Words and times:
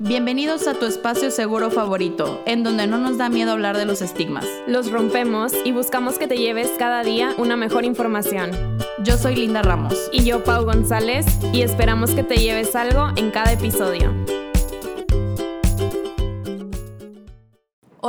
Bienvenidos 0.00 0.68
a 0.68 0.74
tu 0.74 0.86
espacio 0.86 1.32
seguro 1.32 1.72
favorito, 1.72 2.40
en 2.46 2.62
donde 2.62 2.86
no 2.86 2.98
nos 2.98 3.18
da 3.18 3.28
miedo 3.28 3.50
hablar 3.50 3.76
de 3.76 3.84
los 3.84 4.00
estigmas. 4.00 4.46
Los 4.68 4.92
rompemos 4.92 5.52
y 5.64 5.72
buscamos 5.72 6.20
que 6.20 6.28
te 6.28 6.36
lleves 6.38 6.70
cada 6.78 7.02
día 7.02 7.34
una 7.36 7.56
mejor 7.56 7.84
información. 7.84 8.52
Yo 9.02 9.18
soy 9.18 9.34
Linda 9.34 9.60
Ramos. 9.60 10.08
Y 10.12 10.22
yo, 10.22 10.44
Pau 10.44 10.64
González, 10.64 11.26
y 11.52 11.62
esperamos 11.62 12.12
que 12.12 12.22
te 12.22 12.36
lleves 12.36 12.76
algo 12.76 13.08
en 13.16 13.32
cada 13.32 13.50
episodio. 13.50 14.14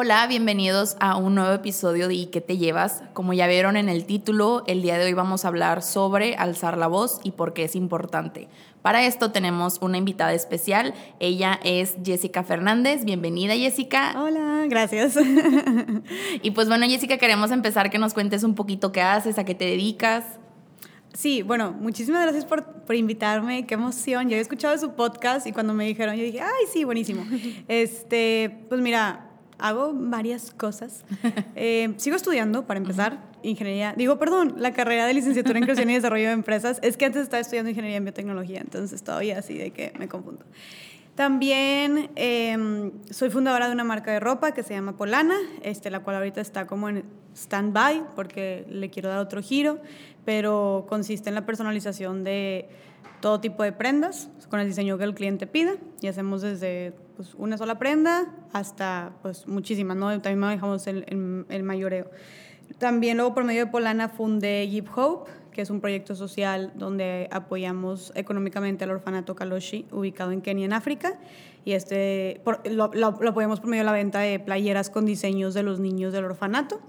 Hola, 0.02 0.26
bienvenidos 0.28 0.96
a 1.02 1.18
un 1.18 1.36
nuevo 1.36 1.52
episodio 1.52 2.08
de 2.08 2.14
¿Y 2.14 2.26
qué 2.28 2.40
te 2.40 2.58
llevas? 2.58 3.04
Como 3.12 3.34
ya 3.34 3.48
vieron 3.48 3.76
en 3.76 3.90
el 3.90 4.06
título, 4.06 4.64
el 4.66 4.82
día 4.82 4.98
de 4.98 5.04
hoy 5.04 5.14
vamos 5.14 5.44
a 5.44 5.50
hablar 5.50 5.84
sobre 5.84 6.38
alzar 6.38 6.78
la 6.78 6.88
voz 6.88 7.20
y 7.26 7.32
por 7.32 7.52
qué 7.52 7.66
es 7.66 7.76
importante. 7.76 8.48
Para 8.82 9.06
esto 9.06 9.34
tenemos 9.34 9.80
una 9.82 9.98
invitada 9.98 10.32
especial. 10.32 10.94
Ella 11.20 11.60
es 11.66 11.98
Jessica 12.02 12.46
Fernández. 12.46 13.04
Bienvenida, 13.04 13.56
Jessica. 13.56 14.14
Hola, 14.16 14.68
gracias. 14.70 15.18
y 16.44 16.52
pues 16.52 16.70
bueno, 16.70 16.86
Jessica, 16.88 17.18
queremos 17.18 17.52
empezar 17.52 17.90
que 17.90 18.00
nos 18.00 18.14
cuentes 18.14 18.46
un 18.46 18.56
poquito 18.56 18.94
qué 18.94 19.02
haces, 19.02 19.38
a 19.38 19.44
qué 19.44 19.54
te 19.54 19.66
dedicas. 19.66 20.24
Sí, 21.14 21.42
bueno, 21.42 21.74
muchísimas 21.74 22.22
gracias 22.22 22.46
por, 22.46 22.64
por, 22.86 22.96
invitarme, 22.96 23.66
qué 23.66 23.74
emoción. 23.74 24.30
Yo 24.30 24.38
he 24.38 24.40
escuchado 24.40 24.78
su 24.78 24.94
podcast 24.94 25.46
y 25.46 25.52
cuando 25.52 25.74
me 25.74 25.86
dijeron, 25.88 26.16
yo 26.16 26.24
dije, 26.24 26.40
ay, 26.40 26.68
sí, 26.72 26.86
buenísimo. 26.86 27.26
Este, 27.68 28.66
pues 28.70 28.80
mira, 28.80 29.29
hago 29.60 29.92
varias 29.94 30.52
cosas. 30.52 31.04
Eh, 31.62 31.94
sigo 31.98 32.16
estudiando, 32.16 32.66
para 32.66 32.80
empezar, 32.80 33.20
ingeniería. 33.44 33.94
Digo, 33.98 34.18
perdón, 34.18 34.56
la 34.58 34.72
carrera 34.72 35.06
de 35.06 35.14
licenciatura 35.14 35.58
en 35.58 35.66
creación 35.66 35.90
y 35.90 35.94
desarrollo 35.94 36.28
de 36.28 36.34
empresas. 36.34 36.80
Es 36.82 36.96
que 36.96 37.06
antes 37.06 37.24
estaba 37.24 37.42
estudiando 37.42 37.70
ingeniería 37.70 37.98
en 37.98 38.06
biotecnología, 38.06 38.62
entonces 38.62 39.04
todavía 39.04 39.40
así 39.40 39.58
de 39.58 39.72
que 39.72 39.92
me 40.00 40.08
confundo. 40.08 40.46
También 41.16 42.12
em, 42.16 42.92
soy 43.10 43.30
fundadora 43.30 43.68
de 43.68 43.74
una 43.74 43.84
marca 43.84 44.12
de 44.12 44.22
ropa 44.22 44.54
que 44.54 44.64
se 44.64 44.74
llama 44.74 44.96
Polana, 44.96 45.36
este, 45.64 45.90
la 45.90 46.00
cual 46.00 46.16
ahorita 46.16 46.40
está 46.40 46.66
como 46.66 46.88
en 46.88 47.04
stand-by 47.36 48.16
porque 48.16 48.66
le 48.70 48.90
quiero 48.90 49.10
dar 49.10 49.20
otro 49.20 49.42
giro, 49.42 49.80
pero 50.24 50.86
consiste 50.88 51.28
en 51.28 51.36
la 51.36 51.46
personalización 51.46 52.24
de 52.24 52.70
todo 53.20 53.40
tipo 53.40 53.64
de 53.64 53.72
prendas 53.72 54.30
con 54.50 54.60
el 54.60 54.68
diseño 54.68 54.98
que 54.98 55.04
el 55.04 55.14
cliente 55.14 55.48
pida 55.48 55.74
y 56.02 56.08
hacemos 56.08 56.42
desde 56.42 56.94
pues, 57.16 57.36
una 57.36 57.58
sola 57.58 57.78
prenda 57.78 58.28
hasta 58.54 59.12
pues, 59.22 59.48
muchísimas, 59.48 59.96
¿no? 59.96 60.10
También 60.22 60.40
manejamos 60.40 60.88
el, 60.88 61.46
el, 61.50 61.64
mayoreo. 61.64 62.10
También 62.78 63.18
luego 63.18 63.34
por 63.34 63.44
medio 63.44 63.66
de 63.66 63.72
Polana 63.72 64.10
fundé 64.10 64.68
Give 64.70 64.90
Hope, 64.96 65.30
que 65.52 65.62
es 65.62 65.70
un 65.70 65.82
proyecto 65.82 66.16
social 66.16 66.72
donde 66.76 67.28
apoyamos 67.32 68.12
económicamente 68.16 68.84
al 68.84 68.92
orfanato 68.92 69.36
Kaloshi, 69.36 69.86
ubicado 69.92 70.32
en 70.32 70.42
Kenia, 70.42 70.66
en 70.66 70.74
África. 70.74 71.20
Y 71.66 71.74
este, 71.74 72.42
lo, 72.66 72.92
lo 72.94 73.08
apoyamos 73.08 73.60
por 73.60 73.70
medio 73.70 73.82
de 73.82 73.86
la 73.86 73.92
venta 73.92 74.20
de 74.20 74.40
playeras 74.40 74.90
con 74.90 75.06
diseños 75.06 75.54
de 75.54 75.64
los 75.64 75.80
niños 75.80 76.14
del 76.14 76.26
orfanato. 76.26 76.80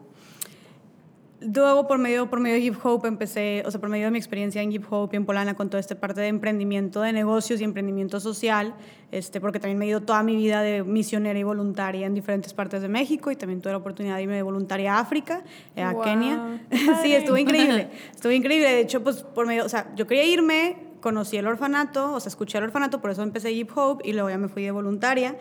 Luego, 1.40 1.86
por 1.86 1.98
medio, 1.98 2.28
por 2.28 2.38
medio 2.38 2.56
de 2.56 2.60
Give 2.60 2.76
Hope, 2.82 3.08
empecé, 3.08 3.62
o 3.64 3.70
sea, 3.70 3.80
por 3.80 3.88
medio 3.88 4.04
de 4.06 4.10
mi 4.10 4.18
experiencia 4.18 4.60
en 4.60 4.70
Give 4.70 4.84
Hope 4.90 5.16
y 5.16 5.18
en 5.18 5.24
Polana, 5.24 5.54
con 5.54 5.70
toda 5.70 5.80
esta 5.80 5.94
parte 5.94 6.20
de 6.20 6.28
emprendimiento 6.28 7.00
de 7.00 7.12
negocios 7.14 7.60
y 7.60 7.64
emprendimiento 7.64 8.20
social, 8.20 8.74
este, 9.10 9.40
porque 9.40 9.58
también 9.58 9.78
me 9.78 9.86
he 9.86 9.88
ido 9.88 10.02
toda 10.02 10.22
mi 10.22 10.36
vida 10.36 10.60
de 10.60 10.84
misionera 10.84 11.38
y 11.38 11.42
voluntaria 11.42 12.06
en 12.06 12.12
diferentes 12.12 12.52
partes 12.52 12.82
de 12.82 12.88
México 12.88 13.30
y 13.30 13.36
también 13.36 13.62
tuve 13.62 13.72
la 13.72 13.78
oportunidad 13.78 14.16
de 14.16 14.22
irme 14.24 14.36
de 14.36 14.42
voluntaria 14.42 14.96
a 14.96 15.00
África, 15.00 15.42
eh, 15.76 15.82
a 15.82 15.98
Kenia. 15.98 16.60
sí, 17.02 17.14
estuvo 17.14 17.38
increíble, 17.38 17.88
estuvo 18.14 18.32
increíble. 18.32 18.68
De 18.68 18.80
hecho, 18.80 19.02
pues, 19.02 19.22
por 19.22 19.46
medio, 19.46 19.64
o 19.64 19.68
sea, 19.68 19.94
yo 19.96 20.06
quería 20.06 20.24
irme 20.24 20.90
conocí 21.00 21.36
el 21.38 21.46
orfanato, 21.46 22.12
o 22.12 22.20
sea, 22.20 22.28
escuché 22.28 22.58
el 22.58 22.64
orfanato, 22.64 23.00
por 23.00 23.10
eso 23.10 23.22
empecé 23.22 23.52
Hip 23.52 23.70
Hope 23.74 24.06
y 24.06 24.12
luego 24.12 24.28
ya 24.28 24.38
me 24.38 24.48
fui 24.48 24.62
de 24.62 24.70
voluntaria. 24.70 25.36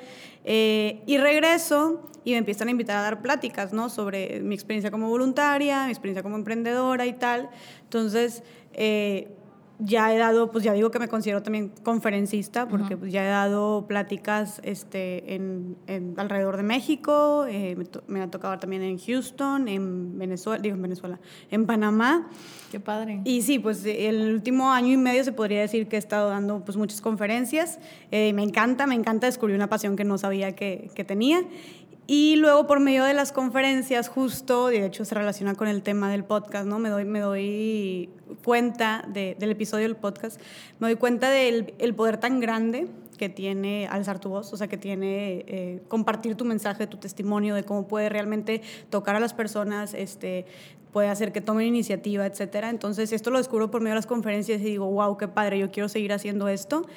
Eh, 0.46 1.04
y 1.06 1.18
regreso 1.18 2.10
y 2.24 2.32
me 2.32 2.38
empiezan 2.38 2.68
a 2.68 2.72
invitar 2.72 2.98
a 2.98 3.02
dar 3.02 3.22
pláticas, 3.22 3.74
¿no? 3.74 3.90
Sobre 3.90 4.40
mi 4.42 4.56
experiencia 4.56 4.92
como 4.92 5.10
voluntaria, 5.10 5.86
mi 5.86 5.92
experiencia 5.92 6.24
como 6.24 6.36
emprendedora 6.36 7.06
y 7.06 7.14
tal. 7.14 7.50
Entonces, 7.84 8.44
eh, 8.74 9.30
ya 9.80 10.14
he 10.14 10.18
dado, 10.18 10.52
pues 10.52 10.66
ya 10.66 10.74
digo 10.74 10.92
que 10.92 11.00
me 11.00 11.08
considero 11.08 11.42
también 11.42 11.72
conferencista, 11.84 12.68
porque 12.68 12.98
pues 12.98 13.14
ya 13.14 13.26
he 13.26 13.30
dado 13.30 13.88
pláticas 13.88 14.60
este, 14.66 15.36
en, 15.36 15.78
alrededor 16.18 16.58
de 16.58 16.64
México, 16.64 17.46
eh, 17.48 17.78
me, 18.08 18.22
ha 18.22 18.30
tocado 18.30 18.60
también 18.60 18.82
en 18.82 18.98
Houston, 18.98 19.70
en 19.70 20.20
Venezuela, 20.20 20.62
digo 20.62 20.76
en 20.76 20.82
Venezuela, 20.82 21.20
en 21.50 21.66
Panamá. 21.66 22.30
Qué 22.72 22.82
padre. 22.82 23.22
Y 23.24 23.42
sí, 23.42 23.58
pues 23.58 23.86
el 23.86 24.34
último 24.34 24.70
año 24.72 24.94
y 24.94 24.98
medio 24.98 25.24
se 25.24 25.32
podría 25.32 25.62
decir 25.62 25.88
que 25.88 25.96
he 25.96 26.00
estado 26.00 26.30
dando 26.30 26.64
pues 26.66 26.78
muchas 26.78 27.00
conferencias. 27.00 27.80
Eh, 28.12 28.34
me 28.34 28.44
encanta, 28.44 28.86
me 28.86 28.96
encanta 28.96 29.28
descubrir 29.28 29.56
una 29.56 29.70
pasión 29.70 29.96
que 29.96 30.04
no 30.04 30.18
sabía 30.18 30.56
que, 30.56 30.92
que 30.94 31.06
tenía. 31.06 31.42
Y 32.12 32.38
luego 32.38 32.66
por 32.66 32.80
medio 32.80 33.04
de 33.04 33.14
las 33.14 33.32
conferencias, 33.32 34.10
justo, 34.10 34.70
de 34.70 34.84
hecho 34.84 35.06
se 35.06 35.14
relaciona 35.14 35.54
con 35.54 35.68
el 35.68 35.84
tema 35.84 36.10
del 36.10 36.24
podcast, 36.24 36.66
¿no? 36.66 36.80
Me 36.80 36.90
doy, 36.90 37.06
me 37.06 37.20
doy 37.20 38.10
cuenta 38.44 39.06
del 39.14 39.52
episodio 39.52 39.84
del 39.84 39.96
podcast, 39.96 40.42
me 40.80 40.88
doy 40.88 40.96
cuenta 40.96 41.30
del 41.30 41.76
el 41.78 41.94
poder 41.94 42.18
tan 42.18 42.40
grande 42.40 42.88
que 43.20 43.30
tiene 43.30 43.88
alzar 43.88 44.18
tu 44.18 44.30
voz, 44.30 44.52
o 44.52 44.58
sea, 44.58 44.68
que 44.68 44.78
tiene 44.78 45.46
eh, 45.48 45.84
compartir 45.88 46.34
tu 46.34 46.46
mensaje, 46.46 46.88
tu 46.88 46.98
testimonio 46.98 47.54
de 47.54 47.64
cómo 47.64 47.88
puede 47.88 48.10
realmente 48.10 48.64
tocar 48.90 49.16
a 49.16 49.20
las 49.20 49.36
personas, 49.36 49.94
este, 49.94 50.48
puede 50.92 51.10
hacer 51.10 51.32
que 51.32 51.42
tomen 51.42 51.68
iniciativa, 51.68 52.26
etcétera. 52.26 52.72
Entonces, 52.72 53.14
esto 53.14 53.30
lo 53.30 53.38
descubro 53.38 53.70
por 53.70 53.82
medio 53.82 53.92
de 53.92 53.98
las 53.98 54.08
conferencias 54.08 54.62
y 54.62 54.64
digo, 54.64 54.90
wow, 54.90 55.16
qué 55.16 55.28
padre, 55.28 55.60
yo 55.60 55.70
quiero 55.70 55.88
seguir 55.88 56.12
haciendo 56.12 56.48
esto. 56.48 56.88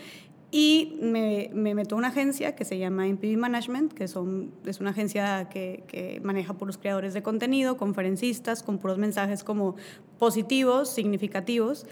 Y 0.55 0.99
me, 1.01 1.51
me 1.55 1.75
meto 1.75 1.95
a 1.95 1.99
una 1.99 2.09
agencia 2.09 2.55
que 2.55 2.67
se 2.67 2.77
llama 2.77 3.07
MPV 3.07 3.39
Management, 3.39 3.95
que 3.95 4.07
son, 4.07 4.53
es 4.67 4.81
una 4.81 4.91
agencia 4.91 5.49
que, 5.49 5.83
que 5.89 6.21
maneja 6.23 6.53
puros 6.53 6.77
creadores 6.77 7.15
de 7.15 7.23
contenido, 7.23 7.79
conferencistas, 7.79 8.63
con 8.63 8.77
puros 8.77 8.99
mensajes 8.99 9.45
como 9.45 9.77
positivos, 10.19 10.91
significativos. 10.91 11.87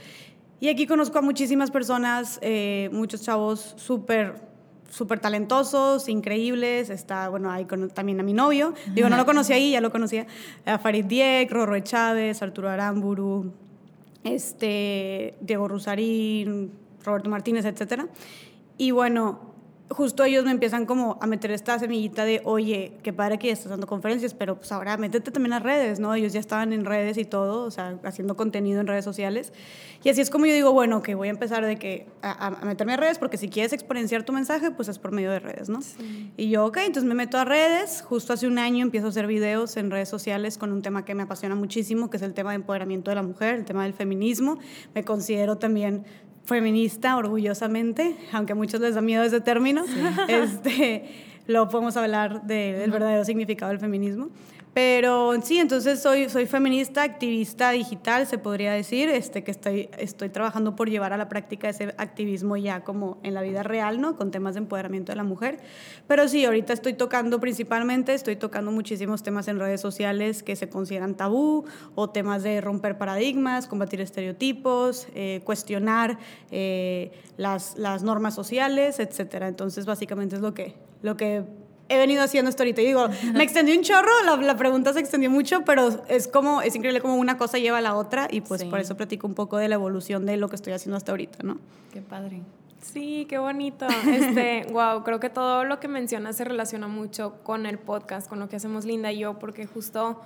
Y 0.60 0.69
aquí 0.69 0.87
conozco 0.87 1.19
a 1.19 1.22
muchísimas 1.22 1.70
personas, 1.70 2.38
eh, 2.43 2.91
muchos 2.93 3.22
chavos 3.22 3.75
súper 3.78 4.50
súper 4.91 5.20
talentosos, 5.20 6.09
increíbles. 6.09 6.91
Está, 6.91 7.28
bueno, 7.31 7.50
hay 7.50 7.65
también 7.94 8.20
a 8.20 8.22
mi 8.22 8.34
novio. 8.34 8.75
Digo, 8.93 9.09
no 9.09 9.16
lo 9.16 9.25
conocía 9.32 9.56
ahí, 9.56 9.70
ya 9.70 9.81
lo 9.81 9.91
conocía. 9.91 10.26
A 10.66 10.78
Farid 10.78 11.06
Diek, 11.06 11.50
Rorro 11.50 11.78
Chávez, 11.81 12.43
Arturo 12.43 12.69
Aramburu, 12.69 13.54
este, 14.22 15.34
Diego 15.41 15.66
Rusarín, 15.66 16.72
Roberto 17.04 17.31
Martínez, 17.31 17.65
etcétera. 17.65 18.06
Y 18.81 18.93
bueno, 18.93 19.39
justo 19.91 20.25
ellos 20.25 20.43
me 20.47 20.53
empiezan 20.53 20.87
como 20.87 21.19
a 21.21 21.27
meter 21.27 21.51
esta 21.51 21.79
semillita 21.79 22.25
de, 22.25 22.41
oye, 22.45 22.97
qué 23.03 23.13
padre 23.13 23.39
que 23.39 23.49
ya 23.49 23.53
estás 23.53 23.69
dando 23.69 23.87
conferencias, 23.87 24.33
pero 24.33 24.57
pues 24.57 24.73
ahora 24.73 24.97
métete 24.97 25.31
también 25.31 25.53
a 25.53 25.59
redes, 25.59 26.01
¿no? 26.01 26.15
Ellos 26.15 26.33
ya 26.33 26.41
estaban 26.41 26.73
en 26.73 26.87
redes 26.87 27.19
y 27.19 27.27
todo, 27.27 27.65
o 27.65 27.71
sea, 27.71 27.99
haciendo 28.05 28.37
contenido 28.37 28.81
en 28.81 28.87
redes 28.87 29.05
sociales. 29.05 29.53
Y 30.03 30.09
así 30.09 30.23
es 30.23 30.31
como 30.31 30.47
yo 30.47 30.55
digo, 30.55 30.73
bueno, 30.73 31.03
que 31.03 31.15
voy 31.15 31.29
a 31.29 31.31
empezar 31.31 31.67
de 31.67 31.77
que 31.77 32.07
a, 32.23 32.65
meterme 32.65 32.95
a 32.95 32.97
redes, 32.97 33.19
porque 33.19 33.37
si 33.37 33.51
quieres 33.51 33.75
exponenciar 33.75 34.23
tu 34.23 34.33
mensaje, 34.33 34.71
pues 34.71 34.89
es 34.89 34.99
por 34.99 35.12
medio 35.12 35.31
de 35.31 35.41
redes, 35.41 35.69
¿no? 35.69 35.81
Y 36.39 36.49
yo, 36.49 36.65
ok, 36.65 36.79
entonces 36.79 37.05
me 37.05 37.15
meto 37.15 37.37
a 37.37 37.45
redes, 37.45 38.01
justo 38.01 38.33
hace 38.33 38.47
un 38.47 38.59
año 38.59 38.83
empiezo 38.83 39.09
a 39.09 39.11
hacer 39.11 39.27
videos 39.27 39.77
en 39.77 39.91
redes 39.91 40.09
sociales 40.09 40.57
con 40.57 40.73
un 40.73 40.81
tema 40.81 41.05
que 41.05 41.15
me 41.15 41.25
apasiona 41.25 41.55
muchísimo, 41.55 42.09
que 42.09 42.17
es 42.17 42.23
el 42.23 42.33
tema 42.33 42.53
de 42.53 42.57
empoderamiento 42.57 43.11
de 43.11 43.17
la 43.17 43.23
mujer, 43.23 43.57
el 43.57 43.67
tema 43.67 43.83
del 43.83 43.93
feminismo. 43.93 44.59
Me 44.95 45.05
considero 45.05 45.59
también 45.59 46.07
feminista, 46.45 47.17
orgullosamente, 47.17 48.17
aunque 48.33 48.53
a 48.53 48.56
muchos 48.56 48.81
les 48.81 48.95
da 48.95 49.01
miedo 49.01 49.23
ese 49.23 49.41
término, 49.41 49.84
este, 50.28 51.05
lo 51.47 51.69
podemos 51.69 51.97
hablar 51.97 52.43
del 52.43 52.91
verdadero 52.91 53.25
significado 53.25 53.71
del 53.71 53.81
feminismo. 53.81 54.28
Pero 54.72 55.34
sí, 55.42 55.58
entonces 55.58 56.00
soy, 56.00 56.28
soy 56.28 56.47
feminista, 56.47 57.03
activista 57.03 57.72
digital, 57.72 58.28
se 58.28 58.38
podría 58.38 58.72
decir, 58.72 59.08
este, 59.08 59.42
que 59.42 59.50
estoy, 59.50 59.91
estoy 59.98 60.28
trabajando 60.28 60.76
por 60.76 60.88
llevar 60.88 61.12
a 61.12 61.16
la 61.16 61.28
práctica 61.28 61.69
ese 61.69 61.92
activismo 61.98 62.56
ya 62.56 62.84
como 62.84 63.19
en 63.25 63.34
la 63.34 63.42
vida 63.42 63.64
real, 63.64 64.00
¿no? 64.00 64.16
Con 64.16 64.31
temas 64.31 64.54
de 64.54 64.58
empoderamiento 64.58 65.10
de 65.10 65.16
la 65.16 65.25
mujer. 65.25 65.58
Pero 66.06 66.28
sí, 66.28 66.44
ahorita 66.44 66.72
estoy 66.72 66.93
tocando 66.93 67.40
principalmente, 67.40 68.14
estoy 68.14 68.37
tocando 68.37 68.70
muchísimos 68.70 69.25
temas 69.25 69.49
en 69.49 69.58
redes 69.58 69.81
sociales 69.81 70.44
que 70.44 70.55
se 70.55 70.69
consideran 70.69 71.16
tabú 71.16 71.64
o 71.96 72.11
temas 72.11 72.44
de 72.44 72.61
romper 72.61 72.96
paradigmas, 72.96 73.66
combatir 73.66 74.00
estereotipos, 74.00 75.08
eh, 75.16 75.40
cuestionar 75.44 76.19
eh, 76.52 77.11
las, 77.37 77.76
las 77.76 78.05
normas 78.05 78.37
sociales, 78.37 79.00
etcétera. 79.00 79.49
Entonces, 79.49 79.84
básicamente 79.84 80.37
es 80.37 80.43
lo 80.43 80.55
que, 80.55 80.76
lo 81.02 81.16
que 81.16 81.43
he 81.90 81.98
venido 81.98 82.22
haciendo 82.22 82.48
esto 82.48 82.62
ahorita. 82.62 82.81
Y 82.81 82.87
digo, 82.87 83.08
me 83.34 83.42
extendió 83.42 83.76
un 83.76 83.82
chorro, 83.82 84.10
la, 84.25 84.37
la, 84.37 84.56
pregunta 84.56 84.92
se 84.92 85.00
extendió 85.00 85.28
mucho, 85.28 85.64
pero 85.64 86.02
es 86.08 86.28
como, 86.28 86.62
es 86.62 86.75
increíble 86.75 87.00
como 87.00 87.16
una 87.16 87.37
cosa 87.37 87.58
lleva 87.58 87.78
a 87.78 87.81
la 87.82 87.96
otra 87.96 88.28
y 88.31 88.40
pues 88.40 88.64
por 88.64 88.78
eso 88.78 88.96
platico 88.96 89.26
un 89.26 89.34
poco 89.34 89.58
de 89.58 89.69
la 89.69 89.75
evolución 89.75 90.25
de 90.25 90.37
lo 90.37 90.48
que 90.48 90.56
estoy 90.56 90.72
haciendo 90.72 90.96
hasta 90.96 91.12
ahorita, 91.12 91.42
¿no? 91.42 91.58
Qué 91.92 92.00
padre. 92.00 92.40
Sí, 92.81 93.26
qué 93.28 93.38
bonito. 93.38 93.87
Este, 94.06 94.66
wow, 94.72 95.02
creo 95.02 95.20
que 95.20 95.28
todo 95.28 95.64
lo 95.64 95.81
que 95.81 95.88
mencionas 95.88 96.37
se 96.37 96.44
relaciona 96.44 96.88
mucho 96.88 97.34
con 97.42 97.66
el 97.66 97.78
podcast, 97.78 98.28
con 98.28 98.38
lo 98.38 98.48
que 98.48 98.56
hacemos 98.56 98.84
Linda 98.84 99.12
y 99.12 99.19
yo, 99.19 99.38
porque 99.38 99.66
justo 99.66 100.20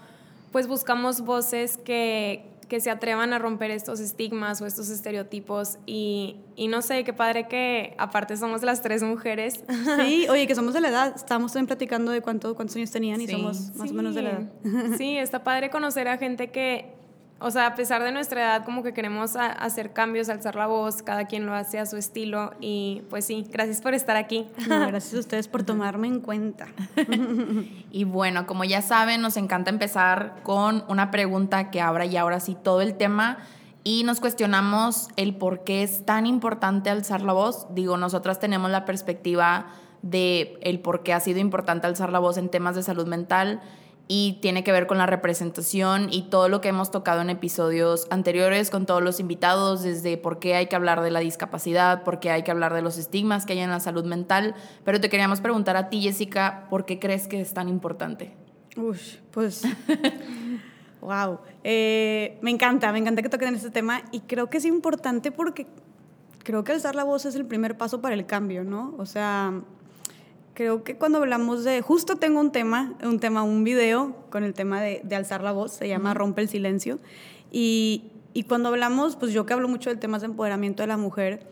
pues 0.53 0.69
buscamos 0.69 1.23
voces 1.23 1.79
que 1.79 2.45
que 2.67 2.81
se 2.81 2.91
atrevan 2.91 3.33
a 3.33 3.39
romper 3.39 3.71
estos 3.71 4.01
estigmas 4.01 4.61
o 4.61 4.67
estos 4.67 4.89
estereotipos 4.91 5.79
y, 5.87 6.37
y, 6.57 6.69
no 6.69 6.83
sé, 6.83 7.05
qué 7.05 7.13
padre 7.13 7.49
que 7.49 7.95
aparte 7.99 8.37
somos 8.37 8.63
las 8.63 8.83
tres 8.83 9.03
mujeres. 9.03 9.65
Sí, 9.99 10.27
oye, 10.31 10.47
que 10.47 10.55
somos 10.55 10.75
de 10.75 10.81
la 10.81 10.89
edad, 10.89 11.13
estábamos 11.15 11.53
también 11.53 11.67
platicando 11.67 12.13
de 12.13 12.21
cuánto, 12.21 12.55
cuántos 12.55 12.77
años 12.77 12.91
tenían 12.91 13.21
y 13.21 13.29
somos 13.29 13.75
más 13.77 13.91
o 13.91 13.95
menos 13.95 14.15
de 14.15 14.23
la 14.23 14.31
edad. 14.31 14.53
Sí, 14.99 15.17
está 15.17 15.43
padre 15.43 15.71
conocer 15.71 16.09
a 16.09 16.19
gente 16.19 16.51
que 16.51 17.04
o 17.41 17.51
sea, 17.51 17.67
a 17.67 17.75
pesar 17.75 18.03
de 18.03 18.13
nuestra 18.13 18.43
edad, 18.43 18.65
como 18.65 18.83
que 18.83 18.95
queremos 18.95 19.37
hacer 19.37 19.93
cambios, 19.93 20.29
alzar 20.29 20.55
la 20.57 20.67
voz, 20.67 21.03
cada 21.03 21.27
quien 21.27 21.47
lo 21.47 21.55
hace 21.55 21.79
a 21.79 21.87
su 21.87 21.97
estilo 21.97 22.55
y 22.61 23.03
pues 23.11 23.25
sí, 23.27 23.47
gracias 23.51 23.81
por 23.81 23.93
estar 23.93 24.17
aquí. 24.17 24.49
gracias 24.67 25.15
a 25.15 25.19
ustedes 25.19 25.49
por 25.49 25.63
tomarme 25.65 26.07
en 26.07 26.21
cuenta. 26.21 26.69
y 27.91 28.05
bueno, 28.05 28.47
como 28.47 28.65
ya 28.65 28.83
saben, 28.83 29.21
nos 29.21 29.37
encanta 29.37 29.71
empezar 29.71 30.37
con 30.43 30.85
una 30.89 31.11
pregunta 31.11 31.71
que 31.71 31.81
abra 31.81 32.07
y 32.07 32.17
ahora 32.17 32.41
sí 32.41 32.57
todo 32.63 32.81
el 32.81 32.97
tema 32.97 33.39
y 33.83 34.05
nos 34.05 34.21
cuestionamos 34.21 35.09
el 35.17 35.35
por 35.35 35.65
qué 35.65 35.83
es 35.83 36.07
tan 36.07 36.27
importante 36.27 36.89
alzar 36.89 37.21
la 37.21 37.35
voz. 37.35 37.67
Digo, 37.75 37.99
nosotras 37.99 38.41
tenemos 38.41 38.71
la 38.71 38.87
perspectiva 38.87 39.67
de 40.01 40.59
el 40.63 40.81
por 40.81 41.03
qué 41.03 41.13
ha 41.13 41.21
sido 41.21 41.41
importante 41.41 41.87
alzar 41.87 42.11
la 42.11 42.19
voz 42.19 42.39
en 42.39 42.49
temas 42.49 42.75
de 42.75 42.83
salud 42.83 43.07
mental 43.07 43.61
y 44.07 44.39
tiene 44.43 44.63
que 44.65 44.73
ver 44.73 44.87
con 44.87 44.99
la 44.99 45.07
representación 45.07 46.13
y 46.13 46.23
todo 46.23 46.49
lo 46.49 46.61
que 46.61 46.69
hemos 46.69 46.91
tocado 46.91 47.23
en 47.23 47.31
episodios 47.31 48.07
anteriores 48.11 48.71
con 48.71 48.85
todos 48.85 49.03
los 49.03 49.19
invitados, 49.19 49.83
desde 49.83 50.19
por 50.19 50.39
qué 50.39 50.55
hay 50.55 50.67
que 50.67 50.77
hablar 50.77 51.01
de 51.01 51.11
la 51.11 51.21
discapacidad, 51.21 52.03
por 52.03 52.21
qué 52.21 52.31
hay 52.31 52.43
que 52.43 52.51
hablar 52.51 52.75
de 52.75 52.83
los 52.83 52.99
estigmas 52.99 53.47
que 53.47 53.55
hay 53.55 53.61
en 53.61 53.71
la 53.71 53.81
salud 53.81 54.05
mental. 54.05 54.55
Pero 54.85 55.01
te 55.01 55.09
queríamos 55.09 55.41
preguntar 55.41 55.77
a 55.77 55.89
ti, 55.89 56.03
Jessica, 56.03 56.67
¿por 56.69 56.85
qué 56.85 56.99
crees 56.99 57.29
que 57.29 57.41
es 57.41 57.55
tan 57.55 57.69
importante? 57.69 58.35
Uy, 58.77 58.99
pues... 59.31 59.63
wow. 61.01 61.39
Eh, 61.63 62.39
me 62.43 62.51
encanta, 62.51 62.93
me 62.93 62.99
encanta 62.99 63.23
que 63.23 63.29
toquen 63.31 63.55
este 63.55 63.71
tema 63.71 64.03
y 64.13 64.21
creo 64.21 64.51
que 64.51 64.59
es 64.59 64.67
importante 64.67 65.33
porque 65.33 65.67
creo 66.43 66.63
que 66.63 66.73
alzar 66.73 66.95
la 66.95 67.05
voz 67.05 67.25
es 67.25 67.35
el 67.35 67.47
primer 67.47 67.79
paso 67.79 68.03
para 68.03 68.15
el 68.15 68.27
cambio, 68.27 68.65
¿no? 68.65 68.95
O 68.99 69.07
sea, 69.07 69.63
Creo 70.55 70.85
que 70.85 70.97
cuando 70.97 71.19
hablamos 71.19 71.65
de, 71.65 71.83
justo 71.83 72.15
tengo 72.17 72.39
un 72.39 72.53
tema, 72.53 72.95
un 73.03 73.19
tema, 73.19 73.43
un 73.43 73.65
video 73.65 74.15
con 74.31 74.45
el 74.45 74.55
tema 74.55 74.81
de, 74.81 75.03
alzar 75.17 75.43
la 75.43 75.51
voz, 75.51 75.73
se 75.73 75.89
llama 75.89 76.15
Rompe 76.15 76.43
el 76.43 76.49
Silencio. 76.49 77.01
Y, 77.51 78.05
y, 78.35 78.45
cuando 78.45 78.69
hablamos, 78.69 79.17
pues 79.17 79.33
yo 79.33 79.47
que 79.47 79.53
hablo 79.53 79.69
mucho 79.69 79.91
de 79.91 79.97
temas 79.97 80.23
de 80.23 80.27
empoderamiento 80.27 80.85
de 80.85 80.87
la 80.87 80.97
mujer, 80.97 81.45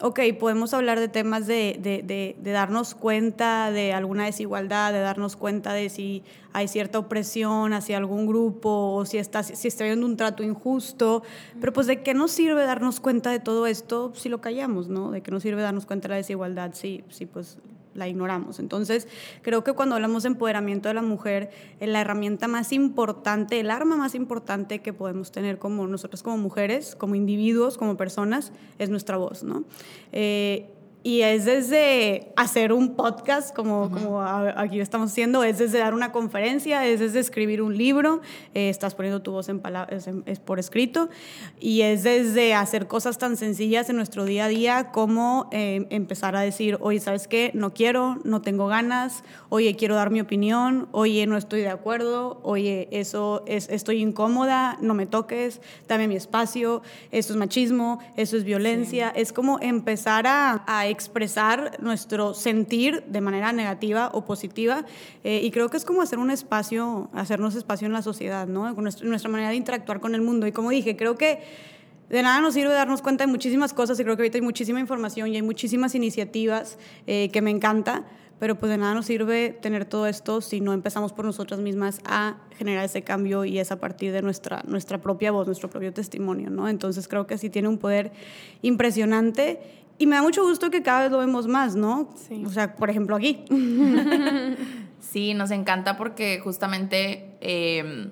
ok, 0.00 0.18
podemos 0.38 0.74
hablar 0.74 0.98
de 0.98 1.06
temas 1.08 1.46
de, 1.46 1.78
de, 1.80 2.34
de, 2.36 2.52
darnos 2.52 2.96
cuenta 2.96 3.70
de 3.70 3.92
alguna 3.92 4.24
desigualdad, 4.24 4.92
de 4.92 5.00
darnos 5.00 5.36
cuenta 5.36 5.72
de 5.72 5.88
si 5.88 6.24
hay 6.52 6.66
cierta 6.66 6.98
opresión 6.98 7.72
hacia 7.72 7.98
algún 7.98 8.26
grupo 8.26 8.94
o 8.94 9.04
si 9.04 9.18
está, 9.18 9.44
si 9.44 9.68
está 9.68 9.84
habiendo 9.84 10.06
un 10.06 10.16
trato 10.16 10.42
injusto, 10.42 11.22
pero 11.60 11.72
pues 11.72 11.86
de 11.86 12.02
qué 12.02 12.14
nos 12.14 12.32
sirve 12.32 12.64
darnos 12.64 12.98
cuenta 12.98 13.30
de 13.30 13.38
todo 13.38 13.68
esto 13.68 14.12
si 14.16 14.28
lo 14.28 14.40
callamos, 14.40 14.88
¿no? 14.88 15.12
De 15.12 15.20
qué 15.20 15.30
nos 15.30 15.42
sirve 15.42 15.62
darnos 15.62 15.86
cuenta 15.86 16.08
de 16.08 16.14
la 16.14 16.16
desigualdad 16.16 16.72
si, 16.74 17.04
si 17.10 17.26
pues 17.26 17.58
la 17.94 18.08
ignoramos. 18.08 18.58
Entonces, 18.58 19.08
creo 19.42 19.64
que 19.64 19.72
cuando 19.72 19.96
hablamos 19.96 20.22
de 20.22 20.28
empoderamiento 20.28 20.88
de 20.88 20.94
la 20.94 21.02
mujer, 21.02 21.50
eh, 21.80 21.86
la 21.86 22.00
herramienta 22.00 22.48
más 22.48 22.72
importante, 22.72 23.60
el 23.60 23.70
arma 23.70 23.96
más 23.96 24.14
importante 24.14 24.80
que 24.80 24.92
podemos 24.92 25.32
tener 25.32 25.58
como 25.58 25.86
nosotros 25.86 26.22
como 26.22 26.38
mujeres, 26.38 26.94
como 26.96 27.14
individuos, 27.14 27.76
como 27.76 27.96
personas, 27.96 28.52
es 28.78 28.90
nuestra 28.90 29.16
voz, 29.16 29.42
¿no? 29.42 29.64
Eh, 30.12 30.68
y 31.02 31.22
es 31.22 31.46
desde 31.46 32.32
hacer 32.36 32.72
un 32.72 32.94
podcast, 32.94 33.54
como, 33.54 33.90
como 33.90 34.20
aquí 34.20 34.80
estamos 34.80 35.10
haciendo, 35.10 35.42
es 35.44 35.58
desde 35.58 35.78
dar 35.78 35.94
una 35.94 36.12
conferencia, 36.12 36.86
es 36.86 37.00
desde 37.00 37.20
escribir 37.20 37.62
un 37.62 37.76
libro, 37.76 38.20
eh, 38.54 38.68
estás 38.68 38.94
poniendo 38.94 39.22
tu 39.22 39.32
voz 39.32 39.48
en 39.48 39.60
palabras, 39.60 40.08
es 40.26 40.40
por 40.40 40.58
escrito, 40.58 41.08
y 41.58 41.82
es 41.82 42.02
desde 42.02 42.54
hacer 42.54 42.86
cosas 42.86 43.16
tan 43.16 43.38
sencillas 43.38 43.88
en 43.88 43.96
nuestro 43.96 44.26
día 44.26 44.44
a 44.44 44.48
día 44.48 44.90
como 44.92 45.48
eh, 45.52 45.86
empezar 45.88 46.36
a 46.36 46.40
decir, 46.40 46.76
oye, 46.80 47.00
¿sabes 47.00 47.28
qué? 47.28 47.50
No 47.54 47.72
quiero, 47.72 48.18
no 48.24 48.42
tengo 48.42 48.66
ganas, 48.66 49.24
oye, 49.48 49.76
quiero 49.76 49.94
dar 49.94 50.10
mi 50.10 50.20
opinión, 50.20 50.88
oye, 50.92 51.26
no 51.26 51.38
estoy 51.38 51.62
de 51.62 51.70
acuerdo, 51.70 52.40
oye, 52.42 52.88
eso 52.90 53.42
es, 53.46 53.70
estoy 53.70 54.02
incómoda, 54.02 54.76
no 54.82 54.92
me 54.92 55.06
toques, 55.06 55.62
dame 55.88 56.08
mi 56.08 56.16
espacio, 56.16 56.82
eso 57.10 57.32
es 57.32 57.38
machismo, 57.38 58.00
eso 58.16 58.36
es 58.36 58.44
violencia, 58.44 59.08
es 59.08 59.32
como 59.32 59.58
empezar 59.60 60.26
a, 60.26 60.62
a 60.66 60.89
expresar 60.90 61.76
nuestro 61.80 62.34
sentir 62.34 63.04
de 63.06 63.20
manera 63.20 63.52
negativa 63.52 64.10
o 64.12 64.24
positiva. 64.24 64.84
Eh, 65.24 65.40
y 65.42 65.50
creo 65.50 65.68
que 65.68 65.76
es 65.76 65.84
como 65.84 66.02
hacer 66.02 66.18
un 66.18 66.30
espacio, 66.30 67.08
hacernos 67.14 67.54
espacio 67.54 67.86
en 67.86 67.92
la 67.92 68.02
sociedad, 68.02 68.46
¿no? 68.46 68.72
Nuestra, 68.72 69.06
nuestra 69.06 69.30
manera 69.30 69.50
de 69.50 69.56
interactuar 69.56 70.00
con 70.00 70.14
el 70.14 70.22
mundo. 70.22 70.46
Y 70.46 70.52
como 70.52 70.70
dije, 70.70 70.96
creo 70.96 71.16
que 71.16 71.40
de 72.10 72.22
nada 72.22 72.40
nos 72.40 72.54
sirve 72.54 72.72
darnos 72.72 73.02
cuenta 73.02 73.24
de 73.24 73.30
muchísimas 73.30 73.72
cosas 73.72 73.98
y 74.00 74.02
creo 74.02 74.16
que 74.16 74.22
ahorita 74.22 74.36
hay 74.36 74.42
muchísima 74.42 74.80
información 74.80 75.28
y 75.28 75.36
hay 75.36 75.42
muchísimas 75.42 75.94
iniciativas 75.94 76.76
eh, 77.06 77.30
que 77.32 77.40
me 77.40 77.50
encanta, 77.50 78.04
pero 78.40 78.58
pues 78.58 78.70
de 78.70 78.78
nada 78.78 78.94
nos 78.94 79.06
sirve 79.06 79.50
tener 79.50 79.84
todo 79.84 80.08
esto 80.08 80.40
si 80.40 80.60
no 80.60 80.72
empezamos 80.72 81.12
por 81.12 81.24
nosotras 81.24 81.60
mismas 81.60 82.00
a 82.04 82.38
generar 82.58 82.84
ese 82.84 83.02
cambio 83.02 83.44
y 83.44 83.60
es 83.60 83.70
a 83.70 83.78
partir 83.78 84.12
de 84.12 84.22
nuestra, 84.22 84.64
nuestra 84.66 84.98
propia 84.98 85.30
voz, 85.30 85.46
nuestro 85.46 85.70
propio 85.70 85.92
testimonio, 85.92 86.50
¿no? 86.50 86.68
Entonces 86.68 87.06
creo 87.06 87.28
que 87.28 87.38
sí 87.38 87.48
tiene 87.48 87.68
un 87.68 87.78
poder 87.78 88.10
impresionante 88.60 89.60
y 90.00 90.06
me 90.06 90.16
da 90.16 90.22
mucho 90.22 90.42
gusto 90.42 90.70
que 90.70 90.82
cada 90.82 91.02
vez 91.02 91.12
lo 91.12 91.18
vemos 91.18 91.46
más, 91.46 91.76
¿no? 91.76 92.08
Sí. 92.16 92.42
O 92.46 92.48
sea, 92.48 92.74
por 92.74 92.88
ejemplo, 92.88 93.16
aquí. 93.16 93.44
sí, 94.98 95.34
nos 95.34 95.50
encanta 95.50 95.98
porque 95.98 96.40
justamente, 96.42 97.36
em, 97.42 98.10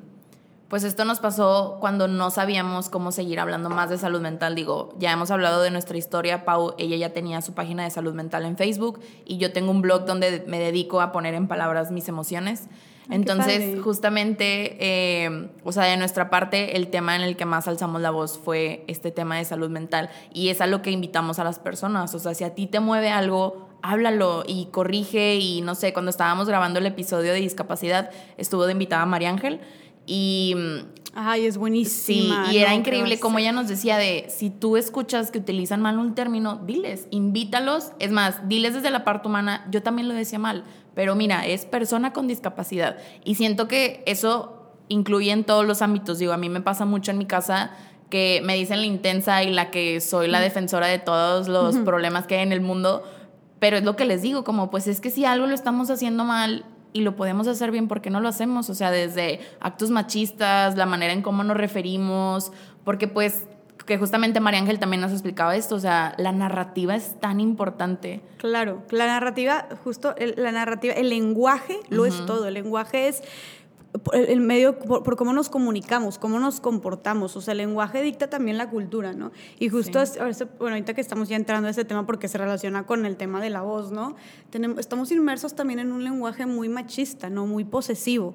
pues 0.68 0.84
esto 0.84 1.06
nos 1.06 1.18
pasó 1.18 1.78
cuando 1.80 2.06
no 2.06 2.30
sabíamos 2.30 2.90
cómo 2.90 3.10
seguir 3.10 3.40
hablando 3.40 3.70
más 3.70 3.88
de 3.88 3.96
salud 3.96 4.20
mental. 4.20 4.54
Digo, 4.54 4.94
ya 4.98 5.12
hemos 5.12 5.30
hablado 5.30 5.62
de 5.62 5.70
nuestra 5.70 5.96
historia. 5.96 6.44
Pau, 6.44 6.74
ella 6.76 6.98
ya 6.98 7.14
tenía 7.14 7.40
su 7.40 7.54
página 7.54 7.84
de 7.84 7.90
salud 7.90 8.12
mental 8.12 8.44
en 8.44 8.58
Facebook 8.58 9.00
y 9.24 9.38
yo 9.38 9.54
tengo 9.54 9.70
un 9.70 9.80
blog 9.80 10.04
donde 10.04 10.44
me 10.46 10.60
dedico 10.60 11.00
a 11.00 11.10
poner 11.10 11.32
en 11.32 11.48
palabras 11.48 11.90
mis 11.90 12.06
emociones. 12.06 12.68
Entonces, 13.10 13.80
justamente, 13.80 14.76
eh, 14.80 15.48
o 15.64 15.72
sea, 15.72 15.84
de 15.84 15.96
nuestra 15.96 16.28
parte, 16.28 16.76
el 16.76 16.88
tema 16.88 17.16
en 17.16 17.22
el 17.22 17.36
que 17.36 17.46
más 17.46 17.66
alzamos 17.66 18.02
la 18.02 18.10
voz 18.10 18.38
fue 18.38 18.84
este 18.86 19.10
tema 19.10 19.38
de 19.38 19.44
salud 19.44 19.70
mental 19.70 20.10
y 20.32 20.50
es 20.50 20.60
a 20.60 20.66
lo 20.66 20.82
que 20.82 20.90
invitamos 20.90 21.38
a 21.38 21.44
las 21.44 21.58
personas. 21.58 22.14
O 22.14 22.18
sea, 22.18 22.34
si 22.34 22.44
a 22.44 22.54
ti 22.54 22.66
te 22.66 22.80
mueve 22.80 23.08
algo, 23.08 23.68
háblalo 23.82 24.44
y 24.46 24.66
corrige 24.66 25.36
y 25.36 25.62
no 25.62 25.74
sé, 25.74 25.92
cuando 25.92 26.10
estábamos 26.10 26.48
grabando 26.48 26.80
el 26.80 26.86
episodio 26.86 27.32
de 27.32 27.40
discapacidad, 27.40 28.10
estuvo 28.36 28.66
de 28.66 28.72
invitada 28.72 29.06
María 29.06 29.30
Ángel 29.30 29.60
y... 30.06 30.54
Ay, 31.20 31.46
es 31.46 31.56
buenísima. 31.56 32.46
Sí, 32.46 32.54
y 32.54 32.58
era 32.58 32.74
increíble 32.74 33.18
como 33.18 33.40
ella 33.40 33.50
nos 33.50 33.66
decía 33.66 33.96
de, 33.96 34.26
si 34.28 34.50
tú 34.50 34.76
escuchas 34.76 35.32
que 35.32 35.38
utilizan 35.38 35.80
mal 35.80 35.98
un 35.98 36.14
término, 36.14 36.60
diles, 36.64 37.08
invítalos. 37.10 37.90
Es 37.98 38.12
más, 38.12 38.46
diles 38.46 38.74
desde 38.74 38.90
la 38.92 39.02
parte 39.04 39.26
humana, 39.26 39.66
yo 39.68 39.82
también 39.82 40.06
lo 40.06 40.14
decía 40.14 40.38
mal, 40.38 40.62
pero 40.98 41.14
mira, 41.14 41.46
es 41.46 41.64
persona 41.64 42.12
con 42.12 42.26
discapacidad. 42.26 42.96
Y 43.22 43.36
siento 43.36 43.68
que 43.68 44.02
eso 44.04 44.72
incluye 44.88 45.30
en 45.30 45.44
todos 45.44 45.64
los 45.64 45.80
ámbitos. 45.80 46.18
Digo, 46.18 46.32
a 46.32 46.36
mí 46.36 46.48
me 46.48 46.60
pasa 46.60 46.86
mucho 46.86 47.12
en 47.12 47.18
mi 47.18 47.24
casa 47.24 47.70
que 48.10 48.42
me 48.42 48.56
dicen 48.56 48.80
la 48.80 48.86
intensa 48.86 49.44
y 49.44 49.52
la 49.52 49.70
que 49.70 50.00
soy 50.00 50.26
la 50.26 50.40
defensora 50.40 50.88
de 50.88 50.98
todos 50.98 51.46
los 51.46 51.76
problemas 51.76 52.26
que 52.26 52.34
hay 52.34 52.42
en 52.42 52.50
el 52.50 52.62
mundo, 52.62 53.04
pero 53.60 53.76
es 53.76 53.84
lo 53.84 53.94
que 53.94 54.06
les 54.06 54.22
digo, 54.22 54.42
como 54.42 54.72
pues 54.72 54.88
es 54.88 55.00
que 55.00 55.10
si 55.10 55.24
algo 55.24 55.46
lo 55.46 55.54
estamos 55.54 55.88
haciendo 55.88 56.24
mal 56.24 56.64
y 56.92 57.02
lo 57.02 57.14
podemos 57.14 57.46
hacer 57.46 57.70
bien, 57.70 57.86
¿por 57.86 58.00
qué 58.00 58.10
no 58.10 58.18
lo 58.18 58.28
hacemos? 58.28 58.68
O 58.68 58.74
sea, 58.74 58.90
desde 58.90 59.38
actos 59.60 59.90
machistas, 59.90 60.76
la 60.76 60.86
manera 60.86 61.12
en 61.12 61.22
cómo 61.22 61.44
nos 61.44 61.56
referimos, 61.56 62.50
porque 62.82 63.06
pues 63.06 63.44
que 63.88 63.96
justamente 63.96 64.38
María 64.38 64.60
Ángel 64.60 64.78
también 64.78 65.00
nos 65.00 65.12
explicaba 65.12 65.56
esto, 65.56 65.74
o 65.74 65.80
sea, 65.80 66.14
la 66.18 66.30
narrativa 66.30 66.94
es 66.94 67.18
tan 67.20 67.40
importante. 67.40 68.20
Claro, 68.36 68.82
la 68.90 69.06
narrativa, 69.06 69.66
justo 69.82 70.14
la 70.36 70.52
narrativa, 70.52 70.92
el 70.92 71.08
lenguaje 71.08 71.80
lo 71.88 72.04
es 72.04 72.26
todo, 72.26 72.46
el 72.46 72.54
lenguaje 72.54 73.08
es 73.08 73.22
el 74.12 74.40
medio, 74.40 74.78
por, 74.78 75.16
cómo 75.16 75.32
nos 75.32 75.48
comunicamos, 75.48 76.18
cómo 76.18 76.38
nos 76.38 76.60
comportamos, 76.60 77.36
o 77.36 77.40
sea, 77.40 77.52
el 77.52 77.58
lenguaje 77.58 78.02
dicta 78.02 78.28
también 78.28 78.58
la 78.58 78.68
cultura, 78.68 79.12
¿no? 79.12 79.32
Y 79.58 79.70
justo, 79.70 80.00
bueno, 80.58 80.74
ahorita 80.74 80.94
que 80.94 81.00
estamos 81.00 81.28
ya 81.28 81.36
entrando 81.36 81.68
a 81.68 81.70
ese 81.70 81.84
tema 81.84 82.06
porque 82.06 82.28
se 82.28 82.38
relaciona 82.38 82.84
con 82.84 83.06
el 83.06 83.16
tema 83.16 83.40
de 83.40 83.50
la 83.50 83.62
voz, 83.62 83.90
¿no? 83.90 84.14
Tenemos, 84.50 84.78
estamos 84.78 85.10
inmersos 85.10 85.54
también 85.54 85.78
en 85.78 85.92
un 85.92 86.04
lenguaje 86.04 86.44
muy 86.46 86.68
machista, 86.68 87.30
¿no? 87.30 87.46
Muy 87.46 87.64
posesivo. 87.64 88.34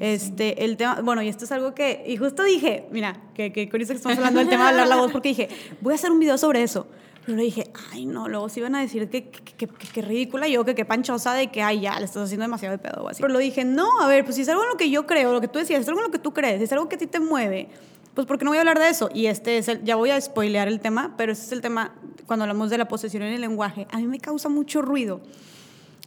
este, 0.00 0.64
el 0.64 0.76
tema, 0.76 1.00
bueno, 1.02 1.22
y 1.22 1.28
esto 1.28 1.44
es 1.44 1.52
algo 1.52 1.74
que, 1.74 2.04
y 2.06 2.16
justo 2.16 2.44
dije, 2.44 2.86
mira, 2.92 3.20
que, 3.34 3.52
que 3.52 3.68
con 3.68 3.80
eso 3.80 3.92
que 3.92 3.96
estamos 3.96 4.18
hablando 4.18 4.38
del 4.38 4.48
tema 4.48 4.64
de 4.64 4.70
hablar 4.70 4.88
la 4.88 4.96
voz, 4.96 5.10
porque 5.10 5.30
dije, 5.30 5.48
voy 5.80 5.92
a 5.92 5.96
hacer 5.96 6.12
un 6.12 6.20
video 6.20 6.38
sobre 6.38 6.62
eso. 6.62 6.86
Pero 7.24 7.38
dije, 7.38 7.70
ay, 7.92 8.04
no, 8.06 8.28
luego 8.28 8.48
se 8.48 8.58
iban 8.60 8.74
a 8.74 8.80
decir 8.80 9.08
que, 9.08 9.28
que, 9.30 9.68
que, 9.68 10.02
ridícula 10.02 10.48
yo, 10.48 10.64
que 10.64 10.74
qué 10.74 10.84
panchosa 10.84 11.34
de 11.34 11.52
que, 11.52 11.62
ay, 11.62 11.80
ya, 11.80 11.98
le 12.00 12.04
estás 12.06 12.24
haciendo 12.24 12.42
demasiado 12.42 12.76
de 12.76 12.82
pedo 12.82 13.04
o 13.04 13.08
así. 13.08 13.20
Pero 13.22 13.32
lo 13.32 13.38
dije, 13.38 13.64
no, 13.64 14.00
a 14.00 14.08
ver, 14.08 14.24
pues 14.24 14.34
si 14.36 14.42
es 14.42 14.48
algo 14.48 14.62
en 14.64 14.70
lo 14.70 14.76
que 14.76 14.90
yo 14.90 15.06
creo, 15.06 15.32
lo 15.32 15.40
que 15.40 15.46
tú 15.48 15.60
decías, 15.60 15.80
es 15.82 15.88
algo 15.88 16.00
en 16.00 16.06
lo 16.06 16.10
que 16.10 16.18
tú 16.18 16.32
crees, 16.34 16.60
es 16.60 16.72
algo 16.72 16.88
que 16.88 16.96
a 16.96 16.98
ti 16.98 17.06
te 17.06 17.20
mueve, 17.20 17.68
pues 18.14 18.26
¿por 18.26 18.38
qué 18.38 18.44
no 18.44 18.50
voy 18.50 18.58
a 18.58 18.62
hablar 18.62 18.78
de 18.80 18.88
eso? 18.88 19.08
Y 19.14 19.26
este 19.26 19.56
es 19.58 19.68
el, 19.68 19.84
ya 19.84 19.94
voy 19.96 20.10
a 20.10 20.20
spoilear 20.20 20.66
el 20.68 20.80
tema, 20.80 21.14
pero 21.16 21.30
este 21.32 21.46
es 21.46 21.52
el 21.52 21.60
tema 21.60 21.94
cuando 22.26 22.42
hablamos 22.42 22.70
de 22.70 22.78
la 22.78 22.88
posesión 22.88 23.22
en 23.22 23.32
el 23.32 23.40
lenguaje. 23.40 23.86
A 23.92 23.98
mí 23.98 24.06
me 24.08 24.18
causa 24.18 24.48
mucho 24.48 24.82
ruido 24.82 25.20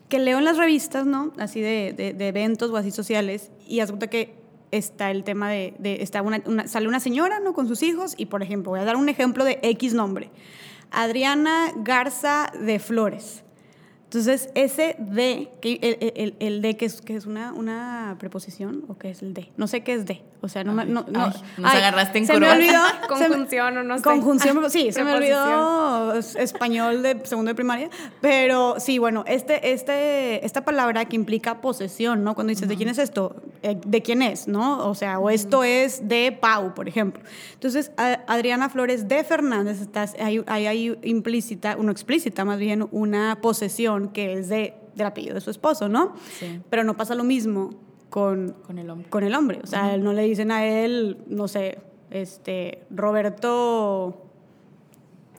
que 0.10 0.20
leo 0.20 0.38
en 0.38 0.44
las 0.46 0.58
revistas, 0.58 1.06
¿no? 1.06 1.32
Así 1.38 1.62
de, 1.62 1.94
de, 1.98 2.14
de 2.14 2.28
eventos 2.28 2.70
o 2.72 2.78
así 2.78 2.92
sociales, 2.92 3.52
y 3.68 3.80
asunta 3.80 4.08
que 4.08 4.36
está 4.72 5.10
el 5.12 5.24
tema 5.24 5.50
de, 5.50 5.74
de 5.80 6.04
está 6.04 6.22
una, 6.22 6.42
una- 6.46 6.68
sale 6.68 6.88
una 6.90 7.00
señora, 7.00 7.40
¿no? 7.40 7.54
Con 7.54 7.68
sus 7.68 7.82
hijos 7.84 8.14
y, 8.18 8.26
por 8.28 8.44
ejemplo, 8.44 8.72
voy 8.72 8.82
a 8.82 8.84
dar 8.84 8.98
un 8.98 9.08
ejemplo 9.10 9.46
de 9.46 9.60
X 9.64 9.94
nombre. 9.94 10.30
Adriana 10.92 11.72
Garza 11.78 12.52
de 12.60 12.80
Flores. 12.80 13.45
Entonces, 14.06 14.50
ese 14.56 14.96
de, 15.00 15.50
que 15.62 15.74
el, 15.82 16.14
el- 16.16 16.36
el- 16.40 16.62
de 16.62 16.78
que 16.78 16.86
es, 16.86 17.02
que 17.02 17.16
es 17.16 17.26
una, 17.26 17.52
una 17.54 18.16
preposición 18.20 18.86
o 18.88 18.98
qué 18.98 19.10
es 19.10 19.22
el 19.22 19.34
de, 19.34 19.50
no 19.58 19.68
sé 19.68 19.82
qué 19.82 19.94
es 19.94 20.06
de, 20.06 20.22
o 20.42 20.48
sea, 20.48 20.64
no 20.64 20.74
me- 20.74 20.84
Ay, 20.84 20.90
no, 20.90 21.06
no, 21.10 21.26
ay, 21.26 21.34
nos 21.58 21.74
agarraste 21.74 22.20
en 22.20 22.28
se 22.28 22.34
me 22.34 22.40
curva. 22.40 22.54
olvidó, 22.54 22.82
se 23.18 23.24
me- 23.30 23.36
Conjunción 23.36 23.78
o 23.78 23.84
no 23.84 23.98
sé. 23.98 24.04
Conjunción, 24.04 24.70
sí, 24.72 24.92
se 24.92 25.04
me 25.04 25.16
olvidó 25.16 26.14
es- 26.14 26.36
español 26.36 27.02
de 27.02 27.20
segundo 27.26 27.50
de 27.50 27.56
primaria, 27.56 27.90
pero 28.22 28.76
sí, 28.80 29.00
bueno, 29.00 29.24
este, 29.28 29.74
este, 29.74 30.46
esta 30.46 30.64
palabra 30.64 31.06
que 31.06 31.16
implica 31.16 31.60
posesión, 31.60 32.24
¿no? 32.24 32.36
Cuando 32.36 32.52
dices, 32.52 32.70
¿de 32.70 32.76
quién 32.78 32.90
es 32.90 33.00
esto? 33.00 33.36
Eh, 33.64 33.78
¿De 33.86 34.02
quién 34.04 34.22
es, 34.22 34.48
no? 34.48 34.88
O 34.88 34.94
sea, 34.96 35.20
o 35.20 35.30
esto 35.32 35.64
es 35.64 36.08
de 36.08 36.32
Pau, 36.32 36.74
por 36.76 36.88
ejemplo. 36.88 37.24
Entonces, 37.54 37.92
a- 37.98 38.20
Adriana 38.28 38.70
Flores 38.70 39.08
de 39.08 39.24
Fernández, 39.24 39.82
está, 39.82 40.06
hay, 40.24 40.42
hay, 40.46 40.68
hay 40.68 41.00
implícita, 41.04 41.76
uno 41.78 41.92
explícita 41.92 42.46
más 42.46 42.60
bien, 42.60 42.88
una 42.92 43.40
posesión 43.42 43.95
que 44.12 44.34
es 44.34 44.50
de, 44.50 44.74
del 44.96 45.08
apellido 45.08 45.36
de 45.36 45.42
su 45.42 45.50
esposo, 45.50 45.90
¿no? 45.90 46.14
Sí. 46.40 46.60
Pero 46.70 46.84
no 46.84 46.96
pasa 46.98 47.16
lo 47.16 47.24
mismo 47.24 47.72
con, 48.10 48.56
Con 48.66 48.78
el 48.80 48.90
hombre. 48.90 49.10
con 49.10 49.24
el 49.24 49.36
hombre. 49.36 49.60
O 49.64 49.68
sea, 49.68 49.98
no 49.98 50.14
le 50.14 50.22
dicen 50.24 50.52
a 50.52 50.66
él, 50.66 51.18
no 51.28 51.48
sé, 51.48 51.80
este, 52.12 52.84
Roberto, 52.90 54.22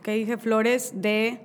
¿qué 0.02 0.12
dije? 0.12 0.36
Flores 0.36 0.92
de 0.96 1.40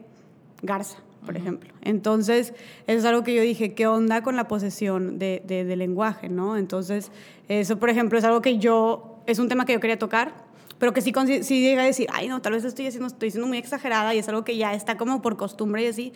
Garza, 0.61 0.97
por 1.25 1.37
ejemplo. 1.37 1.73
Entonces, 1.81 2.53
eso 2.87 2.97
es 2.99 3.05
algo 3.05 3.23
que 3.23 3.33
yo 3.33 3.41
dije, 3.41 3.73
¿qué 3.73 3.87
onda 3.87 4.21
con 4.23 4.35
la 4.35 4.47
posesión 4.47 5.19
de, 5.19 5.41
de- 5.45 5.63
del 5.63 5.79
lenguaje, 5.79 6.29
no? 6.29 6.57
Entonces, 6.57 7.11
eso, 7.47 7.77
por 7.79 7.89
ejemplo, 7.89 8.17
es 8.17 8.23
algo 8.25 8.41
que 8.41 8.57
yo, 8.57 9.19
es 9.25 9.39
un 9.39 9.47
tema 9.47 9.65
que 9.65 9.73
yo 9.73 9.79
quería 9.79 9.97
tocar, 9.99 10.33
pero 10.79 10.93
que 10.93 11.01
sí, 11.01 11.13
sí 11.43 11.61
llega 11.61 11.83
a 11.83 11.85
decir, 11.85 12.07
ay, 12.11 12.27
no, 12.27 12.41
tal 12.41 12.53
vez 12.53 12.63
estoy 12.65 12.87
haciendo, 12.87 13.07
estoy 13.07 13.29
siendo 13.31 13.47
muy 13.47 13.57
exagerada 13.59 14.13
y 14.15 14.17
es 14.17 14.27
algo 14.27 14.43
que 14.43 14.57
ya 14.57 14.73
está 14.73 14.97
como 14.97 15.21
por 15.21 15.37
costumbre 15.37 15.83
y 15.83 15.87
así. 15.87 16.13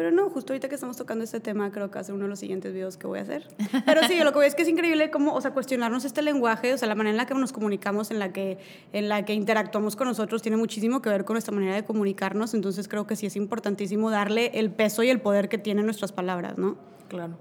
Pero 0.00 0.12
no, 0.12 0.30
justo 0.30 0.54
ahorita 0.54 0.70
que 0.70 0.76
estamos 0.76 0.96
tocando 0.96 1.24
este 1.24 1.40
tema, 1.40 1.70
creo 1.72 1.90
que 1.90 2.02
ser 2.02 2.14
uno 2.14 2.24
de 2.24 2.30
los 2.30 2.38
siguientes 2.38 2.72
videos 2.72 2.96
que 2.96 3.06
voy 3.06 3.18
a 3.18 3.22
hacer. 3.22 3.46
Pero 3.84 4.02
sí, 4.04 4.18
lo 4.24 4.32
que 4.32 4.38
voy 4.38 4.46
es 4.46 4.54
que 4.54 4.62
es 4.62 4.68
increíble 4.70 5.10
cómo, 5.10 5.34
o 5.34 5.40
sea, 5.42 5.50
cuestionarnos 5.50 6.06
este 6.06 6.22
lenguaje, 6.22 6.72
o 6.72 6.78
sea, 6.78 6.88
la 6.88 6.94
manera 6.94 7.10
en 7.10 7.16
la 7.18 7.26
que 7.26 7.34
nos 7.34 7.52
comunicamos, 7.52 8.10
en 8.10 8.18
la 8.18 8.32
que, 8.32 8.56
en 8.94 9.10
la 9.10 9.26
que 9.26 9.34
interactuamos 9.34 9.96
con 9.96 10.08
nosotros, 10.08 10.40
tiene 10.40 10.56
muchísimo 10.56 11.02
que 11.02 11.10
ver 11.10 11.26
con 11.26 11.34
nuestra 11.34 11.54
manera 11.54 11.74
de 11.74 11.84
comunicarnos. 11.84 12.54
Entonces 12.54 12.88
creo 12.88 13.06
que 13.06 13.14
sí 13.14 13.26
es 13.26 13.36
importantísimo 13.36 14.10
darle 14.10 14.52
el 14.54 14.70
peso 14.70 15.02
y 15.02 15.10
el 15.10 15.20
poder 15.20 15.50
que 15.50 15.58
tienen 15.58 15.84
nuestras 15.84 16.12
palabras, 16.12 16.56
¿no? 16.56 16.78
Claro. 17.08 17.34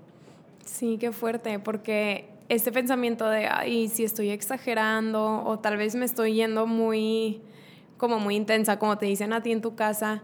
Sí, 0.65 0.97
qué 0.99 1.13
fuerte, 1.13 1.59
porque 1.59 2.27
este 2.49 2.73
pensamiento 2.73 3.29
de, 3.29 3.47
ay, 3.47 3.87
si 3.87 4.03
estoy 4.03 4.31
exagerando 4.31 5.45
o 5.45 5.59
tal 5.59 5.77
vez 5.77 5.95
me 5.95 6.03
estoy 6.03 6.33
yendo 6.33 6.67
muy, 6.67 7.39
como 7.95 8.19
muy 8.19 8.35
intensa, 8.35 8.79
como 8.79 8.97
te 8.97 9.05
dicen 9.05 9.31
a 9.31 9.41
ti 9.41 9.53
en 9.53 9.61
tu 9.61 9.75
casa, 9.75 10.23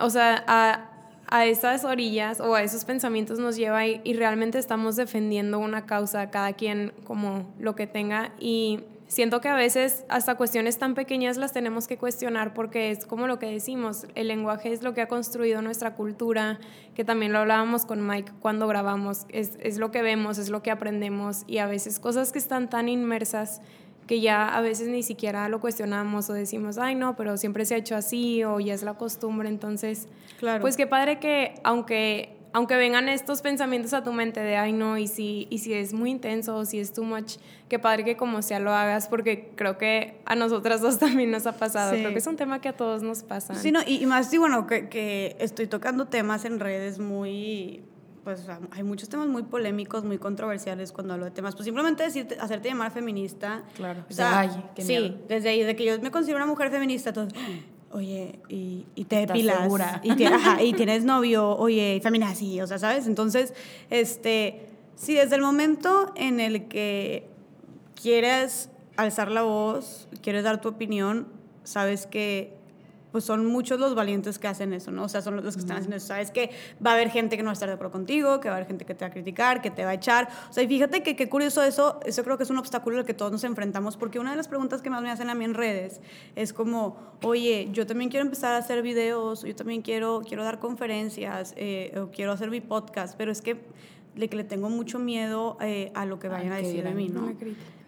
o 0.00 0.10
sea, 0.10 0.44
a, 0.46 0.87
a 1.30 1.46
esas 1.46 1.84
orillas 1.84 2.40
o 2.40 2.54
a 2.54 2.62
esos 2.62 2.84
pensamientos 2.84 3.38
nos 3.38 3.56
lleva 3.56 3.86
y, 3.86 4.00
y 4.04 4.14
realmente 4.14 4.58
estamos 4.58 4.96
defendiendo 4.96 5.58
una 5.58 5.86
causa, 5.86 6.30
cada 6.30 6.54
quien 6.54 6.92
como 7.04 7.54
lo 7.58 7.74
que 7.74 7.86
tenga. 7.86 8.32
Y 8.40 8.80
siento 9.08 9.40
que 9.40 9.48
a 9.48 9.56
veces 9.56 10.04
hasta 10.08 10.36
cuestiones 10.36 10.78
tan 10.78 10.94
pequeñas 10.94 11.36
las 11.36 11.52
tenemos 11.52 11.88
que 11.88 11.96
cuestionar 11.96 12.54
porque 12.54 12.90
es 12.90 13.06
como 13.06 13.26
lo 13.26 13.38
que 13.38 13.46
decimos, 13.46 14.06
el 14.14 14.28
lenguaje 14.28 14.72
es 14.72 14.82
lo 14.82 14.94
que 14.94 15.00
ha 15.00 15.08
construido 15.08 15.62
nuestra 15.62 15.94
cultura, 15.94 16.58
que 16.94 17.04
también 17.04 17.32
lo 17.32 17.38
hablábamos 17.38 17.86
con 17.86 18.06
Mike 18.06 18.32
cuando 18.40 18.68
grabamos, 18.68 19.26
es, 19.30 19.52
es 19.60 19.78
lo 19.78 19.90
que 19.90 20.02
vemos, 20.02 20.38
es 20.38 20.50
lo 20.50 20.62
que 20.62 20.70
aprendemos 20.70 21.44
y 21.46 21.58
a 21.58 21.66
veces 21.66 21.98
cosas 21.98 22.32
que 22.32 22.38
están 22.38 22.68
tan 22.68 22.88
inmersas 22.88 23.62
que 24.08 24.20
ya 24.20 24.48
a 24.48 24.60
veces 24.60 24.88
ni 24.88 25.04
siquiera 25.04 25.48
lo 25.48 25.60
cuestionamos 25.60 26.28
o 26.30 26.32
decimos, 26.32 26.78
ay 26.78 26.96
no, 26.96 27.14
pero 27.14 27.36
siempre 27.36 27.64
se 27.64 27.74
ha 27.74 27.78
hecho 27.78 27.94
así 27.94 28.42
o 28.42 28.58
ya 28.58 28.74
es 28.74 28.82
la 28.82 28.94
costumbre, 28.94 29.48
entonces, 29.48 30.08
Claro. 30.38 30.60
pues 30.62 30.76
qué 30.76 30.86
padre 30.88 31.20
que 31.20 31.54
aunque, 31.62 32.34
aunque 32.54 32.76
vengan 32.76 33.08
estos 33.10 33.42
pensamientos 33.42 33.92
a 33.92 34.02
tu 34.02 34.12
mente 34.14 34.40
de, 34.40 34.56
ay 34.56 34.72
no, 34.72 34.96
y 34.96 35.06
si, 35.06 35.46
y 35.50 35.58
si 35.58 35.74
es 35.74 35.92
muy 35.92 36.10
intenso 36.10 36.56
o 36.56 36.64
si 36.64 36.80
es 36.80 36.92
too 36.94 37.04
much, 37.04 37.34
qué 37.68 37.78
padre 37.78 38.02
que 38.02 38.16
como 38.16 38.40
sea 38.40 38.58
lo 38.60 38.72
hagas 38.72 39.06
porque 39.08 39.50
creo 39.54 39.76
que 39.76 40.18
a 40.24 40.34
nosotras 40.34 40.80
dos 40.80 40.98
también 41.04 41.30
nos 41.30 41.46
ha 41.46 41.52
pasado, 41.52 41.92
Sí. 41.92 41.98
creo 42.00 42.12
que 42.12 42.18
es 42.18 42.26
un 42.26 42.36
tema 42.36 42.60
que 42.62 42.70
a 42.70 42.72
todos 42.76 43.02
nos 43.02 43.22
pasa. 43.22 43.54
Sí, 43.56 43.70
no, 43.72 43.80
y, 43.86 44.02
y 44.02 44.06
más, 44.06 44.30
sí, 44.30 44.38
bueno, 44.38 44.66
que, 44.66 44.88
que 44.88 45.36
estoy 45.38 45.66
tocando 45.66 46.06
temas 46.06 46.46
en 46.46 46.58
redes 46.60 46.98
muy, 46.98 47.82
pues 48.28 48.46
hay 48.72 48.82
muchos 48.82 49.08
temas 49.08 49.26
muy 49.26 49.42
polémicos, 49.44 50.04
muy 50.04 50.18
controversiales 50.18 50.92
cuando 50.92 51.14
hablo 51.14 51.24
de 51.24 51.30
temas. 51.30 51.54
Pues 51.54 51.64
simplemente 51.64 52.02
decirte, 52.02 52.36
hacerte 52.38 52.68
llamar 52.68 52.92
feminista. 52.92 53.62
Claro. 53.74 54.04
O 54.10 54.12
sea, 54.12 54.40
Ay, 54.40 54.50
qué 54.74 54.82
sí, 54.82 54.88
miedo. 54.98 55.14
desde 55.28 55.48
ahí, 55.48 55.62
de 55.62 55.74
que 55.74 55.86
yo 55.86 55.98
me 56.02 56.10
considero 56.10 56.36
una 56.36 56.44
mujer 56.44 56.70
feminista, 56.70 57.10
todos, 57.14 57.32
oye, 57.90 58.38
y, 58.50 58.84
y 58.94 59.04
te 59.06 59.22
¿Estás 59.22 59.34
depilas. 59.34 59.62
segura? 59.62 60.00
Y, 60.04 60.14
ti- 60.14 60.26
ajá, 60.26 60.62
y 60.62 60.72
tienes 60.74 61.04
novio, 61.04 61.56
oye, 61.56 62.00
feminazi, 62.02 62.60
o 62.60 62.66
sea, 62.66 62.78
¿sabes? 62.78 63.06
Entonces, 63.06 63.54
este, 63.88 64.66
sí, 64.94 65.14
desde 65.14 65.36
el 65.36 65.40
momento 65.40 66.12
en 66.14 66.38
el 66.38 66.68
que 66.68 67.26
quieres 67.94 68.68
alzar 68.98 69.30
la 69.30 69.40
voz, 69.42 70.06
quieres 70.20 70.44
dar 70.44 70.60
tu 70.60 70.68
opinión, 70.68 71.28
sabes 71.64 72.06
que 72.06 72.57
pues 73.12 73.24
son 73.24 73.46
muchos 73.46 73.80
los 73.80 73.94
valientes 73.94 74.38
que 74.38 74.48
hacen 74.48 74.72
eso, 74.72 74.90
¿no? 74.90 75.04
O 75.04 75.08
sea, 75.08 75.22
son 75.22 75.36
los 75.36 75.54
que 75.54 75.60
están 75.60 75.78
haciendo 75.78 75.96
eso. 75.96 76.08
Sabes 76.08 76.30
que 76.30 76.50
va 76.84 76.90
a 76.90 76.94
haber 76.94 77.10
gente 77.10 77.36
que 77.36 77.42
no 77.42 77.48
va 77.48 77.52
a 77.52 77.54
estar 77.54 77.68
de 77.68 77.74
acuerdo 77.74 77.92
contigo, 77.92 78.40
que 78.40 78.48
va 78.48 78.54
a 78.54 78.58
haber 78.58 78.68
gente 78.68 78.84
que 78.84 78.94
te 78.94 79.04
va 79.04 79.08
a 79.08 79.12
criticar, 79.12 79.62
que 79.62 79.70
te 79.70 79.84
va 79.84 79.90
a 79.90 79.94
echar. 79.94 80.28
O 80.50 80.52
sea, 80.52 80.62
y 80.62 80.68
fíjate 80.68 81.02
que 81.02 81.16
qué 81.16 81.28
curioso 81.28 81.62
eso, 81.62 82.00
eso 82.04 82.24
creo 82.24 82.36
que 82.36 82.44
es 82.44 82.50
un 82.50 82.58
obstáculo 82.58 82.98
al 82.98 83.04
que 83.04 83.14
todos 83.14 83.32
nos 83.32 83.44
enfrentamos, 83.44 83.96
porque 83.96 84.18
una 84.18 84.30
de 84.30 84.36
las 84.36 84.48
preguntas 84.48 84.82
que 84.82 84.90
más 84.90 85.02
me 85.02 85.10
hacen 85.10 85.30
a 85.30 85.34
mí 85.34 85.44
en 85.44 85.54
redes 85.54 86.00
es 86.36 86.52
como, 86.52 86.96
oye, 87.22 87.68
yo 87.72 87.86
también 87.86 88.10
quiero 88.10 88.24
empezar 88.24 88.54
a 88.54 88.58
hacer 88.58 88.82
videos, 88.82 89.42
yo 89.42 89.54
también 89.54 89.82
quiero, 89.82 90.22
quiero 90.26 90.44
dar 90.44 90.58
conferencias, 90.58 91.54
eh, 91.56 91.98
o 91.98 92.10
quiero 92.10 92.32
hacer 92.32 92.50
mi 92.50 92.60
podcast, 92.60 93.14
pero 93.16 93.32
es 93.32 93.40
que 93.40 93.56
le, 94.16 94.28
que 94.28 94.36
le 94.36 94.44
tengo 94.44 94.68
mucho 94.68 94.98
miedo 94.98 95.56
eh, 95.60 95.92
a 95.94 96.04
lo 96.04 96.18
que 96.18 96.28
vayan 96.28 96.52
Ay, 96.52 96.64
a 96.64 96.66
decir 96.66 96.84
de 96.84 96.94
mí, 96.94 97.08
¿no? 97.08 97.32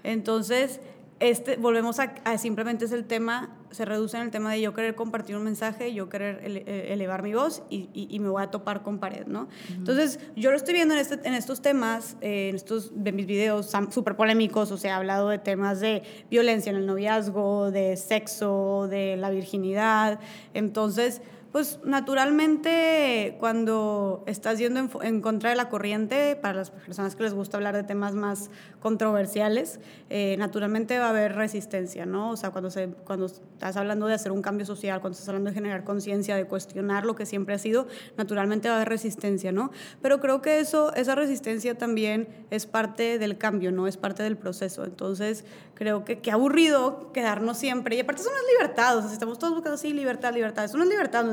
Entonces, 0.02 0.80
este, 1.20 1.56
volvemos 1.56 2.00
a, 2.00 2.14
a 2.24 2.38
simplemente 2.38 2.86
es 2.86 2.92
el 2.92 3.04
tema, 3.04 3.54
se 3.70 3.84
reduce 3.84 4.16
en 4.16 4.22
el 4.24 4.30
tema 4.30 4.50
de 4.52 4.60
yo 4.60 4.72
querer 4.74 4.94
compartir 4.94 5.36
un 5.36 5.44
mensaje, 5.44 5.92
yo 5.94 6.08
querer 6.08 6.40
ele- 6.42 6.64
eh, 6.66 6.92
elevar 6.92 7.22
mi 7.22 7.34
voz 7.34 7.62
y, 7.70 7.88
y- 7.92 8.08
y 8.10 8.18
me 8.18 8.28
voy 8.30 8.42
a 8.42 8.50
topar 8.50 8.82
con 8.82 8.98
pared, 8.98 9.26
¿no? 9.26 9.46
Entonces, 9.68 10.18
yo 10.34 10.50
lo 10.50 10.56
estoy 10.56 10.74
viendo 10.74 10.94
en, 10.94 11.00
este, 11.00 11.20
en 11.28 11.34
estos 11.34 11.60
temas, 11.62 12.16
eh, 12.20 12.48
en 12.48 12.56
estos 12.56 12.90
de 13.04 13.12
mis 13.12 13.26
videos 13.26 13.70
súper 13.90 14.16
polémicos, 14.16 14.72
o 14.72 14.76
sea, 14.78 14.92
he 14.92 14.94
hablado 14.94 15.28
de 15.28 15.38
temas 15.38 15.78
de 15.80 16.02
violencia 16.30 16.70
en 16.70 16.76
el 16.76 16.86
noviazgo, 16.86 17.70
de 17.70 17.96
sexo, 17.96 18.88
de 18.90 19.16
la 19.16 19.30
virginidad. 19.30 20.18
Entonces, 20.54 21.20
pues 21.52 21.80
naturalmente 21.84 23.36
cuando 23.40 24.22
estás 24.26 24.58
yendo 24.58 24.88
en, 25.02 25.20
contra 25.20 25.50
de 25.50 25.56
la 25.56 25.68
corriente, 25.68 26.36
para 26.36 26.54
las 26.54 26.70
personas 26.70 27.16
que 27.16 27.24
les 27.24 27.34
gusta 27.34 27.56
hablar 27.56 27.74
de 27.74 27.82
temas 27.82 28.14
más 28.14 28.50
controversiales, 28.78 29.80
eh, 30.10 30.36
naturalmente 30.38 30.98
va 30.98 31.06
a 31.06 31.10
haber 31.10 31.34
resistencia, 31.34 32.06
¿no? 32.06 32.30
O 32.30 32.36
sea, 32.36 32.50
cuando, 32.50 32.70
se, 32.70 32.88
cuando 33.04 33.26
estás 33.26 33.76
hablando 33.76 34.06
de 34.06 34.14
hacer 34.14 34.30
un 34.30 34.42
cambio 34.42 34.64
social, 34.64 35.00
cuando 35.00 35.14
estás 35.14 35.28
hablando 35.28 35.50
de 35.50 35.54
generar 35.54 35.82
conciencia, 35.82 36.36
de 36.36 36.44
cuestionar 36.46 37.04
lo 37.04 37.16
que 37.16 37.26
siempre 37.26 37.54
ha 37.54 37.58
sido, 37.58 37.88
naturalmente 38.16 38.68
va 38.68 38.74
a 38.74 38.76
haber 38.76 38.88
resistencia, 38.88 39.50
¿no? 39.50 39.72
Pero 40.02 40.20
creo 40.20 40.42
que 40.42 40.60
eso, 40.60 40.94
esa 40.94 41.16
resistencia 41.16 41.76
también 41.76 42.28
es 42.50 42.66
parte 42.66 43.18
del 43.18 43.38
cambio, 43.38 43.72
¿no? 43.72 43.88
Es 43.88 43.96
parte 43.96 44.22
del 44.22 44.36
proceso. 44.36 44.84
Entonces, 44.84 45.44
creo 45.74 46.04
que 46.04 46.20
qué 46.20 46.30
aburrido 46.30 47.10
quedarnos 47.12 47.56
siempre. 47.56 47.96
Y 47.96 48.00
aparte 48.00 48.20
eso 48.22 48.30
no 48.30 48.36
es 48.36 49.12
estamos 49.12 49.38
todos 49.38 49.54
buscando 49.54 49.74
así 49.74 49.92
libertad, 49.92 50.34
libertad. 50.34 50.64
Eso 50.64 50.76
no 50.76 50.84
es 50.84 50.90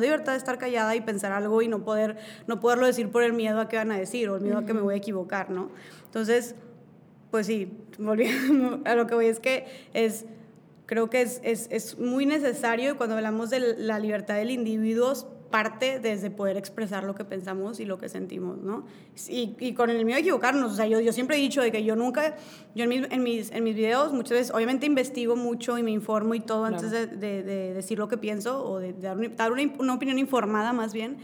libertad 0.08 0.34
de 0.34 0.38
estar 0.38 0.58
callada 0.58 0.96
y 0.96 1.02
pensar 1.02 1.32
algo 1.32 1.62
y 1.62 1.68
no, 1.68 1.84
poder, 1.84 2.18
no 2.48 2.60
poderlo 2.60 2.86
decir 2.86 3.10
por 3.10 3.24
el 3.24 3.34
miedo 3.34 3.60
a 3.60 3.70
qué 3.70 3.78
van 3.78 3.92
a 3.92 3.98
decir 3.98 4.30
o 4.30 4.36
el 4.36 4.42
miedo 4.42 4.58
a 4.58 4.66
que 4.66 4.74
me 4.74 4.82
voy 4.82 4.96
a 4.96 4.98
equivocar, 4.98 5.50
¿no? 5.50 5.70
Entonces, 6.06 6.56
pues 7.32 7.48
sí, 7.48 7.72
volviendo 8.00 8.82
a 8.86 8.96
lo 8.96 9.08
que 9.08 9.16
voy 9.16 9.28
es 9.28 9.40
que 9.40 9.68
es, 9.94 10.26
creo 10.86 11.10
que 11.10 11.22
es, 11.22 11.40
es, 11.44 11.68
es 11.72 11.98
muy 12.00 12.26
necesario 12.26 12.98
cuando 12.98 13.16
hablamos 13.16 13.50
de 13.50 13.60
la 13.78 14.00
libertad 14.00 14.36
del 14.36 14.52
individuo 14.52 15.37
parte 15.50 16.00
desde 16.00 16.30
poder 16.30 16.58
expresar 16.58 17.04
lo 17.04 17.16
que 17.16 17.24
pensamos 17.26 17.80
y 17.80 17.86
lo 17.86 17.98
que 17.98 18.10
sentimos, 18.10 18.58
¿no? 18.58 18.86
Y, 19.30 19.56
y 19.60 19.74
con 19.74 19.90
el 19.90 20.04
miedo 20.06 20.18
a 20.18 20.20
equivocarnos, 20.20 20.72
o 20.74 20.76
sea, 20.76 20.88
yo, 20.88 21.00
yo 21.00 21.12
siempre 21.14 21.38
he 21.38 21.40
dicho 21.40 21.62
de 21.62 21.72
que 21.72 21.84
yo 21.84 21.96
nunca, 21.96 22.36
yo 22.76 22.84
en 22.84 22.90
mis, 22.90 23.12
en 23.12 23.24
mis, 23.24 23.52
en 23.52 23.64
mis 23.64 23.76
videos 23.76 24.14
muchas 24.14 24.32
veces, 24.32 24.54
obviamente 24.54 24.86
investigo 24.86 25.36
mucho 25.36 25.78
y 25.78 25.84
me 25.84 25.92
informo 25.92 26.34
y 26.36 26.40
todo 26.40 26.68
Claro. 26.68 26.76
antes 26.76 26.92
de, 26.92 27.08
de- 27.08 27.44
de 27.44 27.74
decir 27.74 27.98
lo 27.98 28.08
que 28.08 28.18
pienso 28.18 28.64
o 28.64 28.80
de, 28.80 28.94
dar, 28.94 29.18
una, 29.18 29.30
dar 29.30 29.52
una, 29.52 29.62
una 29.80 29.94
opinión 29.94 30.20
informada 30.20 30.74
más 30.74 30.94
bien, 30.94 31.18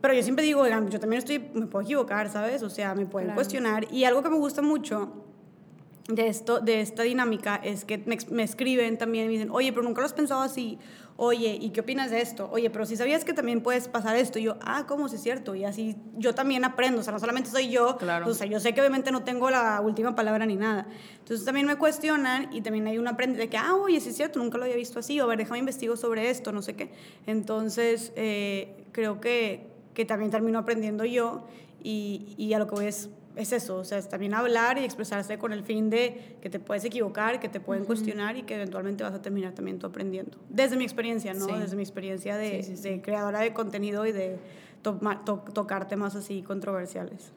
pero 0.00 0.14
yo 0.14 0.22
siempre 0.22 0.44
digo, 0.44 0.60
oigan, 0.62 0.88
yo 0.90 1.00
también 1.00 1.18
estoy, 1.18 1.38
me 1.54 1.66
puedo 1.66 1.84
equivocar, 1.84 2.30
¿sabes? 2.30 2.62
O 2.62 2.70
sea, 2.70 2.94
me 2.94 3.06
pueden 3.06 3.28
Claro. 3.28 3.36
cuestionar 3.36 3.86
y 3.92 4.04
algo 4.04 4.22
que 4.22 4.30
me 4.30 4.36
gusta 4.38 4.62
mucho 4.62 5.12
de, 6.14 6.28
esto, 6.28 6.60
de 6.60 6.80
esta 6.80 7.02
dinámica 7.02 7.56
es 7.56 7.84
que 7.84 7.98
me, 7.98 8.18
me 8.30 8.42
escriben 8.42 8.98
también 8.98 9.24
y 9.24 9.28
me 9.28 9.32
dicen, 9.34 9.50
oye, 9.50 9.72
pero 9.72 9.82
nunca 9.82 10.00
lo 10.00 10.06
has 10.06 10.12
pensado 10.12 10.42
así, 10.42 10.78
oye, 11.16 11.58
¿y 11.60 11.70
qué 11.70 11.80
opinas 11.80 12.10
de 12.10 12.20
esto? 12.22 12.48
Oye, 12.50 12.70
pero 12.70 12.86
si 12.86 12.96
sabías 12.96 13.24
que 13.26 13.34
también 13.34 13.62
puedes 13.62 13.88
pasar 13.88 14.16
esto, 14.16 14.38
y 14.38 14.44
yo, 14.44 14.56
ah, 14.62 14.86
¿cómo? 14.88 15.08
Sí 15.08 15.16
es 15.16 15.22
cierto, 15.22 15.54
y 15.54 15.64
así 15.64 15.96
yo 16.16 16.34
también 16.34 16.64
aprendo, 16.64 17.00
o 17.00 17.04
sea, 17.04 17.12
no 17.12 17.18
solamente 17.18 17.50
soy 17.50 17.68
yo, 17.70 17.98
Claro. 17.98 18.26
o 18.26 18.32
sea, 18.34 18.46
yo 18.46 18.58
sé 18.58 18.72
que 18.72 18.80
obviamente 18.80 19.12
no 19.12 19.22
tengo 19.22 19.50
la 19.50 19.80
última 19.82 20.14
palabra 20.14 20.46
ni 20.46 20.56
nada. 20.56 20.86
Entonces 21.18 21.44
también 21.44 21.66
me 21.66 21.76
cuestionan 21.76 22.48
y 22.54 22.62
también 22.62 22.86
hay 22.86 22.96
un 22.98 23.06
aprendizaje 23.06 23.46
de 23.46 23.50
que, 23.50 23.56
ah, 23.58 23.74
oye, 23.74 24.00
sí 24.00 24.08
es 24.08 24.16
cierto, 24.16 24.38
nunca 24.38 24.56
lo 24.56 24.64
había 24.64 24.76
visto 24.76 24.98
así, 24.98 25.20
o 25.20 25.24
a 25.24 25.26
ver, 25.26 25.38
déjame 25.38 25.58
investigo 25.58 25.96
sobre 25.96 26.30
esto, 26.30 26.52
no 26.52 26.62
sé 26.62 26.74
qué. 26.74 26.90
Entonces, 27.26 28.12
eh, 28.16 28.84
creo 28.92 29.20
que, 29.20 29.69
que 30.00 30.06
también 30.06 30.30
termino 30.30 30.58
aprendiendo 30.58 31.04
yo 31.04 31.42
y, 31.82 32.34
y 32.38 32.54
a 32.54 32.58
lo 32.58 32.66
que 32.66 32.74
voy 32.74 32.86
es, 32.86 33.10
es 33.36 33.52
eso, 33.52 33.76
o 33.76 33.84
sea, 33.84 33.98
es 33.98 34.08
también 34.08 34.32
hablar 34.32 34.78
y 34.78 34.84
expresarse 34.84 35.36
con 35.36 35.52
el 35.52 35.62
fin 35.62 35.90
de 35.90 36.36
que 36.40 36.48
te 36.48 36.58
puedes 36.58 36.86
equivocar, 36.86 37.38
que 37.38 37.50
te 37.50 37.60
pueden 37.60 37.84
cuestionar 37.84 38.34
y 38.38 38.44
que 38.44 38.54
eventualmente 38.54 39.04
vas 39.04 39.12
a 39.12 39.20
terminar 39.20 39.52
también 39.52 39.78
tú 39.78 39.86
aprendiendo. 39.86 40.38
Desde 40.48 40.76
mi 40.78 40.84
experiencia, 40.84 41.34
¿no? 41.34 41.44
Sí. 41.44 41.52
Desde 41.58 41.76
mi 41.76 41.82
experiencia 41.82 42.38
de, 42.38 42.62
Sí, 42.62 42.70
sí, 42.70 42.76
sí. 42.82 42.88
de 42.88 43.02
creadora 43.02 43.40
de 43.40 43.52
contenido 43.52 44.06
y 44.06 44.12
de 44.12 44.38
to- 44.80 44.98
tocar 45.52 45.86
temas 45.86 46.16
así 46.16 46.40
controversiales. 46.40 47.30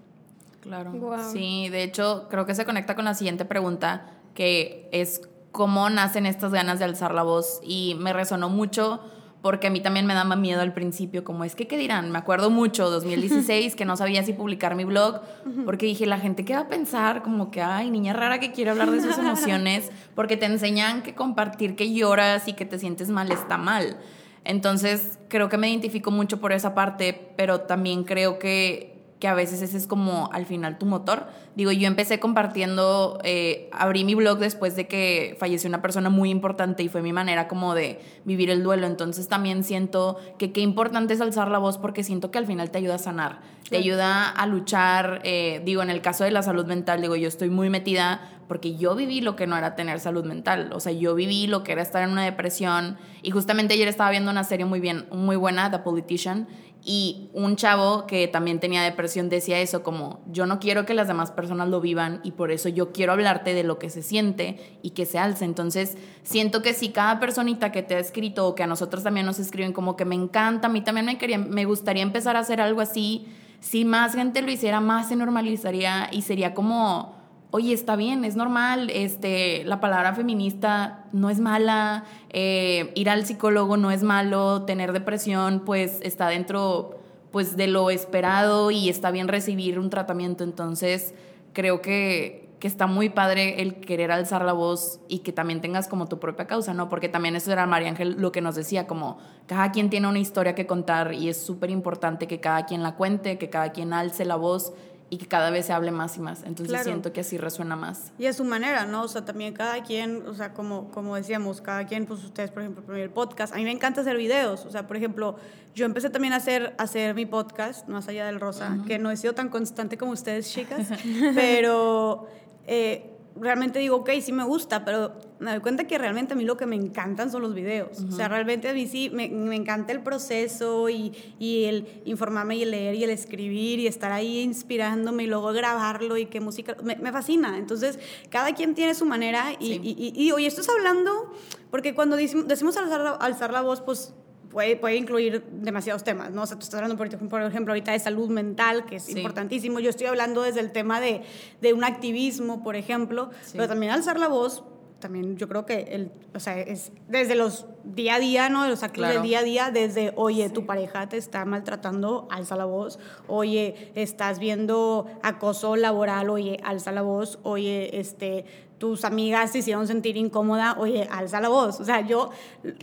Claro. 0.62 0.94
Sí, 1.34 1.68
de 1.68 1.84
hecho, 1.84 2.28
creo 2.30 2.46
que 2.46 2.56
se 2.56 2.64
conecta 2.64 2.96
con 2.96 3.04
la 3.04 3.14
siguiente 3.14 3.44
pregunta, 3.44 4.10
que 4.36 4.88
es 4.94 5.22
cómo 5.52 5.90
nacen 5.90 6.26
estas 6.26 6.54
ganas 6.54 6.80
de 6.80 6.86
alzar 6.86 7.14
la 7.14 7.24
voz. 7.24 7.60
Y 7.62 7.96
me 8.00 8.14
resonó 8.14 8.48
mucho 8.48 9.02
porque 9.44 9.68
a 9.68 9.70
mí 9.70 9.82
también 9.82 10.06
me 10.06 10.14
daba 10.14 10.38
miedo 10.38 10.62
al 10.62 10.74
principio, 10.74 11.26
como 11.26 11.44
es 11.44 11.54
que, 11.54 11.68
¿qué 11.68 11.78
dirán? 11.78 12.12
Me 12.12 12.18
acuerdo 12.18 12.50
mucho, 12.50 12.90
2016, 12.90 13.76
que 13.76 13.84
no 13.84 13.98
sabía 13.98 14.24
si 14.24 14.32
publicar 14.32 14.74
mi 14.76 14.86
blog, 14.86 15.20
porque 15.66 15.86
dije, 15.86 16.06
la 16.06 16.18
gente, 16.18 16.46
¿qué 16.46 16.54
va 16.54 16.62
a 16.62 16.68
pensar? 16.70 17.24
Como 17.24 17.52
que, 17.52 17.62
ay, 17.62 17.92
niña 17.92 18.14
rara 18.14 18.40
que 18.40 18.54
quiere 18.54 18.72
hablar 18.72 18.90
de 18.90 19.02
sus 19.02 19.18
emociones, 19.18 19.92
porque 20.16 20.38
te 20.38 20.46
enseñan 20.46 21.04
que 21.04 21.14
compartir 21.14 21.76
que 21.76 21.94
lloras 21.94 22.48
y 22.48 22.54
que 22.54 22.64
te 22.64 22.80
sientes 22.80 23.10
mal 23.10 23.34
está 23.34 23.58
mal. 23.58 23.98
Entonces, 24.46 25.20
creo 25.28 25.50
que 25.50 25.58
me 25.58 25.70
identifico 25.70 26.10
mucho 26.10 26.40
por 26.40 26.54
esa 26.54 26.74
parte, 26.74 27.34
pero 27.36 27.60
también 27.60 28.06
creo 28.06 28.40
que, 28.40 28.93
que 29.24 29.30
a 29.30 29.34
veces 29.34 29.62
ese 29.62 29.78
es 29.78 29.88
como 29.88 30.30
al 30.34 30.46
final 30.46 30.78
tu 30.78 30.86
motor. 30.86 31.28
Digo, 31.56 31.72
yo 31.72 31.88
empecé 31.88 32.20
compartiendo, 32.20 33.22
eh, 33.24 33.70
abrí 33.72 34.04
mi 34.04 34.16
blog 34.16 34.38
después 34.38 34.76
de 34.76 34.86
que 34.86 35.38
falleció 35.40 35.70
una 35.70 35.82
persona 35.82 36.10
muy 36.10 36.30
importante 36.30 36.84
y 36.84 36.90
fue 36.90 37.02
mi 37.02 37.14
manera 37.14 37.48
como 37.48 37.74
de 37.74 38.02
vivir 38.26 38.50
el 38.50 38.64
duelo. 38.64 38.86
Entonces 38.86 39.30
también 39.30 39.64
siento 39.64 40.18
que 40.38 40.52
qué 40.52 40.60
importante 40.60 41.14
es 41.14 41.22
alzar 41.22 41.50
la 41.52 41.58
voz 41.58 41.78
porque 41.78 42.04
siento 42.04 42.32
que 42.32 42.38
al 42.38 42.46
final 42.46 42.70
te 42.70 42.80
ayuda 42.80 42.96
a 42.96 42.98
sanar, 42.98 43.40
te 43.70 43.78
ayuda 43.78 44.28
a 44.28 44.46
luchar. 44.46 45.22
eh, 45.24 45.62
digo, 45.64 45.82
en 45.82 45.90
el 45.90 46.02
caso 46.02 46.26
de 46.26 46.32
la 46.32 46.44
salud 46.44 46.66
mental, 46.66 47.00
digo, 47.00 47.16
yo 47.16 47.30
estoy 47.30 47.50
muy 47.50 47.70
metida 47.70 48.30
porque 48.50 48.76
yo 48.76 48.94
viví 48.94 49.22
lo 49.22 49.36
que 49.36 49.48
no 49.48 49.58
era 49.58 49.74
tener 49.76 50.02
salud 50.02 50.26
mental, 50.26 50.72
o 50.74 50.80
sea, 50.80 50.92
yo 50.92 51.16
viví 51.16 51.48
lo 51.48 51.64
que 51.64 51.72
era 51.72 51.82
estar 51.82 52.04
en 52.04 52.10
una 52.12 52.24
depresión 52.24 52.98
y 53.22 53.32
justamente 53.32 53.74
ayer 53.74 53.88
estaba 53.88 54.12
viendo 54.12 54.30
una 54.30 54.44
serie 54.44 54.66
muy 54.66 54.82
bien, 54.82 55.06
muy 55.12 55.38
buena, 55.38 55.72
The 55.72 55.80
Politician, 55.80 56.48
y 56.86 57.30
un 57.34 57.56
chavo 57.56 58.06
que 58.08 58.28
también 58.28 58.60
tenía 58.60 58.84
depresión 58.84 59.30
decía 59.30 59.60
eso 59.60 59.84
como, 59.84 60.22
yo 60.28 60.46
no 60.46 60.60
quiero 60.60 60.86
que 60.86 60.94
las 60.94 61.08
demás 61.08 61.32
personas 61.32 61.70
lo 61.70 61.80
vivan 61.80 62.20
y 62.24 62.32
por 62.32 62.52
eso 62.52 62.68
yo 62.68 62.92
quiero 62.92 63.14
hablarte 63.14 63.54
de 63.54 63.64
lo 63.64 63.80
que 63.80 63.90
se 63.90 64.02
siente 64.02 64.78
y 64.82 64.90
que 64.90 65.06
se 65.06 65.18
alce. 65.18 65.46
Entonces, 65.46 65.98
siento 66.24 66.62
que 66.62 66.74
si 66.74 66.90
cada 66.90 67.22
personita 67.22 67.72
que 67.72 67.84
te 67.84 67.96
ha 67.96 68.00
escrito 68.00 68.48
o 68.48 68.56
que 68.56 68.64
a 68.64 68.68
nosotros 68.68 69.04
también 69.04 69.26
nos 69.26 69.40
escriben 69.40 69.72
como 69.72 69.96
que 69.96 70.04
me 70.04 70.16
encanta, 70.16 70.68
a 70.68 70.70
mí 70.70 70.82
también 70.82 71.06
me, 71.06 71.18
quería, 71.18 71.38
me 71.38 71.64
gustaría 71.64 72.04
empezar 72.04 72.36
a 72.36 72.40
hacer 72.40 72.60
algo 72.60 72.82
así, 72.82 73.28
si 73.62 73.86
más 73.86 74.14
gente 74.14 74.42
lo 74.42 74.52
hiciera, 74.52 74.82
más 74.82 75.08
se 75.08 75.16
normalizaría 75.16 76.10
y 76.12 76.24
sería 76.24 76.54
como 76.54 77.23
oye, 77.56 77.72
está 77.72 77.96
bien, 77.96 78.26
es 78.26 78.36
normal, 78.36 78.90
este, 78.90 79.64
la 79.66 79.80
palabra 79.80 80.16
feminista 80.16 81.06
no 81.12 81.30
es 81.30 81.40
mala, 81.40 82.04
eh, 82.32 82.92
ir 82.96 83.12
al 83.12 83.28
psicólogo 83.28 83.78
no 83.78 83.92
es 83.92 84.02
malo, 84.02 84.64
tener 84.64 84.92
depresión 84.92 85.62
pues 85.64 86.00
está 86.02 86.30
dentro 86.30 87.00
pues 87.30 87.56
de 87.56 87.68
lo 87.68 87.92
esperado 87.92 88.72
y 88.72 88.90
está 88.90 89.12
bien 89.12 89.28
recibir 89.28 89.78
un 89.78 89.92
tratamiento, 89.92 90.44
entonces 90.44 91.14
creo 91.54 91.80
que, 91.80 92.50
que 92.60 92.68
está 92.68 92.88
muy 92.88 93.10
padre 93.10 93.62
el 93.62 93.76
querer 93.76 94.12
alzar 94.12 94.44
la 94.44 94.54
voz 94.54 95.00
y 95.08 95.20
que 95.20 95.32
también 95.32 95.62
tengas 95.62 95.88
como 95.88 96.08
tu 96.08 96.18
propia 96.20 96.48
causa, 96.48 96.74
¿no? 96.74 96.90
Porque 96.90 97.08
también 97.08 97.36
eso 97.36 97.52
era 97.52 97.68
María 97.68 97.90
Ángel 97.90 98.16
lo 98.18 98.32
que 98.32 98.42
nos 98.42 98.56
decía, 98.56 98.88
como 98.88 99.20
cada 99.46 99.72
quien 99.72 99.92
tiene 99.92 100.08
una 100.08 100.18
historia 100.18 100.56
que 100.56 100.66
contar 100.66 101.14
y 101.14 101.30
es 101.30 101.38
súper 101.38 101.70
importante 101.70 102.26
que 102.26 102.40
cada 102.40 102.66
quien 102.66 102.82
la 102.82 102.96
cuente, 102.96 103.38
que 103.38 103.52
cada 103.52 103.74
quien 103.74 103.94
alce 103.94 104.26
la 104.26 104.38
voz 104.38 104.74
y 105.14 105.18
que 105.18 105.28
cada 105.28 105.52
vez 105.52 105.68
se 105.68 105.74
hable 105.74 105.92
más 105.92 106.18
y 106.18 106.22
más. 106.22 106.40
Entonces 106.42 106.70
Claro. 106.70 106.86
siento 106.86 107.14
que 107.14 107.22
así 107.22 107.38
resuena 107.38 107.76
más. 107.76 108.12
Y 108.18 108.26
a 108.26 108.34
su 108.34 108.44
manera, 108.44 108.86
¿no? 108.88 109.04
O 109.04 109.08
sea, 109.08 109.24
también 109.24 109.54
cada 109.54 109.84
quien, 109.84 110.26
o 110.28 110.34
sea, 110.34 110.54
como, 110.54 110.90
como 110.90 111.16
decíamos, 111.16 111.62
cada 111.62 111.86
quien, 111.86 112.08
pues 112.08 112.24
ustedes, 112.24 112.50
por 112.50 112.64
ejemplo, 112.64 112.96
el 112.96 113.12
podcast. 113.12 113.54
A 113.54 113.58
mí 113.58 113.64
me 113.64 113.70
encanta 113.72 114.02
hacer 114.02 114.18
videos. 114.18 114.66
O 114.66 114.72
sea, 114.72 114.88
por 114.88 114.98
ejemplo, 114.98 115.36
yo 115.76 115.86
empecé 115.86 116.10
también 116.10 116.34
a 116.34 116.38
hacer, 116.38 116.74
a 116.80 116.84
hacer 116.84 117.14
mi 117.14 117.28
podcast, 117.28 117.88
más 117.88 118.08
allá 118.08 118.26
del 118.26 118.40
rosa, 118.40 118.80
que 118.88 118.98
no 118.98 119.12
he 119.12 119.18
sido 119.18 119.34
tan 119.36 119.50
constante 119.50 119.98
como 120.00 120.14
ustedes, 120.14 120.52
chicas, 120.52 120.88
pero 121.36 122.28
eh, 122.66 123.12
realmente 123.36 123.80
digo, 123.80 123.98
ok, 123.98 124.10
sí 124.22 124.32
me 124.32 124.44
gusta, 124.44 124.86
pero 124.86 125.14
me 125.40 125.52
doy 125.52 125.60
cuenta 125.60 125.86
que 125.86 125.98
realmente 125.98 126.34
a 126.34 126.38
mí 126.38 126.44
lo 126.46 126.56
que 126.58 126.66
me 126.66 126.76
encantan 126.76 127.32
son 127.32 127.42
los 127.42 127.54
videos. 127.54 128.00
O 128.08 128.12
sea, 128.12 128.28
realmente 128.28 128.70
a 128.70 128.74
mí 128.74 128.88
sí 128.88 129.10
me, 129.12 129.30
me 129.30 129.56
encanta 129.56 129.92
el 129.92 130.02
proceso 130.02 130.90
y, 130.90 131.14
y 131.40 131.66
el 131.66 132.02
informarme 132.06 132.56
y 132.58 132.64
el 132.64 132.72
leer 132.72 132.96
y 132.96 133.04
el 133.04 133.10
escribir 133.10 133.80
y 133.80 133.88
estar 133.88 134.12
ahí 134.12 134.40
inspirándome 134.42 135.24
y 135.24 135.28
luego 135.28 135.52
grabarlo 135.52 136.18
y 136.18 136.28
qué 136.28 136.40
música. 136.40 136.76
Me, 136.84 136.96
me 136.98 137.12
fascina. 137.12 137.58
Entonces, 137.58 138.00
cada 138.30 138.54
quien 138.54 138.76
tiene 138.76 138.94
su 138.94 139.06
manera 139.06 139.54
y, 139.60 139.66
Sí. 139.74 139.82
y, 139.84 140.14
y, 140.16 140.24
y, 140.28 140.32
oye, 140.32 140.48
esto 140.48 140.62
es 140.62 140.70
hablando, 140.70 141.32
porque 141.72 141.94
cuando 141.96 142.16
decimos, 142.16 142.48
decimos 142.48 142.78
alzar, 142.78 143.18
alzar 143.20 143.52
la 143.52 143.62
voz, 143.62 143.82
pues 143.82 144.14
puede, 144.54 144.78
puede 144.78 144.96
incluir 144.96 145.44
demasiados 145.52 146.04
temas, 146.04 146.32
¿no? 146.32 146.44
O 146.44 146.46
sea, 146.46 146.58
tú 146.58 146.64
estás 146.64 146.76
hablando, 146.76 146.96
por 146.96 147.08
ejemplo, 147.08 147.28
por 147.28 147.42
ejemplo 147.42 147.74
ahorita 147.74 147.92
de 147.92 148.00
salud 148.00 148.30
mental, 148.30 148.86
que 148.86 148.96
es 148.98 149.04
Sí. 149.04 149.18
importantísimo. 149.18 149.80
Yo 149.82 149.90
estoy 149.90 150.08
hablando 150.08 150.44
desde 150.44 150.62
el 150.62 150.72
tema 150.72 151.02
de, 151.02 151.24
de 151.62 151.74
un 151.74 151.84
activismo, 151.84 152.64
por 152.64 152.76
ejemplo, 152.76 153.32
Sí. 153.42 153.54
pero 153.56 153.68
también 153.68 153.92
alzar 153.92 154.18
la 154.20 154.28
voz, 154.30 154.64
también 155.00 155.36
yo 155.36 155.50
creo 155.50 155.66
que, 155.66 155.82
el, 155.92 156.12
o 156.34 156.40
sea, 156.40 156.58
es 156.62 156.94
desde 157.10 157.36
los 157.36 157.66
día 157.84 158.16
a 158.16 158.20
día, 158.20 158.48
¿no? 158.48 158.64
De 158.64 158.70
los 158.70 158.84
actos 158.84 159.00
Claro. 159.00 159.16
del 159.16 159.24
día 159.24 159.40
a 159.40 159.44
día, 159.44 159.70
desde, 159.70 160.14
oye, 160.16 160.50
tu 160.50 160.66
pareja 160.66 161.10
te 161.10 161.18
está 161.18 161.44
maltratando, 161.44 162.26
alza 162.32 162.56
la 162.56 162.64
voz, 162.64 163.00
oye, 163.28 163.92
estás 163.96 164.40
viendo 164.40 165.08
acoso 165.22 165.76
laboral, 165.76 166.30
oye, 166.30 166.58
alza 166.64 166.94
la 166.94 167.02
voz, 167.02 167.38
oye, 167.44 168.00
este, 168.00 168.46
tus 168.84 169.06
amigas 169.06 169.54
te 169.54 169.60
hicieron 169.60 169.88
sentir 169.88 170.18
incómoda, 170.18 170.76
oye, 170.78 171.08
alza 171.10 171.40
la 171.40 171.48
voz. 171.48 171.80
O 171.80 171.86
sea, 171.86 172.06
yo 172.06 172.32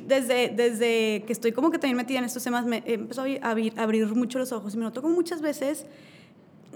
desde, 0.06 0.48
desde 0.48 1.24
que 1.26 1.32
estoy 1.34 1.52
como 1.52 1.70
que 1.70 1.78
también 1.78 1.98
metida 1.98 2.20
en 2.20 2.24
estos 2.24 2.42
temas, 2.42 2.64
me 2.64 2.82
empezó 2.86 3.20
a 3.20 3.50
abrir, 3.50 3.78
a 3.78 3.82
abrir 3.82 4.06
mucho 4.14 4.38
los 4.38 4.50
ojos 4.50 4.72
y 4.72 4.78
me 4.78 4.84
noto 4.84 5.02
como 5.02 5.12
muchas 5.12 5.42
veces 5.42 5.84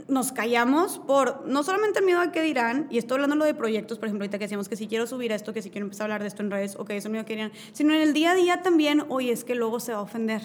nos 0.09 0.33
callamos 0.33 0.99
por 0.99 1.47
no 1.47 1.63
solamente 1.63 2.01
el 2.01 2.05
miedo 2.05 2.21
a 2.21 2.31
qué 2.33 2.43
dirán, 2.43 2.87
y 2.91 2.99
estoy 2.99 3.17
hablando 3.17 3.37
lo 3.37 3.45
de 3.45 3.55
proyectos, 3.55 3.99
por 3.99 4.09
ejemplo, 4.09 4.25
ahorita 4.25 4.39
que 4.39 4.45
decíamos 4.45 4.69
que 4.69 4.77
si 4.77 4.87
quiero 4.87 5.07
subir 5.07 5.33
esto, 5.33 5.53
que 5.53 5.63
si 5.63 5.71
quiero 5.71 5.87
empezar 5.87 6.03
a 6.03 6.05
hablar 6.07 6.23
de 6.23 6.29
esto 6.29 6.43
en 6.43 6.51
redes, 6.51 6.77
o 6.79 6.85
que 6.85 6.97
eso 6.97 7.09
miedo 7.09 7.25
que 7.25 7.35
dirán, 7.35 7.53
sino 7.73 7.95
en 7.95 8.01
el 8.01 8.13
día 8.13 8.33
a 8.33 8.35
día 8.35 8.63
también, 8.63 9.05
oye, 9.09 9.33
es 9.33 9.45
que 9.45 9.55
luego 9.55 9.81
se 9.81 9.93
va 9.93 9.99
a 9.99 10.03
ofender, 10.03 10.43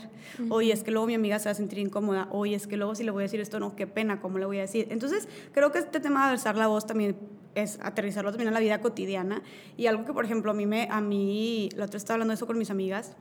oye, 0.49 0.71
es 0.71 0.83
que 0.83 0.91
luego 0.91 1.07
mi 1.07 1.15
amiga 1.15 1.39
se 1.39 1.45
va 1.45 1.51
a 1.51 1.55
sentir 1.55 1.79
incómoda, 1.79 2.27
oye, 2.31 2.55
es 2.55 2.67
que 2.67 2.77
luego 2.77 2.95
si 2.95 3.03
le 3.03 3.11
voy 3.11 3.21
a 3.21 3.25
decir 3.25 3.39
esto, 3.39 3.59
no, 3.59 3.75
qué 3.75 3.87
pena, 3.87 4.21
¿cómo 4.21 4.37
le 4.37 4.45
voy 4.45 4.59
a 4.59 4.61
decir? 4.61 4.87
Entonces, 4.91 5.27
creo 5.51 5.71
que 5.71 5.79
este 5.79 5.99
tema 5.99 6.25
de 6.27 6.33
alzar 6.33 6.55
la 6.55 6.67
voz 6.67 6.85
también 6.85 7.17
es 7.55 7.79
aterrizarlo 7.81 8.31
también 8.31 8.49
en 8.49 8.53
la 8.53 8.59
vida 8.59 8.79
cotidiana, 8.81 9.41
y 9.75 9.87
algo 9.87 10.05
que, 10.05 10.13
por 10.13 10.25
ejemplo, 10.25 10.51
a 10.51 10.53
mí, 10.53 10.65
me, 10.65 10.87
a 10.89 11.01
mí 11.01 11.69
la 11.75 11.85
otra 11.85 11.97
estaba 11.97 12.15
hablando 12.15 12.31
de 12.31 12.35
eso 12.35 12.47
con 12.47 12.57
mis 12.57 12.69
amigas, 12.69 13.15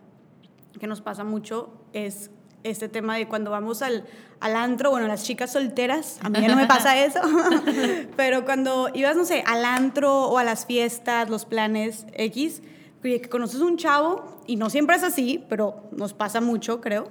que 0.79 0.87
nos 0.87 1.01
pasa 1.01 1.25
mucho 1.25 1.73
es 1.93 2.31
este 2.65 2.89
tema 2.89 3.17
de 3.17 3.29
cuando 3.29 3.51
vamos 3.51 3.83
al, 3.83 4.05
al 4.41 4.57
antro, 4.57 4.91
bueno, 4.91 5.07
las 5.07 5.25
chicas 5.25 5.53
solteras, 5.53 6.19
a 6.23 6.29
mí 6.29 6.41
ya 6.41 6.49
no 6.49 6.57
me 6.57 6.67
pasa 6.69 7.03
eso, 7.03 7.21
pero 8.17 8.45
cuando 8.45 8.91
ibas, 8.95 9.17
no 9.17 9.25
sé, 9.25 9.43
al 9.47 9.65
antro 9.65 10.27
o 10.27 10.39
a 10.39 10.45
las 10.45 10.67
fiestas, 10.67 11.31
los 11.31 11.45
planes 11.45 12.07
X, 12.15 12.63
que 13.03 13.21
conoces 13.23 13.61
un 13.61 13.77
chavo, 13.77 14.43
y 14.47 14.57
no 14.57 14.71
siempre 14.71 14.97
es 14.97 15.03
así, 15.03 15.45
pero 15.49 15.85
nos 15.93 16.15
pasa 16.15 16.41
mucho, 16.41 16.81
creo, 16.81 17.09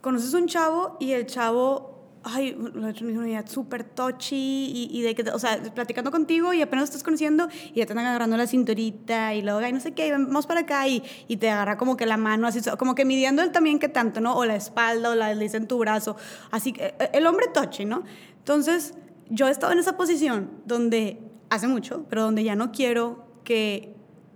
conoces 0.00 0.34
un 0.34 0.46
chavo 0.46 0.96
y 1.00 1.12
el 1.12 1.26
chavo 1.26 1.93
ay, 2.24 2.56
la 2.74 2.88
otra 2.88 3.02
me 3.04 3.12
dijo, 3.12 3.22
"Mira, 3.22 3.46
súper 3.46 3.84
touchy 3.84 4.34
y, 4.36 4.88
y 4.90 5.02
de 5.02 5.14
que, 5.14 5.22
o 5.30 5.38
sea, 5.38 5.60
platicando 5.74 6.10
contigo 6.10 6.52
y 6.52 6.62
apenas 6.62 6.82
lo 6.82 6.84
estás 6.86 7.02
conociendo 7.02 7.48
y 7.66 7.80
ya 7.80 7.86
te 7.86 7.92
están 7.92 7.98
agarrando 7.98 8.36
la 8.36 8.46
cinturita 8.46 9.34
y 9.34 9.42
luego, 9.42 9.58
ay, 9.60 9.72
no 9.72 9.80
sé 9.80 9.92
qué, 9.92 10.10
vamos 10.12 10.46
para 10.46 10.60
acá 10.60 10.86
y, 10.88 11.02
y 11.28 11.36
te 11.36 11.50
agarra 11.50 11.76
como 11.76 11.96
que 11.96 12.06
la 12.06 12.16
mano, 12.16 12.46
así, 12.46 12.60
como 12.78 12.94
que 12.94 13.04
midiendo 13.04 13.42
él 13.42 13.52
también 13.52 13.78
que 13.78 13.88
tanto, 13.88 14.20
¿no? 14.20 14.36
O 14.36 14.44
la 14.44 14.56
espalda 14.56 15.10
o 15.10 15.14
la 15.14 15.34
dice 15.34 15.56
en 15.58 15.68
tu 15.68 15.78
brazo, 15.78 16.16
así 16.50 16.72
que 16.72 16.94
eh, 16.98 17.10
el 17.12 17.26
hombre 17.26 17.46
touchy, 17.52 17.84
¿no? 17.84 18.04
Entonces, 18.38 18.94
yo 19.30 19.48
he 19.48 19.50
estado 19.50 19.72
en 19.72 19.78
esa 19.78 19.96
posición 19.96 20.50
donde, 20.64 21.20
hace 21.50 21.68
mucho, 21.68 22.06
pero 22.08 22.22
donde 22.22 22.44
ya 22.44 22.56
no 22.56 22.72
quiero 22.72 23.26
que 23.44 23.94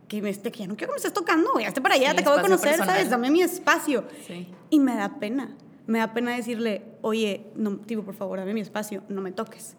que, 0.08 0.22
me 0.22 0.30
esté, 0.30 0.50
que 0.50 0.60
ya 0.60 0.66
no 0.66 0.74
quiero 0.74 0.90
que 0.90 0.94
me 0.94 0.96
estés 0.96 1.12
tocando, 1.12 1.52
güey, 1.52 1.66
hazte 1.66 1.80
para 1.82 1.94
allá, 1.94 2.10
Sí, 2.10 2.16
te 2.16 2.20
acabo 2.22 2.36
de 2.36 2.42
conocer, 2.42 2.70
personal. 2.70 2.94
¿sabes? 2.96 3.10
Dame 3.10 3.30
mi 3.30 3.42
espacio. 3.42 4.04
Sí. 4.26 4.48
Y 4.70 4.80
me 4.80 4.96
da 4.96 5.18
pena. 5.20 5.54
Me 5.88 5.98
da 5.98 6.14
pena 6.14 6.36
decirle, 6.36 6.82
oye, 7.00 7.46
no, 7.56 7.78
tipo, 7.78 8.04
por 8.04 8.14
favor, 8.14 8.38
dame 8.38 8.54
mi 8.54 8.60
espacio, 8.60 9.02
no 9.08 9.20
me 9.20 9.32
toques. 9.32 9.74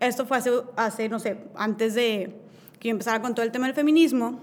Esto 0.00 0.26
fue 0.26 0.38
hace, 0.38 0.50
hace, 0.74 1.08
no 1.08 1.20
sé, 1.20 1.38
antes 1.54 1.94
de 1.94 2.34
que 2.80 2.88
yo 2.88 2.92
empezara 2.92 3.22
con 3.22 3.34
todo 3.34 3.46
el 3.46 3.52
tema 3.52 3.66
del 3.66 3.74
feminismo. 3.74 4.40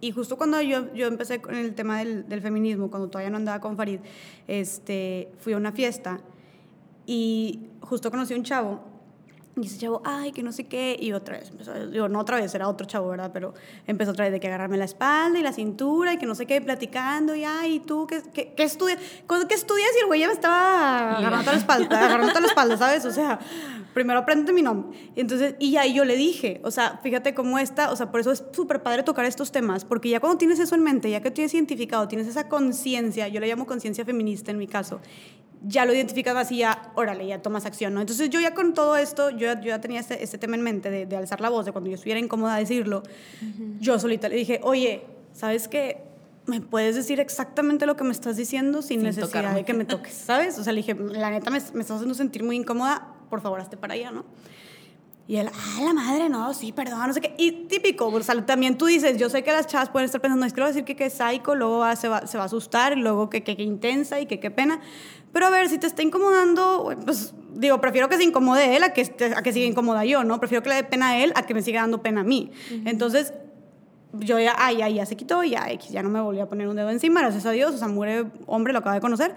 Y 0.00 0.12
justo 0.12 0.36
cuando 0.36 0.60
yo, 0.60 0.94
yo 0.94 1.08
empecé 1.08 1.40
con 1.40 1.56
el 1.56 1.74
tema 1.74 1.98
del, 1.98 2.28
del 2.28 2.40
feminismo, 2.40 2.90
cuando 2.90 3.08
todavía 3.08 3.30
no 3.30 3.38
andaba 3.38 3.60
con 3.60 3.76
Farid, 3.76 4.00
este, 4.46 5.32
fui 5.38 5.54
a 5.54 5.56
una 5.56 5.72
fiesta 5.72 6.20
y 7.06 7.70
justo 7.80 8.10
conocí 8.10 8.34
a 8.34 8.36
un 8.36 8.44
chavo 8.44 8.89
y 9.56 9.66
ese 9.66 9.78
chavo, 9.78 10.00
ay, 10.04 10.32
que 10.32 10.42
no 10.42 10.52
sé 10.52 10.64
qué, 10.64 10.96
y 10.98 11.12
otra 11.12 11.38
vez, 11.38 11.50
empezó, 11.50 11.74
digo, 11.88 12.08
no 12.08 12.20
otra 12.20 12.36
vez, 12.36 12.54
era 12.54 12.68
otro 12.68 12.86
chavo, 12.86 13.08
¿verdad? 13.08 13.30
Pero 13.32 13.52
empezó 13.86 14.12
otra 14.12 14.24
vez 14.24 14.32
de 14.32 14.40
que 14.40 14.46
agarrarme 14.46 14.76
la 14.76 14.84
espalda 14.84 15.38
y 15.38 15.42
la 15.42 15.52
cintura 15.52 16.12
y 16.12 16.18
que 16.18 16.26
no 16.26 16.34
sé 16.34 16.46
qué, 16.46 16.60
platicando, 16.60 17.34
y 17.34 17.44
ay, 17.44 17.80
¿tú 17.80 18.06
qué, 18.06 18.22
qué, 18.32 18.52
qué 18.54 18.62
estudias? 18.62 18.98
¿Qué 19.48 19.54
estudias? 19.54 19.90
Y 19.96 20.00
el 20.00 20.06
güey 20.06 20.20
ya 20.20 20.28
me 20.28 20.34
estaba 20.34 21.16
agarrando 21.16 21.50
la 21.50 21.58
espalda, 21.58 22.04
agarrando 22.04 22.40
la 22.40 22.46
espalda, 22.46 22.76
¿sabes? 22.76 23.04
O 23.04 23.10
sea, 23.10 23.40
primero 23.92 24.20
aprende 24.20 24.52
mi 24.52 24.62
nombre. 24.62 25.10
Y 25.16 25.20
entonces, 25.20 25.56
y 25.58 25.72
ya 25.72 25.84
yo 25.86 26.04
le 26.04 26.16
dije, 26.16 26.60
o 26.64 26.70
sea, 26.70 27.00
fíjate 27.02 27.34
cómo 27.34 27.58
está, 27.58 27.90
o 27.90 27.96
sea, 27.96 28.10
por 28.10 28.20
eso 28.20 28.30
es 28.30 28.44
súper 28.52 28.82
padre 28.82 29.02
tocar 29.02 29.24
estos 29.24 29.50
temas, 29.50 29.84
porque 29.84 30.08
ya 30.08 30.20
cuando 30.20 30.38
tienes 30.38 30.58
eso 30.60 30.74
en 30.74 30.82
mente, 30.82 31.10
ya 31.10 31.20
que 31.20 31.30
tienes 31.30 31.52
identificado, 31.54 32.06
tienes 32.08 32.28
esa 32.28 32.48
conciencia, 32.48 33.28
yo 33.28 33.40
le 33.40 33.48
llamo 33.48 33.66
conciencia 33.66 34.04
feminista 34.04 34.50
en 34.50 34.58
mi 34.58 34.66
caso, 34.66 35.00
ya 35.62 35.84
lo 35.84 35.94
identificas 35.94 36.36
así, 36.36 36.58
ya, 36.58 36.90
órale, 36.94 37.26
ya 37.26 37.42
tomas 37.42 37.66
acción, 37.66 37.94
¿no? 37.94 38.00
Entonces 38.00 38.30
yo 38.30 38.40
ya 38.40 38.54
con 38.54 38.74
todo 38.74 38.96
esto, 38.96 39.30
yo, 39.30 39.52
yo 39.54 39.68
ya 39.68 39.80
tenía 39.80 40.00
este, 40.00 40.22
este, 40.22 40.38
tema 40.38 40.56
en 40.56 40.62
mente 40.62 40.90
de, 40.90 41.06
de, 41.06 41.16
alzar 41.16 41.40
la 41.40 41.50
voz, 41.50 41.66
de 41.66 41.72
cuando 41.72 41.90
yo 41.90 41.96
estuviera 41.96 42.18
incómoda 42.18 42.56
decirlo, 42.56 43.02
yo 43.80 43.98
solita 43.98 44.28
le 44.28 44.36
dije, 44.36 44.60
oye, 44.62 45.02
¿sabes 45.32 45.68
qué? 45.68 46.02
¿Me 46.46 46.60
puedes 46.60 46.96
decir 46.96 47.20
exactamente 47.20 47.86
lo 47.86 47.96
que 47.96 48.04
me 48.04 48.12
estás 48.12 48.36
diciendo 48.36 48.80
sin, 48.80 48.88
sin 48.88 49.02
necesidad 49.02 49.26
tocarme. 49.26 49.54
de 49.54 49.64
que 49.64 49.74
me 49.74 49.84
toques, 49.84 50.14
¿sabes? 50.26 50.58
O 50.58 50.64
sea, 50.64 50.72
le 50.72 50.78
dije, 50.78 50.94
la 50.94 51.30
neta 51.30 51.50
me, 51.50 51.58
me 51.58 51.80
estás 51.82 51.96
haciendo 51.96 52.14
sentir 52.14 52.42
muy 52.42 52.56
incómoda, 52.56 53.14
por 53.28 53.40
favor, 53.40 53.60
hazte 53.60 53.76
para 53.76 53.94
allá, 53.94 54.10
¿no? 54.10 54.24
Y 55.30 55.36
él, 55.36 55.48
ah, 55.48 55.82
la 55.84 55.92
madre, 55.92 56.28
no, 56.28 56.52
sí, 56.54 56.72
perdón, 56.72 57.06
no 57.06 57.12
sé 57.14 57.20
qué. 57.20 57.36
Y 57.38 57.52
típico, 57.68 58.08
o 58.08 58.20
sea, 58.20 58.44
también 58.44 58.76
tú 58.76 58.86
dices, 58.86 59.16
yo 59.16 59.30
sé 59.30 59.44
que 59.44 59.52
las 59.52 59.68
chavas 59.68 59.88
pueden 59.88 60.06
estar 60.06 60.20
pensando, 60.20 60.44
es 60.44 60.52
que 60.52 60.58
le 60.58 60.64
voy 60.64 60.70
a 60.70 60.72
decir 60.72 60.84
que 60.84 60.96
qué 60.96 61.08
psycho, 61.08 61.54
luego 61.54 61.78
va, 61.78 61.94
se, 61.94 62.08
va, 62.08 62.26
se 62.26 62.36
va 62.36 62.42
a 62.42 62.46
asustar, 62.46 62.98
luego 62.98 63.30
que 63.30 63.44
qué 63.44 63.52
intensa 63.62 64.18
y 64.18 64.26
que 64.26 64.40
qué 64.40 64.50
pena. 64.50 64.80
Pero 65.32 65.46
a 65.46 65.50
ver, 65.50 65.68
si 65.68 65.78
te 65.78 65.86
está 65.86 66.02
incomodando, 66.02 66.92
pues 67.04 67.34
digo, 67.54 67.80
prefiero 67.80 68.08
que 68.08 68.16
se 68.16 68.24
incomode 68.24 68.76
él 68.76 68.82
a 68.82 68.92
que, 68.92 69.02
a 69.36 69.42
que 69.42 69.52
siga 69.52 69.66
incómoda 69.66 70.04
yo, 70.04 70.24
¿no? 70.24 70.38
Prefiero 70.40 70.62
que 70.62 70.70
le 70.70 70.74
dé 70.76 70.84
pena 70.84 71.10
a 71.10 71.22
él 71.22 71.32
a 71.36 71.42
que 71.42 71.54
me 71.54 71.62
siga 71.62 71.82
dando 71.82 72.02
pena 72.02 72.22
a 72.22 72.24
mí. 72.24 72.50
Uh 72.50 72.74
-huh. 72.74 72.82
Entonces, 72.86 73.32
yo 74.12 74.38
ya, 74.38 74.54
ay, 74.58 74.78
ya, 74.78 74.88
ya 74.88 75.06
se 75.06 75.16
quitó, 75.16 75.44
ya, 75.44 75.68
ya 75.72 76.02
no 76.02 76.10
me 76.10 76.20
volví 76.20 76.40
a 76.40 76.46
poner 76.46 76.66
un 76.68 76.76
dedo 76.76 76.90
encima, 76.90 77.20
gracias 77.20 77.46
a 77.46 77.52
Dios, 77.52 77.74
o 77.74 77.78
sea, 77.78 77.88
muere 77.88 78.26
hombre, 78.46 78.72
lo 78.72 78.80
acabo 78.80 78.94
de 78.94 79.00
conocer. 79.00 79.34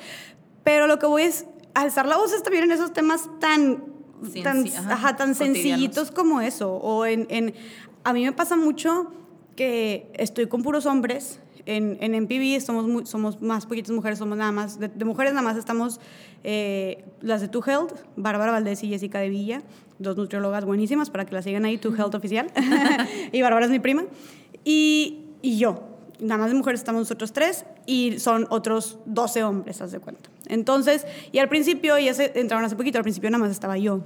Pero 0.63 0.87
lo 0.87 0.97
que 0.97 1.05
voy 1.05 1.23
es 1.23 1.45
alzar 1.75 2.05
la 2.07 2.17
voz 2.17 2.31
también 2.43 2.63
en 2.63 2.71
esos 2.71 2.93
temas 2.93 3.29
tan 3.39 3.93
tan, 4.43 4.65
ajá, 4.65 4.93
ajá, 4.93 5.15
tan 5.15 5.35
sencillitos 5.35 6.11
como 6.11 6.41
eso. 6.41 6.73
O 6.75 7.05
en, 7.05 7.27
en, 7.29 7.53
a 8.03 8.13
mí 8.13 8.23
me 8.23 8.31
pasa 8.31 8.55
mucho 8.55 9.11
que 9.55 10.11
estoy 10.13 10.47
con 10.47 10.63
puros 10.63 10.85
hombres. 10.85 11.39
En, 11.65 11.97
en 12.01 12.23
MPB 12.23 12.59
somos, 12.59 12.87
muy, 12.87 13.05
somos 13.05 13.41
más 13.41 13.65
poquitas 13.65 13.91
mujeres, 13.91 14.19
somos 14.19 14.37
nada 14.37 14.51
más, 14.51 14.79
de, 14.79 14.89
de 14.89 15.05
mujeres 15.05 15.33
nada 15.33 15.43
más 15.43 15.57
estamos 15.57 15.99
eh, 16.43 17.05
las 17.21 17.41
de 17.41 17.47
Two 17.47 17.63
Health, 17.65 17.93
Bárbara 18.17 18.51
Valdés 18.51 18.83
y 18.83 18.89
Jessica 18.89 19.19
de 19.19 19.29
Villa, 19.29 19.61
dos 19.97 20.17
nutriólogas 20.17 20.65
buenísimas 20.65 21.09
para 21.09 21.25
que 21.25 21.33
la 21.33 21.41
sigan 21.41 21.63
ahí, 21.65 21.77
Two 21.77 21.95
Health 21.95 22.15
oficial. 22.15 22.51
y 23.31 23.41
Bárbara 23.41 23.65
es 23.65 23.71
mi 23.71 23.79
prima. 23.79 24.03
Y, 24.65 25.25
y 25.41 25.57
yo, 25.57 25.83
nada 26.19 26.39
más 26.39 26.49
de 26.49 26.55
mujeres 26.55 26.81
estamos 26.81 27.01
nosotros 27.01 27.31
tres 27.31 27.65
y 27.85 28.19
son 28.19 28.47
otros 28.49 28.99
12 29.05 29.43
hombres, 29.43 29.81
haz 29.81 29.91
de 29.91 29.99
cuenta. 29.99 30.29
Entonces, 30.47 31.05
y 31.31 31.39
al 31.39 31.49
principio, 31.49 31.97
ya 31.97 32.13
se 32.13 32.37
entraron 32.39 32.65
hace 32.65 32.75
poquito, 32.75 32.97
al 32.97 33.03
principio 33.03 33.29
nada 33.29 33.43
más 33.43 33.51
estaba 33.51 33.77
yo. 33.77 34.03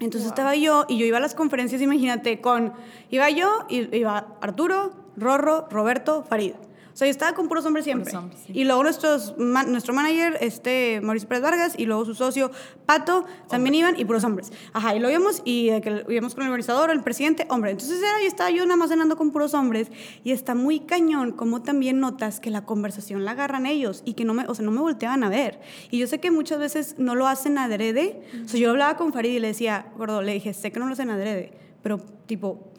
Entonces 0.00 0.22
wow. 0.22 0.30
estaba 0.30 0.56
yo 0.56 0.84
y 0.88 0.98
yo 0.98 1.06
iba 1.06 1.18
a 1.18 1.20
las 1.20 1.34
conferencias, 1.34 1.80
imagínate, 1.80 2.40
con, 2.40 2.72
iba 3.10 3.30
yo, 3.30 3.66
iba 3.68 4.36
Arturo, 4.40 4.92
Rorro, 5.16 5.68
Roberto, 5.70 6.24
Farid. 6.28 6.54
O 6.92 6.96
sea, 6.96 7.06
yo 7.06 7.10
estaba 7.10 7.32
con 7.34 7.48
puros 7.48 7.64
hombres 7.64 7.84
siempre. 7.84 8.10
Puros 8.10 8.24
hombres, 8.24 8.40
sí. 8.46 8.52
Y 8.54 8.64
luego 8.64 8.82
nuestros, 8.82 9.34
nuestro 9.38 9.94
manager, 9.94 10.36
este, 10.40 11.00
Mauricio 11.00 11.28
Pérez 11.28 11.42
Vargas, 11.42 11.74
y 11.76 11.86
luego 11.86 12.04
su 12.04 12.14
socio, 12.14 12.50
Pato, 12.86 13.24
también 13.48 13.74
iban, 13.74 13.98
y 13.98 14.04
puros 14.04 14.24
hombres. 14.24 14.52
Ajá, 14.72 14.94
y 14.94 14.98
lo 14.98 15.10
íbamos, 15.10 15.42
y 15.44 15.70
de 15.70 15.80
que 15.80 16.04
íbamos 16.08 16.34
con 16.34 16.44
el 16.44 16.50
organizador, 16.50 16.90
el 16.90 17.02
presidente, 17.02 17.46
hombre. 17.48 17.70
Entonces 17.70 17.98
era, 17.98 18.20
yo 18.20 18.26
estaba 18.26 18.50
yo 18.50 18.64
nada 18.64 18.76
más 18.76 18.90
cenando 18.90 19.16
con 19.16 19.30
puros 19.30 19.54
hombres, 19.54 19.90
y 20.22 20.32
está 20.32 20.54
muy 20.54 20.80
cañón 20.80 21.32
como 21.32 21.62
también 21.62 22.00
notas 22.00 22.40
que 22.40 22.50
la 22.50 22.64
conversación 22.64 23.24
la 23.24 23.32
agarran 23.32 23.66
ellos, 23.66 24.02
y 24.04 24.14
que 24.14 24.24
no 24.24 24.34
me, 24.34 24.46
o 24.46 24.54
sea, 24.54 24.64
no 24.64 24.70
me 24.70 24.80
volteaban 24.80 25.24
a 25.24 25.28
ver. 25.28 25.60
Y 25.90 25.98
yo 25.98 26.06
sé 26.06 26.20
que 26.20 26.30
muchas 26.30 26.58
veces 26.58 26.96
no 26.98 27.14
lo 27.14 27.26
hacen 27.26 27.58
adrede. 27.58 28.22
-huh. 28.32 28.44
O 28.44 28.48
sea, 28.48 28.60
yo 28.60 28.70
hablaba 28.70 28.96
con 28.96 29.12
Farid 29.12 29.32
y 29.32 29.40
le 29.40 29.48
decía, 29.48 29.86
gordo, 29.96 30.22
le 30.22 30.34
dije, 30.34 30.52
sé 30.52 30.72
que 30.72 30.78
no 30.78 30.86
lo 30.86 30.92
hacen 30.92 31.10
adrede, 31.10 31.52
pero 31.82 31.98
tipo, 32.26 32.70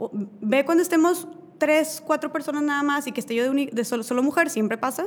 ve 0.42 0.66
cuando 0.66 0.82
estemos 0.82 1.28
tres, 1.64 2.04
cuatro 2.06 2.30
personas 2.34 2.62
nada 2.62 2.84
más 2.84 3.08
y 3.08 3.14
que 3.14 3.22
esté 3.22 3.36
yo 3.36 3.44
de, 3.44 3.50
un, 3.50 3.70
de 3.72 3.86
solo, 3.86 4.04
solo, 4.04 4.22
mujer, 4.22 4.50
siempre 4.50 4.78
pasa. 4.78 5.06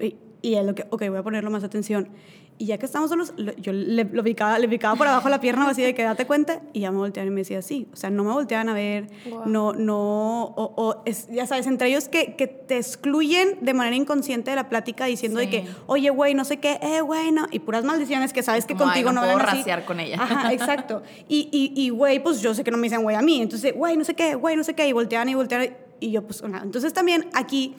Y, 0.00 0.16
y 0.40 0.54
él, 0.54 0.66
lo 0.66 0.74
que, 0.74 0.86
ok, 0.88 1.08
voy 1.10 1.18
a 1.18 1.22
ponerlo 1.22 1.50
más 1.50 1.62
atención. 1.62 2.08
Y 2.56 2.66
ya 2.66 2.76
que 2.76 2.84
estamos 2.84 3.08
solos, 3.08 3.32
yo 3.58 3.72
le, 3.72 4.04
lo 4.04 4.22
picaba, 4.22 4.58
le 4.58 4.68
picaba 4.68 4.94
por 4.94 5.06
abajo 5.06 5.30
la 5.30 5.40
pierna 5.40 5.68
así 5.70 5.80
de 5.80 5.94
que 5.94 6.02
date 6.02 6.26
cuenta 6.26 6.60
y 6.74 6.80
ya 6.80 6.90
me 6.90 6.98
volteaban 6.98 7.28
y 7.28 7.30
me 7.34 7.40
decía 7.40 7.58
así. 7.58 7.86
O 7.90 7.96
sea, 7.96 8.10
no 8.10 8.22
me 8.22 8.32
volteaban 8.32 8.68
a 8.68 8.74
ver, 8.74 9.06
wow. 9.30 9.42
no, 9.46 9.72
no, 9.72 10.44
o, 10.44 10.74
o 10.76 11.02
es, 11.06 11.28
ya 11.28 11.46
sabes, 11.46 11.66
entre 11.66 11.88
ellos 11.88 12.08
que, 12.08 12.36
que 12.36 12.46
te 12.46 12.76
excluyen 12.76 13.56
de 13.62 13.72
manera 13.72 13.96
inconsciente 13.96 14.50
de 14.50 14.56
la 14.56 14.68
plática 14.68 15.06
diciendo 15.06 15.40
sí. 15.40 15.46
de 15.46 15.50
que, 15.50 15.68
oye, 15.86 16.10
güey, 16.10 16.34
no 16.34 16.44
sé 16.44 16.58
qué, 16.58 16.78
eh, 16.82 17.00
güey, 17.00 17.32
no, 17.32 17.46
y 17.50 17.60
puras 17.60 17.84
maldiciones 17.84 18.34
que 18.34 18.42
sabes 18.42 18.66
que 18.66 18.74
Como, 18.74 18.86
contigo 18.86 19.10
no, 19.10 19.22
no 19.22 19.26
puedo 19.26 19.38
van 19.38 19.46
así. 19.48 19.56
raciar 19.58 19.86
con 19.86 19.98
ella. 19.98 20.18
Ajá, 20.20 20.52
exacto. 20.52 21.02
Y, 21.28 21.48
y, 21.50 21.72
y, 21.74 21.88
güey, 21.88 22.22
pues 22.22 22.42
yo 22.42 22.52
sé 22.54 22.62
que 22.62 22.70
no 22.70 22.76
me 22.76 22.84
dicen 22.84 23.02
güey 23.02 23.16
a 23.16 23.22
mí. 23.22 23.40
Entonces, 23.40 23.74
güey, 23.74 23.96
no 23.96 24.04
sé 24.04 24.14
qué, 24.14 24.34
güey, 24.34 24.56
no 24.56 24.64
sé 24.64 24.74
qué, 24.74 24.86
y 24.86 24.92
volteaban 24.92 25.30
y 25.30 25.34
volteaban. 25.34 25.70
Y 26.00 26.10
yo, 26.10 26.22
pues, 26.22 26.42
nada. 26.42 26.64
Entonces 26.64 26.92
también 26.92 27.28
aquí 27.34 27.74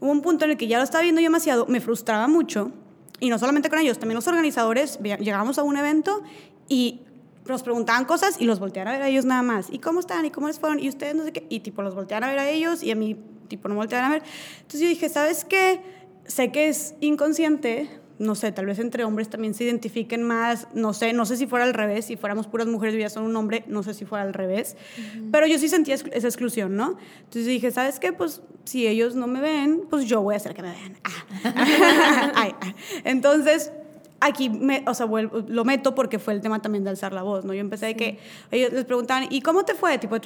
hubo 0.00 0.10
un 0.10 0.22
punto 0.22 0.44
en 0.44 0.52
el 0.52 0.56
que 0.56 0.66
ya 0.66 0.78
lo 0.78 0.84
estaba 0.84 1.02
viendo 1.02 1.20
yo 1.20 1.26
demasiado, 1.26 1.66
me 1.66 1.80
frustraba 1.80 2.26
mucho 2.26 2.72
y 3.20 3.28
no 3.28 3.38
solamente 3.38 3.68
con 3.68 3.78
ellos, 3.78 3.98
también 3.98 4.16
los 4.16 4.26
organizadores, 4.26 4.98
llegábamos 4.98 5.58
a 5.58 5.62
un 5.62 5.76
evento 5.76 6.22
y 6.68 7.00
nos 7.46 7.62
preguntaban 7.62 8.06
cosas 8.06 8.36
y 8.40 8.46
los 8.46 8.58
volteaban 8.58 8.88
a 8.88 8.96
ver 8.96 9.02
a 9.02 9.08
ellos 9.08 9.26
nada 9.26 9.42
más. 9.42 9.68
¿Y 9.70 9.78
cómo 9.78 10.00
están? 10.00 10.24
¿Y 10.24 10.30
cómo 10.30 10.48
les 10.48 10.58
fueron? 10.58 10.80
Y 10.80 10.88
ustedes 10.88 11.14
no 11.14 11.24
sé 11.24 11.32
qué. 11.32 11.46
Y 11.50 11.60
tipo, 11.60 11.82
los 11.82 11.94
volteaban 11.94 12.24
a 12.24 12.28
ver 12.28 12.38
a 12.38 12.48
ellos 12.48 12.82
y 12.82 12.90
a 12.90 12.96
mí, 12.96 13.16
tipo, 13.48 13.68
no 13.68 13.74
volteaban 13.74 14.10
a 14.10 14.14
ver. 14.14 14.22
Entonces 14.56 14.80
yo 14.80 14.88
dije, 14.88 15.08
¿sabes 15.08 15.44
qué? 15.44 15.80
Sé 16.26 16.50
que 16.50 16.68
es 16.68 16.94
inconsciente, 17.00 17.90
no 18.20 18.34
sé, 18.34 18.52
tal 18.52 18.66
vez 18.66 18.78
entre 18.78 19.02
hombres 19.04 19.30
también 19.30 19.54
se 19.54 19.64
identifiquen 19.64 20.22
más, 20.22 20.68
no 20.74 20.92
sé, 20.92 21.14
no 21.14 21.24
sé 21.24 21.38
si 21.38 21.46
fuera 21.46 21.64
al 21.64 21.72
revés, 21.72 22.04
si 22.04 22.16
fuéramos 22.16 22.46
puras 22.46 22.66
mujeres 22.66 22.94
y 22.94 22.98
ya 22.98 23.08
son 23.08 23.24
un 23.24 23.34
hombre, 23.34 23.64
no 23.66 23.82
sé 23.82 23.94
si 23.94 24.04
fuera 24.04 24.22
al 24.24 24.34
revés, 24.34 24.76
uh 24.76 25.00
-huh. 25.00 25.30
pero 25.32 25.46
yo 25.46 25.58
sí 25.58 25.70
sentía 25.70 25.94
esa 25.94 26.28
exclusión, 26.28 26.76
¿no? 26.76 26.98
Entonces 27.20 27.46
dije, 27.46 27.70
¿sabes 27.70 27.98
qué? 27.98 28.12
Pues 28.12 28.42
si 28.64 28.86
ellos 28.86 29.14
no 29.14 29.26
me 29.26 29.40
ven, 29.40 29.84
pues 29.88 30.04
yo 30.04 30.20
voy 30.20 30.34
a 30.34 30.36
hacer 30.36 30.54
que 30.54 30.60
me 30.60 30.70
vean. 30.70 30.98
Ah. 31.02 32.32
ay, 32.36 32.54
ay. 32.60 32.74
Entonces, 33.04 33.72
aquí, 34.20 34.50
me, 34.50 34.84
o 34.86 34.92
sea, 34.92 35.06
vuelvo, 35.06 35.42
lo 35.48 35.64
meto 35.64 35.94
porque 35.94 36.18
fue 36.18 36.34
el 36.34 36.42
tema 36.42 36.60
también 36.60 36.84
de 36.84 36.90
alzar 36.90 37.14
la 37.14 37.22
voz, 37.22 37.46
¿no? 37.46 37.54
Yo 37.54 37.60
empecé 37.60 37.86
sí. 37.86 37.94
de 37.94 37.96
que 37.96 38.18
ellos 38.50 38.70
les 38.72 38.84
preguntaban, 38.84 39.28
¿y 39.30 39.40
cómo 39.40 39.64
te 39.64 39.74
fue? 39.74 39.96
Tipo, 39.96 40.16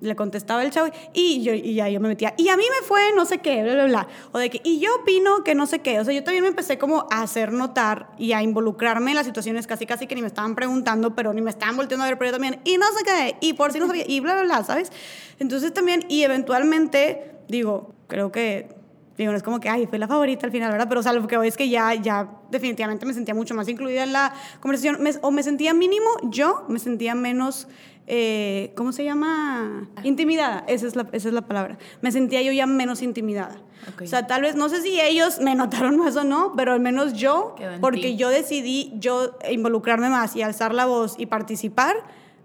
le 0.00 0.16
contestaba 0.16 0.62
el 0.62 0.70
chavo 0.70 0.90
y 1.12 1.42
yo 1.42 1.52
y 1.52 1.74
ya 1.74 1.88
yo 1.88 2.00
me 2.00 2.08
metía 2.08 2.34
y 2.36 2.48
a 2.48 2.56
mí 2.56 2.64
me 2.80 2.86
fue 2.86 3.00
no 3.14 3.26
sé 3.26 3.38
qué 3.38 3.62
bla 3.62 3.74
bla 3.74 3.84
bla. 3.84 4.08
O 4.32 4.38
de 4.38 4.50
que 4.50 4.60
y 4.64 4.80
yo 4.80 4.94
opino 4.96 5.44
que 5.44 5.54
no 5.54 5.66
sé 5.66 5.80
qué. 5.80 6.00
O 6.00 6.04
sea 6.04 6.14
yo 6.14 6.24
también 6.24 6.42
me 6.42 6.48
empecé 6.48 6.78
como 6.78 7.06
a 7.10 7.22
hacer 7.22 7.52
notar 7.52 8.10
y 8.18 8.32
a 8.32 8.42
involucrarme 8.42 9.10
en 9.10 9.16
las 9.16 9.26
situaciones 9.26 9.66
casi 9.66 9.86
casi 9.86 10.06
que 10.06 10.14
ni 10.14 10.22
me 10.22 10.28
estaban 10.28 10.54
preguntando 10.54 11.14
pero 11.14 11.32
ni 11.32 11.40
me 11.42 11.50
estaban 11.50 11.76
volteando 11.76 12.04
a 12.04 12.08
ver 12.08 12.18
pero 12.18 12.30
yo 12.30 12.32
también 12.32 12.60
y 12.64 12.78
no 12.78 12.86
sé 12.96 13.04
qué 13.04 13.36
y 13.40 13.52
por 13.54 13.72
si 13.72 13.78
no 13.78 13.86
sabía 13.86 14.04
y 14.06 14.20
bla 14.20 14.34
bla 14.34 14.42
bla 14.42 14.64
sabes 14.64 14.90
entonces 15.38 15.72
también 15.72 16.04
y 16.08 16.22
eventualmente 16.22 17.36
digo 17.48 17.94
creo 18.08 18.32
que 18.32 18.79
digo, 19.24 19.32
no 19.32 19.36
es 19.36 19.42
como 19.42 19.60
que, 19.60 19.68
ay, 19.68 19.86
fue 19.86 19.98
la 19.98 20.08
favorita 20.08 20.46
al 20.46 20.52
final, 20.52 20.70
¿verdad? 20.72 20.86
Pero, 20.88 21.00
o 21.00 21.02
sea, 21.02 21.12
lo 21.12 21.26
que 21.26 21.36
voy 21.36 21.48
es 21.48 21.56
que 21.56 21.68
ya, 21.68 21.94
ya 21.94 22.28
definitivamente 22.50 23.06
me 23.06 23.14
sentía 23.14 23.34
mucho 23.34 23.54
más 23.54 23.68
incluida 23.68 24.02
en 24.02 24.12
la 24.12 24.32
conversación, 24.60 25.02
me, 25.02 25.10
o 25.22 25.30
me 25.30 25.42
sentía 25.42 25.74
mínimo, 25.74 26.08
yo 26.24 26.64
me 26.68 26.78
sentía 26.78 27.14
menos, 27.14 27.68
eh, 28.06 28.72
¿cómo 28.76 28.92
se 28.92 29.04
llama? 29.04 29.88
Intimidada, 30.02 30.64
esa 30.66 30.86
es, 30.86 30.96
la, 30.96 31.06
esa 31.12 31.28
es 31.28 31.34
la 31.34 31.42
palabra. 31.42 31.78
Me 32.00 32.12
sentía 32.12 32.42
yo 32.42 32.52
ya 32.52 32.66
menos 32.66 33.02
intimidada. 33.02 33.60
Okay. 33.94 34.06
O 34.06 34.10
sea, 34.10 34.26
tal 34.26 34.42
vez, 34.42 34.56
no 34.56 34.68
sé 34.68 34.82
si 34.82 35.00
ellos 35.00 35.40
me 35.40 35.54
notaron 35.54 35.96
más 35.96 36.16
o 36.16 36.24
no, 36.24 36.54
pero 36.56 36.72
al 36.72 36.80
menos 36.80 37.14
yo, 37.14 37.54
porque 37.80 38.00
ti. 38.00 38.16
yo 38.16 38.28
decidí 38.28 38.92
yo 38.96 39.38
involucrarme 39.50 40.08
más 40.08 40.36
y 40.36 40.42
alzar 40.42 40.74
la 40.74 40.86
voz 40.86 41.14
y 41.18 41.26
participar, 41.26 41.96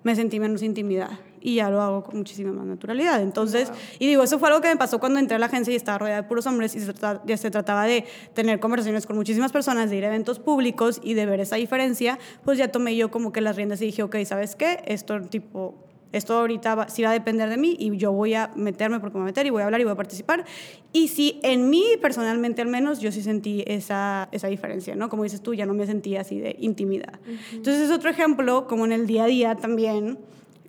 me 0.03 0.15
sentí 0.15 0.39
menos 0.39 0.61
intimidada 0.61 1.19
y 1.45 1.55
ya 1.55 1.69
lo 1.69 1.79
hago 1.79 2.03
con 2.03 2.17
muchísima 2.17 2.51
más 2.51 2.65
naturalidad. 2.65 3.21
Entonces, 3.21 3.69
wow. 3.69 3.77
y 3.99 4.08
digo, 4.08 4.23
eso 4.23 4.39
fue 4.39 4.49
algo 4.49 4.62
que 4.62 4.67
me 4.67 4.77
pasó 4.77 4.99
cuando 4.99 5.19
entré 5.19 5.36
a 5.36 5.39
la 5.39 5.45
agencia 5.45 5.71
y 5.71 5.75
estaba 5.75 5.99
rodeada 5.99 6.23
de 6.23 6.27
puros 6.27 6.47
hombres 6.47 6.75
y 6.75 6.79
se 6.79 6.88
trataba, 6.88 7.21
ya 7.25 7.38
se 7.38 7.51
trataba 7.51 7.86
de 7.86 8.03
tener 8.34 8.60
conversaciones 8.60 9.05
con 9.05 9.15
muchísimas 9.15 9.51
personas, 9.51 9.91
de 9.91 9.97
ir 9.97 10.05
a 10.05 10.08
eventos 10.08 10.39
públicos 10.39 10.99
y 11.03 11.13
de 11.13 11.27
ver 11.27 11.39
esa 11.39 11.58
diferencia, 11.58 12.17
pues 12.43 12.58
ya 12.58 12.69
tomé 12.69 12.95
yo 12.95 13.12
como 13.12 13.31
que 13.31 13.41
las 13.41 13.55
riendas 13.55 13.79
y 13.84 13.86
dije, 13.86 14.01
ok, 14.01 14.15
¿sabes 14.25 14.55
qué? 14.55 14.81
Esto 14.88 15.21
tipo 15.21 15.86
esto 16.15 16.34
ahorita 16.34 16.75
va, 16.75 16.88
sí 16.88 17.03
va 17.03 17.10
a 17.10 17.13
depender 17.13 17.49
de 17.49 17.58
mí 17.58 17.75
y 17.77 17.97
yo 17.97 18.13
voy 18.13 18.36
a 18.36 18.49
meterme 18.55 19.01
porque 19.01 19.17
me 19.17 19.23
voy 19.23 19.27
a 19.27 19.31
meter 19.31 19.45
y 19.47 19.49
voy 19.49 19.62
a 19.62 19.65
hablar 19.65 19.81
y 19.81 19.84
voy 19.84 19.91
a 19.91 19.97
participar. 19.97 20.45
Y 20.93 21.10
sí, 21.10 21.41
en 21.43 21.69
mí 21.69 21.84
personalmente 22.01 22.62
al 22.62 22.69
menos, 22.69 22.99
yo 23.01 23.12
sí 23.12 23.21
sentí 23.21 23.65
esa, 23.67 24.29
esa 24.31 24.47
diferencia, 24.47 24.95
¿no? 24.95 25.10
Como 25.10 25.23
dices 25.23 25.41
tú, 25.41 25.53
ya 25.53 25.65
no 25.65 25.73
me 25.73 25.86
sentía 25.86 26.21
así 26.21 26.39
de 26.39 26.55
intimidad. 26.60 27.19
Uh 27.27 27.31
-huh. 27.31 27.55
Entonces 27.58 27.81
es 27.81 27.91
otro 27.91 28.10
ejemplo, 28.10 28.65
como 28.65 28.86
en 28.86 28.93
el 28.93 29.08
día 29.08 29.25
a 29.25 29.27
día 29.27 29.55
también, 29.55 30.17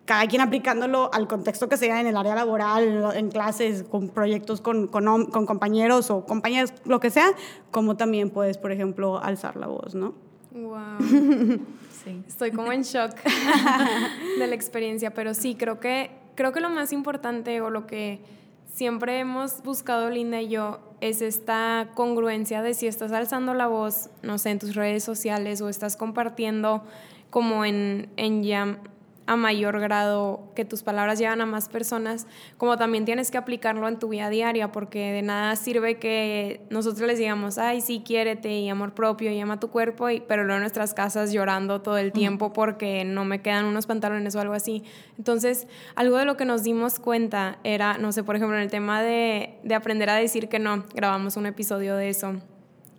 cada 0.06 0.26
quien 0.28 0.40
aplicándolo 0.40 1.10
al 1.12 1.26
contexto 1.26 1.68
que 1.68 1.76
sea 1.76 2.00
en 2.00 2.06
el 2.06 2.16
área 2.16 2.34
laboral, 2.34 3.12
en 3.14 3.28
clases, 3.28 3.82
con 3.82 4.08
proyectos 4.08 4.60
con, 4.60 4.86
con, 4.86 5.26
con 5.26 5.46
compañeros 5.46 6.10
o 6.10 6.24
compañeras, 6.24 6.72
lo 6.84 7.00
que 7.00 7.10
sea, 7.10 7.26
como 7.72 7.96
también 7.96 8.30
puedes, 8.30 8.56
por 8.56 8.70
ejemplo, 8.72 9.22
alzar 9.22 9.56
la 9.56 9.66
voz, 9.66 9.94
¿no? 9.94 10.14
Wow. 10.52 11.58
Sí. 12.06 12.22
Estoy 12.28 12.52
como 12.52 12.70
en 12.70 12.82
shock 12.82 13.16
de 14.38 14.46
la 14.46 14.54
experiencia, 14.54 15.12
pero 15.12 15.34
sí, 15.34 15.56
creo 15.56 15.80
que, 15.80 16.12
creo 16.36 16.52
que 16.52 16.60
lo 16.60 16.70
más 16.70 16.92
importante 16.92 17.60
o 17.60 17.68
lo 17.68 17.88
que 17.88 18.20
siempre 18.72 19.18
hemos 19.18 19.60
buscado 19.64 20.08
Linda 20.08 20.40
y 20.40 20.50
yo 20.50 20.78
es 21.00 21.20
esta 21.20 21.88
congruencia 21.96 22.62
de 22.62 22.74
si 22.74 22.86
estás 22.86 23.10
alzando 23.10 23.54
la 23.54 23.66
voz, 23.66 24.10
no 24.22 24.38
sé, 24.38 24.50
en 24.50 24.60
tus 24.60 24.76
redes 24.76 25.02
sociales 25.02 25.60
o 25.62 25.68
estás 25.68 25.96
compartiendo 25.96 26.84
como 27.30 27.64
en, 27.64 28.08
en 28.16 28.44
ya 28.44 28.78
a 29.26 29.36
mayor 29.36 29.80
grado 29.80 30.52
que 30.54 30.64
tus 30.64 30.82
palabras 30.82 31.18
llegan 31.18 31.40
a 31.40 31.46
más 31.46 31.68
personas, 31.68 32.26
como 32.58 32.76
también 32.76 33.04
tienes 33.04 33.30
que 33.30 33.38
aplicarlo 33.38 33.88
en 33.88 33.98
tu 33.98 34.08
vida 34.08 34.30
diaria, 34.30 34.72
porque 34.72 35.12
de 35.12 35.22
nada 35.22 35.56
sirve 35.56 35.98
que 35.98 36.60
nosotros 36.70 37.06
les 37.06 37.18
digamos, 37.18 37.58
ay, 37.58 37.80
sí, 37.80 38.02
quiérete 38.04 38.50
y 38.50 38.68
amor 38.68 38.94
propio 38.94 39.30
y 39.32 39.40
ama 39.40 39.54
a 39.54 39.60
tu 39.60 39.70
cuerpo, 39.70 40.10
y, 40.10 40.20
pero 40.20 40.44
luego 40.44 40.56
en 40.56 40.62
nuestras 40.62 40.94
casas 40.94 41.32
llorando 41.32 41.82
todo 41.82 41.98
el 41.98 42.12
tiempo 42.12 42.52
porque 42.52 43.04
no 43.04 43.24
me 43.24 43.42
quedan 43.42 43.64
unos 43.64 43.86
pantalones 43.86 44.34
o 44.36 44.40
algo 44.40 44.54
así. 44.54 44.84
Entonces, 45.18 45.66
algo 45.94 46.18
de 46.18 46.24
lo 46.24 46.36
que 46.36 46.44
nos 46.44 46.62
dimos 46.62 46.98
cuenta 46.98 47.58
era, 47.64 47.98
no 47.98 48.12
sé, 48.12 48.22
por 48.22 48.36
ejemplo, 48.36 48.56
en 48.56 48.62
el 48.62 48.70
tema 48.70 49.02
de, 49.02 49.58
de 49.64 49.74
aprender 49.74 50.10
a 50.10 50.14
decir 50.14 50.48
que 50.48 50.58
no, 50.58 50.84
grabamos 50.94 51.36
un 51.36 51.46
episodio 51.46 51.96
de 51.96 52.08
eso 52.08 52.36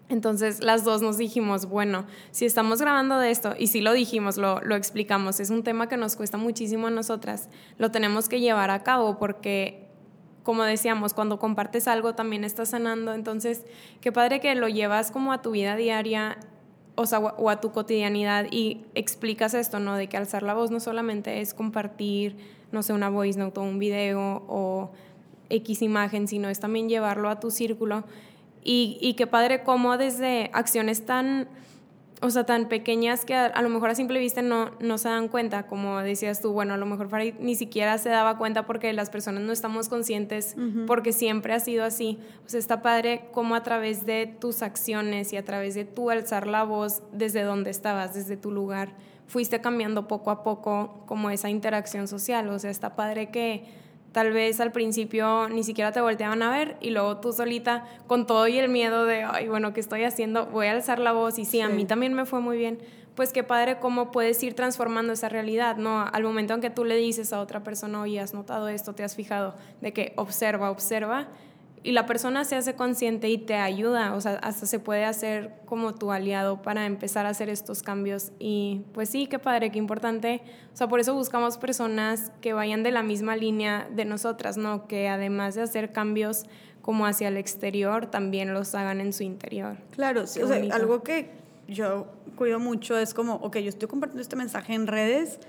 entonces 0.09 0.61
las 0.61 0.83
dos 0.85 1.01
nos 1.01 1.17
dijimos, 1.17 1.65
bueno, 1.65 2.05
si 2.31 2.45
estamos 2.45 2.81
grabando 2.81 3.19
de 3.19 3.31
esto, 3.31 3.55
y 3.57 3.67
si 3.67 3.81
lo 3.81 3.93
dijimos, 3.93 4.37
lo, 4.37 4.61
lo, 4.61 4.75
explicamos, 4.75 5.39
es 5.39 5.49
un 5.49 5.63
tema 5.63 5.89
que 5.89 5.97
nos 5.97 6.15
cuesta 6.15 6.37
muchísimo 6.37 6.87
a 6.87 6.91
nosotras, 6.91 7.49
lo 7.77 7.91
tenemos 7.91 8.29
que 8.29 8.39
llevar 8.39 8.71
a 8.71 8.83
cabo 8.83 9.17
porque, 9.19 9.89
como 10.43 10.63
decíamos, 10.63 11.13
cuando 11.13 11.39
compartes 11.39 11.87
algo 11.87 12.15
también 12.15 12.45
estás 12.45 12.69
sanando, 12.69 13.13
entonces 13.13 13.65
qué 13.99 14.11
padre 14.13 14.39
que 14.39 14.55
lo 14.55 14.69
llevas 14.69 15.11
como 15.11 15.33
a 15.33 15.41
tu 15.41 15.51
vida 15.51 15.75
diaria 15.75 16.37
o, 16.97 17.05
sea, 17.05 17.19
o 17.19 17.49
a 17.49 17.61
tu 17.61 17.71
cotidianidad 17.71 18.47
y 18.49 18.85
explicas 18.95 19.53
esto, 19.53 19.79
¿no? 19.79 19.95
De 19.95 20.07
que 20.07 20.17
alzar 20.17 20.41
la 20.41 20.55
voz 20.55 20.71
no 20.71 20.79
solamente 20.79 21.41
es 21.41 21.53
compartir, 21.53 22.35
no 22.71 22.81
sé, 22.81 22.91
una 22.91 23.09
voice 23.09 23.37
note 23.37 23.59
o 23.59 23.63
un 23.63 23.77
video 23.77 24.43
o 24.47 24.91
X 25.49 25.83
imagen, 25.83 26.27
sino 26.27 26.49
es 26.49 26.59
también 26.59 26.89
llevarlo 26.89 27.29
a 27.29 27.39
tu 27.39 27.51
círculo 27.51 28.03
y, 28.67 28.97
y 28.99 29.13
qué 29.13 29.27
padre 29.27 29.63
cómo 29.63 29.97
desde 29.97 30.51
acciones 30.53 31.05
tan, 31.05 31.47
o 32.21 32.29
sea, 32.29 32.45
tan 32.45 32.67
pequeñas 32.67 33.23
que 33.23 33.33
a, 33.33 33.61
lo 33.61 33.69
mejor 33.69 33.91
a 33.91 33.95
simple 33.95 34.19
vista 34.19 34.41
no, 34.41 34.71
no 34.81 34.97
se 34.97 35.07
dan 35.07 35.29
cuenta, 35.29 35.67
como 35.67 35.99
decías 35.99 36.41
tú, 36.41 36.51
bueno, 36.51 36.73
a 36.73 36.77
lo 36.77 36.85
mejor 36.85 37.07
Farid 37.07 37.35
ni 37.39 37.55
siquiera 37.55 37.97
se 37.97 38.09
daba 38.09 38.37
cuenta 38.37 38.65
porque 38.65 38.91
las 38.91 39.09
personas 39.09 39.41
no 39.43 39.53
estamos 39.53 39.87
conscientes, 39.87 40.57
porque 40.85 41.13
siempre 41.13 41.53
ha 41.53 41.61
sido 41.61 41.85
así. 41.85 42.19
O 42.45 42.49
sea, 42.49 42.59
está 42.59 42.81
padre 42.81 43.29
cómo 43.31 43.55
a 43.55 43.63
través 43.63 44.05
de 44.05 44.27
tus 44.27 44.61
acciones 44.61 45.31
y 45.31 45.37
a 45.37 45.45
través 45.45 45.73
de 45.73 45.85
tu 45.85 46.09
alzar 46.09 46.45
la 46.45 46.63
voz 46.63 47.03
desde 47.13 47.43
donde 47.43 47.69
estabas, 47.69 48.15
desde 48.15 48.35
tu 48.35 48.51
lugar, 48.51 48.95
fuiste 49.27 49.61
cambiando 49.61 50.09
poco 50.09 50.29
a 50.29 50.43
poco 50.43 51.05
como 51.05 51.29
esa 51.29 51.49
interacción 51.49 52.09
social. 52.09 52.49
O 52.49 52.59
sea, 52.59 52.69
está 52.69 52.97
padre 52.97 53.31
que 53.31 53.86
Tal 54.17 54.33
vez 54.33 54.59
al 54.59 54.71
principio 54.71 55.47
ni 55.47 55.63
siquiera 55.63 55.91
te 55.91 56.01
volteaban 56.01 56.41
a 56.41 56.49
ver 56.49 56.75
y 56.81 56.89
luego 56.89 57.17
tú 57.17 57.33
solita 57.33 57.85
con 58.07 58.25
todo 58.25 58.47
y 58.47 58.57
el 58.57 58.67
miedo 58.67 59.05
de, 59.05 59.21
ay, 59.21 59.47
bueno, 59.47 59.73
¿qué 59.73 59.79
estoy 59.79 60.05
haciendo? 60.05 60.47
Voy 60.47 60.65
a 60.65 60.71
alzar 60.71 60.97
la 60.97 61.11
voz 61.11 61.37
y 61.37 61.45
sí, 61.45 61.61
a 61.61 61.69
mí 61.69 61.85
también 61.85 62.15
me 62.15 62.25
fue 62.25 62.39
muy 62.39 62.57
bien. 62.57 62.79
Pues 63.13 63.31
qué 63.31 63.43
padre 63.43 63.77
cómo 63.77 64.09
puedes 64.11 64.41
ir 64.41 64.55
transformando 64.55 65.13
esa 65.13 65.29
realidad, 65.29 65.77
¿no? 65.77 66.03
Al 66.11 66.23
momento 66.23 66.55
en 66.55 66.61
que 66.61 66.71
tú 66.71 66.83
le 66.83 66.95
dices 66.95 67.31
a 67.31 67.39
otra 67.39 67.61
persona, 67.61 68.01
oye, 68.01 68.19
has 68.19 68.33
notado 68.33 68.69
esto, 68.69 68.95
te 68.95 69.03
has 69.03 69.15
fijado, 69.15 69.53
de 69.81 69.93
que 69.93 70.13
observa, 70.15 70.71
observa, 70.71 71.27
y 71.87 71.93
la 71.93 72.05
persona 72.05 72.43
se 72.43 72.57
hace 72.57 72.75
consciente 72.75 73.29
y 73.29 73.37
te 73.37 73.55
ayuda, 73.55 74.13
o 74.13 74.19
sea, 74.19 74.33
hasta 74.43 74.65
se 74.65 74.77
puede 74.77 75.05
hacer 75.05 75.53
como 75.65 75.95
tu 75.95 76.11
aliado 76.11 76.61
para 76.61 76.85
empezar 76.85 77.25
a 77.25 77.29
hacer 77.29 77.47
estos 77.47 77.81
cambios. 77.81 78.33
Y 78.39 78.81
pues 78.91 79.07
sí, 79.07 79.25
qué 79.27 79.39
padre, 79.39 79.71
qué 79.71 79.77
importante. 79.77 80.41
O 80.73 80.75
sea, 80.75 80.89
por 80.89 80.99
eso 80.99 81.13
buscamos 81.13 81.57
personas 81.57 82.33
que 82.41 82.51
vayan 82.51 82.83
de 82.83 82.91
la 82.91 83.03
misma 83.03 83.37
línea 83.37 83.87
de 83.89 84.03
nosotras, 84.03 84.57
¿no? 84.57 84.85
Que 84.85 85.07
además 85.07 85.55
de 85.55 85.61
hacer 85.61 85.93
cambios 85.93 86.43
como 86.81 87.05
hacia 87.05 87.29
el 87.29 87.37
exterior, 87.37 88.07
también 88.07 88.53
los 88.53 88.75
hagan 88.75 88.99
en 88.99 89.13
su 89.13 89.23
interior. 89.23 89.77
Claro, 89.91 90.27
sí, 90.27 90.41
o 90.41 90.47
sea, 90.49 90.57
algo 90.75 91.03
que 91.03 91.31
yo 91.69 92.07
cuido 92.35 92.59
mucho 92.59 92.97
es 92.97 93.13
como, 93.13 93.35
ok, 93.35 93.59
yo 93.59 93.69
estoy 93.69 93.87
compartiendo 93.87 94.21
este 94.21 94.35
mensaje 94.35 94.73
en 94.73 94.87
redes, 94.87 95.39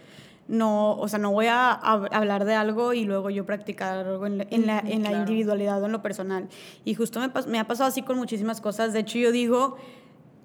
no, 0.49 0.97
o 0.99 1.09
sea, 1.09 1.19
no 1.19 1.31
voy 1.31 1.47
a, 1.47 1.73
hablar 1.73 2.45
de 2.45 2.55
algo 2.55 2.95
y 2.95 3.05
luego 3.05 3.31
yo 3.31 3.45
practicar 3.45 4.07
algo 4.07 4.27
en 4.27 4.39
la, 4.39 4.47
en 4.51 4.67
la, 4.67 4.79
en 4.81 5.03
la 5.03 5.13
individualidad 5.13 5.83
o 5.83 5.87
en 5.87 5.93
lo 5.93 6.03
personal. 6.03 6.49
Y 6.85 6.95
justo 6.95 7.21
me, 7.21 7.31
me 7.47 7.59
ha 7.59 7.67
pasado 7.67 7.89
así 7.89 8.03
con 8.03 8.17
muchísimas 8.17 8.61
cosas. 8.61 8.93
De 8.93 9.01
hecho, 9.01 9.19
yo 9.19 9.31
digo, 9.31 9.77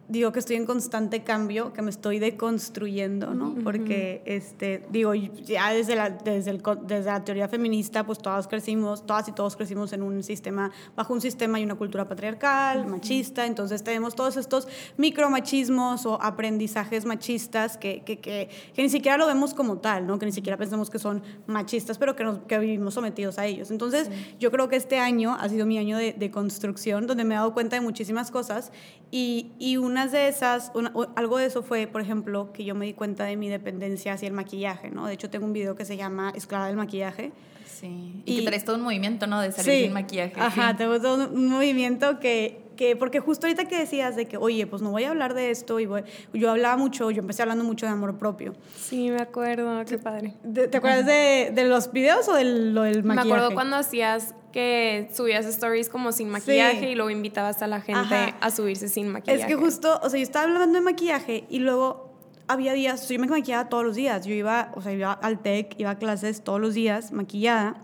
digo 0.10 0.32
que 0.32 0.40
estoy 0.40 0.58
en 0.58 0.66
constante 0.66 1.24
cambio, 1.24 1.72
que 1.72 1.82
me 1.82 1.90
estoy 1.90 2.20
deconstruyendo, 2.20 3.34
¿no? 3.34 3.56
Porque, 3.64 4.22
este, 4.26 4.86
digo, 4.90 5.14
ya 5.14 5.72
desde 5.72 5.96
la, 5.96 6.10
desde, 6.10 6.52
el, 6.52 6.62
desde 6.86 7.06
la 7.06 7.24
teoría 7.24 7.48
feminista, 7.48 8.06
pues 8.06 8.20
todas 8.20 8.48
crecimos, 8.48 9.06
todas 9.06 9.28
y 9.30 9.32
todos 9.32 9.56
crecimos 9.56 9.94
en 9.94 10.04
un 10.04 10.22
sistema, 10.22 10.72
bajo 10.96 11.14
un 11.14 11.22
sistema 11.22 11.60
y 11.60 11.64
una 11.64 11.76
cultura 11.76 12.08
patriarcal, 12.08 12.86
machista, 12.86 13.46
entonces 13.46 13.84
tenemos 13.84 14.14
todos 14.14 14.36
estos 14.36 14.68
micromachismos 14.98 16.06
o 16.06 16.22
aprendizajes 16.22 17.06
machistas 17.06 17.78
que, 17.78 18.04
que, 18.04 18.20
que, 18.20 18.50
que, 18.74 18.84
ni 18.84 18.90
siquiera 18.90 19.18
lo 19.18 19.26
vemos 19.26 19.54
como 19.54 19.78
tal, 19.78 20.06
¿no? 20.06 20.20
Que 20.20 20.26
ni 20.26 20.34
siquiera 20.34 20.58
pensamos 20.58 20.90
que 20.90 21.00
son 21.00 21.24
machistas, 21.48 21.98
pero 21.98 22.16
que, 22.16 22.26
nos, 22.26 22.40
que 22.40 22.60
vivimos 22.60 22.94
sometidos 22.94 23.40
a 23.40 23.46
ellos. 23.46 23.72
Entonces, 23.72 24.10
yo 24.38 24.52
creo 24.52 24.68
que 24.68 24.76
este 24.76 25.00
año 25.00 25.38
ha 25.40 25.48
sido 25.48 25.66
mi 25.66 25.78
año 25.78 25.98
de, 25.98 26.12
de 26.12 26.30
construcción, 26.30 27.08
donde 27.08 27.24
me 27.24 27.36
he 27.36 27.38
dado 27.38 27.54
cuenta 27.54 27.78
de 27.78 27.82
muchísimas 27.82 28.32
cosas 28.32 28.72
y, 29.10 29.52
y 29.60 29.78
un 29.78 29.93
unas 29.94 30.12
de 30.12 30.28
esas, 30.28 30.72
algo 31.16 31.38
de 31.38 31.46
eso 31.46 31.62
fue, 31.62 31.86
por 31.86 32.02
ejemplo, 32.02 32.52
que 32.52 32.66
yo 32.66 32.74
me 32.74 32.88
di 32.88 32.94
cuenta 32.94 33.26
de 33.26 33.38
mi 33.38 33.48
dependencia 33.48 34.14
hacia 34.14 34.28
el 34.28 34.34
maquillaje, 34.34 34.90
¿no? 34.90 35.06
De 35.06 35.14
hecho, 35.14 35.30
tengo 35.30 35.46
un 35.46 35.54
video 35.54 35.76
que 35.76 35.86
se 35.86 35.98
llama 35.98 36.34
Esclava 36.36 36.66
del 36.66 36.78
maquillaje. 36.78 37.32
Sí. 37.64 38.24
Y, 38.26 38.40
que 38.40 38.46
traes 38.48 38.66
todo 38.66 38.78
un 38.78 38.82
movimiento, 38.82 39.28
¿no? 39.28 39.40
De 39.40 39.52
salir 39.52 39.84
sin 39.84 39.94
maquillaje. 39.94 40.34
Ajá, 40.40 40.76
tengo 40.76 41.00
todo 41.00 41.30
un 41.30 41.48
movimiento 41.48 42.20
que, 42.20 42.64
que, 42.76 42.96
porque 42.96 43.20
justo 43.20 43.46
ahorita 43.46 43.66
que 43.66 43.78
decías 43.78 44.16
de 44.16 44.28
que, 44.28 44.38
oye, 44.38 44.66
pues 44.66 44.82
no 44.82 44.90
voy 44.90 45.04
a 45.04 45.12
hablar 45.12 45.36
de 45.36 45.52
esto, 45.52 45.80
y 45.80 45.86
voy, 45.86 46.02
yo 46.34 46.50
hablaba 46.50 46.76
mucho, 46.76 47.12
yo 47.12 47.22
empecé 47.22 47.44
hablando 47.44 47.64
mucho 47.64 47.86
de 47.86 47.92
amor 47.92 48.18
propio. 48.18 48.56
Sí, 48.76 49.12
me 49.12 49.22
acuerdo, 49.22 49.86
qué 49.86 50.00
padre. 50.00 50.34
¿Te, 50.54 50.76
acuerdas 50.76 51.06
de, 51.06 51.52
de, 51.54 51.66
los 51.66 51.92
videos 51.92 52.28
o 52.30 52.34
del, 52.34 52.74
lo 52.74 52.82
del 52.82 53.04
maquillaje? 53.04 53.30
Me 53.30 53.36
acuerdo 53.36 53.54
cuando 53.54 53.76
hacías 53.76 54.34
que 54.54 55.10
subías 55.14 55.46
stories 55.48 55.90
como 55.90 56.12
sin 56.12 56.30
maquillaje 56.30 56.92
y 56.92 56.96
luego 56.96 57.10
invitabas 57.10 57.62
a 57.62 57.68
la 57.68 57.82
gente 57.82 58.36
a 58.40 58.52
subirse 58.52 58.88
sin 58.88 59.10
maquillaje. 59.10 59.42
Es 59.42 59.48
que 59.48 59.56
justo, 59.56 60.00
o 60.02 60.10
sea, 60.10 60.20
yo 60.20 60.24
estaba 60.24 60.46
hablando 60.46 60.80
de 60.80 60.86
maquillaje 60.86 61.46
y 61.50 61.60
luego 61.60 62.14
había 62.48 62.74
días, 62.74 63.10
yo 63.10 63.20
me 63.20 63.28
maquillaba 63.28 63.68
todos 63.68 63.84
los 63.84 63.96
días, 63.96 64.26
yo 64.26 64.34
iba, 64.34 64.72
o 64.76 64.82
sea, 64.82 64.94
iba 64.94 65.12
al 65.12 65.42
TEC, 65.42 65.76
iba 65.80 65.90
a 65.90 65.98
clases 65.98 66.44
todos 66.44 66.62
los 66.62 66.76
días 66.76 67.12
maquillada 67.12 67.82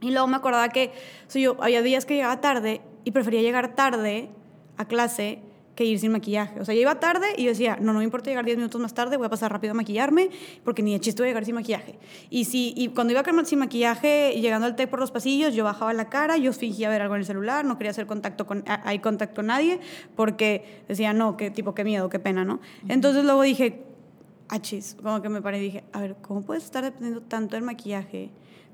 y 0.00 0.12
luego 0.12 0.28
me 0.28 0.36
acordaba 0.36 0.68
que, 0.68 0.92
o 1.26 1.30
sea, 1.30 1.42
yo 1.42 1.56
había 1.60 1.82
días 1.82 2.06
que 2.06 2.14
llegaba 2.14 2.40
tarde 2.40 2.80
y 3.04 3.10
prefería 3.10 3.42
llegar 3.42 3.74
tarde 3.74 4.30
a 4.76 4.86
clase 4.86 5.42
que 5.80 5.86
ir 5.86 5.98
sin 5.98 6.12
maquillaje. 6.12 6.60
O 6.60 6.64
sea, 6.66 6.74
yo 6.74 6.82
iba 6.82 7.00
tarde 7.00 7.26
y 7.38 7.44
yo 7.44 7.48
decía, 7.48 7.78
no, 7.80 7.94
no 7.94 8.00
me 8.00 8.04
importa 8.04 8.28
llegar 8.28 8.44
10 8.44 8.58
minutos 8.58 8.78
más 8.78 8.92
tarde, 8.92 9.16
voy 9.16 9.28
a 9.28 9.30
pasar 9.30 9.50
rápido 9.50 9.70
a 9.70 9.74
maquillarme, 9.74 10.28
porque 10.62 10.82
ni 10.82 10.92
de 10.92 11.00
chiste 11.00 11.22
voy 11.22 11.28
a 11.28 11.30
llegar 11.30 11.46
sin 11.46 11.54
maquillaje. 11.54 11.98
Y, 12.28 12.44
si, 12.44 12.74
y 12.76 12.88
cuando 12.88 13.14
iba 13.14 13.24
sin 13.46 13.58
maquillaje, 13.60 14.38
llegando 14.38 14.66
al 14.66 14.76
té 14.76 14.86
por 14.86 15.00
los 15.00 15.10
pasillos, 15.10 15.54
yo 15.54 15.64
bajaba 15.64 15.94
la 15.94 16.10
cara, 16.10 16.36
yo 16.36 16.52
fingía 16.52 16.90
ver 16.90 17.00
algo 17.00 17.14
en 17.14 17.20
el 17.20 17.26
celular, 17.26 17.64
no 17.64 17.78
quería 17.78 17.92
hacer 17.92 18.04
contacto 18.04 18.46
con, 18.46 18.62
hay 18.66 18.98
contacto 18.98 19.36
con 19.36 19.46
nadie, 19.46 19.80
porque 20.16 20.82
decía, 20.86 21.14
no, 21.14 21.38
qué 21.38 21.50
tipo, 21.50 21.74
qué 21.74 21.82
miedo, 21.82 22.10
qué 22.10 22.18
pena, 22.18 22.44
¿no? 22.44 22.60
Entonces 22.86 23.24
luego 23.24 23.40
dije, 23.40 23.82
achis, 24.48 24.98
como 25.02 25.22
que 25.22 25.30
me 25.30 25.40
paré 25.40 25.60
y 25.60 25.62
dije, 25.62 25.84
a 25.94 26.00
ver, 26.02 26.16
¿cómo 26.20 26.42
puedes 26.42 26.64
estar 26.64 26.84
dependiendo 26.84 27.22
tanto 27.22 27.56
del 27.56 27.64
maquillaje? 27.64 28.30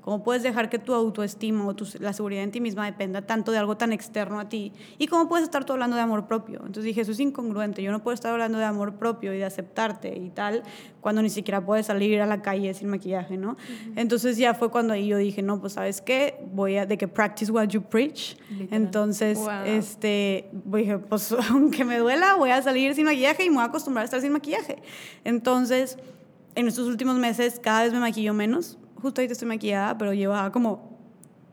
¿Cómo 0.07 0.23
puedes 0.23 0.41
dejar 0.41 0.69
que 0.69 0.79
tu 0.79 0.93
autoestima 0.93 1.67
o 1.67 1.75
tu, 1.75 1.85
la 1.99 2.13
seguridad 2.13 2.41
en 2.41 2.51
ti 2.51 2.61
misma 2.61 2.85
dependa 2.85 3.23
tanto 3.23 3.51
de 3.51 3.57
algo 3.57 3.75
tan 3.75 3.91
externo 3.91 4.39
a 4.39 4.47
ti? 4.47 4.71
¿Y 4.97 5.07
cómo 5.07 5.27
puedes 5.27 5.43
estar 5.43 5.65
tú 5.65 5.73
hablando 5.73 5.97
de 5.97 6.01
amor 6.01 6.27
propio? 6.27 6.59
Entonces 6.59 6.85
dije, 6.85 7.01
eso 7.01 7.11
es 7.11 7.19
incongruente. 7.19 7.83
Yo 7.83 7.91
no 7.91 8.01
puedo 8.01 8.15
estar 8.15 8.31
hablando 8.31 8.57
de 8.57 8.63
amor 8.63 8.93
propio 8.93 9.33
y 9.33 9.39
de 9.39 9.43
aceptarte 9.43 10.17
y 10.17 10.29
tal 10.29 10.63
cuando 11.01 11.21
ni 11.21 11.29
siquiera 11.29 11.65
puedes 11.65 11.87
salir 11.87 12.21
a 12.21 12.25
la 12.25 12.41
calle 12.41 12.73
sin 12.73 12.87
maquillaje, 12.87 13.35
¿no? 13.35 13.57
Entonces 13.97 14.37
ya 14.37 14.53
fue 14.53 14.71
cuando 14.71 14.93
ahí 14.93 15.07
yo 15.07 15.17
dije, 15.17 15.41
no, 15.41 15.59
pues 15.59 15.73
sabes 15.73 15.99
qué, 15.99 16.39
voy 16.53 16.77
a, 16.77 16.85
de 16.85 16.97
que 16.97 17.09
practice 17.09 17.51
what 17.51 17.67
you 17.67 17.81
preach. 17.81 18.37
Entonces, 18.71 19.37
este, 19.65 20.49
dije, 20.53 20.99
pues 20.99 21.35
aunque 21.51 21.83
me 21.83 21.97
duela, 21.97 22.35
voy 22.35 22.51
a 22.51 22.61
salir 22.61 22.95
sin 22.95 23.03
maquillaje 23.03 23.43
y 23.43 23.49
me 23.49 23.55
voy 23.55 23.63
a 23.63 23.67
acostumbrar 23.67 24.03
a 24.03 24.05
estar 24.05 24.21
sin 24.21 24.31
maquillaje. 24.31 24.77
Entonces, 25.25 25.97
en 26.55 26.69
estos 26.69 26.87
últimos 26.87 27.17
meses 27.17 27.59
cada 27.61 27.83
vez 27.83 27.91
me 27.91 27.99
maquillo 27.99 28.33
menos 28.33 28.77
justo 29.01 29.21
ahorita 29.21 29.33
estoy 29.33 29.47
maquillada, 29.47 29.97
pero 29.97 30.13
llevaba 30.13 30.51
como, 30.51 30.97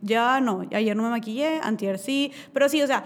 ya 0.00 0.40
no, 0.40 0.64
ayer 0.72 0.96
no 0.96 1.02
me 1.02 1.10
maquillé, 1.10 1.60
antier 1.62 1.98
sí, 1.98 2.32
pero 2.52 2.68
sí, 2.68 2.82
o 2.82 2.86
sea, 2.86 3.04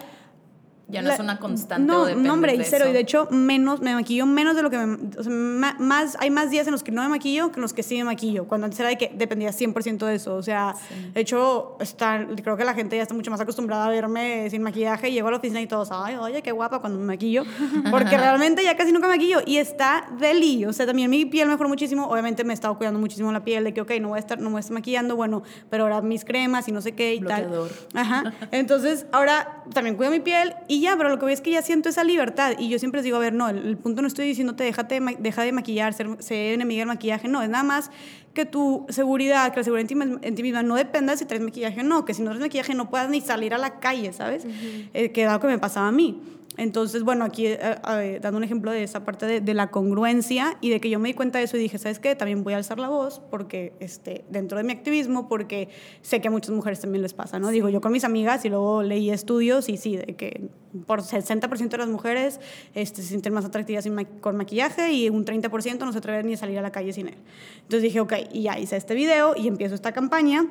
Ya 0.90 1.02
no 1.02 1.10
es 1.10 1.20
una 1.20 1.38
constante. 1.38 1.86
No, 1.86 2.04
o 2.04 2.14
no, 2.14 2.32
hombre, 2.32 2.54
y 2.54 2.64
cero. 2.64 2.86
Y 2.88 2.92
de 2.92 3.00
hecho, 3.00 3.28
menos, 3.30 3.82
me 3.82 3.94
maquillo 3.94 4.24
menos 4.24 4.56
de 4.56 4.62
lo 4.62 4.70
que 4.70 4.78
me. 4.78 5.18
O 5.18 5.22
sea, 5.22 5.32
más, 5.32 6.16
hay 6.18 6.30
más 6.30 6.50
días 6.50 6.66
en 6.66 6.72
los 6.72 6.82
que 6.82 6.92
no 6.92 7.02
me 7.02 7.08
maquillo 7.08 7.50
que 7.50 7.56
en 7.56 7.62
los 7.62 7.74
que 7.74 7.82
sí 7.82 7.96
me 7.98 8.04
maquillo. 8.04 8.48
Cuando 8.48 8.64
antes 8.64 8.80
era 8.80 8.88
de 8.88 8.96
que 8.96 9.12
dependía 9.14 9.50
100% 9.50 10.06
de 10.06 10.14
eso. 10.14 10.34
O 10.34 10.42
sea, 10.42 10.74
de 11.12 11.20
hecho, 11.20 11.76
está, 11.80 12.26
creo 12.42 12.56
que 12.56 12.64
la 12.64 12.72
gente 12.72 12.96
ya 12.96 13.02
está 13.02 13.14
mucho 13.14 13.30
más 13.30 13.40
acostumbrada 13.40 13.86
a 13.86 13.90
verme 13.90 14.48
sin 14.48 14.62
maquillaje. 14.62 15.10
Y 15.10 15.12
llego 15.12 15.28
a 15.28 15.32
la 15.32 15.36
oficina 15.36 15.60
y 15.60 15.66
todos, 15.66 15.90
ay, 15.92 16.16
oye, 16.16 16.40
qué 16.40 16.52
guapa 16.52 16.80
cuando 16.80 16.98
me 16.98 17.04
maquillo. 17.04 17.44
Porque 17.90 18.16
realmente 18.16 18.64
ya 18.64 18.74
casi 18.74 18.90
nunca 18.90 19.08
me 19.08 19.14
maquillo. 19.14 19.40
Y 19.44 19.58
está 19.58 20.08
deli. 20.18 20.64
O 20.64 20.72
sea, 20.72 20.86
también 20.86 21.10
mi 21.10 21.26
piel 21.26 21.48
mejoró 21.48 21.68
muchísimo. 21.68 22.06
Obviamente 22.06 22.44
me 22.44 22.52
he 22.52 22.54
estado 22.54 22.78
cuidando 22.78 22.98
muchísimo 22.98 23.30
la 23.30 23.44
piel. 23.44 23.64
De 23.64 23.74
que, 23.74 23.82
ok, 23.82 23.92
no 24.00 24.08
voy 24.08 24.16
a 24.16 24.20
estar, 24.20 24.40
no 24.40 24.48
voy 24.48 24.58
a 24.58 24.60
estar 24.60 24.72
maquillando, 24.72 25.16
bueno, 25.16 25.42
pero 25.68 25.82
ahora 25.82 26.00
mis 26.00 26.24
cremas 26.24 26.66
y 26.66 26.72
no 26.72 26.80
sé 26.80 26.92
qué 26.92 27.14
y 27.14 27.18
Bloqueador. 27.18 27.70
tal. 27.92 28.00
Ajá. 28.00 28.32
Entonces, 28.52 29.04
ahora 29.12 29.62
también 29.74 29.94
cuido 29.94 30.10
mi 30.10 30.20
piel 30.20 30.54
y 30.66 30.77
ya, 30.80 30.96
pero 30.96 31.08
lo 31.08 31.18
que 31.18 31.24
voy 31.24 31.32
es 31.32 31.40
que 31.40 31.50
ya 31.50 31.62
siento 31.62 31.88
esa 31.88 32.04
libertad. 32.04 32.54
Y 32.58 32.68
yo 32.68 32.78
siempre 32.78 32.98
les 32.98 33.04
digo, 33.04 33.16
a 33.16 33.20
ver, 33.20 33.32
no, 33.32 33.48
el, 33.48 33.58
el 33.58 33.76
punto 33.76 34.02
no 34.02 34.08
estoy 34.08 34.26
diciéndote, 34.26 34.64
déjate, 34.64 35.00
de 35.00 35.16
deja 35.18 35.42
de 35.42 35.52
maquillar, 35.52 35.94
ser, 35.94 36.22
ser 36.22 36.54
enemiga 36.54 36.80
del 36.80 36.88
maquillaje. 36.88 37.28
No, 37.28 37.42
es 37.42 37.48
nada 37.48 37.64
más 37.64 37.90
que 38.34 38.44
tu 38.44 38.86
seguridad, 38.88 39.50
que 39.50 39.60
la 39.60 39.64
seguridad 39.64 39.90
en 40.22 40.34
ti, 40.34 40.42
misma 40.42 40.62
no 40.62 40.76
dependa 40.76 41.12
de 41.12 41.18
si 41.18 41.24
traes 41.24 41.42
maquillaje 41.42 41.80
o 41.80 41.84
no. 41.84 42.04
Que 42.04 42.14
si 42.14 42.22
no 42.22 42.30
traes 42.30 42.40
maquillaje 42.40 42.74
no 42.74 42.88
puedas 42.88 43.10
ni 43.10 43.20
salir 43.20 43.54
a 43.54 43.58
la 43.58 43.80
calle, 43.80 44.12
¿sabes? 44.12 44.46
Eh, 44.94 45.12
que 45.12 45.22
era 45.22 45.32
lo 45.34 45.40
que 45.40 45.46
me 45.46 45.58
pasaba 45.58 45.88
a 45.88 45.92
mí. 45.92 46.22
Entonces, 46.58 47.04
bueno, 47.04 47.24
aquí 47.24 47.46
eh, 47.46 47.58
eh, 47.88 48.18
dando 48.20 48.36
un 48.36 48.44
ejemplo 48.44 48.70
de 48.72 48.82
esa 48.82 49.04
parte 49.04 49.24
de, 49.26 49.40
de 49.40 49.54
la 49.54 49.70
congruencia 49.70 50.58
y 50.60 50.70
de 50.70 50.80
que 50.80 50.90
yo 50.90 50.98
me 50.98 51.08
di 51.08 51.14
cuenta 51.14 51.38
de 51.38 51.44
eso 51.44 51.56
y 51.56 51.60
dije, 51.60 51.78
¿sabes 51.78 52.00
qué? 52.00 52.14
También 52.16 52.42
voy 52.42 52.52
a 52.52 52.56
alzar 52.56 52.78
la 52.80 52.88
voz 52.88 53.20
porque 53.30 53.72
este, 53.78 54.24
dentro 54.28 54.58
de 54.58 54.64
mi 54.64 54.72
activismo, 54.72 55.28
porque 55.28 55.68
sé 56.02 56.20
que 56.20 56.26
a 56.28 56.30
muchas 56.32 56.50
mujeres 56.50 56.80
también 56.80 57.00
les 57.02 57.14
pasa, 57.14 57.38
¿no? 57.38 57.48
Digo, 57.50 57.68
yo 57.68 57.80
con 57.80 57.92
mis 57.92 58.02
amigas 58.04 58.44
y 58.44 58.48
luego 58.48 58.82
leí 58.82 59.08
estudios 59.10 59.68
y 59.68 59.76
sí, 59.76 59.96
de 59.96 60.16
que 60.16 60.48
por 60.86 61.00
60% 61.00 61.68
de 61.68 61.78
las 61.78 61.88
mujeres 61.88 62.40
este, 62.74 63.02
se 63.02 63.08
sienten 63.08 63.32
más 63.32 63.44
atractivas 63.44 63.84
sin 63.84 63.94
ma- 63.94 64.04
con 64.04 64.36
maquillaje 64.36 64.92
y 64.92 65.08
un 65.08 65.24
30% 65.24 65.78
no 65.78 65.92
se 65.92 65.98
atreven 65.98 66.26
ni 66.26 66.34
a 66.34 66.36
salir 66.36 66.58
a 66.58 66.62
la 66.62 66.72
calle 66.72 66.92
sin 66.92 67.06
él. 67.08 67.14
Entonces 67.62 67.82
dije, 67.82 68.00
ok, 68.00 68.14
y 68.32 68.42
ya 68.42 68.58
hice 68.58 68.76
este 68.76 68.94
video 68.94 69.34
y 69.36 69.46
empiezo 69.46 69.76
esta 69.76 69.92
campaña 69.92 70.44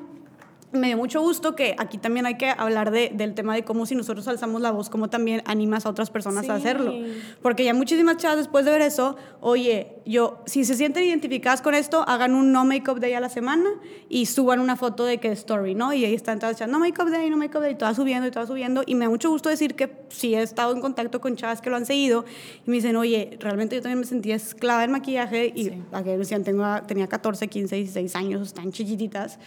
me 0.74 0.88
dio 0.88 0.98
mucho 0.98 1.22
gusto 1.22 1.56
que 1.56 1.76
aquí 1.78 1.98
también 1.98 2.26
hay 2.26 2.36
que 2.38 2.50
hablar 2.50 2.92
de, 2.92 3.10
del 3.14 3.34
tema 3.34 3.56
de 3.56 3.64
cómo 3.64 3.86
si 3.86 3.96
nosotros 3.96 4.28
alzamos 4.28 4.62
la 4.62 4.72
voz, 4.72 4.90
cómo 4.90 5.10
también 5.10 5.42
animas 5.46 5.86
a 5.86 5.90
otras 5.90 6.10
personas 6.10 6.50
a 6.50 6.56
Sí. 6.56 6.62
hacerlo. 6.62 6.94
Porque 7.42 7.64
ya 7.64 7.74
muchísimas 7.74 8.18
chavas 8.18 8.38
después 8.38 8.66
de 8.66 8.72
ver 8.72 8.82
eso, 8.82 9.16
oye, 9.40 9.94
yo, 10.06 10.44
si 10.46 10.66
se 10.66 10.76
sienten 10.76 11.04
identificadas 11.06 11.62
con 11.62 11.74
esto, 11.74 12.04
hagan 12.08 12.36
un 12.36 12.52
no 12.52 12.66
make-up 12.66 13.00
day 13.00 13.14
a 13.14 13.22
la 13.22 13.30
semana 13.30 13.70
y 14.10 14.26
suban 14.26 14.60
una 14.60 14.76
foto 14.76 15.06
de 15.06 15.20
que 15.20 15.32
story, 15.32 15.74
¿no? 15.74 15.94
Y 15.94 16.04
ahí 16.04 16.14
están 16.14 16.40
todas 16.40 16.60
no 16.68 16.80
make-up 16.80 17.10
day, 17.10 17.30
no 17.30 17.38
make-up 17.38 17.62
day, 17.62 17.76
todas 17.76 17.96
subiendo 17.96 18.28
y 18.28 18.32
todas 18.32 18.50
subiendo. 18.50 18.84
Y 18.86 18.96
me 18.96 19.06
da 19.06 19.10
mucho 19.10 19.30
gusto 19.30 19.48
decir 19.50 19.76
que 19.76 19.90
sí 20.10 20.36
he 20.36 20.42
estado 20.42 20.74
en 20.74 20.82
contacto 20.82 21.22
con 21.22 21.38
chavas 21.38 21.62
que 21.62 21.70
lo 21.70 21.78
han 21.78 21.86
seguido 21.86 22.26
y 22.66 22.70
me 22.70 22.76
dicen, 22.76 22.96
oye, 22.98 23.38
realmente 23.40 23.76
yo 23.78 23.82
también 23.82 24.00
me 24.00 24.06
sentía 24.06 24.36
esclava 24.36 24.82
del 24.82 24.90
maquillaje 24.92 25.54
y 25.56 25.72
a 25.94 26.04
que 26.04 26.18
decían, 26.18 26.44
tengo, 26.44 26.66
tenía 26.88 27.08
14, 27.08 27.48
15, 27.48 27.76
16 27.78 28.16
años, 28.16 28.48
están 28.50 28.72
chiquititas. 28.74 29.40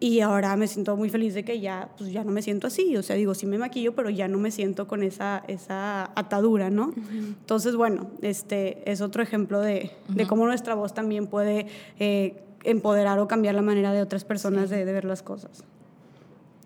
Y 0.00 0.20
ahora 0.20 0.56
me 0.56 0.66
siento 0.66 0.96
muy 0.96 1.08
feliz 1.08 1.34
de 1.34 1.44
que 1.44 1.60
ya, 1.60 1.88
pues 1.96 2.12
ya 2.12 2.24
no 2.24 2.32
me 2.32 2.42
siento 2.42 2.66
así. 2.66 2.96
O 2.96 3.02
sea, 3.02 3.16
digo, 3.16 3.34
sí 3.34 3.46
me 3.46 3.58
maquillo, 3.58 3.94
pero 3.94 4.10
ya 4.10 4.28
no 4.28 4.38
me 4.38 4.50
siento 4.50 4.86
con 4.86 5.02
esa, 5.02 5.42
esa 5.48 6.10
atadura, 6.14 6.68
¿no? 6.70 6.92
Entonces, 7.10 7.76
bueno, 7.76 8.10
este 8.20 8.90
es 8.90 9.00
otro 9.00 9.22
ejemplo 9.22 9.60
de, 9.60 9.92
de 10.08 10.26
cómo 10.26 10.46
nuestra 10.46 10.74
voz 10.74 10.94
también 10.94 11.26
puede 11.26 11.66
eh, 11.98 12.42
empoderar 12.64 13.18
o 13.18 13.28
cambiar 13.28 13.54
la 13.54 13.62
manera 13.62 13.92
de 13.92 14.02
otras 14.02 14.24
personas 14.24 14.68
de, 14.68 14.84
de 14.84 14.92
ver 14.92 15.04
las 15.04 15.22
cosas. 15.22 15.64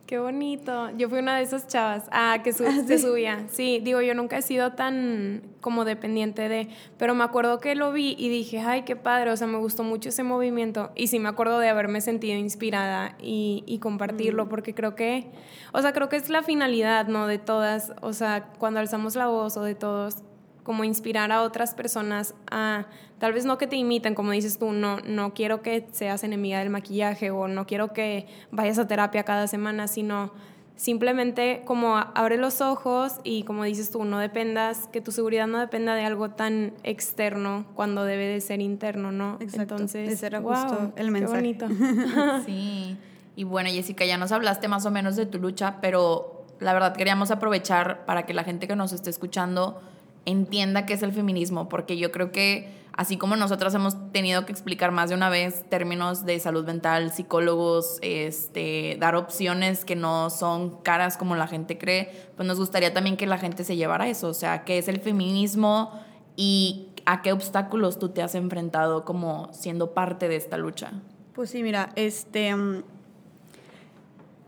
Qué 0.09 0.18
bonito. 0.18 0.88
Yo 0.97 1.11
fui 1.11 1.18
una 1.18 1.37
de 1.37 1.42
esas 1.42 1.66
chavas. 1.66 2.05
Ah, 2.11 2.38
que 2.42 2.55
se 2.55 2.99
subía. 2.99 3.44
Sí, 3.51 3.79
digo, 3.85 4.01
yo 4.01 4.14
nunca 4.14 4.38
he 4.38 4.42
sido 4.42 4.73
tan 4.73 5.42
como 5.61 5.85
dependiente 5.85 6.49
de, 6.49 6.71
pero 6.97 7.14
me 7.14 7.25
acuerdo 7.25 7.61
que 7.61 7.75
lo 7.75 7.92
vi 7.92 8.16
y 8.18 8.31
dije, 8.31 8.59
ay, 8.61 8.85
qué 8.85 8.97
padre, 8.97 9.31
o 9.33 9.37
sea, 9.37 9.47
me 9.47 9.59
gustó 9.59 9.85
mucho 9.85 10.09
ese 10.09 10.23
movimiento. 10.23 10.92
Y 10.94 11.09
sí 11.09 11.18
me 11.18 11.29
acuerdo 11.29 11.59
de 11.59 11.68
haberme 11.68 12.01
sentido 12.01 12.38
inspirada 12.38 13.16
y, 13.21 13.64
y 13.66 13.81
compartirlo, 13.81 14.49
porque 14.49 14.75
creo 14.75 14.94
que, 14.94 15.31
o 15.75 15.83
sea, 15.83 15.92
creo 15.92 16.09
que 16.09 16.16
es 16.16 16.31
la 16.31 16.42
finalidad, 16.42 17.07
¿no? 17.09 17.27
De 17.27 17.37
todas, 17.37 17.92
o 18.01 18.14
sea, 18.14 18.47
cuando 18.59 18.81
alzamos 18.81 19.14
la 19.14 19.27
voz 19.27 19.59
o 19.59 19.62
de 19.62 19.75
todos, 19.75 20.23
como 20.62 20.85
inspirar 20.85 21.33
a 21.33 21.42
otras 21.42 21.75
personas 21.75 22.35
a, 22.51 22.87
tal 23.18 23.33
vez 23.33 23.44
no 23.44 23.59
que 23.59 23.66
te 23.66 23.76
imiten, 23.76 24.14
como 24.14 24.33
dices 24.33 24.59
tú, 24.59 24.72
no, 24.72 24.98
no 25.00 25.35
quiero 25.35 25.62
que 25.62 25.87
seas 25.92 26.24
enemiga 26.24 26.59
del 26.59 26.70
maquillaje 26.70 27.31
o 27.31 27.48
no 27.48 27.66
quiero 27.66 27.92
que 27.92 28.26
vayas 28.50 28.78
a 28.78 28.87
terapia 28.87 29.24
cada 29.24 29.46
semana, 29.46 29.88
sino 29.88 30.33
simplemente 30.76 31.62
como 31.64 31.96
abre 31.96 32.37
los 32.37 32.61
ojos 32.61 33.14
y 33.24 33.42
como 33.42 33.64
dices 33.64 33.90
tú, 33.90 34.04
no 34.04 34.20
dependas, 34.20 34.87
que 34.92 35.00
tu 35.00 35.11
seguridad 35.11 35.48
no 35.48 35.59
dependa 35.59 35.94
de 35.94 36.04
algo 36.04 36.31
tan 36.31 36.72
externo 36.85 37.66
cuando 37.74 38.04
debe 38.04 38.26
de 38.26 38.40
ser 38.40 38.61
interno, 38.61 39.11
¿no? 39.11 39.38
Exacto. 39.40 39.74
Entonces, 39.74 40.09
Ese 40.09 40.26
era 40.26 40.38
wow, 40.38 40.54
justo 40.54 40.92
el 40.96 41.11
mensaje. 41.11 41.57
Qué 41.57 41.66
bonito. 41.66 42.44
Sí. 42.46 42.96
Y 43.35 43.44
bueno, 43.44 43.70
Jessica, 43.70 44.04
ya 44.04 44.16
nos 44.18 44.33
hablaste 44.33 44.68
más 44.68 44.87
o 44.87 44.90
menos 44.90 45.16
de 45.16 45.26
tu 45.26 45.38
lucha, 45.38 45.76
pero 45.81 46.44
la 46.61 46.72
verdad 46.72 46.96
queríamos 46.96 47.31
aprovechar 47.31 48.04
para 48.04 48.26
que 48.26 48.35
la 48.35 48.44
gente 48.44 48.66
que 48.66 48.76
nos 48.76 48.92
esté 48.92 49.11
escuchando 49.11 49.81
entienda 50.29 50.87
qué 50.87 50.95
es 50.95 51.03
el 51.03 51.12
feminismo, 51.12 51.69
porque 51.69 51.97
yo 51.97 52.12
creo 52.12 52.31
que 52.31 52.69
así 52.93 53.17
como 53.17 53.37
nosotras 53.37 53.75
hemos 53.75 53.97
tenido 54.12 54.45
que 54.45 54.53
explicar 54.53 54.91
más 54.91 55.09
de 55.09 55.14
una 55.14 55.31
vez 55.31 55.64
términos 55.69 56.27
de 56.27 56.41
salud 56.41 56.67
mental, 56.67 57.12
psicólogos, 57.12 57.99
este, 58.03 58.97
dar 58.99 59.14
opciones 59.14 59.85
que 59.85 59.95
no 59.95 60.31
son 60.31 60.83
caras 60.83 61.17
como 61.17 61.37
la 61.37 61.47
gente 61.47 61.79
cree, 61.79 62.11
pues 62.37 62.47
nos 62.47 62.59
gustaría 62.59 62.93
también 62.93 63.17
que 63.17 63.27
la 63.27 63.38
gente 63.38 63.64
se 63.64 63.77
llevara 63.77 64.09
eso, 64.09 64.29
o 64.29 64.35
sea, 64.35 64.64
qué 64.64 64.79
es 64.79 64.88
el 64.88 65.01
feminismo 65.01 65.93
y 66.37 66.88
a 67.07 67.23
qué 67.23 67.33
obstáculos 67.33 67.99
tú 67.99 68.11
te 68.11 68.23
has 68.23 68.35
enfrentado 68.35 69.05
como 69.05 69.49
siendo 69.53 69.95
parte 69.95 70.29
de 70.29 70.37
esta 70.37 70.57
lucha. 70.57 70.93
Pues 71.35 71.51
sí, 71.51 71.62
mira, 71.62 71.91
este. 71.95 72.55
mm, 72.55 72.83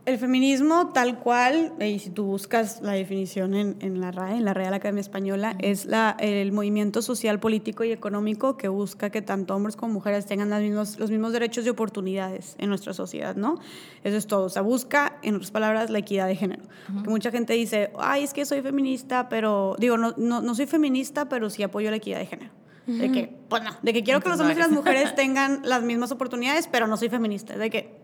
El 0.06 0.18
feminismo, 0.18 0.92
tal 0.94 1.18
cual, 1.18 1.74
y 1.78 1.98
si 1.98 2.08
tú 2.08 2.24
buscas 2.24 2.80
la 2.80 2.92
definición 2.92 3.54
en, 3.54 3.76
en 3.80 4.00
la 4.00 4.10
RAE, 4.10 4.38
en 4.38 4.46
la 4.46 4.54
Real 4.54 4.72
Academia 4.72 5.02
Española, 5.02 5.56
es 5.58 5.84
la, 5.84 6.16
el 6.18 6.52
movimiento 6.52 7.02
social, 7.02 7.38
político 7.38 7.84
y 7.84 7.92
económico 7.92 8.56
que 8.56 8.68
busca 8.68 9.10
que 9.10 9.20
tanto 9.20 9.54
hombres 9.54 9.76
como 9.76 9.92
mujeres 9.92 10.24
tengan 10.24 10.48
las 10.48 10.62
mismos, 10.62 10.98
los 10.98 11.10
mismos 11.10 11.32
derechos 11.32 11.66
y 11.66 11.68
oportunidades 11.68 12.54
en 12.58 12.70
nuestra 12.70 12.94
sociedad, 12.94 13.36
¿no? 13.36 13.60
Eso 14.02 14.16
es 14.16 14.26
todo. 14.26 14.44
O 14.44 14.48
sea, 14.48 14.62
busca, 14.62 15.18
en 15.22 15.34
otras 15.34 15.50
palabras, 15.50 15.90
la 15.90 15.98
equidad 15.98 16.26
de 16.26 16.36
género. 16.36 16.62
Que 17.04 17.10
mucha 17.10 17.30
gente 17.30 17.52
dice, 17.52 17.92
ay, 17.98 18.24
es 18.24 18.32
que 18.32 18.46
soy 18.46 18.62
feminista, 18.62 19.28
pero. 19.28 19.76
Digo, 19.78 19.98
no, 19.98 20.14
no, 20.16 20.40
no 20.40 20.54
soy 20.54 20.66
feminista, 20.66 21.28
pero 21.28 21.50
sí 21.50 21.62
apoyo 21.62 21.90
la 21.90 21.96
equidad 21.96 22.18
de 22.18 22.26
género. 22.26 22.50
De 22.86 23.12
que, 23.12 23.36
pues 23.48 23.62
no, 23.62 23.70
de 23.82 23.92
que 23.92 24.02
quiero 24.02 24.20
que 24.20 24.30
los 24.30 24.40
hombres 24.40 24.58
y 24.58 24.60
las 24.60 24.70
mujeres 24.70 25.14
tengan 25.14 25.60
las 25.64 25.82
mismas 25.82 26.10
oportunidades, 26.10 26.66
pero 26.66 26.88
no 26.88 26.96
soy 26.96 27.08
feminista. 27.08 27.56
De 27.56 27.70
que, 27.70 28.00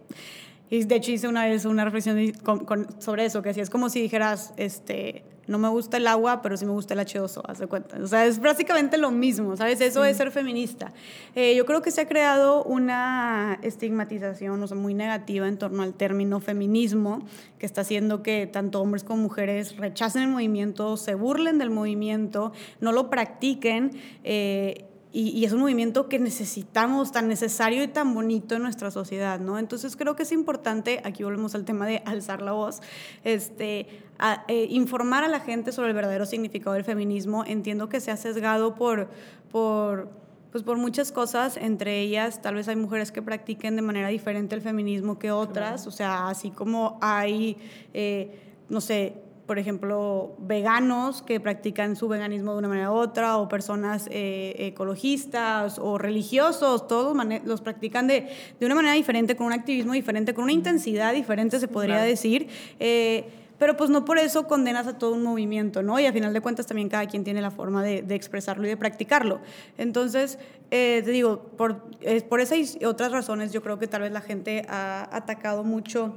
y 0.70 0.84
de 0.84 0.94
hecho 0.96 1.10
hice 1.12 1.28
una 1.28 1.46
vez 1.46 1.64
una 1.64 1.84
reflexión 1.84 2.32
con- 2.42 2.64
con- 2.64 3.00
sobre 3.00 3.24
eso, 3.24 3.42
que 3.42 3.50
así 3.50 3.60
es 3.60 3.70
como 3.70 3.88
si 3.88 4.00
dijeras, 4.00 4.52
este, 4.56 5.24
no 5.46 5.58
me 5.58 5.68
gusta 5.68 5.96
el 5.98 6.08
agua, 6.08 6.42
pero 6.42 6.56
sí 6.56 6.66
me 6.66 6.72
gusta 6.72 6.94
el 6.94 7.00
H2O, 7.00 7.40
haz 7.46 7.58
de 7.60 7.68
cuenta. 7.68 7.98
O 8.02 8.06
sea, 8.08 8.26
es 8.26 8.40
básicamente 8.40 8.98
lo 8.98 9.12
mismo, 9.12 9.56
¿sabes? 9.56 9.80
Eso 9.80 10.04
es 10.04 10.16
ser 10.16 10.32
feminista. 10.32 10.92
Eh, 11.36 11.54
yo 11.56 11.64
creo 11.66 11.82
que 11.82 11.92
se 11.92 12.00
ha 12.00 12.08
creado 12.08 12.64
una 12.64 13.60
estigmatización, 13.62 14.60
o 14.60 14.66
sea, 14.66 14.76
muy 14.76 14.92
negativa 14.94 15.46
en 15.46 15.56
torno 15.56 15.84
al 15.84 15.94
término 15.94 16.40
feminismo, 16.40 17.24
que 17.60 17.66
está 17.66 17.82
haciendo 17.82 18.24
que 18.24 18.48
tanto 18.48 18.80
hombres 18.82 19.04
como 19.04 19.22
mujeres 19.22 19.76
rechacen 19.76 20.22
el 20.22 20.28
movimiento, 20.30 20.96
se 20.96 21.14
burlen 21.14 21.58
del 21.58 21.70
movimiento, 21.70 22.52
no 22.80 22.90
lo 22.90 23.08
practiquen. 23.08 23.92
eh, 24.24 24.84
y, 25.18 25.30
y 25.30 25.44
es 25.46 25.52
un 25.52 25.60
movimiento 25.60 26.08
que 26.10 26.18
necesitamos, 26.18 27.10
tan 27.10 27.26
necesario 27.26 27.82
y 27.82 27.88
tan 27.88 28.12
bonito 28.12 28.54
en 28.54 28.62
nuestra 28.62 28.90
sociedad, 28.90 29.40
¿no? 29.40 29.58
Entonces 29.58 29.96
creo 29.96 30.14
que 30.14 30.24
es 30.24 30.32
importante, 30.32 31.00
aquí 31.04 31.24
volvemos 31.24 31.54
al 31.54 31.64
tema 31.64 31.86
de 31.86 32.02
alzar 32.04 32.42
la 32.42 32.52
voz, 32.52 32.82
este, 33.24 33.86
a- 34.18 34.44
eh, 34.48 34.66
informar 34.70 35.24
a 35.24 35.28
la 35.28 35.40
gente 35.40 35.72
sobre 35.72 35.88
el 35.88 35.94
verdadero 35.94 36.26
significado 36.26 36.74
del 36.74 36.84
feminismo. 36.84 37.44
Entiendo 37.46 37.88
que 37.88 38.00
se 38.00 38.10
ha 38.10 38.16
sesgado 38.18 38.74
por, 38.74 39.08
por, 39.50 40.10
pues 40.52 40.62
por 40.62 40.76
muchas 40.76 41.12
cosas, 41.12 41.56
entre 41.56 42.00
ellas 42.00 42.42
tal 42.42 42.54
vez 42.56 42.68
hay 42.68 42.76
mujeres 42.76 43.10
que 43.10 43.22
practiquen 43.22 43.74
de 43.76 43.82
manera 43.82 44.08
diferente 44.08 44.54
el 44.54 44.60
feminismo 44.60 45.18
que 45.18 45.30
otras, 45.30 45.86
o 45.86 45.90
sea, 45.90 46.28
así 46.28 46.50
como 46.50 46.98
hay, 47.00 47.56
eh, 47.94 48.38
no 48.68 48.80
sé, 48.82 49.14
por 49.46 49.58
ejemplo, 49.58 50.34
veganos 50.38 51.22
que 51.22 51.38
practican 51.38 51.94
su 51.94 52.08
veganismo 52.08 52.52
de 52.52 52.58
una 52.58 52.68
manera 52.68 52.90
u 52.90 52.94
otra, 52.94 53.36
o 53.38 53.48
personas 53.48 54.08
eh, 54.10 54.54
ecologistas 54.58 55.78
o 55.78 55.98
religiosos, 55.98 56.88
todos 56.88 57.16
los 57.44 57.60
practican 57.60 58.06
de, 58.08 58.28
de 58.58 58.66
una 58.66 58.74
manera 58.74 58.94
diferente, 58.94 59.36
con 59.36 59.46
un 59.46 59.52
activismo 59.52 59.92
diferente, 59.92 60.34
con 60.34 60.44
una 60.44 60.52
intensidad 60.52 61.12
diferente, 61.14 61.60
se 61.60 61.68
podría 61.68 61.96
Claro. 61.96 62.08
decir. 62.10 62.48
Eh, 62.80 63.24
pero 63.58 63.74
pues 63.76 63.88
no 63.88 64.04
por 64.04 64.18
eso 64.18 64.46
condenas 64.46 64.86
a 64.86 64.98
todo 64.98 65.12
un 65.14 65.22
movimiento, 65.22 65.82
¿no? 65.82 65.98
Y 65.98 66.04
a 66.04 66.12
final 66.12 66.34
de 66.34 66.42
cuentas 66.42 66.66
también 66.66 66.90
cada 66.90 67.06
quien 67.06 67.24
tiene 67.24 67.40
la 67.40 67.50
forma 67.50 67.82
de, 67.82 68.02
de 68.02 68.14
expresarlo 68.14 68.66
y 68.66 68.68
de 68.68 68.76
practicarlo. 68.76 69.40
Entonces, 69.78 70.38
eh, 70.70 71.00
te 71.04 71.10
digo, 71.10 71.40
por, 71.56 71.82
por 72.28 72.40
esas 72.40 72.76
y 72.78 72.84
otras 72.84 73.12
razones 73.12 73.52
yo 73.52 73.62
creo 73.62 73.78
que 73.78 73.86
tal 73.86 74.02
vez 74.02 74.12
la 74.12 74.20
gente 74.20 74.66
ha 74.68 75.08
atacado 75.10 75.64
mucho 75.64 76.12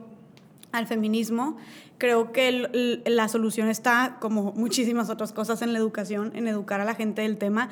al 0.72 0.88
feminismo. 0.88 1.58
Creo 1.98 2.32
que 2.32 3.02
la 3.06 3.28
solución 3.28 3.68
está, 3.68 4.18
como 4.22 4.54
muchísimas 4.54 5.10
otras 5.10 5.34
cosas 5.34 5.62
en 5.62 5.74
la 5.74 5.80
educación, 5.80 6.32
en 6.34 6.48
educar 6.48 6.80
a 6.80 6.86
la 6.86 6.96
gente 6.96 7.24
del 7.24 7.38
tema. 7.38 7.68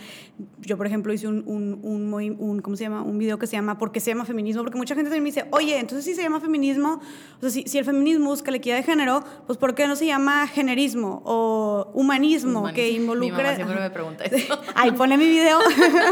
Yo, 0.60 0.76
por 0.76 0.86
ejemplo, 0.86 1.14
hice 1.14 1.30
un, 1.30 1.46
un, 1.48 2.14
un, 2.38 2.62
¿cómo 2.62 2.76
se 2.76 2.84
llama? 2.84 3.04
Un 3.04 3.18
video 3.18 3.40
que 3.40 3.48
se 3.48 3.56
llama 3.56 3.78
¿Por 3.78 3.94
qué 3.94 4.02
se 4.02 4.12
llama 4.12 4.26
feminismo? 4.26 4.64
Porque 4.64 4.78
mucha 4.78 4.96
gente 4.96 5.10
me 5.12 5.22
dice, 5.22 5.46
oye, 5.52 5.80
entonces 5.80 6.04
si 6.04 6.14
se 6.14 6.24
llama 6.24 6.42
feminismo, 6.42 7.00
o 7.38 7.40
sea, 7.40 7.50
si, 7.50 7.64
si 7.64 7.78
el 7.78 7.86
feminismo 7.86 8.30
busca 8.30 8.52
la 8.52 8.58
equidad 8.58 8.76
de 8.76 8.84
género, 8.84 9.24
pues 9.46 9.58
¿por 9.58 9.76
qué 9.76 9.88
no 9.88 9.96
se 9.96 10.06
llama 10.06 10.46
generismo 10.48 11.22
o 11.24 11.90
humanismo, 11.94 12.68
que 12.74 12.92
involucre... 12.92 13.52
Mi 13.52 13.56
siempre 13.56 13.80
me 13.80 13.90
pregunta 13.92 14.24
eso. 14.26 14.60
Ahí 14.76 14.92
pone 14.92 15.18
mi 15.18 15.26
video. 15.26 15.60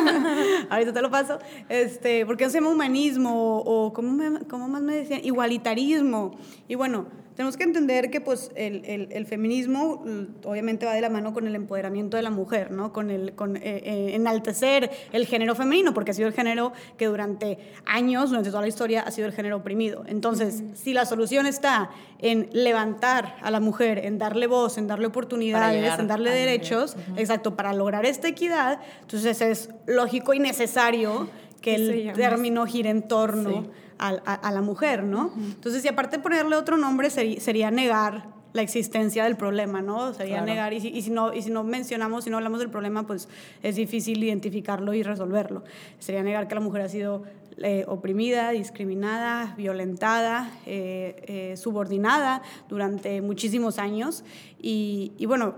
Ahorita 0.70 0.94
te 0.94 1.02
lo 1.02 1.12
paso. 1.12 1.40
Este, 1.68 2.26
¿Por 2.26 2.38
qué 2.38 2.46
no 2.46 2.50
se 2.50 2.60
llama 2.60 2.70
humanismo 2.70 3.60
o, 3.60 3.92
¿cómo, 3.92 4.14
me, 4.14 4.40
cómo 4.46 4.70
más 4.70 4.82
me 4.82 4.96
decían? 4.96 5.20
Igualitarismo. 5.26 6.38
Y 6.76 6.78
bueno, 6.78 7.06
tenemos 7.38 7.56
que 7.56 7.64
entender 7.64 8.12
que 8.12 8.20
pues, 8.20 8.52
el, 8.54 8.84
el, 8.84 9.08
el, 9.10 9.26
feminismo 9.26 10.04
mm, 10.06 10.46
obviamente 10.46 10.86
va 10.86 10.94
de 10.94 11.00
la 11.00 11.10
mano 11.10 11.34
con 11.34 11.48
el 11.48 11.56
empoderamiento 11.56 12.18
de 12.18 12.24
la 12.24 12.32
mujer, 12.32 12.70
¿no? 12.72 12.92
con, 12.92 13.12
el, 13.12 13.34
con 13.34 13.56
eh, 13.56 13.62
eh, 13.64 14.12
enaltecer 14.14 14.92
el 15.14 15.26
género 15.26 15.56
femenino, 15.56 15.94
porque 15.94 16.12
ha 16.12 16.14
sido 16.14 16.28
el 16.28 16.34
género 16.34 16.74
que 16.98 17.06
durante 17.06 17.60
años, 17.86 18.32
durante 18.32 18.50
toda 18.50 18.62
la 18.64 18.68
historia, 18.68 19.04
ha 19.04 19.12
sido 19.12 19.26
el 19.26 19.32
género 19.32 19.56
oprimido. 19.56 20.04
Entonces, 20.06 20.66
si 20.74 20.92
la 20.92 21.06
solución 21.06 21.46
está 21.46 21.92
en 22.20 22.50
levantar 22.52 23.38
a 23.42 23.52
la 23.52 23.62
mujer, 23.62 24.00
en 24.00 24.18
darle 24.18 24.48
voz, 24.48 24.78
en 24.78 24.88
darle 24.88 25.08
oportunidades, 25.08 25.98
en 25.98 26.10
darle 26.10 26.32
derechos, 26.32 26.98
exacto, 27.16 27.56
para 27.56 27.72
lograr 27.74 28.06
esta 28.06 28.28
equidad, 28.28 28.82
entonces 29.00 29.40
es 29.40 29.70
lógico 29.86 30.34
y 30.34 30.40
necesario 30.40 31.30
que 31.62 31.76
el 31.76 32.12
término 32.12 32.66
gire 32.66 32.90
en 32.90 33.08
torno 33.08 33.85
a, 33.98 34.52
la 34.52 34.62
mujer, 34.62 35.04
¿no? 35.04 35.32
Entonces, 35.38 35.82
si 35.82 35.88
aparte 35.88 36.18
de 36.18 36.24
ponerle 36.24 36.56
otro 36.56 36.78
nombre, 36.78 37.10
sería, 37.10 37.72
negar 37.72 38.28
la 38.54 38.62
existencia 38.62 39.26
del 39.26 39.36
problema, 39.36 39.82
¿no? 39.82 40.14
Sería 40.14 40.42
negar, 40.42 40.74
y 40.74 41.02
si, 41.02 41.10
no, 41.12 41.34
y 41.34 41.42
si 41.42 41.50
no 41.50 41.64
mencionamos, 41.64 42.24
si 42.24 42.30
no 42.30 42.38
hablamos 42.38 42.60
del 42.60 42.70
problema, 42.70 43.06
pues 43.06 43.28
es 43.64 43.76
difícil 43.76 44.24
identificarlo 44.24 44.94
y 44.94 45.04
resolverlo. 45.04 45.64
Sería 46.00 46.24
negar 46.24 46.48
que 46.48 46.56
la 46.56 46.62
mujer 46.62 46.82
ha 46.84 46.90
sido 46.90 47.24
eh, 47.58 47.86
oprimida, 47.88 48.50
discriminada, 48.50 49.54
violentada, 49.56 50.52
eh, 50.66 51.52
eh, 51.54 51.58
subordinada 51.58 52.42
durante 52.68 53.22
muchísimos 53.22 53.80
años. 53.80 54.26
Y, 54.62 55.14
bueno, 55.26 55.56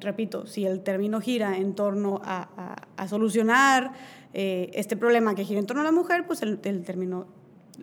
repito, 0.00 0.46
si 0.46 0.66
el 0.66 0.80
término 0.80 1.20
gira 1.20 1.56
en 1.56 1.76
torno 1.76 2.20
a, 2.24 2.76
a 2.96 3.08
solucionar 3.08 3.92
eh, 4.38 4.70
este 4.74 4.98
problema 4.98 5.34
que 5.34 5.46
gira 5.46 5.60
en 5.60 5.64
torno 5.64 5.80
a 5.80 5.84
la 5.86 5.92
mujer, 5.92 6.26
pues 6.26 6.42
el, 6.42 6.60
el 6.64 6.84
término 6.84 7.26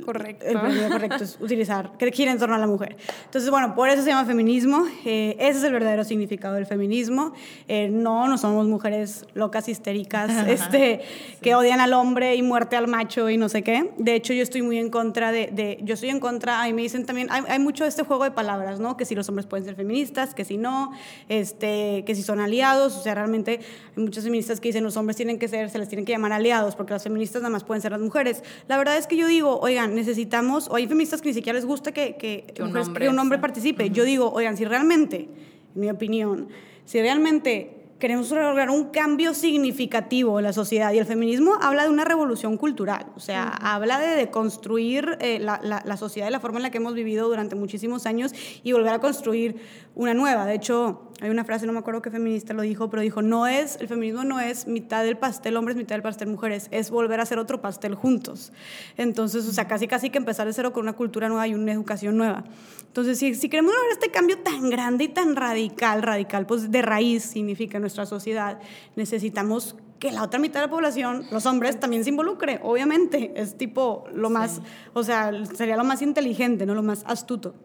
Correcto. 0.06 0.46
El 0.46 0.90
correcto 0.92 1.24
es 1.24 1.38
utilizar, 1.40 1.98
que 1.98 2.12
gira 2.12 2.32
en 2.32 2.40
torno 2.40 2.56
a 2.56 2.58
la 2.58 2.68
mujer. 2.68 2.98
Entonces, 3.26 3.50
bueno, 3.50 3.76
por 3.76 3.90
eso 3.90 4.02
se 4.02 4.10
llama 4.10 4.26
feminismo. 4.26 4.86
Eh, 5.06 5.36
ese 5.40 5.60
es 5.60 5.64
el 5.64 5.74
verdadero 5.74 6.04
significado 6.04 6.56
del 6.56 6.66
feminismo. 6.66 7.34
Eh, 7.68 7.90
no, 7.90 8.28
no 8.28 8.38
somos 8.38 8.68
mujeres 8.68 9.26
locas, 9.34 9.70
histéricas, 9.70 10.48
este, 10.48 11.02
que 11.42 11.56
odian 11.56 11.80
al 11.80 11.94
hombre 11.94 12.36
y 12.36 12.42
muerte 12.42 12.76
al 12.76 12.88
macho 12.88 13.30
y 13.30 13.38
no 13.38 13.50
sé 13.50 13.62
qué. 13.62 13.92
De 13.98 14.16
hecho, 14.16 14.34
yo 14.34 14.42
estoy 14.42 14.62
muy 14.62 14.78
en 14.80 14.90
contra 14.90 15.32
de, 15.32 15.50
de 15.52 15.80
yo 15.84 15.94
estoy 15.94 16.10
en 16.10 16.20
contra, 16.20 16.62
ahí 16.62 16.74
me 16.74 16.82
dicen 16.82 17.06
también, 17.06 17.28
hay, 17.32 17.44
hay, 17.48 17.60
mucho 17.60 17.86
este 17.86 18.04
juego 18.04 18.24
de 18.24 18.32
palabras, 18.32 18.80
¿no? 18.80 18.98
Que 18.98 19.06
si 19.06 19.14
los 19.16 19.30
hombres 19.30 19.46
pueden 19.46 19.66
ser 19.66 19.76
feministas, 19.76 20.34
que 20.34 20.44
si 20.44 20.58
no, 20.58 20.92
este, 21.30 22.04
que 22.06 22.16
si 22.16 22.24
son 22.24 22.40
aliados. 22.40 22.98
O 22.98 23.02
sea, 23.02 23.16
realmente 23.16 23.60
hay 23.96 24.04
muchas 24.04 24.24
feministas 24.24 24.60
que 24.60 24.70
dicen 24.70 24.84
los 24.84 24.98
hombres 24.98 25.18
tienen 25.18 25.38
que 25.38 25.48
ser, 25.48 25.70
se 25.70 25.78
les 25.78 25.88
tienen 25.88 26.06
que 26.06 26.12
llamar 26.12 26.34
aliados 26.34 26.76
porque 26.76 26.94
las 26.94 27.04
feministas 27.04 27.42
nada 27.42 27.52
más 27.52 27.64
pueden 27.64 27.82
ser 27.82 27.92
las 27.92 28.02
mujeres. 28.02 28.44
La 28.68 28.78
verdad 28.78 28.98
es 28.98 29.08
que 29.08 29.18
yo 29.18 29.28
digo, 29.28 29.60
oigan, 29.60 29.83
necesitamos, 29.88 30.68
o 30.68 30.76
hay 30.76 30.88
feministas 30.88 31.22
que 31.22 31.30
ni 31.30 31.34
siquiera 31.34 31.58
les 31.58 31.66
gusta 31.66 31.92
que, 31.92 32.16
que, 32.16 32.54
un, 32.62 33.20
hombre, 33.20 33.40
participe. 33.40 33.90
Yo 33.90 34.04
digo, 34.04 34.32
oigan, 34.32 34.58
si 34.58 34.66
realmente, 34.66 35.30
en 35.76 35.82
mi 35.82 35.90
opinión, 35.90 36.50
si 36.86 37.00
realmente 37.02 37.83
queremos 38.04 38.30
lograr 38.32 38.70
un 38.70 38.90
cambio 38.90 39.34
significativo 39.34 40.38
en 40.38 40.44
la 40.44 40.52
sociedad. 40.52 40.92
Y 40.92 40.98
el 40.98 41.06
feminismo 41.06 41.58
habla 41.62 41.84
de 41.84 41.90
una 41.90 42.04
revolución 42.04 42.58
cultural, 42.58 43.06
o 43.16 43.22
sea, 43.22 43.48
habla 43.48 43.98
de 43.98 44.18
deconstruir 44.18 45.18
eh, 45.22 45.40
la, 45.40 45.62
la, 45.64 45.96
sociedad 45.96 46.28
de 46.28 46.32
la 46.32 46.42
forma 46.42 46.58
en 46.60 46.64
la 46.64 46.70
que 46.70 46.80
hemos 46.80 46.96
vivido 46.96 47.30
durante 47.30 47.56
muchísimos 47.56 48.06
años 48.06 48.34
y 48.62 48.74
volver 48.74 48.92
a 48.92 49.00
construir 49.00 49.56
una 49.96 50.14
nueva. 50.14 50.46
De 50.46 50.54
hecho, 50.54 51.14
hay 51.22 51.30
una 51.30 51.46
frase, 51.46 51.66
no 51.66 51.72
me 51.72 51.80
acuerdo 51.80 52.02
qué 52.02 52.12
feminista 52.12 52.54
lo 52.54 52.64
dijo, 52.64 52.90
pero 52.90 53.02
dijo, 53.02 53.22
no 53.22 53.48
es, 53.48 53.78
el 53.80 53.88
feminismo 53.88 54.26
no 54.26 54.42
es 54.42 54.68
mitad 54.68 55.06
del 55.06 55.16
pastel 55.16 55.56
hombres, 55.56 55.78
mitad 55.78 55.96
del 55.96 56.02
pastel 56.02 56.28
mujeres, 56.28 56.68
es 56.72 56.92
volver 56.92 57.22
a 57.22 57.24
hacer 57.24 57.40
otro 57.40 57.62
pastel 57.62 57.96
juntos. 57.96 58.52
Entonces, 58.98 59.48
o 59.48 59.54
sea, 59.54 59.70
casi 59.70 59.88
casi 59.88 60.10
que 60.10 60.18
empezar 60.18 60.46
de 60.46 60.52
cero 60.52 60.74
con 60.74 60.84
una 60.84 60.94
cultura 60.94 61.30
nueva 61.30 61.48
y 61.48 61.54
una 61.54 61.72
educación 61.72 62.18
nueva. 62.18 62.44
Entonces, 62.88 63.18
si, 63.20 63.36
si 63.36 63.48
queremos 63.48 63.72
lograr 63.72 63.92
este 63.92 64.12
cambio 64.12 64.40
tan 64.40 64.70
grande 64.70 65.06
y 65.06 65.08
tan 65.08 65.36
radical, 65.36 66.02
radical, 66.02 66.46
pues 66.46 66.70
de 66.70 66.82
raíz 66.82 67.24
significa 67.24 67.80
nuestra 67.80 67.93
sociedad, 67.94 68.60
necesitamos 68.96 69.76
que 70.00 70.12
la 70.12 70.24
otra 70.24 70.40
mitad 70.40 70.60
de 70.60 70.68
la 70.68 70.72
población, 70.72 71.26
los 71.32 71.46
hombres, 71.46 71.80
también 71.80 72.04
se 72.04 72.10
involucre, 72.10 72.60
obviamente. 72.62 73.32
Es 73.36 73.58
tipo 73.58 74.06
lo 74.14 74.30
más, 74.30 74.62
o 74.94 75.04
sea, 75.04 75.32
sería 75.56 75.78
lo 75.78 75.86
más 75.86 76.02
inteligente, 76.02 76.66
no 76.66 76.76
lo 76.76 76.84
más 76.84 77.04
astuto. 77.08 77.56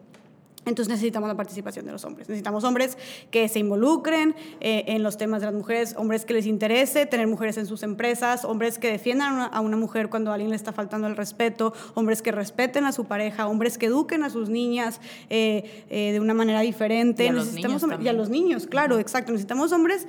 Entonces 0.65 0.89
necesitamos 0.89 1.29
la 1.29 1.35
participación 1.35 1.85
de 1.85 1.91
los 1.91 2.03
hombres. 2.03 2.27
Necesitamos 2.27 2.63
hombres 2.63 2.97
que 3.31 3.47
se 3.47 3.59
involucren 3.59 4.35
eh, 4.59 4.83
en 4.87 5.03
los 5.03 5.17
temas 5.17 5.41
de 5.41 5.47
las 5.47 5.55
mujeres, 5.55 5.95
hombres 5.97 6.25
que 6.25 6.33
les 6.33 6.45
interese 6.45 7.05
tener 7.05 7.27
mujeres 7.27 7.57
en 7.57 7.65
sus 7.65 7.81
empresas, 7.83 8.43
hombres 8.43 8.77
que 8.77 8.91
defiendan 8.91 9.49
a 9.51 9.59
una 9.61 9.77
mujer 9.77 10.09
cuando 10.09 10.31
a 10.31 10.33
alguien 10.33 10.49
le 10.49 10.55
está 10.55 10.73
faltando 10.73 11.07
el 11.07 11.15
respeto, 11.15 11.73
hombres 11.93 12.21
que 12.21 12.31
respeten 12.31 12.85
a 12.85 12.91
su 12.91 13.05
pareja, 13.05 13.47
hombres 13.47 13.77
que 13.77 13.87
eduquen 13.87 14.23
a 14.23 14.29
sus 14.29 14.49
niñas 14.49 14.99
eh, 15.29 15.85
eh, 15.89 16.11
de 16.11 16.19
una 16.19 16.33
manera 16.33 16.59
diferente. 16.61 17.23
Y 17.25 17.27
a 17.27 17.33
necesitamos 17.33 17.81
los 17.81 17.91
niños 17.91 18.05
y 18.05 18.07
a 18.07 18.13
los 18.13 18.29
niños, 18.29 18.67
claro, 18.67 18.99
exacto. 18.99 19.31
Necesitamos 19.31 19.71
hombres 19.71 20.07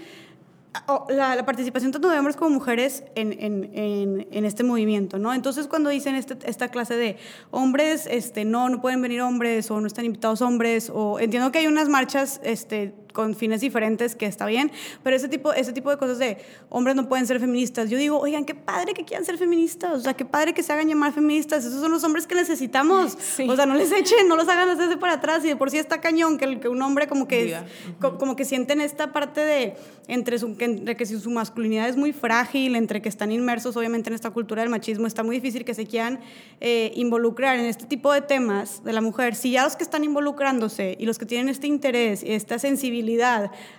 la, 1.08 1.44
participación 1.44 1.92
tanto 1.92 2.08
de 2.08 2.18
hombres 2.18 2.36
como 2.36 2.50
mujeres 2.50 3.04
en, 3.14 3.32
en, 3.32 4.28
en, 4.30 4.44
este 4.44 4.62
movimiento, 4.62 5.18
¿no? 5.18 5.34
Entonces 5.34 5.66
cuando 5.66 5.90
dicen 5.90 6.14
este, 6.14 6.36
esta 6.48 6.68
clase 6.68 6.96
de 6.96 7.16
hombres, 7.50 8.06
este, 8.08 8.44
no, 8.44 8.68
no 8.68 8.80
pueden 8.80 9.02
venir 9.02 9.20
hombres 9.20 9.70
o 9.70 9.80
no 9.80 9.86
están 9.86 10.04
invitados 10.04 10.42
hombres, 10.42 10.90
o 10.92 11.18
entiendo 11.18 11.50
que 11.50 11.58
hay 11.58 11.66
unas 11.66 11.88
marchas 11.88 12.40
este, 12.44 12.94
con 13.12 13.34
fines 13.34 13.61
diferentes, 13.61 14.14
que 14.14 14.26
está 14.26 14.46
bien, 14.46 14.70
pero 15.02 15.16
ese 15.16 15.28
tipo, 15.28 15.52
ese 15.52 15.72
tipo 15.72 15.90
de 15.90 15.96
cosas 15.96 16.18
de 16.18 16.38
hombres 16.68 16.96
no 16.96 17.08
pueden 17.08 17.26
ser 17.26 17.40
feministas, 17.40 17.90
yo 17.90 17.98
digo, 17.98 18.18
oigan, 18.18 18.44
qué 18.44 18.54
padre 18.54 18.94
que 18.94 19.04
quieran 19.04 19.24
ser 19.24 19.38
feministas, 19.38 19.92
o 19.92 20.00
sea, 20.00 20.14
qué 20.14 20.24
padre 20.24 20.54
que 20.54 20.62
se 20.62 20.72
hagan 20.72 20.88
llamar 20.88 21.12
feministas, 21.12 21.64
esos 21.64 21.80
son 21.80 21.90
los 21.90 22.04
hombres 22.04 22.26
que 22.26 22.34
necesitamos, 22.34 23.16
o 23.48 23.56
sea, 23.56 23.66
no 23.66 23.74
les 23.74 23.92
echen, 23.92 24.28
no 24.28 24.36
los 24.36 24.48
hagan 24.48 24.68
hacerse 24.68 24.96
para 24.96 25.14
atrás, 25.14 25.44
y 25.44 25.48
de 25.48 25.56
por 25.56 25.70
sí 25.70 25.78
está 25.78 26.00
cañón 26.00 26.38
que, 26.38 26.61
que 26.61 26.68
un 26.68 26.80
hombre 26.82 27.06
como 27.06 27.26
que, 27.26 27.56
como 28.00 28.36
que 28.36 28.44
sienten 28.44 28.80
esta 28.80 29.12
parte 29.12 29.40
de, 29.40 29.76
entre, 30.08 30.38
su, 30.38 30.56
que, 30.56 30.64
entre 30.64 30.96
que 30.96 31.06
su 31.06 31.30
masculinidad 31.30 31.88
es 31.88 31.96
muy 31.96 32.12
frágil, 32.12 32.76
entre 32.76 33.00
que 33.02 33.08
están 33.08 33.32
inmersos 33.32 33.76
obviamente 33.76 34.11
en 34.11 34.14
esta 34.14 34.30
cultura 34.30 34.62
del 34.62 34.70
machismo, 34.70 35.06
está 35.06 35.22
muy 35.22 35.36
difícil 35.36 35.64
que 35.64 35.74
se 35.74 35.86
quieran 35.86 36.20
eh, 36.61 36.92
involucrar 36.94 37.58
en 37.58 37.66
este 37.66 37.86
tipo 37.86 38.12
de 38.12 38.20
temas 38.20 38.82
de 38.84 38.92
la 38.92 39.00
mujer, 39.00 39.34
si 39.34 39.52
ya 39.52 39.64
los 39.64 39.76
que 39.76 39.84
están 39.84 40.04
involucrándose 40.04 40.96
y 40.98 41.06
los 41.06 41.18
que 41.18 41.26
tienen 41.26 41.48
este 41.48 41.66
interés 41.66 42.22
y 42.22 42.32
esta 42.32 42.58
sensibilidad, 42.58 42.99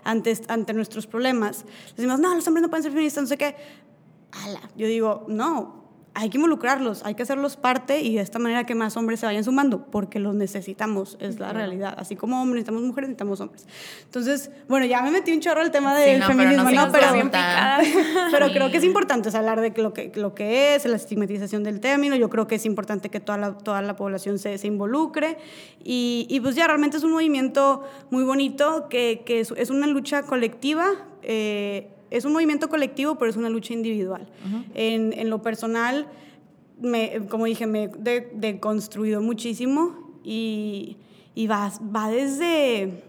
ante, 0.04 0.74
nuestros 0.74 1.08
problemas. 1.08 1.66
Decimos, 1.96 2.20
no, 2.20 2.36
los 2.36 2.48
hombres 2.48 2.62
no 2.62 2.70
pueden 2.70 2.84
ser 2.84 2.92
feministas, 2.92 3.24
no 3.24 3.28
sé 3.28 3.38
qué. 3.38 3.56
Ala. 4.32 4.62
Yo 4.76 4.88
digo, 4.88 5.26
no, 5.28 5.81
hay 6.14 6.30
que 6.30 6.38
involucrarlos, 6.38 7.06
hay 7.06 7.16
que 7.16 7.24
hacerlos 7.24 7.56
parte 7.56 8.02
y 8.02 8.16
de 8.16 8.22
esta 8.22 8.38
manera 8.38 8.66
que 8.66 8.76
más 8.76 8.98
hombres 8.98 9.22
se 9.22 9.26
vayan 9.26 9.46
sumando, 9.46 9.86
porque 9.86 10.20
los 10.20 10.36
necesitamos, 10.36 11.18
es 11.22 11.40
la 11.40 11.54
realidad. 11.54 11.96
Así 11.98 12.18
como 12.18 12.42
hombres 12.42 12.56
necesitamos 12.56 12.84
mujeres, 12.84 13.10
necesitamos 13.10 13.40
hombres. 13.40 13.66
Entonces, 14.04 14.52
bueno, 14.68 14.86
ya 14.86 15.02
me 15.04 15.12
metí 15.12 15.32
un 15.32 15.40
chorro 15.40 15.62
el 15.62 15.72
tema 15.72 15.96
del 15.96 16.22
feminismo, 16.24 16.70
pero, 16.92 17.08
pero, 17.14 17.30
pero 18.32 18.48
creo 18.52 18.72
que 18.72 18.78
es 18.78 18.84
importante 18.84 19.36
hablar 19.36 19.62
de 19.62 19.72
lo 19.82 19.94
que, 19.94 20.12
lo 20.16 20.36
que 20.36 20.76
es, 20.76 20.86
la 20.86 20.98
estigmatización 20.98 21.64
del 21.64 21.80
término. 21.80 22.16
Yo 22.18 22.30
creo 22.30 22.46
que 22.46 22.56
es 22.56 22.66
importante 22.66 23.10
que 23.10 23.22
toda 23.22 23.38
la, 23.38 23.58
toda 23.58 23.82
la 23.82 23.96
población 23.96 24.38
se, 24.38 24.58
se 24.58 24.68
involucre. 24.68 25.38
Y, 25.82 26.28
y, 26.30 26.42
pues 26.42 26.56
ya 26.56 26.68
realmente 26.68 26.98
es 26.98 27.04
un 27.04 27.12
movimiento 27.12 27.84
muy 28.10 28.26
bonito, 28.26 28.88
que, 28.90 29.24
que 29.26 29.40
es, 29.40 29.54
es 29.56 29.70
una 29.70 29.88
lucha 29.88 30.24
colectiva. 30.24 30.88
Eh, 31.24 31.90
es 32.12 32.26
un 32.26 32.34
movimiento 32.34 32.70
colectivo, 32.70 33.16
pero 33.16 33.32
es 33.32 33.38
una 33.38 33.50
lucha 33.50 33.74
individual. 33.74 34.28
en, 34.76 35.14
en, 35.14 35.30
lo 35.30 35.42
personal, 35.42 36.08
me, 36.80 37.26
como 37.30 37.46
dije, 37.46 37.66
me 37.66 37.86
he 38.06 38.30
deconstruido 38.34 39.22
muchísimo 39.22 40.12
y, 40.24 40.98
y 41.34 41.48
va, 41.48 41.72
va 41.84 42.10
desde, 42.10 43.02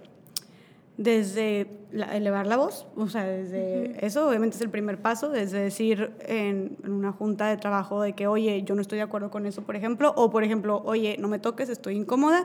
desde 0.97 1.67
elevar 1.93 2.47
la 2.47 2.57
voz, 2.57 2.87
o 2.97 3.09
sea, 3.09 3.25
desde 3.25 4.07
eso 4.07 4.29
obviamente 4.29 4.57
es 4.57 4.63
el 4.63 4.71
primer 4.71 5.03
paso, 5.03 5.29
desde 5.29 5.59
decir 5.59 6.13
en, 6.21 6.79
en, 6.85 6.93
una 6.93 7.13
junta 7.13 7.49
de 7.49 7.57
trabajo 7.57 8.01
de 8.01 8.15
que, 8.15 8.29
oye, 8.29 8.63
yo 8.63 8.75
no 8.75 8.81
estoy 8.81 8.97
de 8.97 9.03
acuerdo 9.03 9.31
con 9.31 9.47
eso, 9.47 9.63
por 9.63 9.75
ejemplo, 9.75 10.15
o 10.17 10.31
por 10.31 10.45
ejemplo, 10.45 10.81
oye, 10.87 11.17
no 11.19 11.29
me 11.29 11.39
toques, 11.39 11.69
estoy 11.69 11.97
incómoda, 11.97 12.45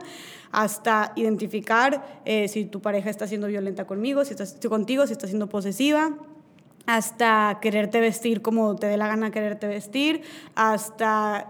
hasta 0.50 1.12
identificar 1.14 2.20
eh, 2.24 2.48
si 2.48 2.64
tu 2.64 2.80
pareja 2.80 3.10
está 3.10 3.26
siendo 3.26 3.46
violenta 3.46 3.86
conmigo, 3.86 4.24
si 4.24 4.34
está 4.34 4.68
contigo, 4.68 5.06
si 5.06 5.12
está 5.12 5.28
siendo 5.28 5.48
posesiva 5.48 6.18
hasta 6.88 7.58
quererte 7.60 8.00
vestir 8.00 8.40
como 8.40 8.74
te 8.74 8.86
dé 8.86 8.96
la 8.96 9.08
gana 9.08 9.30
quererte 9.30 9.66
vestir, 9.66 10.22
hasta 10.54 11.46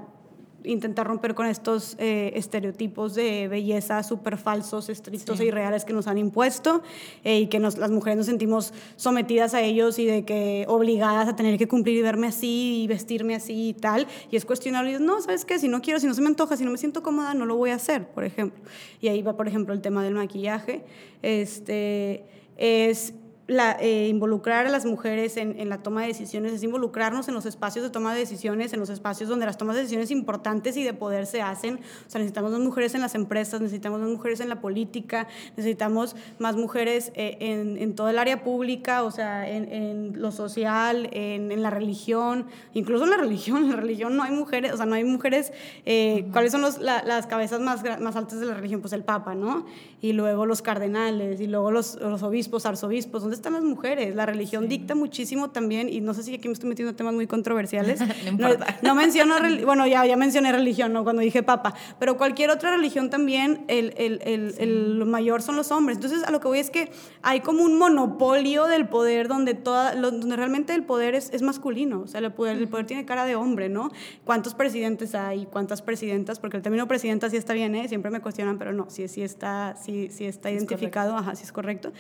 intentar 0.65 1.07
romper 1.07 1.37
con 1.37 1.47
estos 1.47 1.95
eh, 2.01 2.33
estereotipos 2.35 3.15
de 3.15 3.47
belleza 3.47 4.03
súper 4.03 4.37
falsos, 4.37 4.89
estrictos 4.89 5.39
e 5.39 5.45
irreales 5.45 5.85
que 5.85 5.93
nos 5.93 6.09
han 6.09 6.19
impuesto 6.19 6.83
eh, 7.23 7.39
y 7.39 7.47
que 7.47 7.61
nos, 7.61 7.79
las 7.79 7.93
mujeres 7.93 8.17
nos 8.17 8.27
sentimos 8.27 8.75
sometidas 8.97 9.55
a 9.55 9.63
ellos 9.63 10.01
y 10.01 10.07
de 10.07 10.25
que 10.25 10.65
obligadas 10.67 11.29
a 11.29 11.37
tener 11.37 11.57
que 11.57 11.69
cumplir 11.69 11.99
y 11.99 12.03
verme 12.03 12.27
así 12.27 12.83
y 12.83 12.89
vestirme 12.89 13.37
así 13.37 13.69
y 13.69 13.75
tal. 13.75 14.09
Y 14.33 14.37
es 14.37 14.45
cuestionable. 14.45 14.91
Y 14.91 14.99
no, 14.99 15.21
¿sabes 15.21 15.45
qué? 15.45 15.61
Si 15.61 15.69
no 15.69 15.81
quiero, 15.81 16.01
si 16.01 16.09
no 16.09 16.15
se 16.15 16.21
me 16.21 16.27
antoja, 16.27 16.57
si 16.57 16.65
no 16.65 16.73
me 16.73 16.79
siento 16.79 17.05
cómoda, 17.05 17.33
no 17.35 17.47
lo 17.47 17.55
voy 17.55 17.71
a 17.71 17.77
hacer, 17.77 18.09
por 18.09 18.25
ejemplo. 18.25 18.61
Y 19.01 19.07
ahí 19.07 19.23
va, 19.23 19.37
por 19.37 19.47
ejemplo, 19.47 19.73
el 19.73 19.83
tema 19.83 20.03
del 20.03 20.15
maquillaje. 20.15 20.85
Este, 21.23 22.25
es 22.57 23.15
la, 23.49 23.79
eh, 23.81 24.09
involucrar 24.09 24.67
a 24.67 24.69
las 24.69 24.85
mujeres 24.85 25.39
en, 25.39 25.59
en, 25.59 25.71
la 25.71 25.79
toma 25.79 26.03
de 26.03 26.09
decisiones, 26.09 26.53
es 26.53 26.63
involucrarnos 26.63 27.29
en 27.29 27.35
los 27.35 27.47
espacios 27.47 27.83
de 27.83 27.91
toma 27.91 28.13
de 28.13 28.21
decisiones, 28.21 28.75
en 28.75 28.79
los 28.81 28.91
espacios 28.91 29.31
donde 29.31 29.47
las 29.47 29.57
tomas 29.57 29.75
de 29.75 29.83
decisiones 29.83 30.11
importantes 30.11 30.77
y 30.77 30.85
de 30.85 30.93
poder 30.93 31.25
se 31.25 31.41
hacen. 31.41 31.77
O 31.77 32.11
sea, 32.11 32.19
necesitamos 32.19 32.53
más 32.53 32.61
mujeres 32.61 32.95
en 32.95 33.01
las 33.01 33.15
empresas, 33.15 33.63
necesitamos 33.63 34.01
más 34.01 34.11
mujeres 34.11 34.41
en 34.41 34.51
la 34.51 34.61
política, 34.61 35.29
necesitamos 35.57 36.15
más 36.39 36.57
mujeres 36.57 37.11
eh, 37.15 37.39
en, 37.41 37.79
en, 37.79 37.95
todo 37.95 38.11
el 38.11 38.19
área 38.19 38.45
pública, 38.45 39.03
o 39.03 39.11
sea, 39.11 39.49
en, 39.49 39.73
en 39.73 40.21
lo 40.21 40.31
social, 40.31 41.09
en, 41.13 41.63
la 41.63 41.71
religión, 41.71 42.47
incluso 42.75 43.05
en 43.05 43.11
la 43.11 43.17
religión. 43.17 43.59
En 43.69 43.71
la 43.71 43.77
religión 43.77 44.17
no 44.17 44.23
hay 44.23 44.31
mujeres, 44.31 44.73
o 44.73 44.77
sea, 44.77 44.87
no 44.87 44.95
hay 44.95 45.05
mujeres. 45.05 45.53
Eh, 45.87 46.29
¿Cuáles 46.33 46.53
son 46.53 46.61
los, 46.61 46.79
la, 46.79 47.03
las 47.03 47.27
cabezas 47.27 47.61
más, 47.61 47.83
más 48.01 48.15
altas 48.15 48.41
de 48.41 48.47
la 48.47 48.55
religión? 48.55 48.81
Pues 48.81 48.93
el 48.93 49.05
Papa, 49.05 49.35
¿no? 49.35 49.65
Y 50.01 50.13
luego 50.13 50.47
los 50.47 50.63
cardenales, 50.63 51.41
y 51.41 51.47
luego 51.47 51.71
los, 51.71 51.97
los 51.97 52.23
obispos, 52.23 52.67
arzobispos. 52.67 53.23
¿Dónde 53.23 53.38
están 53.39 53.55
las 53.55 53.63
mujeres. 53.63 54.15
La 54.15 54.27
religión 54.27 54.69
dicta 54.69 54.95
muchísimo 54.95 55.51
también, 55.51 55.89
y 55.89 56.01
no 56.01 56.15
sé 56.15 56.23
si 56.23 56.35
aquí 56.35 56.49
me 56.49 56.55
estoy 56.55 56.69
metiendo 56.69 56.91
en 56.91 56.97
temas 56.97 57.15
muy 57.15 57.27
controversiales. 57.27 58.01
no, 58.39 58.49
no, 58.83 58.95
menciono, 58.95 59.37
bueno, 59.65 59.87
ya, 59.87 60.05
ya 60.07 60.17
mencioné 60.17 60.53
religión, 60.53 60.93
¿no? 60.93 61.05
Cuando 61.05 61.23
dije 61.23 61.43
papa, 61.43 61.75
pero 61.99 62.17
cualquier 62.17 62.51
otra 62.51 62.71
religión 62.71 63.11
también, 63.11 63.65
el, 63.69 63.95
el, 63.97 64.21
el, 64.25 64.55
el, 64.59 65.05
mayor 65.07 65.43
son 65.43 65.57
los 65.57 65.71
hombres. 65.71 65.99
Entonces, 65.99 66.25
a 66.25 66.31
lo 66.31 66.41
que 66.41 66.49
voy 66.49 66.59
es 66.59 66.71
que 66.71 66.91
hay 67.23 67.41
como 67.41 67.63
un 67.63 67.79
monopolio 67.79 68.67
del 68.67 68.89
poder 68.89 69.29
donde, 69.29 69.55
toda, 69.55 69.95
donde 69.95 70.37
realmente 70.37 70.75
el 70.75 70.85
poder 70.85 71.15
es, 71.15 71.31
es 71.33 71.43
masculino, 71.43 72.01
o 72.03 72.07
sea, 72.07 72.21
el 72.21 72.33
poder, 72.33 72.57
el 72.57 72.69
poder 72.69 72.87
tiene 72.87 73.05
cara 73.05 73.25
de 73.25 73.37
hombre, 73.37 73.69
¿no? 73.69 73.91
¿Cuántos 74.25 74.55
presidentes 74.55 75.15
hay? 75.15 75.47
¿Cuántas 75.47 75.83
presidentas? 75.83 76.39
Porque 76.41 76.57
el 76.57 76.63
término 76.63 76.87
presidenta 76.89 77.31
sí 77.31 77.37
está 77.37 77.55
bien, 77.55 77.75
¿eh? 77.75 77.89
Siempre 77.89 78.11
me 78.11 78.21
cuestionan, 78.21 78.59
pero 78.59 78.73
no, 78.73 78.91
sí, 78.91 79.09
sí 79.09 79.23
está, 79.23 79.77
sí, 79.81 80.09
sí 80.11 80.27
está 80.27 80.51
identificado, 80.51 81.17
ajá, 81.17 81.35
sí 81.35 81.45
es 81.45 81.53
correcto 81.53 81.93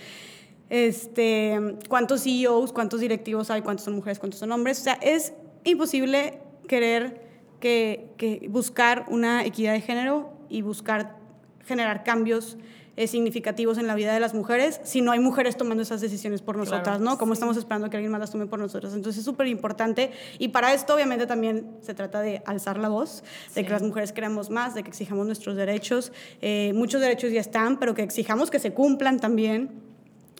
este, 0.70 1.76
cuántos 1.88 2.22
CEOs, 2.24 2.72
cuántos 2.72 3.00
directivos 3.00 3.50
hay, 3.50 3.62
cuántos 3.62 3.84
son 3.84 3.94
mujeres, 3.94 4.18
cuántos 4.18 4.40
son 4.40 4.52
hombres. 4.52 4.80
O 4.80 4.84
sea, 4.84 4.94
es 4.94 5.32
imposible 5.64 6.40
querer 6.66 7.26
que, 7.60 8.10
que 8.16 8.46
buscar 8.48 9.06
una 9.08 9.44
equidad 9.44 9.72
de 9.72 9.80
género 9.80 10.32
y 10.48 10.62
buscar 10.62 11.16
generar 11.64 12.04
cambios 12.04 12.56
eh, 12.98 13.06
significativos 13.06 13.78
en 13.78 13.86
la 13.86 13.94
vida 13.94 14.12
de 14.12 14.18
las 14.18 14.34
mujeres 14.34 14.80
si 14.82 15.02
no 15.02 15.12
hay 15.12 15.20
mujeres 15.20 15.56
tomando 15.56 15.84
esas 15.84 16.00
decisiones 16.00 16.42
por 16.42 16.56
nosotras, 16.56 16.98
¿no? 16.98 17.16
Como 17.16 17.32
estamos 17.32 17.56
esperando 17.56 17.88
que 17.88 17.96
alguien 17.96 18.10
más 18.10 18.20
las 18.20 18.32
tome 18.32 18.46
por 18.46 18.58
nosotras. 18.58 18.92
Entonces 18.92 19.20
es 19.20 19.24
súper 19.24 19.46
importante 19.46 20.10
y 20.40 20.48
para 20.48 20.74
esto 20.74 20.96
obviamente 20.96 21.24
también 21.24 21.76
se 21.80 21.94
trata 21.94 22.20
de 22.20 22.42
alzar 22.44 22.76
la 22.76 22.88
voz, 22.88 23.22
de 23.54 23.64
que 23.64 23.70
las 23.70 23.82
mujeres 23.82 24.12
queramos 24.12 24.50
más, 24.50 24.74
de 24.74 24.82
que 24.82 24.88
exijamos 24.88 25.26
nuestros 25.26 25.54
derechos. 25.54 26.10
Eh, 26.42 26.72
muchos 26.74 27.00
derechos 27.00 27.30
ya 27.30 27.40
están, 27.40 27.78
pero 27.78 27.94
que 27.94 28.02
exijamos 28.02 28.50
que 28.50 28.58
se 28.58 28.72
cumplan 28.72 29.20
también 29.20 29.87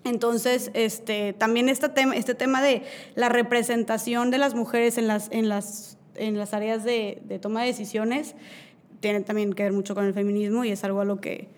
entonces, 0.04 0.70
este, 0.74 1.32
también 1.32 1.68
este 1.68 1.88
tema, 1.88 2.16
este 2.16 2.34
tema 2.34 2.62
de 2.62 2.82
la 3.14 3.28
representación 3.28 4.30
de 4.30 4.38
las 4.38 4.54
mujeres 4.54 4.98
en 4.98 5.08
las, 5.08 5.28
en 5.30 5.48
las, 5.48 5.98
en 6.14 6.38
las 6.38 6.54
áreas 6.54 6.84
de, 6.84 7.20
de 7.24 7.38
toma 7.38 7.62
de 7.62 7.68
decisiones 7.68 8.34
tiene 9.00 9.20
también 9.20 9.52
que 9.52 9.62
ver 9.62 9.72
mucho 9.72 9.94
con 9.94 10.04
el 10.04 10.14
feminismo 10.14 10.64
y 10.64 10.70
es 10.70 10.82
algo 10.84 11.00
a 11.00 11.04
lo 11.04 11.20
que, 11.20 11.48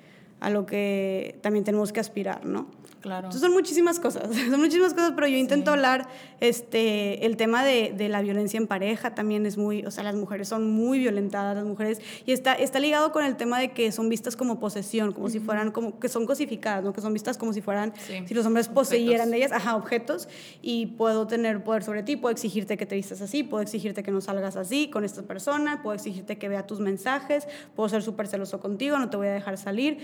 a 0.40 0.50
lo 0.50 0.66
que 0.66 1.38
también 1.42 1.64
tenemos 1.64 1.92
que 1.92 2.00
aspirar, 2.00 2.44
¿no? 2.44 2.66
Claro. 3.00 3.28
Entonces 3.28 3.40
son 3.40 3.52
muchísimas 3.52 3.98
cosas, 3.98 4.24
son 4.50 4.60
muchísimas 4.60 4.92
cosas, 4.92 5.12
pero 5.14 5.26
yo 5.26 5.36
intento 5.36 5.70
hablar, 5.70 6.06
este, 6.40 7.24
el 7.24 7.36
tema 7.36 7.64
de, 7.64 7.94
de, 7.96 8.08
la 8.08 8.20
violencia 8.20 8.58
en 8.58 8.66
pareja 8.66 9.14
también 9.14 9.46
es 9.46 9.56
muy, 9.56 9.84
o 9.86 9.90
sea, 9.90 10.04
las 10.04 10.14
mujeres 10.14 10.48
son 10.48 10.70
muy 10.70 10.98
violentadas, 10.98 11.56
las 11.56 11.64
mujeres, 11.64 12.00
y 12.26 12.32
está, 12.32 12.52
está 12.52 12.78
ligado 12.78 13.10
con 13.12 13.24
el 13.24 13.36
tema 13.36 13.58
de 13.58 13.72
que 13.72 13.90
son 13.90 14.08
vistas 14.08 14.36
como 14.36 14.60
posesión, 14.60 15.12
como 15.12 15.30
si 15.30 15.40
fueran, 15.40 15.70
como 15.70 15.98
que 15.98 16.08
son 16.08 16.26
cosificadas, 16.26 16.84
¿no? 16.84 16.92
Que 16.92 17.00
son 17.00 17.12
vistas 17.14 17.38
como 17.38 17.52
si 17.54 17.62
fueran, 17.62 17.94
si 18.26 18.34
los 18.34 18.44
hombres 18.44 18.68
poseyeran 18.68 19.30
de 19.30 19.38
ellas, 19.38 19.52
ajá, 19.52 19.76
objetos, 19.76 20.28
y 20.60 20.86
puedo 20.86 21.26
tener 21.26 21.64
poder 21.64 21.82
sobre 21.82 22.02
ti, 22.02 22.16
puedo 22.16 22.32
exigirte 22.32 22.76
que 22.76 22.84
te 22.84 22.96
vistas 22.96 23.22
así, 23.22 23.42
puedo 23.42 23.62
exigirte 23.62 24.02
que 24.02 24.10
no 24.10 24.20
salgas 24.20 24.56
así 24.56 24.90
con 24.90 25.04
esta 25.04 25.22
persona, 25.22 25.82
puedo 25.82 25.94
exigirte 25.94 26.36
que 26.36 26.48
vea 26.50 26.66
tus 26.66 26.80
mensajes, 26.80 27.48
puedo 27.74 27.88
ser 27.88 28.02
súper 28.02 28.26
celoso 28.26 28.60
contigo, 28.60 28.98
no 28.98 29.08
te 29.08 29.16
voy 29.16 29.28
a 29.28 29.32
dejar 29.32 29.56
salir, 29.56 29.98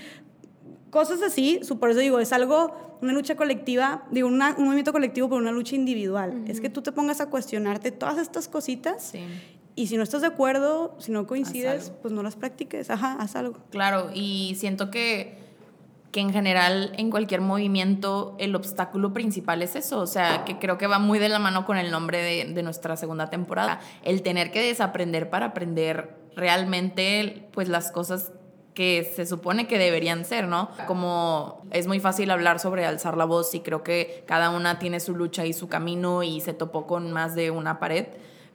cosas 0.96 1.20
así, 1.20 1.60
por 1.78 1.90
eso 1.90 2.00
digo, 2.00 2.20
es 2.20 2.32
algo, 2.32 2.98
una 3.02 3.12
lucha 3.12 3.36
colectiva, 3.36 4.04
digo, 4.10 4.28
un 4.28 4.38
movimiento 4.38 4.92
colectivo, 4.92 5.28
pero 5.28 5.42
una 5.42 5.52
lucha 5.52 5.74
individual. 5.74 6.44
Es 6.48 6.62
que 6.62 6.70
tú 6.70 6.80
te 6.80 6.90
pongas 6.90 7.20
a 7.20 7.26
cuestionarte 7.26 7.92
todas 7.92 8.16
estas 8.16 8.48
cositas 8.48 9.12
y 9.74 9.88
si 9.88 9.98
no 9.98 10.02
estás 10.02 10.22
de 10.22 10.28
acuerdo, 10.28 10.96
si 10.98 11.12
no 11.12 11.26
coincides, 11.26 11.92
pues 12.00 12.14
no 12.14 12.22
las 12.22 12.34
practiques, 12.34 12.88
ajá, 12.88 13.18
haz 13.20 13.36
algo. 13.36 13.58
Claro, 13.68 14.08
y 14.14 14.56
siento 14.58 14.90
que, 14.90 15.36
que 16.12 16.20
en 16.20 16.32
general 16.32 16.92
en 16.96 17.10
cualquier 17.10 17.42
movimiento 17.42 18.34
el 18.38 18.56
obstáculo 18.56 19.12
principal 19.12 19.60
es 19.60 19.76
eso, 19.76 20.00
o 20.00 20.06
sea, 20.06 20.46
que 20.46 20.58
creo 20.58 20.78
que 20.78 20.86
va 20.86 20.98
muy 20.98 21.18
de 21.18 21.28
la 21.28 21.38
mano 21.38 21.66
con 21.66 21.76
el 21.76 21.90
nombre 21.90 22.22
de, 22.22 22.54
de 22.54 22.62
nuestra 22.62 22.96
segunda 22.96 23.28
temporada, 23.28 23.80
el 24.02 24.22
tener 24.22 24.50
que 24.50 24.62
desaprender 24.62 25.28
para 25.28 25.48
aprender 25.48 26.16
realmente 26.36 27.48
pues 27.52 27.68
las 27.68 27.92
cosas 27.92 28.32
que 28.76 29.10
se 29.16 29.24
supone 29.24 29.66
que 29.66 29.78
deberían 29.78 30.26
ser, 30.26 30.48
¿no? 30.48 30.68
Como 30.86 31.66
es 31.70 31.86
muy 31.86 31.98
fácil 31.98 32.30
hablar 32.30 32.60
sobre 32.60 32.84
alzar 32.84 33.16
la 33.16 33.24
voz 33.24 33.54
y 33.54 33.60
creo 33.60 33.82
que 33.82 34.22
cada 34.26 34.50
una 34.50 34.78
tiene 34.78 35.00
su 35.00 35.16
lucha 35.16 35.46
y 35.46 35.54
su 35.54 35.66
camino 35.68 36.22
y 36.22 36.42
se 36.42 36.52
topó 36.52 36.86
con 36.86 37.10
más 37.10 37.34
de 37.34 37.50
una 37.50 37.80
pared, 37.80 38.06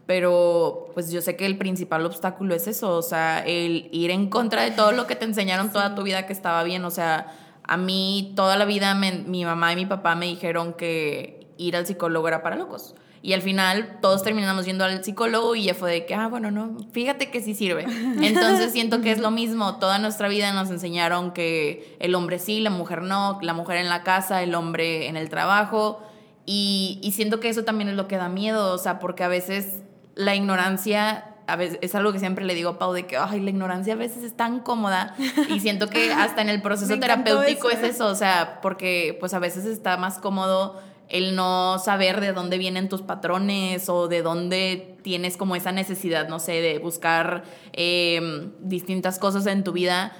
pero 0.05 0.91
pues 0.93 1.11
yo 1.11 1.21
sé 1.21 1.35
que 1.35 1.47
el 1.47 1.57
principal 1.57 2.05
obstáculo 2.05 2.53
es 2.53 2.67
eso, 2.67 2.95
o 2.95 3.01
sea, 3.01 3.39
el 3.39 3.89
ir 3.91 4.11
en 4.11 4.29
contra 4.29 4.61
de 4.61 4.69
todo 4.69 4.91
lo 4.91 5.07
que 5.07 5.15
te 5.15 5.25
enseñaron 5.25 5.71
toda 5.71 5.95
tu 5.95 6.03
vida 6.03 6.27
que 6.27 6.33
estaba 6.33 6.61
bien, 6.63 6.85
o 6.85 6.91
sea, 6.91 7.33
a 7.63 7.77
mí 7.77 8.33
toda 8.35 8.57
la 8.57 8.65
vida 8.65 8.93
mi 8.93 9.43
mamá 9.43 9.73
y 9.73 9.75
mi 9.75 9.87
papá 9.87 10.13
me 10.13 10.27
dijeron 10.27 10.73
que 10.73 11.47
ir 11.57 11.75
al 11.75 11.87
psicólogo 11.87 12.27
era 12.27 12.43
para 12.43 12.57
locos. 12.57 12.93
Y 13.23 13.33
al 13.33 13.41
final 13.41 13.99
todos 14.01 14.23
terminamos 14.23 14.65
yendo 14.65 14.83
al 14.83 15.03
psicólogo 15.03 15.55
y 15.55 15.65
ya 15.65 15.75
fue 15.75 15.91
de 15.91 16.05
que, 16.05 16.15
ah, 16.15 16.27
bueno, 16.27 16.49
no, 16.49 16.77
fíjate 16.91 17.29
que 17.29 17.41
sí 17.41 17.53
sirve. 17.53 17.85
Entonces 18.21 18.71
siento 18.71 19.01
que 19.01 19.11
es 19.11 19.19
lo 19.19 19.29
mismo. 19.29 19.77
Toda 19.77 19.99
nuestra 19.99 20.27
vida 20.27 20.51
nos 20.53 20.71
enseñaron 20.71 21.31
que 21.31 21.95
el 21.99 22.15
hombre 22.15 22.39
sí, 22.39 22.61
la 22.61 22.71
mujer 22.71 23.03
no, 23.03 23.37
la 23.41 23.53
mujer 23.53 23.77
en 23.77 23.89
la 23.89 24.03
casa, 24.03 24.41
el 24.41 24.55
hombre 24.55 25.07
en 25.07 25.17
el 25.17 25.29
trabajo. 25.29 26.01
Y, 26.45 26.99
y 27.03 27.11
siento 27.11 27.39
que 27.39 27.49
eso 27.49 27.63
también 27.63 27.89
es 27.89 27.95
lo 27.95 28.07
que 28.07 28.17
da 28.17 28.27
miedo, 28.27 28.73
o 28.73 28.77
sea, 28.79 28.97
porque 28.97 29.23
a 29.23 29.27
veces 29.27 29.83
la 30.15 30.35
ignorancia 30.35 31.25
a 31.47 31.55
veces, 31.55 31.79
es 31.81 31.95
algo 31.95 32.13
que 32.13 32.19
siempre 32.19 32.45
le 32.45 32.55
digo 32.55 32.69
a 32.69 32.79
Pau 32.79 32.93
de 32.93 33.05
que 33.05 33.17
ay, 33.17 33.41
la 33.41 33.49
ignorancia 33.49 33.93
a 33.93 33.97
veces 33.97 34.23
es 34.23 34.35
tan 34.37 34.59
cómoda 34.59 35.15
y 35.49 35.59
siento 35.59 35.89
que 35.89 36.11
hasta 36.13 36.41
en 36.41 36.49
el 36.49 36.61
proceso 36.61 36.97
terapéutico 36.97 37.69
es 37.69 37.83
eso, 37.83 38.07
o 38.07 38.15
sea, 38.15 38.59
porque 38.61 39.17
pues 39.19 39.33
a 39.33 39.39
veces 39.39 39.65
está 39.65 39.97
más 39.97 40.17
cómodo 40.19 40.81
el 41.11 41.35
no 41.35 41.77
saber 41.77 42.21
de 42.21 42.31
dónde 42.31 42.57
vienen 42.57 42.87
tus 42.87 43.01
patrones 43.01 43.89
o 43.89 44.07
de 44.07 44.21
dónde 44.21 44.95
tienes 45.01 45.35
como 45.35 45.57
esa 45.57 45.73
necesidad, 45.73 46.29
no 46.29 46.39
sé, 46.39 46.61
de 46.61 46.79
buscar 46.79 47.43
em, 47.73 48.53
distintas 48.61 49.19
cosas 49.19 49.45
en 49.45 49.65
tu 49.65 49.73
vida. 49.73 50.13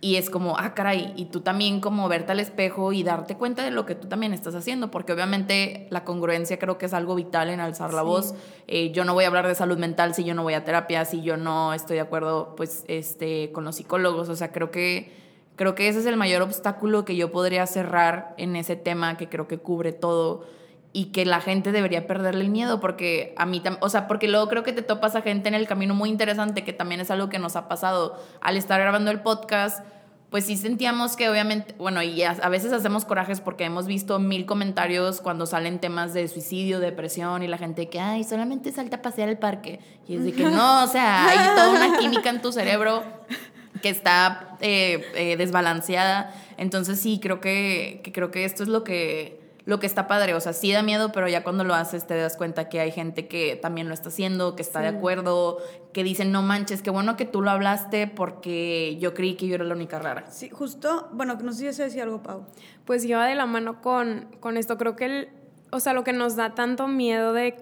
Y 0.00 0.16
es 0.16 0.28
como, 0.28 0.58
ah, 0.58 0.74
caray, 0.74 1.14
y 1.16 1.26
tú 1.26 1.40
también 1.40 1.80
como 1.80 2.08
verte 2.08 2.32
al 2.32 2.40
espejo 2.40 2.92
y 2.92 3.04
darte 3.04 3.36
cuenta 3.36 3.64
de 3.64 3.70
lo 3.70 3.86
que 3.86 3.94
tú 3.94 4.08
también 4.08 4.34
estás 4.34 4.54
haciendo, 4.56 4.90
porque 4.90 5.12
obviamente 5.12 5.86
la 5.90 6.04
congruencia 6.04 6.58
creo 6.58 6.76
que 6.76 6.86
es 6.86 6.92
algo 6.92 7.14
vital 7.14 7.48
en 7.48 7.60
alzar 7.60 7.94
la 7.94 8.02
voz. 8.02 8.34
Eh, 8.66 8.90
yo 8.90 9.04
no 9.04 9.14
voy 9.14 9.24
a 9.24 9.28
hablar 9.28 9.46
de 9.46 9.54
salud 9.54 9.78
mental 9.78 10.12
si 10.14 10.24
yo 10.24 10.34
no 10.34 10.42
voy 10.42 10.54
a 10.54 10.64
terapia, 10.64 11.04
si 11.04 11.22
yo 11.22 11.36
no 11.36 11.72
estoy 11.72 11.96
de 11.96 12.02
acuerdo 12.02 12.54
pues, 12.56 12.84
este, 12.88 13.52
con 13.52 13.64
los 13.64 13.76
psicólogos, 13.76 14.28
o 14.28 14.34
sea, 14.34 14.50
creo 14.50 14.72
que 14.72 15.25
Creo 15.56 15.74
que 15.74 15.88
ese 15.88 16.00
es 16.00 16.06
el 16.06 16.16
mayor 16.18 16.42
obstáculo 16.42 17.04
que 17.04 17.16
yo 17.16 17.32
podría 17.32 17.66
cerrar 17.66 18.34
en 18.36 18.56
ese 18.56 18.76
tema 18.76 19.16
que 19.16 19.28
creo 19.28 19.48
que 19.48 19.58
cubre 19.58 19.92
todo 19.92 20.44
y 20.92 21.06
que 21.06 21.24
la 21.24 21.40
gente 21.40 21.72
debería 21.72 22.06
perderle 22.06 22.42
el 22.42 22.50
miedo 22.50 22.78
porque 22.78 23.34
a 23.36 23.46
mí, 23.46 23.62
o 23.80 23.88
sea, 23.88 24.06
porque 24.06 24.28
luego 24.28 24.48
creo 24.48 24.62
que 24.62 24.72
te 24.72 24.82
topas 24.82 25.14
a 25.14 25.22
gente 25.22 25.48
en 25.48 25.54
el 25.54 25.66
camino 25.66 25.94
muy 25.94 26.10
interesante 26.10 26.62
que 26.62 26.72
también 26.72 27.00
es 27.00 27.10
algo 27.10 27.28
que 27.28 27.38
nos 27.38 27.56
ha 27.56 27.68
pasado 27.68 28.18
al 28.40 28.56
estar 28.56 28.80
grabando 28.80 29.10
el 29.10 29.20
podcast. 29.20 29.84
Pues 30.30 30.44
sí 30.44 30.56
sentíamos 30.56 31.16
que 31.16 31.30
obviamente, 31.30 31.74
bueno, 31.78 32.02
y 32.02 32.22
a, 32.22 32.32
veces 32.48 32.72
hacemos 32.72 33.04
corajes 33.04 33.40
porque 33.40 33.64
hemos 33.64 33.86
visto 33.86 34.18
mil 34.18 34.44
comentarios 34.44 35.20
cuando 35.20 35.46
salen 35.46 35.78
temas 35.78 36.12
de 36.14 36.28
suicidio, 36.28 36.80
depresión 36.80 37.42
y 37.42 37.46
la 37.46 37.58
gente 37.58 37.88
que, 37.88 38.00
ay, 38.00 38.24
solamente 38.24 38.72
salta 38.72 38.96
a 38.96 39.02
pasear 39.02 39.28
al 39.28 39.38
parque. 39.38 39.80
Y 40.08 40.16
es 40.16 40.24
de 40.24 40.32
que 40.32 40.44
no, 40.44 40.84
o 40.84 40.86
sea, 40.86 41.28
hay 41.28 41.56
toda 41.56 41.70
una 41.70 41.98
química 41.98 42.28
en 42.28 42.42
tu 42.42 42.52
cerebro 42.52 43.02
que 43.86 43.90
está 43.90 44.56
eh, 44.60 45.04
eh, 45.14 45.36
desbalanceada. 45.36 46.34
Entonces 46.56 46.98
sí, 46.98 47.20
creo 47.22 47.40
que, 47.40 48.02
creo 48.12 48.32
que 48.32 48.44
esto 48.44 48.64
es 48.64 48.68
lo 48.68 48.82
que, 48.82 49.40
lo 49.64 49.78
que 49.78 49.86
está 49.86 50.08
padre, 50.08 50.34
o 50.34 50.40
sea, 50.40 50.52
sí 50.52 50.72
da 50.72 50.82
miedo, 50.82 51.12
pero 51.12 51.28
ya 51.28 51.44
cuando 51.44 51.62
lo 51.62 51.72
haces 51.72 52.04
te 52.04 52.16
das 52.16 52.36
cuenta 52.36 52.68
que 52.68 52.80
hay 52.80 52.90
gente 52.90 53.28
que 53.28 53.54
también 53.54 53.86
lo 53.86 53.94
está 53.94 54.08
haciendo, 54.08 54.56
que 54.56 54.62
está 54.62 54.80
de 54.80 54.88
acuerdo, 54.88 55.58
que 55.92 56.02
dicen, 56.02 56.32
no 56.32 56.42
manches, 56.42 56.82
qué 56.82 56.90
bueno 56.90 57.16
que 57.16 57.26
tú 57.26 57.42
lo 57.42 57.50
hablaste 57.52 58.08
porque 58.08 58.96
yo 58.98 59.14
creí 59.14 59.36
que 59.36 59.46
yo 59.46 59.54
era 59.54 59.64
la 59.64 59.74
única 59.74 60.00
rara. 60.00 60.28
Sí, 60.32 60.50
justo, 60.50 61.08
bueno, 61.12 61.38
no 61.40 61.52
sé 61.52 61.72
si 61.72 61.82
decía 61.82 62.02
algo, 62.02 62.24
Pau. 62.24 62.44
Pues 62.86 63.04
lleva 63.04 63.26
de 63.26 63.36
la 63.36 63.46
mano 63.46 63.82
con, 63.82 64.26
con 64.40 64.56
esto, 64.56 64.78
creo 64.78 64.96
que 64.96 65.04
el, 65.04 65.28
o 65.70 65.78
sea, 65.78 65.92
lo 65.92 66.02
que 66.02 66.12
nos 66.12 66.34
da 66.34 66.56
tanto 66.56 66.88
miedo 66.88 67.32
de 67.32 67.54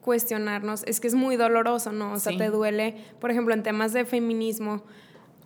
cuestionarnos 0.00 0.84
es 0.84 1.00
que 1.00 1.08
es 1.08 1.14
muy 1.14 1.36
doloroso, 1.36 1.90
¿no? 1.90 2.12
O 2.12 2.18
sea, 2.20 2.36
te 2.36 2.50
duele, 2.50 2.96
por 3.20 3.32
ejemplo, 3.32 3.54
en 3.54 3.62
temas 3.62 3.92
de 3.92 4.04
feminismo, 4.04 4.84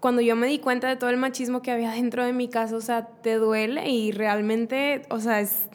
cuando 0.06 0.22
yo 0.22 0.36
me 0.36 0.46
di 0.46 0.60
cuenta 0.60 0.86
de 0.86 0.94
todo 0.94 1.10
el 1.10 1.16
machismo 1.16 1.62
que 1.62 1.72
había 1.72 1.90
dentro 1.90 2.24
de 2.24 2.32
mi 2.32 2.46
casa, 2.46 2.76
o 2.76 2.80
sea, 2.80 3.08
te 3.24 3.34
duele 3.34 3.90
y 3.90 4.12
realmente, 4.12 5.02
o 5.10 5.18
sea, 5.18 5.40
es 5.40 5.66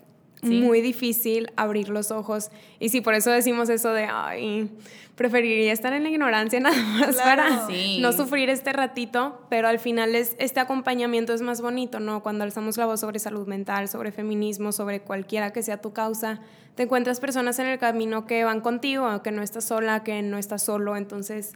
muy 0.41 0.79
difícil 0.79 1.51
abrir 1.57 1.89
los 1.89 2.11
ojos. 2.11 2.49
Y 2.79 2.87
sí, 2.87 3.01
por 3.01 3.13
eso 3.13 3.29
decimos 3.29 3.67
eso 3.67 3.91
de, 3.91 4.05
ay, 4.09 4.71
preferiría 5.15 5.73
estar 5.73 5.91
en 5.91 6.03
la 6.03 6.09
ignorancia 6.11 6.59
nada 6.61 6.81
más 6.81 7.17
para 7.17 7.67
no 7.99 8.13
sufrir 8.13 8.49
este 8.49 8.71
ratito, 8.71 9.41
pero 9.49 9.67
al 9.67 9.79
final 9.79 10.15
es, 10.15 10.37
este 10.39 10.61
acompañamiento 10.61 11.33
es 11.33 11.41
más 11.41 11.59
bonito, 11.59 11.99
¿no? 11.99 12.23
Cuando 12.23 12.45
alzamos 12.45 12.77
la 12.77 12.85
voz 12.85 13.01
sobre 13.01 13.19
salud 13.19 13.47
mental, 13.47 13.89
sobre 13.89 14.13
feminismo, 14.13 14.71
sobre 14.71 15.01
cualquiera 15.01 15.51
que 15.51 15.61
sea 15.61 15.81
tu 15.81 15.91
causa, 15.91 16.39
te 16.75 16.83
encuentras 16.83 17.19
personas 17.19 17.59
en 17.59 17.65
el 17.65 17.79
camino 17.79 18.25
que 18.25 18.45
van 18.45 18.61
contigo, 18.61 19.21
que 19.23 19.31
no 19.33 19.41
estás 19.41 19.65
sola, 19.65 20.05
que 20.05 20.21
no 20.21 20.37
estás 20.37 20.63
solo, 20.63 20.95
entonces 20.95 21.51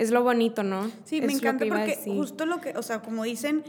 es 0.00 0.10
lo 0.10 0.22
bonito, 0.22 0.62
¿no? 0.62 0.90
Sí, 1.04 1.20
me 1.20 1.34
encanta 1.34 1.66
porque 1.66 1.98
justo 2.06 2.46
lo 2.46 2.58
que, 2.60 2.76
o 2.76 2.82
sea, 2.82 3.02
como 3.02 3.22
dicen, 3.24 3.62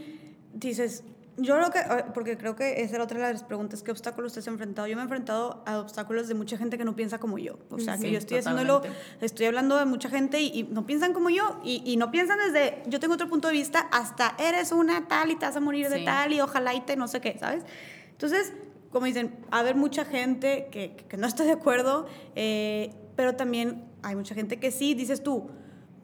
dices, 0.54 1.04
yo 1.36 1.54
creo 1.56 1.70
que, 1.70 1.80
porque 2.14 2.38
creo 2.38 2.56
que 2.56 2.82
esa 2.82 2.94
era 2.94 3.04
otra 3.04 3.26
de 3.26 3.34
las 3.34 3.44
preguntas, 3.44 3.82
¿qué 3.82 3.90
obstáculos 3.90 4.32
te 4.32 4.40
has 4.40 4.46
enfrentado? 4.46 4.88
Yo 4.88 4.96
me 4.96 5.02
he 5.02 5.04
enfrentado 5.04 5.62
a 5.66 5.78
obstáculos 5.78 6.28
de 6.28 6.34
mucha 6.34 6.56
gente 6.56 6.78
que 6.78 6.86
no 6.86 6.96
piensa 6.96 7.18
como 7.18 7.36
yo. 7.36 7.58
O 7.68 7.78
sea, 7.78 7.98
que 7.98 8.10
yo 8.10 8.16
estoy 8.16 8.38
haciéndolo, 8.38 8.80
estoy 9.20 9.44
hablando 9.44 9.76
de 9.76 9.84
mucha 9.84 10.08
gente 10.08 10.40
y, 10.40 10.62
no 10.70 10.86
piensan 10.86 11.12
como 11.12 11.28
yo 11.28 11.60
y, 11.62 11.82
y, 11.84 11.98
no 11.98 12.10
piensan 12.10 12.38
desde, 12.38 12.82
yo 12.86 12.98
tengo 12.98 13.12
otro 13.12 13.28
punto 13.28 13.48
de 13.48 13.54
vista, 13.54 13.80
hasta 13.92 14.34
eres 14.38 14.72
una 14.72 15.08
tal 15.08 15.32
y 15.32 15.36
te 15.36 15.44
vas 15.44 15.56
a 15.56 15.60
morir 15.60 15.90
de 15.90 16.02
tal 16.02 16.32
y 16.32 16.40
ojalá 16.40 16.74
y 16.74 16.80
te 16.80 16.96
no 16.96 17.08
sé 17.08 17.20
qué, 17.20 17.36
¿sabes? 17.38 17.62
Entonces, 18.10 18.54
como 18.90 19.04
dicen, 19.04 19.36
a 19.50 19.58
haber 19.58 19.76
mucha 19.76 20.06
gente 20.06 20.68
que, 20.70 20.96
que 20.96 21.18
no 21.18 21.26
está 21.26 21.44
de 21.44 21.52
acuerdo, 21.52 22.06
eh, 22.36 22.94
pero 23.16 23.36
también 23.36 23.84
hay 24.02 24.16
mucha 24.16 24.34
gente 24.34 24.58
que 24.58 24.70
sí, 24.70 24.94
dices 24.94 25.22
tú, 25.22 25.50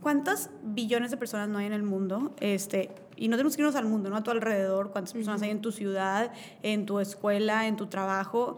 ¿cuántas 0.09 0.49
billones 0.63 1.11
de 1.11 1.19
personas 1.19 1.51
no 1.51 1.59
hay 1.59 1.67
en 1.67 1.75
el 1.75 1.83
mundo? 1.83 2.35
Este, 2.41 2.89
y 3.15 3.29
no 3.29 3.37
tenemos 3.37 3.55
que 3.57 3.61
irnos 3.61 3.77
al 3.77 3.85
mundo, 3.85 4.09
¿no? 4.09 4.17
A 4.17 4.23
tu 4.23 4.31
alrededor, 4.31 4.91
cuántas 4.91 5.13
personas 5.13 5.43
hay 5.43 5.51
en 5.51 5.61
tu 5.61 5.71
ciudad, 5.71 6.33
en 6.63 6.87
tu 6.87 6.99
escuela, 6.99 7.67
en 7.67 7.77
tu 7.77 7.89
trabajo. 7.89 8.57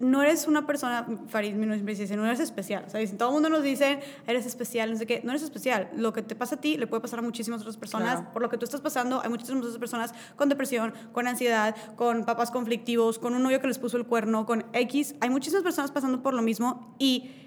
No 0.00 0.22
eres 0.22 0.48
una 0.48 0.66
persona, 0.66 1.06
Farid 1.28 1.52
me 1.52 1.76
dice, 1.76 2.16
no 2.16 2.24
eres 2.24 2.40
especial. 2.40 2.86
¿sabes? 2.88 3.14
Todo 3.18 3.28
el 3.28 3.34
mundo 3.34 3.50
nos 3.50 3.62
dice, 3.62 4.00
eres 4.26 4.46
especial, 4.46 4.90
no 4.90 4.96
sé 4.96 5.04
qué. 5.04 5.20
No 5.22 5.32
eres 5.32 5.42
especial. 5.42 5.90
Lo 5.94 6.14
que 6.14 6.22
te 6.22 6.34
pasa 6.34 6.54
a 6.54 6.60
ti 6.62 6.78
le 6.78 6.86
puede 6.86 7.02
pasar 7.02 7.18
a 7.18 7.22
muchísimas 7.22 7.60
otras 7.60 7.76
personas. 7.76 8.22
Por 8.32 8.40
lo 8.40 8.48
que 8.48 8.56
tú 8.56 8.64
estás 8.64 8.80
pasando, 8.80 9.20
hay 9.22 9.28
muchísimas 9.28 9.62
otras 9.62 9.76
personas 9.76 10.14
con 10.34 10.48
depresión, 10.48 10.94
con 11.12 11.28
ansiedad, 11.28 11.76
con 11.96 12.24
papás 12.24 12.50
conflictivos, 12.50 13.18
con 13.18 13.34
un 13.34 13.42
novio 13.42 13.60
que 13.60 13.66
les 13.66 13.78
puso 13.78 13.98
el 13.98 14.06
cuerno, 14.06 14.46
con 14.46 14.64
X. 14.72 15.14
Hay 15.20 15.28
muchísimas 15.28 15.62
personas 15.62 15.90
pasando 15.90 16.22
por 16.22 16.32
lo 16.32 16.40
mismo 16.40 16.96
y 16.98 17.43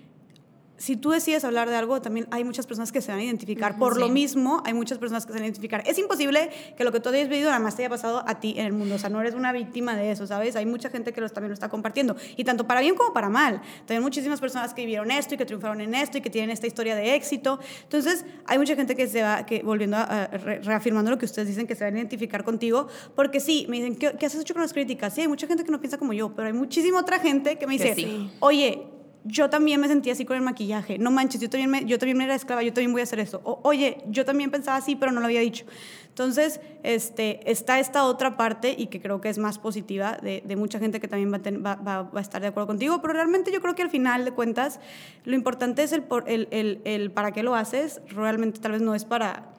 si 0.77 0.95
tú 0.95 1.09
decides 1.09 1.43
hablar 1.43 1.69
de 1.69 1.75
algo, 1.75 2.01
también 2.01 2.27
hay 2.29 2.43
muchas 2.43 2.67
personas 2.67 2.91
que 2.91 3.01
se 3.01 3.11
van 3.11 3.19
a 3.19 3.23
identificar. 3.23 3.77
Por 3.79 3.97
lo 3.97 4.09
mismo, 4.09 4.61
hay 4.63 4.73
muchas 4.73 4.99
personas 4.99 5.25
que 5.25 5.31
se 5.31 5.39
van 5.39 5.43
a 5.43 5.45
identificar. 5.47 5.83
Es 5.87 5.97
imposible 5.97 6.51
que 6.77 6.83
lo 6.83 6.91
que 6.91 6.99
tú 6.99 7.09
hayas 7.09 7.29
vivido 7.29 7.47
nada 7.49 7.59
más 7.59 7.75
te 7.75 7.81
haya 7.81 7.89
pasado 7.89 8.23
a 8.27 8.39
ti 8.39 8.53
en 8.57 8.67
el 8.67 8.73
mundo. 8.73 8.95
O 8.95 8.99
sea, 8.99 9.09
no 9.09 9.19
eres 9.19 9.33
una 9.33 9.51
víctima 9.51 9.95
de 9.95 10.11
eso, 10.11 10.27
¿sabes? 10.27 10.55
Hay 10.55 10.67
mucha 10.67 10.89
gente 10.89 11.13
que 11.13 11.21
también 11.29 11.49
lo 11.49 11.53
está 11.55 11.69
compartiendo. 11.69 12.15
Y 12.35 12.43
tanto 12.43 12.67
para 12.67 12.81
bien 12.81 12.95
como 12.95 13.11
para 13.11 13.27
mal. 13.27 13.61
También 13.85 14.03
muchísimas 14.03 14.39
personas 14.39 14.75
que 14.75 14.81
vivieron 14.81 15.09
esto 15.09 15.33
y 15.33 15.37
que 15.37 15.45
triunfaron 15.45 15.81
en 15.81 15.95
esto 15.95 16.19
y 16.19 16.21
que 16.21 16.29
tienen 16.29 16.51
esta 16.51 16.67
historia 16.67 16.95
de 16.95 17.15
éxito. 17.15 17.59
Entonces, 17.83 18.25
hay 18.45 18.59
mucha 18.59 18.75
gente 18.75 18.95
que 18.95 19.07
se 19.07 19.23
va, 19.23 19.47
que 19.47 19.63
volviendo 19.63 19.97
a, 19.97 20.27
reafirmando 20.27 21.09
lo 21.09 21.17
que 21.17 21.25
ustedes 21.25 21.47
dicen, 21.47 21.65
que 21.65 21.75
se 21.75 21.85
van 21.85 21.95
a 21.95 21.97
identificar 21.97 22.43
contigo. 22.43 22.87
Porque 23.15 23.39
sí, 23.39 23.65
me 23.67 23.77
dicen, 23.77 23.95
¿qué, 23.95 24.25
has 24.25 24.35
hecho 24.35 24.53
con 24.53 24.61
las 24.61 24.73
críticas? 24.73 25.15
Sí, 25.15 25.21
hay 25.21 25.27
mucha 25.27 25.47
gente 25.47 25.63
que 25.63 25.71
no 25.71 25.79
piensa 25.79 25.97
como 25.97 26.13
yo, 26.13 26.35
pero 26.35 26.47
hay 26.47 26.53
muchísima 26.53 26.99
otra 26.99 27.17
gente 27.19 27.57
que 27.57 27.65
me 27.65 27.73
dice, 27.73 28.29
oye, 28.39 28.96
yo 29.23 29.49
también 29.49 29.79
me 29.81 29.87
sentía 29.87 30.13
así 30.13 30.25
con 30.25 30.37
el 30.37 30.43
maquillaje. 30.43 30.97
No 30.97 31.11
manches, 31.11 31.41
yo 31.41 31.49
también, 31.49 31.69
me, 31.69 31.85
yo 31.85 31.99
también 31.99 32.21
era 32.21 32.35
esclava, 32.35 32.63
yo 32.63 32.73
también 32.73 32.91
voy 32.91 33.01
a 33.01 33.03
hacer 33.03 33.19
eso. 33.19 33.41
oye, 33.43 33.97
yo 34.07 34.25
también 34.25 34.51
pensaba 34.51 34.77
así, 34.77 34.95
pero 34.95 35.11
no 35.11 35.19
lo 35.19 35.25
había 35.25 35.41
dicho. 35.41 35.65
Entonces, 36.09 36.59
este, 36.83 37.49
está 37.51 37.79
esta 37.79 38.03
otra 38.05 38.37
parte 38.37 38.73
y 38.75 38.87
que 38.87 38.99
creo 38.99 39.21
que 39.21 39.29
es 39.29 39.37
más 39.37 39.59
positiva 39.59 40.17
de, 40.21 40.55
mucha 40.55 40.79
gente 40.79 40.99
que 40.99 41.07
también 41.07 41.31
va, 41.31 41.75
va, 41.75 42.03
va, 42.03 42.19
a 42.19 42.21
estar 42.21 42.41
de 42.41 42.47
acuerdo 42.47 42.67
contigo, 42.67 43.01
pero 43.01 43.13
realmente 43.13 43.51
yo 43.51 43.61
creo 43.61 43.75
que 43.75 43.83
al 43.83 43.91
final 43.91 44.25
de 44.25 44.31
cuentas 44.31 44.79
lo 45.25 45.35
importante 45.35 45.83
es 45.83 45.91
el, 45.91 46.05
el, 46.25 46.81
el 46.85 47.11
para 47.11 47.31
qué 47.31 47.43
lo 47.43 47.53
haces. 47.53 48.01
Realmente 48.07 48.59
tal 48.59 48.71
vez 48.71 48.81
no 48.81 48.95
es 48.95 49.05
para 49.05 49.56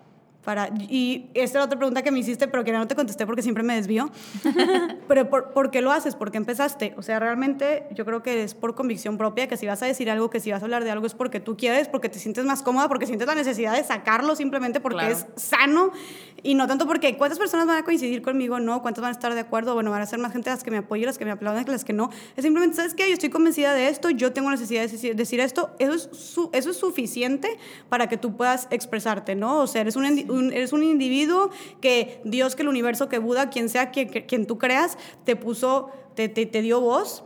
y 0.88 1.26
esta 1.34 1.58
era 1.58 1.64
otra 1.66 1.78
pregunta 1.78 2.02
que 2.02 2.10
me 2.10 2.20
hiciste, 2.20 2.48
pero 2.48 2.64
que 2.64 2.72
no 2.72 2.86
te 2.88 2.94
contesté 2.94 3.26
porque 3.26 3.42
siempre 3.42 3.62
me 3.62 3.74
desvío. 3.74 4.10
pero 5.08 5.28
por, 5.28 5.70
qué 5.70 5.82
lo 5.82 5.92
haces? 5.92 6.14
¿Por 6.14 6.30
qué 6.30 6.38
empezaste? 6.38 6.94
O 6.96 7.02
sea, 7.02 7.18
realmente 7.18 7.86
yo 7.94 8.04
creo 8.04 8.22
que 8.22 8.42
es 8.42 8.54
por 8.54 8.74
convicción 8.74 9.18
propia, 9.18 9.48
que 9.48 9.56
si 9.56 9.66
vas 9.66 9.82
a 9.82 9.86
decir 9.86 10.10
algo, 10.10 10.30
que 10.30 10.40
si 10.40 10.50
vas 10.50 10.62
a 10.62 10.64
hablar 10.64 10.84
de 10.84 10.90
algo 10.90 11.06
es 11.06 11.14
porque 11.14 11.40
tú 11.40 11.56
quieres, 11.56 11.88
porque 11.88 12.08
te 12.08 12.18
sientes 12.18 12.44
más 12.44 12.62
cómoda, 12.62 12.88
porque 12.88 13.06
sientes 13.06 13.26
la 13.26 13.34
necesidad 13.34 13.74
de 13.74 13.84
sacarlo 13.84 14.36
simplemente 14.36 14.80
porque 14.80 15.10
es 15.10 15.26
sano 15.36 15.92
y 16.42 16.54
no 16.54 16.66
tanto 16.66 16.86
porque 16.86 17.16
cuántas 17.16 17.38
personas 17.38 17.66
van 17.66 17.78
a 17.78 17.84
coincidir 17.84 18.22
conmigo, 18.22 18.60
no, 18.60 18.80
cuántas 18.82 19.02
van 19.02 19.10
a 19.10 19.12
estar 19.12 19.34
de 19.34 19.40
acuerdo, 19.40 19.74
bueno, 19.74 19.90
van 19.90 20.02
a 20.02 20.06
ser 20.06 20.18
más 20.18 20.32
gente 20.32 20.50
las 20.50 20.62
que 20.62 20.70
me 20.70 20.78
apoyen, 20.78 21.06
las 21.06 21.18
que 21.18 21.24
me 21.24 21.32
aplauden, 21.32 21.64
las 21.66 21.84
que 21.84 21.92
no. 21.92 22.10
Es 22.36 22.44
simplemente, 22.44 22.76
¿sabes 22.76 22.94
qué? 22.94 23.08
Yo 23.08 23.14
estoy 23.14 23.30
convencida 23.30 23.74
de 23.74 23.88
esto, 23.88 24.10
yo 24.10 24.32
tengo 24.32 24.50
necesidad 24.50 24.88
de 24.88 25.14
decir, 25.14 25.40
esto, 25.40 25.70
eso 25.78 25.94
es, 25.94 26.08
eso 26.52 26.70
es 26.70 26.76
suficiente 26.76 27.58
para 27.88 28.08
que 28.08 28.16
tú 28.16 28.36
puedas 28.36 28.68
expresarte, 28.70 29.34
¿no? 29.34 29.60
O 29.60 29.66
sea, 29.66 29.80
eres 29.82 29.96
un 29.96 30.06
eres 30.40 30.72
un 30.72 30.82
individuo 30.82 31.50
que 31.80 32.20
Dios, 32.24 32.56
que 32.56 32.62
el 32.62 32.68
universo, 32.68 33.08
que 33.08 33.18
Buda, 33.18 33.50
quien 33.50 33.68
sea 33.68 33.90
quien, 33.90 34.08
quien 34.08 34.46
tú 34.46 34.58
creas, 34.58 34.98
te 35.24 35.36
puso, 35.36 35.90
te, 36.14 36.28
te, 36.28 36.46
te 36.46 36.62
dio 36.62 36.80
voz 36.80 37.24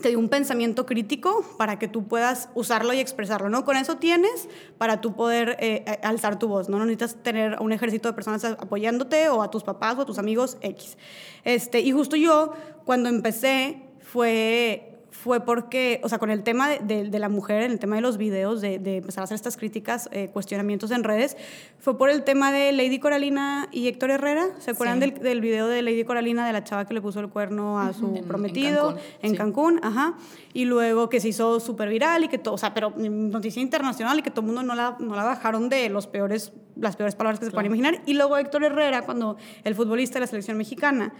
te 0.00 0.10
dio 0.10 0.18
un 0.18 0.28
pensamiento 0.28 0.86
crítico 0.86 1.44
para 1.58 1.78
que 1.78 1.88
tú 1.88 2.06
puedas 2.06 2.48
usarlo 2.54 2.92
y 2.92 3.00
expresarlo, 3.00 3.48
¿no? 3.48 3.64
Con 3.64 3.76
eso 3.76 3.96
tienes 3.96 4.48
para 4.78 5.00
tú 5.00 5.14
poder 5.14 5.56
eh, 5.58 5.84
eh, 5.86 5.98
alzar 6.02 6.38
tu 6.38 6.48
voz, 6.48 6.68
¿no? 6.68 6.78
No 6.78 6.86
necesitas 6.86 7.22
tener 7.22 7.58
un 7.60 7.72
ejército 7.72 8.08
de 8.08 8.14
personas 8.14 8.44
apoyándote 8.44 9.28
o 9.28 9.42
a 9.42 9.50
tus 9.50 9.64
papás 9.64 9.98
o 9.98 10.02
a 10.02 10.06
tus 10.06 10.18
amigos 10.18 10.58
X. 10.60 10.96
Este, 11.44 11.80
y 11.80 11.90
justo 11.90 12.16
yo, 12.16 12.52
cuando 12.84 13.08
empecé, 13.08 13.82
fue 14.00 14.89
fue 15.22 15.40
porque, 15.40 16.00
o 16.02 16.08
sea, 16.08 16.18
con 16.18 16.30
el 16.30 16.42
tema 16.42 16.70
de, 16.70 17.04
de, 17.04 17.18
la 17.18 17.28
mujer, 17.28 17.62
en 17.62 17.72
el 17.72 17.78
tema 17.78 17.96
de 17.96 18.02
los 18.02 18.16
videos, 18.16 18.62
de, 18.62 18.78
de 18.78 18.96
empezar 18.98 19.20
a 19.20 19.24
hacer 19.24 19.34
estas 19.34 19.58
críticas, 19.58 20.08
eh, 20.12 20.30
cuestionamientos 20.32 20.90
en 20.92 21.04
redes, 21.04 21.36
fue 21.78 21.98
por 21.98 22.08
el 22.08 22.24
tema 22.24 22.50
de 22.52 22.72
Lady 22.72 22.98
Coralina 22.98 23.68
y 23.70 23.88
Héctor 23.88 24.12
Herrera. 24.12 24.48
¿Se 24.60 24.70
acuerdan 24.70 24.98
del, 24.98 25.12
del, 25.12 25.42
video 25.42 25.68
de 25.68 25.82
Lady 25.82 26.04
Coralina, 26.04 26.46
de 26.46 26.54
la 26.54 26.64
chava 26.64 26.86
que 26.86 26.94
le 26.94 27.02
puso 27.02 27.20
el 27.20 27.28
cuerno 27.28 27.78
a 27.78 27.92
su 27.92 28.14
prometido 28.26 28.96
en 29.20 29.36
Cancún? 29.36 29.80
Ajá. 29.82 30.14
Y 30.54 30.64
luego 30.64 31.10
que 31.10 31.20
se 31.20 31.28
hizo 31.28 31.60
súper 31.60 31.90
viral 31.90 32.24
y 32.24 32.28
que 32.28 32.38
todo, 32.38 32.54
o 32.54 32.58
sea, 32.58 32.72
pero 32.72 32.94
noticia 32.96 33.60
internacional 33.60 34.18
y 34.18 34.22
que 34.22 34.30
todo 34.30 34.40
el 34.40 34.46
mundo 34.46 34.62
no 34.62 34.74
la, 34.74 34.96
no 35.00 35.14
la 35.14 35.24
bajaron 35.24 35.68
de 35.68 35.90
los 35.90 36.06
peores, 36.06 36.54
las 36.76 36.96
peores 36.96 37.14
palabras 37.14 37.38
que 37.38 37.44
se 37.44 37.52
pueden 37.52 37.66
imaginar. 37.66 38.00
Y 38.06 38.14
luego 38.14 38.38
Héctor 38.38 38.64
Herrera, 38.64 39.02
cuando 39.02 39.36
el 39.64 39.74
futbolista 39.74 40.14
de 40.14 40.20
la 40.20 40.26
selección 40.28 40.56
mexicana, 40.56 41.12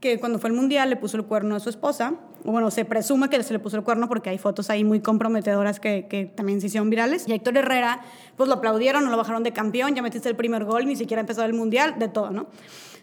que 0.00 0.20
cuando 0.20 0.38
fue 0.38 0.50
el 0.50 0.56
mundial 0.56 0.90
le 0.90 0.96
puso 0.96 1.16
el 1.16 1.24
cuerno 1.24 1.56
a 1.56 1.60
su 1.60 1.68
esposa, 1.68 2.14
bueno, 2.44 2.70
se 2.70 2.84
presume 2.84 3.28
que 3.28 3.42
se 3.42 3.52
le 3.52 3.58
puso 3.58 3.76
el 3.76 3.82
cuerno 3.82 4.08
porque 4.08 4.30
hay 4.30 4.38
fotos 4.38 4.70
ahí 4.70 4.84
muy 4.84 5.00
comprometedoras 5.00 5.80
que, 5.80 6.06
que 6.08 6.26
también 6.26 6.60
se 6.60 6.68
hicieron 6.68 6.88
virales. 6.88 7.26
Y 7.26 7.32
Héctor 7.32 7.56
Herrera, 7.56 8.00
pues 8.36 8.48
lo 8.48 8.56
aplaudieron, 8.56 9.04
no 9.04 9.10
lo 9.10 9.16
bajaron 9.16 9.42
de 9.42 9.52
campeón, 9.52 9.94
ya 9.94 10.02
metiste 10.02 10.28
el 10.28 10.36
primer 10.36 10.64
gol, 10.64 10.86
ni 10.86 10.94
siquiera 10.94 11.20
ha 11.20 11.22
empezado 11.22 11.46
el 11.46 11.54
mundial, 11.54 11.98
de 11.98 12.08
todo, 12.08 12.30
¿no? 12.30 12.46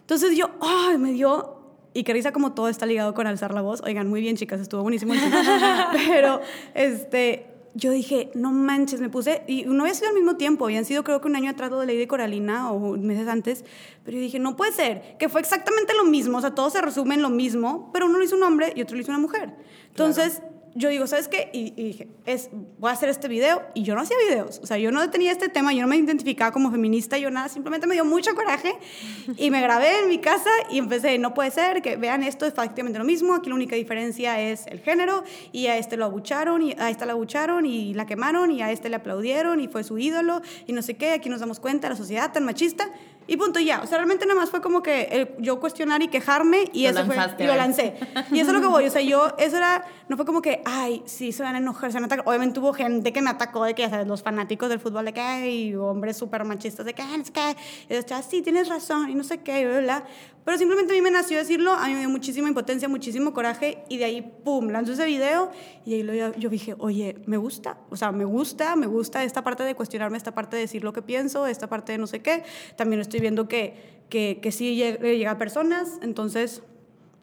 Entonces 0.00 0.36
yo, 0.36 0.50
¡ay! 0.60 0.98
me 0.98 1.12
dio. 1.12 1.54
Y 1.92 2.04
que 2.04 2.12
risa 2.12 2.30
como 2.30 2.52
todo 2.52 2.68
está 2.68 2.84
ligado 2.84 3.14
con 3.14 3.26
alzar 3.26 3.54
la 3.54 3.62
voz. 3.62 3.82
Oigan, 3.82 4.08
muy 4.08 4.20
bien, 4.20 4.36
chicas, 4.36 4.60
estuvo 4.60 4.82
buenísimo. 4.82 5.14
Pero, 6.08 6.40
este, 6.74 7.55
yo 7.76 7.90
dije, 7.90 8.30
no 8.34 8.52
manches, 8.52 9.00
me 9.00 9.10
puse, 9.10 9.42
y 9.46 9.64
no 9.64 9.82
había 9.82 9.92
sido 9.92 10.08
al 10.08 10.14
mismo 10.14 10.36
tiempo, 10.36 10.64
habían 10.64 10.86
sido 10.86 11.04
creo 11.04 11.20
que 11.20 11.28
un 11.28 11.36
año 11.36 11.50
atrás 11.50 11.70
de 11.70 11.76
Lady 11.84 12.06
Coralina 12.06 12.72
o 12.72 12.96
meses 12.96 13.28
antes, 13.28 13.64
pero 14.02 14.16
yo 14.16 14.22
dije, 14.22 14.38
no 14.38 14.56
puede 14.56 14.72
ser, 14.72 15.16
que 15.18 15.28
fue 15.28 15.42
exactamente 15.42 15.92
lo 15.94 16.04
mismo, 16.04 16.38
o 16.38 16.40
sea, 16.40 16.54
todo 16.54 16.70
se 16.70 16.80
resume 16.80 17.16
en 17.16 17.22
lo 17.22 17.28
mismo, 17.28 17.90
pero 17.92 18.06
uno 18.06 18.16
lo 18.16 18.24
hizo 18.24 18.34
un 18.34 18.44
hombre 18.44 18.72
y 18.74 18.80
otro 18.80 18.96
lo 18.96 19.02
hizo 19.02 19.10
una 19.10 19.20
mujer. 19.20 19.54
Entonces, 19.88 20.40
yo 20.76 20.90
digo, 20.90 21.06
¿sabes 21.06 21.26
qué? 21.26 21.48
Y, 21.54 21.70
dije, 21.70 22.06
es, 22.26 22.50
voy 22.78 22.90
a 22.90 22.92
hacer 22.92 23.08
este 23.08 23.28
video. 23.28 23.62
Y 23.72 23.82
yo 23.82 23.94
no 23.94 24.02
hacía 24.02 24.16
videos. 24.28 24.60
O 24.62 24.66
sea, 24.66 24.76
yo 24.76 24.92
no 24.92 25.08
tenía 25.08 25.32
este 25.32 25.48
tema, 25.48 25.72
yo 25.72 25.80
no 25.80 25.88
me 25.88 25.96
identificaba 25.96 26.52
como 26.52 26.70
feminista, 26.70 27.16
yo 27.16 27.30
nada, 27.30 27.48
simplemente 27.48 27.86
me 27.86 27.94
dio 27.94 28.04
mucho 28.04 28.34
coraje. 28.34 28.74
Y 29.38 29.50
me 29.50 29.60
grabé 29.60 30.02
en 30.02 30.08
mi 30.08 30.18
casa 30.18 30.50
y 30.70 30.78
empecé, 30.78 31.18
no 31.18 31.34
puede 31.34 31.50
ser, 31.50 31.82
que 31.82 31.96
vean 31.96 32.22
esto, 32.22 32.46
es 32.46 32.52
prácticamente 32.52 32.98
lo 32.98 33.04
mismo. 33.04 33.34
Aquí 33.34 33.48
la 33.48 33.54
única 33.54 33.74
diferencia 33.74 34.40
es 34.40 34.66
el 34.66 34.80
género. 34.80 35.24
Y 35.52 35.66
a 35.66 35.78
este 35.78 35.96
lo 35.96 36.04
abucharon, 36.04 36.62
y 36.62 36.74
a 36.78 36.90
esta 36.90 37.06
la 37.06 37.12
abucharon, 37.12 37.64
y 37.64 37.94
la 37.94 38.06
quemaron, 38.06 38.50
y 38.50 38.62
a 38.62 38.70
este 38.70 38.88
le 38.88 38.96
aplaudieron, 38.96 39.60
y 39.60 39.68
fue 39.68 39.82
su 39.82 39.98
ídolo, 39.98 40.42
y 40.66 40.72
no 40.72 40.82
sé 40.82 40.94
qué. 40.94 41.12
Aquí 41.12 41.28
nos 41.28 41.40
damos 41.40 41.58
cuenta, 41.58 41.88
la 41.88 41.96
sociedad 41.96 42.32
tan 42.32 42.44
machista. 42.44 42.90
Y 43.26 43.36
punto, 43.36 43.58
ya. 43.60 43.80
O 43.82 43.86
sea, 43.86 43.98
realmente 43.98 44.24
nada 44.26 44.38
más 44.38 44.50
fue 44.50 44.60
como 44.60 44.82
que 44.82 45.34
yo 45.38 45.58
cuestionar 45.58 46.02
y 46.02 46.08
quejarme 46.08 46.64
y 46.72 46.86
eso 46.86 47.04
fue. 47.04 47.16
Y 47.38 47.44
lo 47.44 47.56
lancé. 47.56 47.94
Y 48.30 48.40
eso 48.40 48.50
es 48.50 48.56
lo 48.56 48.60
que 48.60 48.68
voy. 48.68 48.86
O 48.86 48.90
sea, 48.90 49.02
yo, 49.02 49.34
eso 49.38 49.56
era. 49.56 49.84
No 50.08 50.16
fue 50.16 50.24
como 50.24 50.40
que, 50.40 50.62
ay, 50.64 51.02
sí, 51.06 51.32
se 51.32 51.42
van 51.42 51.56
a 51.56 51.58
enojar, 51.58 51.90
se 51.90 51.96
van 51.96 52.04
a 52.04 52.06
atacar. 52.06 52.26
Obviamente 52.28 52.60
hubo 52.60 52.72
gente 52.72 53.12
que 53.12 53.20
me 53.22 53.30
atacó 53.30 53.64
de 53.64 53.74
que, 53.74 53.82
ya 53.82 53.90
sabes, 53.90 54.06
los 54.06 54.22
fanáticos 54.22 54.68
del 54.68 54.78
fútbol 54.78 55.04
de 55.06 55.12
que, 55.12 55.50
y 55.50 55.74
hombres 55.74 56.16
súper 56.16 56.44
machistas 56.44 56.86
de 56.86 56.94
que, 56.94 57.02
no 57.02 57.24
sé 57.24 57.32
qué. 57.32 57.56
Y 57.88 57.94
yo, 57.94 58.22
sí, 58.28 58.42
tienes 58.42 58.68
razón, 58.68 59.10
y 59.10 59.14
no 59.14 59.24
sé 59.24 59.38
qué, 59.38 59.62
y 59.62 59.64
bla, 59.64 59.80
bla. 59.80 60.04
Pero 60.44 60.58
simplemente 60.58 60.92
a 60.92 60.94
mí 60.94 61.02
me 61.02 61.10
nació 61.10 61.38
decirlo, 61.38 61.72
a 61.72 61.88
mí 61.88 61.94
me 61.94 61.98
dio 61.98 62.08
muchísima 62.08 62.46
impotencia, 62.46 62.88
muchísimo 62.88 63.34
coraje, 63.34 63.82
y 63.88 63.96
de 63.96 64.04
ahí, 64.04 64.32
pum, 64.44 64.68
lanzó 64.68 64.92
ese 64.92 65.04
video, 65.04 65.50
y 65.84 65.94
ahí 65.94 66.02
lo, 66.04 66.14
yo 66.36 66.48
dije, 66.48 66.76
oye, 66.78 67.16
me 67.26 67.36
gusta, 67.36 67.78
o 67.90 67.96
sea, 67.96 68.12
me 68.12 68.24
gusta, 68.24 68.76
me 68.76 68.86
gusta 68.86 69.24
esta 69.24 69.42
parte 69.42 69.64
de 69.64 69.74
cuestionarme, 69.74 70.16
esta 70.16 70.36
parte 70.36 70.54
de 70.54 70.62
decir 70.62 70.84
lo 70.84 70.92
que 70.92 71.02
pienso, 71.02 71.48
esta 71.48 71.66
parte 71.68 71.90
de 71.90 71.98
no 71.98 72.06
sé 72.06 72.22
qué. 72.22 72.44
También 72.76 73.00
estoy 73.00 73.15
viendo 73.20 73.48
que, 73.48 73.74
que, 74.08 74.38
que 74.42 74.52
sí 74.52 74.76
llega 74.76 75.30
a 75.30 75.38
personas, 75.38 75.98
entonces 76.02 76.62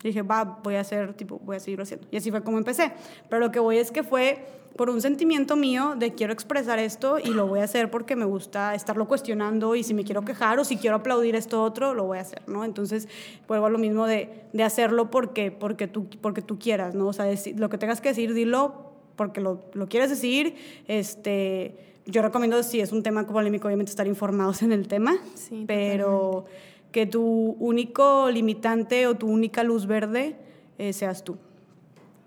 dije, 0.04 0.22
va, 0.22 0.60
voy 0.64 0.76
a 0.76 0.82
hacer, 0.82 1.14
tipo, 1.14 1.40
voy 1.40 1.56
a 1.56 1.60
seguirlo 1.60 1.84
haciendo. 1.84 2.08
Y 2.12 2.18
así 2.18 2.30
fue 2.30 2.44
como 2.44 2.58
empecé. 2.58 2.92
Pero 3.30 3.40
lo 3.40 3.52
que 3.52 3.60
voy 3.60 3.78
es 3.78 3.92
que 3.92 4.04
fue 4.04 4.46
por 4.76 4.90
un 4.90 5.02
sentimiento 5.02 5.56
mío 5.56 5.96
de 5.98 6.14
quiero 6.14 6.34
expresar 6.34 6.80
esto 6.80 7.20
y 7.20 7.30
lo 7.30 7.48
voy 7.48 7.60
a 7.60 7.64
hacer 7.64 7.92
porque 7.92 8.16
me 8.16 8.26
gusta 8.26 8.74
estarlo 8.74 9.08
cuestionando 9.08 9.76
y 9.76 9.84
si 9.84 9.94
me 9.94 10.04
quiero 10.04 10.24
quejar 10.24 10.60
o 10.60 10.66
si 10.66 10.78
quiero 10.78 10.98
aplaudir 10.98 11.36
esto 11.36 11.62
otro, 11.62 11.94
lo 11.94 12.06
voy 12.06 12.18
a 12.18 12.22
hacer, 12.22 12.42
¿no? 12.48 12.66
Entonces, 12.66 13.08
vuelvo 13.48 13.68
a 13.68 13.70
lo 13.70 13.78
mismo 13.78 14.08
de, 14.08 14.46
de 14.52 14.64
hacerlo 14.64 15.12
porque, 15.12 15.52
porque, 15.52 15.88
tú, 15.88 16.08
porque 16.22 16.42
tú 16.42 16.58
quieras, 16.58 16.96
¿no? 16.96 17.08
O 17.08 17.14
sea, 17.14 17.28
lo 17.56 17.70
que 17.70 17.78
tengas 17.78 18.02
que 18.02 18.10
decir, 18.10 18.34
dilo 18.34 18.92
porque 19.16 19.42
lo, 19.42 19.62
lo 19.74 19.88
quieres 19.88 20.10
decir, 20.10 20.56
este... 20.88 21.93
Yo 22.06 22.22
recomiendo, 22.22 22.62
si 22.64 22.80
es 22.82 22.92
un 22.92 23.02
tema 23.02 23.26
polémico, 23.26 23.68
obviamente 23.68 23.90
estar 23.90 24.08
informados 24.08 24.62
en 24.62 24.72
el 24.72 24.88
tema, 24.88 25.16
sí, 25.36 25.64
pero 25.68 26.46
que 26.92 27.06
tu 27.06 27.56
único 27.60 28.30
limitante 28.30 29.08
o 29.08 29.16
tu 29.16 29.28
única 29.28 29.64
luz 29.64 29.88
verde 29.88 30.36
eh, 30.78 30.94
seas 30.94 31.24
tú. 31.24 31.38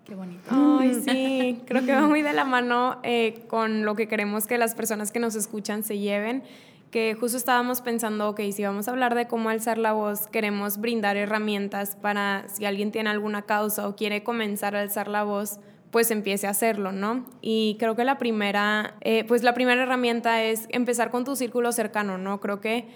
Qué 0.05 0.15
bonito. 0.15 0.43
Ay, 0.51 0.95
sí, 0.95 1.63
creo 1.67 1.85
que 1.85 1.93
va 1.93 2.07
muy 2.07 2.23
de 2.23 2.33
la 2.33 2.45
mano 2.45 2.99
eh, 3.03 3.45
con 3.49 3.85
lo 3.85 3.97
que 3.97 4.09
queremos 4.09 4.47
que 4.47 4.57
las 4.57 4.75
personas 4.75 5.13
que 5.13 5.19
nos 5.19 5.35
escuchan 5.35 5.83
se 5.83 5.99
lleven. 5.99 6.43
Que 6.91 7.15
justo 7.19 7.37
estábamos 7.37 7.81
pensando, 7.81 8.29
ok, 8.31 8.41
si 8.53 8.65
vamos 8.65 8.87
a 8.87 8.93
hablar 8.93 9.17
de 9.17 9.27
cómo 9.27 9.51
alzar 9.51 9.77
la 9.77 9.93
voz, 9.93 10.29
queremos 10.29 10.79
brindar 10.79 11.17
herramientas 11.17 11.97
para 11.97 12.49
si 12.49 12.65
alguien 12.65 12.93
tiene 12.93 13.11
alguna 13.11 13.43
causa 13.43 13.89
o 13.89 13.97
quiere 13.97 14.23
comenzar 14.23 14.77
a 14.77 14.81
alzar 14.81 15.09
la 15.09 15.25
voz, 15.25 15.59
pues 15.91 16.11
empiece 16.11 16.47
a 16.47 16.51
hacerlo, 16.51 16.93
¿no? 16.93 17.25
Y 17.41 17.77
creo 17.79 17.97
que 17.97 18.05
la 18.05 18.19
primera, 18.19 18.95
eh, 19.01 19.25
pues 19.25 19.43
la 19.43 19.55
primera 19.55 19.83
herramienta 19.83 20.43
es 20.43 20.67
empezar 20.71 21.11
con 21.11 21.25
tu 21.25 21.37
círculo 21.37 21.73
cercano, 21.73 22.19
¿no? 22.19 22.41
Creo 22.41 22.61
que 22.61 22.89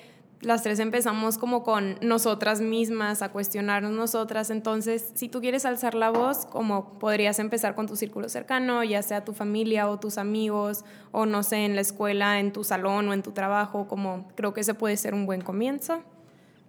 las 0.42 0.62
tres 0.62 0.78
empezamos 0.78 1.36
como 1.36 1.62
con 1.62 1.98
nosotras 2.00 2.60
mismas, 2.60 3.20
a 3.20 3.30
cuestionarnos 3.30 3.92
nosotras. 3.92 4.50
Entonces, 4.50 5.12
si 5.14 5.28
tú 5.28 5.40
quieres 5.40 5.66
alzar 5.66 5.94
la 5.94 6.10
voz, 6.10 6.46
como 6.46 6.98
podrías 6.98 7.38
empezar 7.38 7.74
con 7.74 7.86
tu 7.86 7.94
círculo 7.94 8.28
cercano, 8.28 8.82
ya 8.82 9.02
sea 9.02 9.22
tu 9.22 9.34
familia 9.34 9.88
o 9.88 10.00
tus 10.00 10.16
amigos, 10.16 10.84
o 11.12 11.26
no 11.26 11.42
sé, 11.42 11.66
en 11.66 11.74
la 11.74 11.82
escuela, 11.82 12.40
en 12.40 12.52
tu 12.52 12.64
salón 12.64 13.08
o 13.08 13.12
en 13.12 13.22
tu 13.22 13.32
trabajo, 13.32 13.86
como 13.86 14.28
creo 14.34 14.54
que 14.54 14.62
ese 14.62 14.72
puede 14.72 14.96
ser 14.96 15.14
un 15.14 15.26
buen 15.26 15.42
comienzo. 15.42 16.02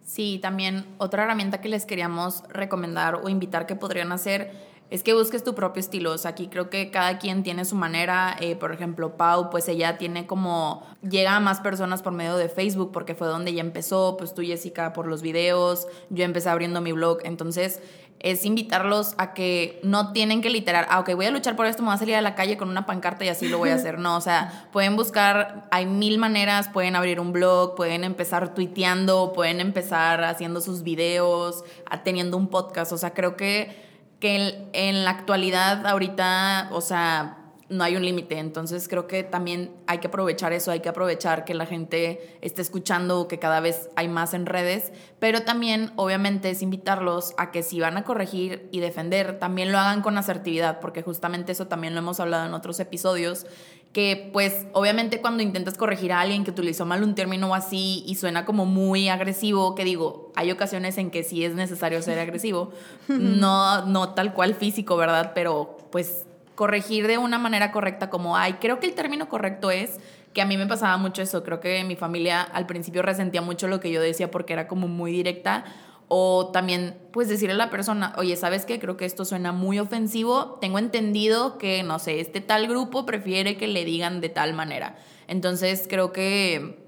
Sí, 0.03 0.39
también 0.41 0.85
otra 0.97 1.23
herramienta 1.23 1.61
que 1.61 1.69
les 1.69 1.85
queríamos 1.85 2.43
recomendar 2.49 3.15
o 3.15 3.29
invitar 3.29 3.67
que 3.67 3.75
podrían 3.75 4.11
hacer 4.11 4.51
es 4.91 5.03
que 5.03 5.13
busques 5.13 5.43
tu 5.43 5.55
propio 5.55 5.79
estilo. 5.79 6.11
O 6.11 6.17
sea, 6.17 6.31
aquí 6.31 6.47
creo 6.47 6.69
que 6.69 6.91
cada 6.91 7.17
quien 7.17 7.43
tiene 7.43 7.63
su 7.63 7.75
manera. 7.75 8.35
Eh, 8.41 8.57
por 8.57 8.73
ejemplo, 8.73 9.15
Pau, 9.15 9.49
pues 9.49 9.67
ella 9.69 9.97
tiene 9.97 10.27
como. 10.27 10.85
Llega 11.01 11.37
a 11.37 11.39
más 11.39 11.61
personas 11.61 12.03
por 12.03 12.11
medio 12.11 12.35
de 12.35 12.49
Facebook, 12.49 12.91
porque 12.91 13.15
fue 13.15 13.27
donde 13.27 13.51
ella 13.51 13.61
empezó. 13.61 14.17
Pues 14.17 14.33
tú, 14.33 14.41
Jessica, 14.41 14.91
por 14.91 15.07
los 15.07 15.21
videos. 15.21 15.87
Yo 16.09 16.25
empecé 16.25 16.49
abriendo 16.49 16.81
mi 16.81 16.91
blog. 16.91 17.19
Entonces, 17.23 17.81
es 18.19 18.45
invitarlos 18.45 19.15
a 19.17 19.33
que 19.33 19.79
no 19.81 20.11
tienen 20.11 20.41
que 20.41 20.51
literar, 20.51 20.85
ah, 20.89 20.99
ok, 20.99 21.15
voy 21.15 21.25
a 21.25 21.31
luchar 21.31 21.55
por 21.55 21.65
esto, 21.65 21.81
me 21.81 21.87
voy 21.87 21.95
a 21.95 21.97
salir 21.97 22.15
a 22.15 22.21
la 22.21 22.35
calle 22.35 22.55
con 22.55 22.69
una 22.69 22.85
pancarta 22.85 23.25
y 23.25 23.29
así 23.29 23.47
lo 23.47 23.57
voy 23.57 23.69
a 23.69 23.75
hacer. 23.75 23.97
No, 24.01 24.17
o 24.17 24.21
sea, 24.21 24.67
pueden 24.71 24.95
buscar, 24.95 25.67
hay 25.71 25.85
mil 25.85 26.17
maneras, 26.17 26.67
pueden 26.67 26.95
abrir 26.95 27.19
un 27.19 27.31
blog, 27.31 27.75
pueden 27.75 28.03
empezar 28.03 28.53
tuiteando, 28.53 29.31
pueden 29.33 29.59
empezar 29.59 30.23
haciendo 30.23 30.59
sus 30.61 30.83
videos, 30.83 31.63
teniendo 32.03 32.37
un 32.37 32.47
podcast. 32.47 32.91
O 32.91 32.97
sea, 32.97 33.13
creo 33.13 33.35
que 33.35 33.90
que 34.21 34.69
en, 34.71 35.03
la 35.03 35.09
actualidad 35.09 35.85
ahorita, 35.85 36.69
o 36.71 36.79
sea, 36.79 37.39
no 37.69 37.83
hay 37.83 37.95
un 37.95 38.05
límite. 38.05 38.37
Entonces 38.37 38.87
creo 38.87 39.07
que 39.07 39.23
también 39.23 39.71
hay 39.87 39.97
que 39.97 40.07
aprovechar 40.07 40.53
eso, 40.53 40.71
hay 40.71 40.81
que 40.81 40.89
aprovechar 40.89 41.43
que 41.43 41.55
la 41.55 41.65
gente 41.65 42.37
esté 42.41 42.61
escuchando, 42.61 43.27
que 43.27 43.39
cada 43.39 43.59
vez 43.61 43.89
hay 43.95 44.07
más 44.07 44.33
en 44.33 44.45
redes, 44.45 44.91
pero 45.19 45.41
también 45.41 45.91
obviamente 45.95 46.51
es 46.51 46.61
invitarlos 46.61 47.33
a 47.37 47.51
que 47.51 47.63
si 47.63 47.79
van 47.79 47.97
a 47.97 48.03
corregir 48.03 48.69
y 48.71 48.79
defender, 48.79 49.39
también 49.39 49.71
lo 49.71 49.79
hagan 49.79 50.01
con 50.01 50.17
asertividad, 50.17 50.79
porque 50.79 51.01
justamente 51.01 51.53
eso 51.53 51.67
también 51.67 51.93
lo 51.95 51.99
hemos 51.99 52.19
hablado 52.19 52.45
en 52.45 52.53
otros 52.53 52.79
episodios, 52.79 53.47
que 53.93 54.29
pues 54.31 54.67
obviamente 54.71 55.19
cuando 55.19 55.43
intentas 55.43 55.77
corregir 55.77 56.13
a 56.13 56.21
alguien 56.21 56.45
que 56.45 56.51
utilizó 56.51 56.85
mal 56.85 57.03
un 57.03 57.13
término 57.13 57.53
así 57.53 58.03
y 58.07 58.15
suena 58.15 58.45
como 58.45 58.65
muy 58.65 59.09
agresivo, 59.09 59.75
que 59.75 59.83
digo, 59.83 60.31
hay 60.35 60.51
ocasiones 60.51 60.97
en 60.97 61.11
que 61.11 61.23
sí 61.23 61.43
es 61.43 61.55
necesario 61.55 62.01
ser 62.01 62.17
agresivo, 62.19 62.71
no, 63.07 63.85
no 63.85 64.13
tal 64.13 64.33
cual 64.33 64.55
físico, 64.55 64.95
¿verdad? 64.95 65.33
Pero 65.35 65.77
pues 65.91 66.25
corregir 66.55 67.07
de 67.07 67.17
una 67.17 67.37
manera 67.37 67.71
correcta 67.71 68.09
como, 68.09 68.37
ay, 68.37 68.53
creo 68.61 68.79
que 68.79 68.85
el 68.85 68.93
término 68.93 69.27
correcto 69.27 69.71
es 69.71 69.99
que 70.33 70.41
a 70.41 70.45
mí 70.45 70.55
me 70.55 70.67
pasaba 70.67 70.95
mucho 70.95 71.21
eso, 71.21 71.43
creo 71.43 71.59
que 71.59 71.83
mi 71.83 71.97
familia 71.97 72.41
al 72.41 72.65
principio 72.65 73.01
resentía 73.01 73.41
mucho 73.41 73.67
lo 73.67 73.81
que 73.81 73.91
yo 73.91 74.01
decía 74.01 74.31
porque 74.31 74.53
era 74.53 74.67
como 74.67 74.87
muy 74.87 75.11
directa 75.11 75.65
o 76.13 76.47
también, 76.47 76.97
pues 77.13 77.29
decirle 77.29 77.53
a 77.53 77.57
la 77.57 77.69
persona, 77.69 78.13
oye, 78.17 78.35
¿sabes 78.35 78.65
qué? 78.65 78.81
Creo 78.81 78.97
que 78.97 79.05
esto 79.05 79.23
suena 79.23 79.53
muy 79.53 79.79
ofensivo. 79.79 80.57
Tengo 80.59 80.77
entendido 80.77 81.57
que, 81.57 81.83
no 81.83 81.99
sé, 81.99 82.19
este 82.19 82.41
tal 82.41 82.67
grupo 82.67 83.05
prefiere 83.05 83.55
que 83.55 83.65
le 83.69 83.85
digan 83.85 84.19
de 84.19 84.27
tal 84.27 84.53
manera. 84.53 84.97
Entonces, 85.29 85.87
creo 85.89 86.11
que, 86.11 86.83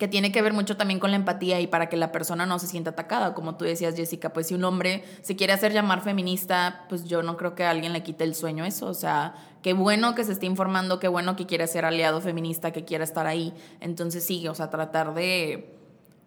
que 0.00 0.08
tiene 0.08 0.32
que 0.32 0.42
ver 0.42 0.52
mucho 0.52 0.76
también 0.76 0.98
con 0.98 1.12
la 1.12 1.16
empatía 1.16 1.60
y 1.60 1.68
para 1.68 1.88
que 1.88 1.96
la 1.96 2.10
persona 2.10 2.44
no 2.44 2.58
se 2.58 2.66
sienta 2.66 2.90
atacada. 2.90 3.34
Como 3.34 3.54
tú 3.54 3.64
decías, 3.64 3.94
Jessica, 3.94 4.32
pues 4.32 4.48
si 4.48 4.54
un 4.54 4.64
hombre 4.64 5.04
se 5.22 5.36
quiere 5.36 5.52
hacer 5.52 5.72
llamar 5.72 6.02
feminista, 6.02 6.86
pues 6.88 7.04
yo 7.04 7.22
no 7.22 7.36
creo 7.36 7.54
que 7.54 7.62
a 7.62 7.70
alguien 7.70 7.92
le 7.92 8.02
quite 8.02 8.24
el 8.24 8.34
sueño 8.34 8.64
eso. 8.64 8.88
O 8.88 8.94
sea, 8.94 9.36
qué 9.62 9.74
bueno 9.74 10.16
que 10.16 10.24
se 10.24 10.32
esté 10.32 10.46
informando, 10.46 10.98
qué 10.98 11.06
bueno 11.06 11.36
que 11.36 11.46
quiera 11.46 11.68
ser 11.68 11.84
aliado 11.84 12.20
feminista, 12.20 12.72
que 12.72 12.84
quiera 12.84 13.04
estar 13.04 13.28
ahí. 13.28 13.54
Entonces, 13.80 14.24
sí, 14.24 14.48
o 14.48 14.56
sea, 14.56 14.70
tratar 14.70 15.14
de 15.14 15.75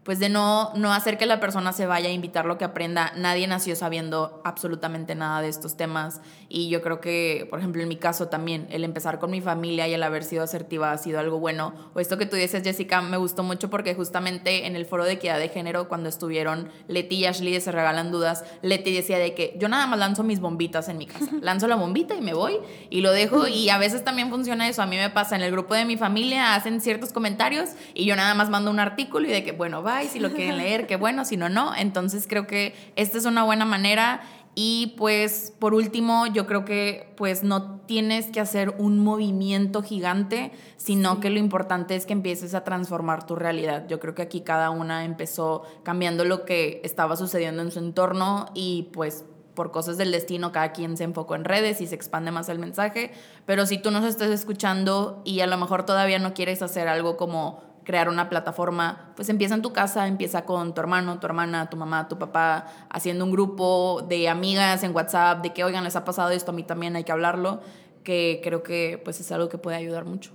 pues 0.10 0.18
de 0.18 0.28
no, 0.28 0.72
no 0.74 0.91
hacer 0.91 1.20
que 1.20 1.28
la 1.28 1.39
persona 1.39 1.72
se 1.72 1.86
vaya 1.86 2.10
a 2.10 2.12
invitarlo 2.12 2.57
que 2.57 2.66
aprenda. 2.66 3.14
Nadie 3.16 3.45
nació 3.45 3.76
sabiendo 3.76 4.41
absolutamente 4.43 5.14
nada 5.14 5.39
de 5.43 5.49
estos 5.49 5.78
temas 5.78 6.20
y 6.47 6.68
yo 6.70 6.82
creo 6.82 6.99
que, 6.99 7.45
por 7.51 7.60
ejemplo, 7.60 7.84
en 7.84 7.88
mi 7.88 7.95
caso 7.95 8.28
también, 8.28 8.66
el 8.72 8.84
empezar 8.84 9.20
con 9.20 9.30
mi 9.30 9.39
familia 9.39 9.88
y 9.88 9.93
el 9.93 10.01
haber 10.01 10.24
sido 10.24 10.41
asertiva 10.41 10.91
ha 10.91 10.97
sido 10.97 11.20
algo 11.20 11.39
bueno. 11.39 11.76
O 11.93 11.99
esto 11.99 12.18
que 12.18 12.26
tú 12.26 12.38
dices, 12.38 12.64
Jessica, 12.64 13.03
me 13.03 13.18
gustó 13.18 13.43
mucho 13.43 13.70
porque 13.70 13.93
justamente 13.93 14.66
en 14.66 14.76
el 14.76 14.88
foro 14.88 15.03
de 15.03 15.12
equidad 15.12 15.38
de 15.38 15.49
género, 15.49 15.88
cuando 15.88 16.10
estuvieron 16.10 16.72
Leti 16.88 17.18
y 17.18 17.26
Ashley 17.28 17.53
de 17.53 17.62
Se 17.62 17.72
Regalan 17.72 18.12
Dudas, 18.12 18.43
Leti 18.64 18.91
decía 18.91 19.20
de 19.20 19.36
que 19.36 19.55
yo 19.60 19.70
nada 19.70 19.86
más 19.86 19.99
lanzo 19.99 20.24
mis 20.24 20.39
bombitas 20.39 20.89
en 20.89 20.97
mi 20.97 21.05
casa. 21.05 21.30
Lanzo 21.43 21.68
la 21.68 21.76
bombita 21.76 22.16
y 22.16 22.22
me 22.22 22.34
voy 22.34 22.57
y 22.89 23.01
lo 23.01 23.12
dejo 23.12 23.47
y 23.47 23.70
a 23.70 23.78
veces 23.78 24.03
también 24.03 24.32
funciona 24.32 24.68
eso. 24.68 24.82
A 24.82 24.88
mí 24.88 24.97
me 24.97 25.12
pasa 25.12 25.36
en 25.36 25.43
el 25.43 25.51
grupo 25.51 25.76
de 25.76 25.86
mi 25.86 25.97
familia, 25.97 26.55
hacen 26.55 26.82
ciertos 26.82 27.14
comentarios 27.14 27.70
y 27.93 28.05
yo 28.05 28.16
nada 28.16 28.34
más 28.34 28.49
mando 28.49 28.72
un 28.72 28.80
artículo 28.80 29.28
y 29.28 29.32
de 29.32 29.43
que, 29.43 29.51
bueno, 29.51 29.84
va 29.84 29.99
si 30.08 30.20
lo 30.20 30.32
quieren 30.32 30.58
leer, 30.58 30.88
qué 30.88 30.95
bueno, 30.97 31.26
si 31.26 31.38
no, 31.38 31.50
no. 31.50 31.76
Entonces 31.76 32.26
creo 32.28 32.47
que 32.47 32.74
esta 32.95 33.18
es 33.18 33.26
una 33.26 33.43
buena 33.43 33.66
manera. 33.66 34.22
Y 34.56 34.95
pues 34.97 35.54
por 35.58 35.74
último, 35.74 36.28
yo 36.28 36.45
creo 36.45 36.66
que 36.66 37.14
pues 37.16 37.43
no 37.43 37.80
tienes 37.82 38.28
que 38.28 38.39
hacer 38.39 38.76
un 38.78 39.00
movimiento 39.00 39.82
gigante, 39.84 40.52
sino 40.76 41.20
que 41.20 41.30
lo 41.30 41.39
importante 41.39 41.95
es 41.95 42.06
que 42.06 42.14
empieces 42.14 42.56
a 42.56 42.64
transformar 42.64 43.26
tu 43.26 43.36
realidad. 43.36 43.88
Yo 43.88 44.00
creo 44.00 44.16
que 44.16 44.24
aquí 44.24 44.41
cada 44.41 44.70
una 44.70 45.06
empezó 45.06 45.64
cambiando 45.84 46.26
lo 46.26 46.45
que 46.45 46.82
estaba 46.84 47.16
sucediendo 47.16 47.62
en 47.62 47.72
su 47.72 47.80
entorno 47.80 48.47
y 48.54 48.89
pues 48.91 49.24
por 49.60 49.72
cosas 49.72 49.97
del 49.97 50.12
destino 50.12 50.54
cada 50.54 50.72
quien 50.72 50.95
se 50.95 51.04
enfocó 51.04 51.36
en 51.36 51.43
redes 51.43 51.82
y 51.82 51.88
se 51.88 51.93
expande 51.93 52.32
más 52.32 52.47
el 52.47 52.60
mensaje, 52.60 53.12
pero 53.45 53.66
si 53.66 53.78
tú 53.78 53.91
nos 53.91 54.06
estás 54.06 54.30
escuchando 54.30 55.22
y 55.26 55.41
a 55.41 55.47
lo 55.47 55.58
mejor 55.58 55.86
todavía 55.86 56.18
no 56.18 56.34
quieres 56.34 56.62
hacer 56.62 56.88
algo 56.88 57.18
como 57.18 57.62
crear 57.89 58.07
una 58.07 58.29
plataforma, 58.29 59.13
pues 59.15 59.29
empieza 59.29 59.55
en 59.55 59.63
tu 59.63 59.73
casa, 59.73 60.05
empieza 60.05 60.45
con 60.45 60.75
tu 60.75 60.79
hermano, 60.79 61.19
tu 61.19 61.25
hermana, 61.25 61.71
tu 61.71 61.75
mamá, 61.75 62.07
tu 62.07 62.19
papá, 62.19 62.67
haciendo 62.87 63.25
un 63.25 63.31
grupo 63.31 64.05
de 64.07 64.29
amigas 64.29 64.83
en 64.83 64.95
WhatsApp, 64.95 65.41
de 65.41 65.53
que, 65.53 65.63
oigan, 65.63 65.83
les 65.83 65.95
ha 65.95 66.05
pasado 66.05 66.29
esto, 66.29 66.51
a 66.51 66.53
mí 66.53 66.61
también 66.61 66.95
hay 66.95 67.03
que 67.03 67.11
hablarlo, 67.11 67.61
que 68.03 68.41
creo 68.43 68.61
que 68.61 69.01
pues 69.03 69.19
es 69.19 69.31
algo 69.31 69.49
que 69.49 69.57
puede 69.57 69.75
ayudar 69.75 70.05
mucho. 70.05 70.29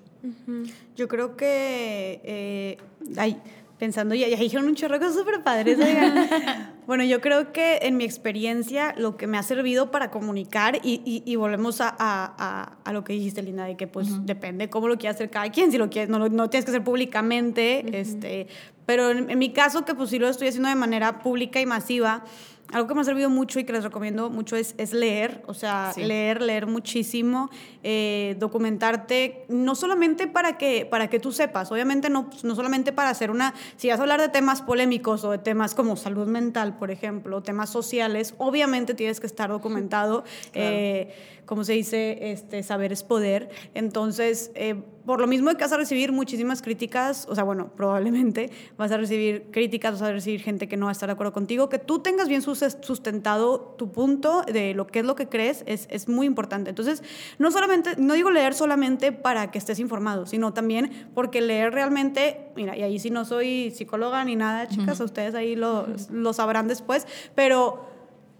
Yo 0.96 1.06
creo 1.06 1.36
que, 1.36 2.20
eh, 2.24 2.78
ay, 3.16 3.40
pensando, 3.78 4.16
ya, 4.16 4.26
ya 4.26 4.36
dijeron 4.36 4.66
un 4.66 4.74
chorro 4.74 4.94
de 4.94 5.06
cosas 5.06 5.14
súper 5.14 5.44
padres. 5.44 5.78
bueno, 6.86 7.04
yo 7.04 7.20
creo 7.20 7.52
que 7.52 7.78
en 7.82 7.96
mi 7.96 8.04
experiencia 8.04 8.94
lo 8.96 9.16
que 9.16 9.26
me 9.26 9.38
ha 9.38 9.42
servido 9.42 9.90
para 9.90 10.10
comunicar, 10.10 10.80
y, 10.82 11.00
y, 11.04 11.36
volvemos 11.36 11.80
a, 11.80 11.94
a, 11.98 12.76
a, 12.84 12.92
lo 12.92 13.04
que 13.04 13.12
dijiste, 13.14 13.42
Linda, 13.42 13.64
de 13.64 13.76
que 13.76 13.86
pues 13.86 14.26
depende 14.26 14.68
cómo 14.70 14.88
lo 14.88 14.98
quiera 14.98 15.14
hacer 15.14 15.30
cada 15.30 15.50
quien, 15.50 15.72
si 15.72 15.78
lo 15.78 15.90
quieres, 15.90 16.10
no, 16.10 16.28
no 16.28 16.50
tienes 16.50 16.64
que 16.64 16.70
hacer 16.70 16.84
públicamente, 16.84 17.98
este, 17.98 18.48
pero 18.86 19.10
en, 19.10 19.30
en, 19.30 19.38
mi 19.38 19.52
caso, 19.52 19.84
que 19.84 19.94
pues 19.94 20.10
sí 20.10 20.18
lo 20.18 20.28
estoy 20.28 20.48
haciendo 20.48 20.68
de 20.68 20.74
manera 20.74 21.20
pública 21.20 21.60
y 21.60 21.66
masiva, 21.66 22.24
algo 22.74 22.88
que 22.88 22.94
me 22.94 23.02
ha 23.02 23.04
servido 23.04 23.30
mucho 23.30 23.60
y 23.60 23.64
que 23.64 23.72
les 23.72 23.84
recomiendo 23.84 24.30
mucho 24.30 24.56
es, 24.56 24.74
es 24.78 24.92
leer, 24.92 25.42
o 25.46 25.54
sea, 25.54 25.92
leer, 25.96 26.42
leer 26.42 26.66
muchísimo, 26.66 27.48
eh, 27.84 28.34
documentarte, 28.40 29.44
no 29.48 29.76
solamente 29.76 30.26
para 30.26 30.58
que, 30.58 30.84
para 30.84 31.08
que 31.08 31.20
tú 31.20 31.30
sepas, 31.30 31.70
obviamente 31.70 32.10
no, 32.10 32.28
no 32.42 32.54
solamente 32.56 32.92
para 32.92 33.10
hacer 33.10 33.30
una, 33.30 33.54
si 33.76 33.90
vas 33.90 34.00
a 34.00 34.02
hablar 34.02 34.20
de 34.20 34.28
temas 34.28 34.60
polémicos 34.60 35.22
o 35.22 35.30
de 35.30 35.38
temas 35.38 35.76
como 35.76 35.94
salud 35.94 36.26
mental, 36.26 36.76
por 36.76 36.90
ejemplo, 36.90 37.44
temas 37.44 37.70
sociales, 37.70 38.34
obviamente 38.38 38.94
tienes 38.94 39.20
que 39.20 39.26
estar 39.26 39.50
documentado. 39.50 40.24
Eh, 40.56 41.12
como 41.46 41.64
se 41.64 41.72
dice, 41.72 42.32
este, 42.32 42.62
saber 42.62 42.92
es 42.92 43.02
poder. 43.02 43.50
Entonces, 43.74 44.50
eh, 44.54 44.76
por 45.06 45.20
lo 45.20 45.26
mismo 45.26 45.50
que 45.50 45.58
vas 45.58 45.72
a 45.72 45.76
recibir 45.76 46.12
muchísimas 46.12 46.62
críticas, 46.62 47.26
o 47.28 47.34
sea, 47.34 47.44
bueno, 47.44 47.70
probablemente 47.76 48.50
vas 48.76 48.90
a 48.92 48.96
recibir 48.96 49.50
críticas, 49.50 49.92
vas 49.92 50.02
a 50.02 50.12
recibir 50.12 50.40
gente 50.40 50.68
que 50.68 50.76
no 50.76 50.86
va 50.86 50.90
a 50.90 50.92
estar 50.92 51.08
de 51.08 51.12
acuerdo 51.12 51.32
contigo, 51.32 51.68
que 51.68 51.78
tú 51.78 52.00
tengas 52.00 52.28
bien 52.28 52.42
sustentado 52.42 53.60
tu 53.78 53.92
punto 53.92 54.42
de 54.42 54.74
lo 54.74 54.86
que 54.86 55.00
es 55.00 55.04
lo 55.04 55.14
que 55.14 55.28
crees 55.28 55.64
es, 55.66 55.86
es 55.90 56.08
muy 56.08 56.26
importante. 56.26 56.70
Entonces, 56.70 57.02
no 57.38 57.50
solamente, 57.50 57.96
no 57.96 58.14
digo 58.14 58.30
leer 58.30 58.54
solamente 58.54 59.12
para 59.12 59.50
que 59.50 59.58
estés 59.58 59.78
informado, 59.78 60.26
sino 60.26 60.52
también 60.52 61.08
porque 61.14 61.40
leer 61.40 61.72
realmente, 61.72 62.48
mira, 62.56 62.76
y 62.76 62.82
ahí 62.82 62.98
sí 62.98 63.10
no 63.10 63.24
soy 63.24 63.70
psicóloga 63.70 64.24
ni 64.24 64.36
nada, 64.36 64.68
chicas, 64.68 65.00
ustedes 65.00 65.34
ahí 65.34 65.56
lo, 65.56 65.86
lo 66.10 66.32
sabrán 66.32 66.68
después, 66.68 67.06
pero 67.34 67.93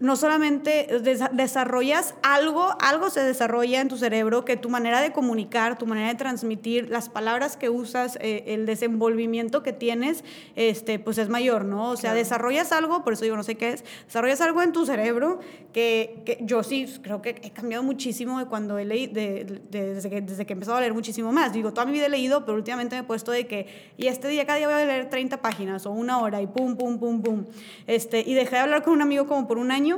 no 0.04 0.16
solamente 0.16 0.86
desarrollas 1.32 2.14
algo, 2.22 2.76
algo 2.78 3.08
se 3.08 3.20
desarrolla 3.20 3.80
en 3.80 3.88
tu 3.88 3.96
cerebro, 3.96 4.44
que 4.44 4.58
tu 4.58 4.68
manera 4.68 5.00
de 5.00 5.12
comunicar, 5.12 5.78
tu 5.78 5.86
manera 5.86 6.08
de 6.08 6.14
transmitir, 6.14 6.90
las 6.90 7.08
palabras 7.08 7.56
que 7.56 7.70
usas, 7.70 8.18
eh, 8.20 8.44
el 8.48 8.66
desenvolvimiento 8.66 9.62
que 9.62 9.72
tienes, 9.72 10.22
este, 10.56 10.98
pues 10.98 11.16
es 11.16 11.30
mayor, 11.30 11.64
¿no? 11.64 11.90
O 11.90 11.96
sea, 11.96 12.12
desarrollas 12.12 12.70
algo, 12.70 13.02
por 13.02 13.14
eso 13.14 13.24
digo, 13.24 13.36
no 13.36 13.42
sé 13.42 13.54
qué 13.54 13.72
es, 13.72 13.84
desarrollas 14.04 14.42
algo 14.42 14.60
en 14.60 14.72
tu 14.72 14.84
cerebro 14.84 15.40
que, 15.72 16.22
que 16.26 16.38
yo 16.42 16.62
sí 16.62 16.86
creo 17.02 17.22
que 17.22 17.40
he 17.42 17.50
cambiado 17.50 17.82
muchísimo 17.82 18.38
de 18.38 18.44
cuando 18.44 18.78
he 18.78 18.84
leído, 18.84 19.14
de, 19.14 19.62
desde, 19.70 20.10
que, 20.10 20.20
desde 20.20 20.44
que 20.44 20.52
he 20.52 20.56
empezado 20.56 20.76
a 20.76 20.80
leer 20.80 20.92
muchísimo 20.92 21.32
más. 21.32 21.54
Digo, 21.54 21.72
toda 21.72 21.86
mi 21.86 21.92
vida 21.92 22.06
he 22.06 22.10
leído, 22.10 22.44
pero 22.44 22.56
últimamente 22.56 22.94
me 22.94 23.00
he 23.00 23.04
puesto 23.04 23.32
de 23.32 23.46
que, 23.46 23.92
y 23.96 24.08
este 24.08 24.28
día, 24.28 24.44
cada 24.44 24.58
día 24.58 24.68
voy 24.68 24.82
a 24.82 24.84
leer 24.84 25.08
30 25.08 25.40
páginas 25.40 25.86
o 25.86 25.92
una 25.92 26.18
hora 26.18 26.42
y 26.42 26.46
pum, 26.46 26.76
pum, 26.76 26.98
pum, 26.98 27.22
pum. 27.22 27.46
Este, 27.86 28.20
y 28.20 28.34
dejé 28.34 28.56
de 28.56 28.60
hablar 28.60 28.82
con 28.82 28.92
un 28.92 29.00
amigo 29.00 29.26
como 29.26 29.48
por 29.48 29.56
un 29.56 29.70
año 29.70 29.93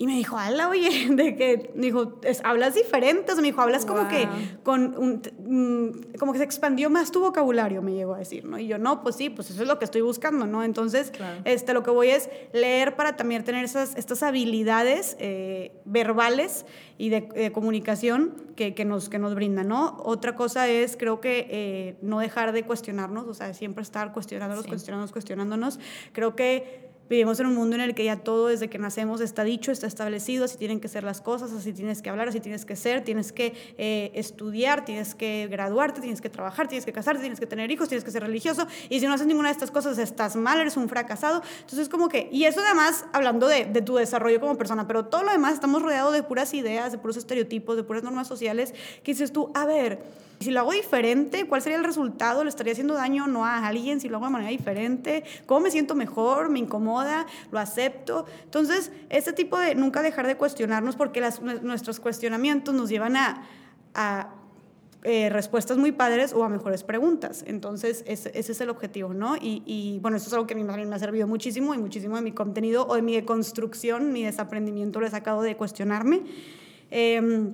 y 0.00 0.06
me 0.06 0.14
dijo, 0.14 0.38
ala, 0.38 0.68
oye, 0.68 1.08
de 1.10 1.34
que, 1.36 1.72
dijo, 1.74 2.20
hablas 2.44 2.74
diferente, 2.74 3.32
o 3.32 3.36
me 3.36 3.42
dijo, 3.42 3.60
hablas 3.60 3.84
como 3.84 4.06
que 4.06 4.28
con 4.62 4.96
un, 4.96 5.22
mm, 5.44 6.16
como 6.18 6.32
que 6.32 6.38
se 6.38 6.44
expandió 6.44 6.88
más 6.88 7.10
tu 7.10 7.20
vocabulario, 7.20 7.82
me 7.82 7.92
llegó 7.92 8.14
a 8.14 8.18
decir, 8.18 8.44
¿no? 8.44 8.58
Y 8.58 8.68
yo, 8.68 8.78
no, 8.78 9.02
pues 9.02 9.16
sí, 9.16 9.28
pues 9.28 9.50
eso 9.50 9.62
es 9.62 9.68
lo 9.68 9.80
que 9.80 9.84
estoy 9.84 10.02
buscando, 10.02 10.46
¿no? 10.46 10.62
Entonces, 10.62 11.12
este, 11.44 11.74
lo 11.74 11.82
que 11.82 11.90
voy 11.90 12.10
es 12.10 12.30
leer 12.52 12.94
para 12.94 13.16
también 13.16 13.42
tener 13.42 13.64
esas, 13.64 13.96
estas 13.96 14.22
habilidades 14.22 15.16
eh, 15.18 15.72
verbales 15.84 16.64
y 16.96 17.08
de, 17.08 17.50
comunicación 17.52 18.34
que, 18.54 18.74
que, 18.74 18.84
nos, 18.84 19.08
que 19.08 19.18
nos 19.18 19.34
brindan, 19.34 19.66
¿no? 19.66 19.96
Otra 20.04 20.36
cosa 20.36 20.68
es, 20.68 20.96
creo 20.96 21.20
que 21.20 21.48
eh, 21.50 21.96
no 22.02 22.20
dejar 22.20 22.52
de 22.52 22.62
cuestionarnos, 22.62 23.26
o 23.26 23.34
sea, 23.34 23.52
siempre 23.52 23.82
estar 23.82 24.12
cuestionándonos, 24.12 24.66
cuestionándonos, 24.66 25.10
cuestionándonos. 25.10 25.80
Creo 26.12 26.36
que 26.36 26.87
Vivimos 27.08 27.40
en 27.40 27.46
un 27.46 27.54
mundo 27.54 27.74
en 27.76 27.80
el 27.80 27.94
que 27.94 28.04
ya 28.04 28.16
todo 28.16 28.48
desde 28.48 28.68
que 28.68 28.78
nacemos 28.78 29.22
está 29.22 29.42
dicho, 29.42 29.72
está 29.72 29.86
establecido, 29.86 30.44
así 30.44 30.58
tienen 30.58 30.78
que 30.78 30.88
ser 30.88 31.04
las 31.04 31.22
cosas, 31.22 31.52
así 31.52 31.72
tienes 31.72 32.02
que 32.02 32.10
hablar, 32.10 32.28
así 32.28 32.38
tienes 32.40 32.66
que 32.66 32.76
ser, 32.76 33.02
tienes 33.02 33.32
que 33.32 33.54
eh, 33.78 34.10
estudiar, 34.14 34.84
tienes 34.84 35.14
que 35.14 35.48
graduarte, 35.50 36.02
tienes 36.02 36.20
que 36.20 36.28
trabajar, 36.28 36.68
tienes 36.68 36.84
que 36.84 36.92
casarte, 36.92 37.20
tienes 37.20 37.40
que 37.40 37.46
tener 37.46 37.70
hijos, 37.70 37.88
tienes 37.88 38.04
que 38.04 38.10
ser 38.10 38.22
religioso, 38.22 38.66
y 38.90 39.00
si 39.00 39.06
no 39.06 39.14
haces 39.14 39.26
ninguna 39.26 39.48
de 39.48 39.52
estas 39.52 39.70
cosas 39.70 39.96
estás 39.96 40.36
mal, 40.36 40.60
eres 40.60 40.76
un 40.76 40.88
fracasado. 40.88 41.42
Entonces 41.60 41.88
como 41.88 42.10
que, 42.10 42.28
y 42.30 42.44
eso 42.44 42.60
además 42.60 43.06
hablando 43.14 43.48
de, 43.48 43.64
de 43.64 43.80
tu 43.80 43.96
desarrollo 43.96 44.38
como 44.38 44.58
persona, 44.58 44.86
pero 44.86 45.06
todo 45.06 45.22
lo 45.22 45.32
demás 45.32 45.54
estamos 45.54 45.82
rodeados 45.82 46.12
de 46.12 46.22
puras 46.22 46.52
ideas, 46.52 46.92
de 46.92 46.98
puros 46.98 47.16
estereotipos, 47.16 47.76
de 47.76 47.84
puras 47.84 48.02
normas 48.02 48.28
sociales, 48.28 48.74
que 49.02 49.12
dices 49.12 49.32
tú, 49.32 49.50
a 49.54 49.64
ver, 49.64 50.02
si 50.40 50.50
lo 50.52 50.60
hago 50.60 50.72
diferente, 50.72 51.46
¿cuál 51.46 51.62
sería 51.62 51.78
el 51.78 51.84
resultado? 51.84 52.44
¿Le 52.44 52.50
estaría 52.50 52.72
haciendo 52.72 52.94
daño 52.94 53.26
no 53.26 53.44
a 53.44 53.66
alguien 53.66 54.00
si 54.00 54.08
lo 54.08 54.16
hago 54.16 54.26
de 54.26 54.32
manera 54.32 54.50
diferente? 54.50 55.24
¿Cómo 55.46 55.60
me 55.60 55.70
siento 55.70 55.94
mejor? 55.94 56.48
¿Me 56.48 56.60
incomoda? 56.60 57.26
¿Lo 57.50 57.58
acepto? 57.58 58.24
Entonces, 58.44 58.92
ese 59.10 59.32
tipo 59.32 59.58
de 59.58 59.74
nunca 59.74 60.00
dejar 60.00 60.26
de 60.26 60.36
cuestionarnos 60.36 60.94
porque 60.94 61.20
nuestros 61.62 61.98
cuestionamientos 61.98 62.72
nos 62.72 62.88
llevan 62.88 63.16
a, 63.16 63.42
a 63.94 64.34
eh, 65.02 65.28
respuestas 65.28 65.76
muy 65.76 65.90
padres 65.90 66.32
o 66.32 66.44
a 66.44 66.48
mejores 66.48 66.84
preguntas. 66.84 67.44
Entonces, 67.46 68.04
ese, 68.06 68.30
es 68.38 68.60
el 68.60 68.70
objetivo, 68.70 69.14
¿no? 69.14 69.36
Y, 69.36 69.62
y, 69.66 69.98
bueno, 70.00 70.18
eso 70.18 70.28
es 70.28 70.32
algo 70.34 70.46
que 70.46 70.54
a 70.54 70.56
mí 70.56 70.62
me 70.62 70.94
ha 70.94 70.98
servido 71.00 71.26
muchísimo 71.26 71.74
y 71.74 71.78
muchísimo 71.78 72.14
de 72.14 72.22
mi 72.22 72.32
contenido 72.32 72.86
o 72.86 72.94
de 72.94 73.02
mi 73.02 73.14
deconstrucción, 73.14 74.12
mi 74.12 74.22
desaprendimiento 74.22 75.00
lo 75.00 75.06
he 75.06 75.10
sacado 75.10 75.42
de 75.42 75.56
cuestionarme. 75.56 76.22
Eh, 76.90 77.52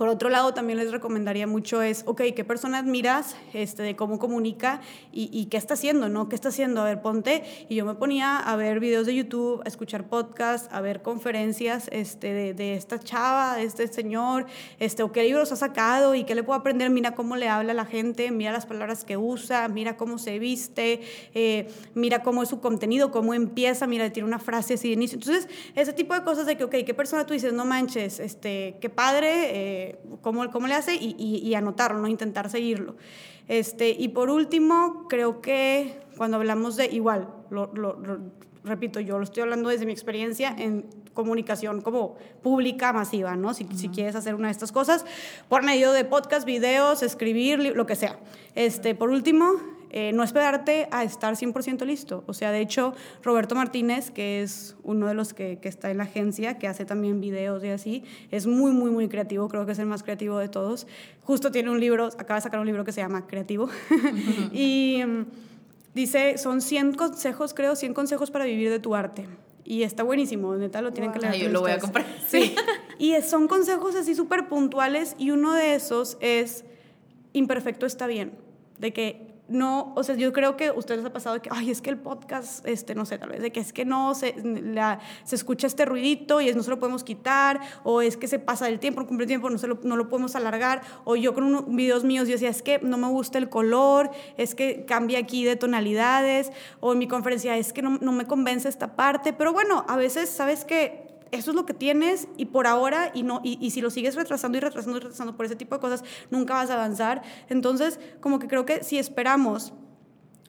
por 0.00 0.08
otro 0.08 0.30
lado, 0.30 0.54
también 0.54 0.78
les 0.78 0.92
recomendaría 0.92 1.46
mucho 1.46 1.82
es, 1.82 2.04
ok, 2.06 2.22
¿qué 2.34 2.42
persona 2.42 2.78
admiras 2.78 3.36
este, 3.52 3.82
de 3.82 3.96
cómo 3.96 4.18
comunica 4.18 4.80
y, 5.12 5.44
qué 5.50 5.58
está 5.58 5.74
haciendo, 5.74 6.08
no? 6.08 6.30
¿Qué 6.30 6.36
está 6.36 6.48
haciendo? 6.48 6.80
A 6.80 6.84
ver, 6.84 7.02
ponte. 7.02 7.44
Y 7.68 7.74
yo 7.74 7.84
me 7.84 7.94
ponía 7.94 8.38
a 8.38 8.56
ver 8.56 8.80
videos 8.80 9.04
de 9.04 9.14
YouTube, 9.14 9.60
a 9.62 9.68
escuchar 9.68 10.08
podcasts, 10.08 10.70
a 10.72 10.80
ver 10.80 11.02
conferencias 11.02 11.90
este, 11.92 12.54
de, 12.54 12.76
esta 12.76 12.98
chava, 12.98 13.56
de 13.56 13.64
este 13.64 13.88
señor, 13.88 14.46
este, 14.78 15.02
o 15.02 15.12
qué 15.12 15.22
libros 15.22 15.52
ha 15.52 15.56
sacado 15.56 16.14
y 16.14 16.24
qué 16.24 16.34
le 16.34 16.44
puedo 16.44 16.58
aprender. 16.58 16.88
Mira 16.88 17.14
cómo 17.14 17.36
le 17.36 17.50
habla 17.50 17.72
a 17.72 17.74
la 17.74 17.84
gente, 17.84 18.30
mira 18.30 18.52
las 18.52 18.64
palabras 18.64 19.04
que 19.04 19.18
usa, 19.18 19.68
mira 19.68 19.98
cómo 19.98 20.16
se 20.16 20.38
viste, 20.38 21.02
eh, 21.34 21.68
mira 21.92 22.22
cómo 22.22 22.42
es 22.42 22.48
su 22.48 22.62
contenido, 22.62 23.10
cómo 23.10 23.34
empieza, 23.34 23.86
mira, 23.86 24.10
tiene 24.10 24.26
una 24.26 24.38
frase 24.38 24.72
así 24.74 24.88
de 24.88 24.94
inicio. 24.94 25.18
Entonces, 25.18 25.46
ese 25.74 25.92
tipo 25.92 26.14
de 26.14 26.22
cosas 26.22 26.46
de 26.46 26.56
que, 26.56 26.64
ok, 26.64 26.76
¿qué 26.86 26.94
persona 26.94 27.26
tú 27.26 27.34
dices? 27.34 27.52
No 27.52 27.66
manches, 27.66 28.18
este, 28.18 28.78
qué 28.80 28.88
padre. 28.88 29.89
Eh, 29.89 29.89
cómo, 30.20 30.50
cómo 30.50 30.66
le 30.66 30.74
hace 30.74 30.94
y, 30.94 31.14
y, 31.18 31.54
anotarlo, 31.54 31.98
¿no? 31.98 32.08
intentar 32.08 32.50
seguirlo. 32.50 32.96
Este, 33.48 33.90
y 33.90 34.08
por 34.08 34.30
último, 34.30 35.06
creo 35.08 35.40
que 35.40 36.00
cuando 36.16 36.36
hablamos 36.36 36.76
de 36.76 36.86
igual, 36.86 37.28
lo, 37.50 37.70
repito, 38.64 39.00
yo 39.00 39.18
lo 39.18 39.24
estoy 39.24 39.42
hablando 39.42 39.68
desde 39.68 39.86
mi 39.86 39.92
experiencia 39.92 40.54
en 40.56 40.86
comunicación 41.14 41.80
como 41.80 42.16
pública 42.42 42.92
masiva, 42.92 43.36
¿no? 43.36 43.54
Si, 43.54 43.66
si, 43.74 43.88
quieres 43.88 44.14
hacer 44.14 44.34
una 44.34 44.48
de 44.48 44.52
estas 44.52 44.72
cosas, 44.72 45.04
por 45.48 45.62
medio 45.64 45.92
de 45.92 46.04
podcast, 46.04 46.46
videos, 46.46 47.02
escribir, 47.02 47.58
lo 47.74 47.86
que 47.86 47.96
sea. 47.96 48.18
Este, 48.54 48.94
por 48.94 49.10
último, 49.10 49.54
eh, 49.90 50.12
no 50.12 50.22
esperarte 50.22 50.88
a 50.92 51.02
estar 51.02 51.34
100% 51.34 51.84
listo. 51.84 52.22
O 52.26 52.32
sea, 52.32 52.52
de 52.52 52.60
hecho, 52.60 52.94
Roberto 53.22 53.54
Martínez, 53.54 54.10
que 54.10 54.42
es 54.42 54.76
uno 54.84 55.08
de 55.08 55.14
los 55.14 55.34
que, 55.34 55.58
que, 55.58 55.68
está 55.68 55.90
en 55.90 55.98
la 55.98 56.04
agencia, 56.04 56.58
que 56.58 56.68
hace 56.68 56.84
también 56.84 57.20
videos 57.20 57.64
y 57.64 57.68
así, 57.68 58.04
es 58.30 58.46
muy, 58.46 58.72
muy, 58.72 58.90
muy 58.90 59.08
creativo, 59.08 59.48
creo 59.48 59.66
que 59.66 59.72
es 59.72 59.78
el 59.80 59.86
más 59.86 60.02
creativo 60.02 60.38
de 60.38 60.48
todos. 60.48 60.86
Justo 61.22 61.50
tiene 61.50 61.70
un 61.70 61.80
libro, 61.80 62.06
acaba 62.06 62.36
de 62.36 62.42
sacar 62.42 62.60
un 62.60 62.66
libro 62.66 62.84
que 62.84 62.92
se 62.92 63.00
llama 63.00 63.26
Creativo. 63.26 63.68
y 64.52 65.02
mm, 65.04 65.26
dice, 65.94 66.38
son 66.38 66.60
100 66.60 66.94
consejos, 66.94 67.52
creo, 67.54 67.74
100 67.74 67.94
consejos 67.94 68.30
para 68.30 68.44
vivir 68.44 68.70
de 68.70 68.78
tu 68.78 68.94
arte. 68.94 69.26
Y 69.64 69.82
está 69.82 70.02
buenísimo, 70.02 70.54
neta 70.56 70.82
lo 70.82 70.92
tienen 70.92 71.12
que 71.12 71.18
leer. 71.18 71.36
yo 71.36 71.48
lo 71.48 71.60
voy 71.60 71.72
a 71.72 71.78
comprar. 71.78 72.04
Sí. 72.26 72.54
y 72.98 73.14
son 73.22 73.46
consejos 73.48 73.94
así 73.94 74.14
súper 74.14 74.48
puntuales 74.48 75.14
y 75.18 75.30
uno 75.30 75.52
de 75.52 75.74
esos 75.74 76.16
es, 76.20 76.64
imperfecto 77.32 77.86
está 77.86 78.06
bien. 78.06 78.32
De 78.78 78.92
que 78.92 79.29
no, 79.50 79.92
o 79.96 80.02
sea, 80.04 80.14
yo 80.14 80.32
creo 80.32 80.56
que 80.56 80.68
a 80.68 80.72
ustedes 80.72 81.04
ha 81.04 81.12
pasado 81.12 81.42
que, 81.42 81.50
ay, 81.52 81.70
es 81.70 81.82
que 81.82 81.90
el 81.90 81.98
podcast, 81.98 82.66
este, 82.66 82.94
no 82.94 83.04
sé, 83.04 83.18
tal 83.18 83.30
vez, 83.30 83.42
de 83.42 83.50
que 83.50 83.58
es 83.58 83.72
que 83.72 83.84
no 83.84 84.14
se, 84.14 84.34
la, 84.44 85.00
se 85.24 85.34
escucha 85.34 85.66
este 85.66 85.84
ruidito 85.84 86.40
y 86.40 86.54
no 86.54 86.62
se 86.62 86.70
lo 86.70 86.78
podemos 86.78 87.02
quitar, 87.02 87.60
o 87.82 88.00
es 88.00 88.16
que 88.16 88.28
se 88.28 88.38
pasa 88.38 88.68
el 88.68 88.78
tiempo, 88.78 89.04
cumple 89.06 89.24
el 89.24 89.28
tiempo, 89.28 89.50
no, 89.50 89.58
se 89.58 89.66
lo, 89.66 89.80
no 89.82 89.96
lo 89.96 90.08
podemos 90.08 90.36
alargar, 90.36 90.82
o 91.04 91.16
yo 91.16 91.34
con 91.34 91.44
unos 91.44 91.66
videos 91.66 92.04
míos 92.04 92.28
yo 92.28 92.34
decía, 92.34 92.48
es 92.48 92.62
que 92.62 92.78
no 92.78 92.96
me 92.96 93.08
gusta 93.08 93.38
el 93.38 93.48
color, 93.48 94.10
es 94.36 94.54
que 94.54 94.84
cambia 94.84 95.18
aquí 95.18 95.44
de 95.44 95.56
tonalidades, 95.56 96.52
o 96.78 96.92
en 96.92 96.98
mi 96.98 97.08
conferencia, 97.08 97.56
es 97.56 97.72
que 97.72 97.82
no, 97.82 97.98
no 98.00 98.12
me 98.12 98.26
convence 98.26 98.68
esta 98.68 98.94
parte, 98.94 99.32
pero 99.32 99.52
bueno, 99.52 99.84
a 99.88 99.96
veces, 99.96 100.30
¿sabes 100.30 100.64
que 100.64 101.09
eso 101.32 101.50
es 101.50 101.54
lo 101.54 101.66
que 101.66 101.74
tienes 101.74 102.28
y 102.36 102.46
por 102.46 102.66
ahora, 102.66 103.10
y, 103.14 103.22
no, 103.22 103.40
y, 103.42 103.70
si 103.70 103.80
lo 103.80 103.90
sigues 103.90 104.14
retrasando 104.14 104.58
y 104.58 104.60
retrasando 104.60 104.98
y 104.98 105.00
retrasando 105.00 105.36
por 105.36 105.46
ese 105.46 105.56
tipo 105.56 105.74
de 105.74 105.80
cosas, 105.80 106.04
nunca 106.30 106.54
vas 106.54 106.70
a 106.70 106.74
avanzar. 106.74 107.22
Entonces, 107.48 108.00
como 108.20 108.38
que 108.38 108.48
creo 108.48 108.64
que 108.66 108.82
si 108.82 108.98
esperamos 108.98 109.72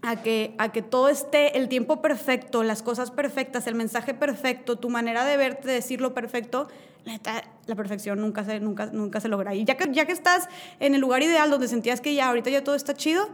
a 0.01 0.21
que, 0.23 0.55
a 0.57 0.71
que 0.71 0.82
todo 0.82 1.09
esté, 1.09 1.57
el 1.57 1.69
tiempo 1.69 2.01
perfecto, 2.01 2.63
las 2.63 2.82
cosas 2.82 3.11
perfectas, 3.11 3.67
el 3.67 3.75
mensaje 3.75 4.13
perfecto, 4.13 4.77
tu 4.77 4.89
manera 4.89 5.25
de 5.25 5.38
verte, 5.38 5.69
decirlo 5.69 6.13
perfecto, 6.13 6.67
la, 7.05 7.75
perfección 7.75 8.19
nunca 8.19 8.43
se, 8.43 8.59
nunca, 8.59 8.88
nunca 8.88 9.19
se 9.19 9.27
logra. 9.27 9.53
Y 9.55 9.63
ya 9.63 9.77
que, 9.77 9.91
ya 9.91 10.05
que 10.05 10.11
estás 10.11 10.49
en 10.79 10.95
el 10.95 11.01
lugar 11.01 11.21
ideal 11.23 11.49
donde 11.49 11.67
sentías 11.67 12.01
que 12.01 12.13
ya 12.13 12.27
ahorita 12.27 12.49
ya 12.49 12.63
todo 12.63 12.75
está 12.75 12.93
chido, 12.93 13.29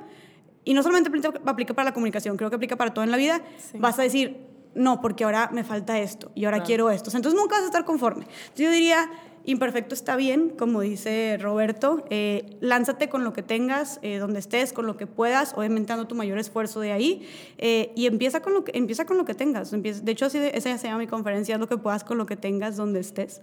y 0.64 0.74
no 0.74 0.84
solamente 0.84 1.10
aplica 1.46 1.74
para 1.74 1.86
la 1.86 1.94
comunicación, 1.94 2.36
creo 2.36 2.50
que 2.50 2.58
aplica 2.58 2.76
para 2.76 2.94
todo 2.94 3.06
en 3.06 3.12
la 3.12 3.16
vida, 3.16 3.42
vas 3.76 3.98
a 4.00 4.02
decir, 4.02 4.57
no, 4.78 5.02
porque 5.02 5.24
ahora 5.24 5.50
me 5.52 5.64
falta 5.64 6.00
esto 6.00 6.32
y 6.36 6.46
ahora 6.46 6.64
quiero 6.64 6.90
esto. 6.90 7.10
Entonces 7.16 7.40
nunca 7.40 7.56
vas 7.56 7.64
a 7.64 7.68
estar 7.68 7.86
conforme. 7.86 8.28
yo 8.56 8.72
diría, 8.72 9.10
Imperfecto 9.48 9.96
está 9.96 10.18
bien, 10.18 10.50
como 10.50 10.82
dice 10.82 11.38
Roberto. 11.40 12.04
Eh, 12.10 12.58
lánzate 12.60 13.08
con 13.08 13.24
lo 13.24 13.32
que 13.32 13.44
tengas, 13.44 13.98
eh, 14.02 14.18
donde 14.18 14.40
estés, 14.40 14.74
con 14.74 14.86
lo 14.86 14.98
que 14.98 15.08
puedas, 15.08 15.54
obviamente 15.56 15.94
dando 15.94 16.06
tu 16.06 16.16
mayor 16.16 16.38
esfuerzo 16.38 16.82
de 16.82 16.92
ahí. 16.92 17.26
Eh, 17.58 17.94
y 17.96 18.08
empieza 18.08 18.42
con, 18.42 18.54
lo 18.54 18.66
que, 18.66 18.74
empieza 18.78 19.06
con 19.06 19.18
lo 19.18 19.24
que 19.24 19.34
tengas. 19.34 19.72
de 19.72 20.12
hecho, 20.12 20.26
así 20.26 20.38
esa 20.38 20.70
ya 20.70 20.78
se 20.78 20.88
llama 20.88 21.00
mi 21.00 21.08
conferencia, 21.08 21.58
lo 21.58 21.70
que 21.70 21.78
puedas 21.78 22.04
con 22.04 22.18
lo 22.18 22.26
que 22.26 22.36
tengas, 22.36 22.76
donde 22.76 23.00
estés. 23.00 23.42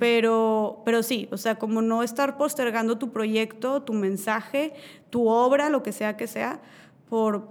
pero, 0.00 0.82
pero 0.84 1.04
sí, 1.04 1.28
o 1.30 1.36
sea, 1.36 1.54
como 1.54 1.80
no 1.80 2.02
estar 2.02 2.36
postergando 2.36 2.98
tu 2.98 3.12
proyecto, 3.12 3.82
tu 3.82 3.92
mensaje, 3.92 4.72
tu 5.08 5.28
obra, 5.28 5.70
lo 5.70 5.84
que 5.84 5.92
sea 5.92 6.16
que 6.16 6.26
sea 6.26 6.60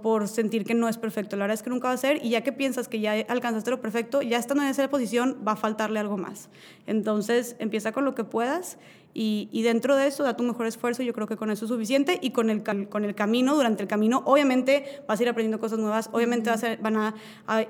por, 0.02 0.28
sentir 0.28 0.66
que 0.66 0.74
no 0.74 0.90
es 0.90 0.98
perfecto. 0.98 1.36
La 1.36 1.44
verdad 1.44 1.54
es 1.54 1.62
que 1.62 1.70
nunca 1.70 1.88
va 1.88 1.94
a 1.94 1.96
ser 1.96 2.22
y 2.22 2.28
ya 2.28 2.42
que 2.42 2.52
piensas 2.52 2.86
que 2.86 3.00
ya 3.00 3.12
alcanzaste 3.28 3.70
lo 3.70 3.80
perfecto, 3.80 4.20
ya 4.20 4.36
estando 4.36 4.62
en 4.62 4.68
esa 4.68 4.90
posición 4.90 5.38
va 5.46 5.52
a 5.52 5.56
faltarle 5.56 5.98
algo 6.00 6.18
más. 6.18 6.50
Entonces 6.86 7.56
empieza 7.58 7.92
con 7.92 8.04
lo 8.04 8.14
que 8.14 8.24
puedas 8.24 8.76
y, 9.16 9.62
dentro 9.62 9.94
de 9.94 10.08
eso, 10.08 10.24
da 10.24 10.36
tu 10.36 10.42
mejor 10.42 10.66
esfuerzo, 10.66 11.04
yo 11.04 11.12
creo 11.12 11.28
que 11.28 11.36
con 11.36 11.48
eso 11.48 11.66
es 11.66 11.68
suficiente 11.68 12.18
y 12.20 12.32
con 12.32 12.50
el, 12.50 12.64
con 12.64 13.04
el 13.04 13.14
camino, 13.14 13.54
durante 13.54 13.80
el 13.80 13.88
camino, 13.88 14.22
obviamente 14.26 15.04
vas 15.06 15.20
a 15.20 15.22
ir 15.22 15.28
aprendiendo 15.28 15.60
cosas 15.60 15.78
nuevas, 15.78 16.10
obviamente 16.10 16.50
vas 16.50 16.64
a, 16.64 16.74
van 16.80 16.96
a, 16.96 17.14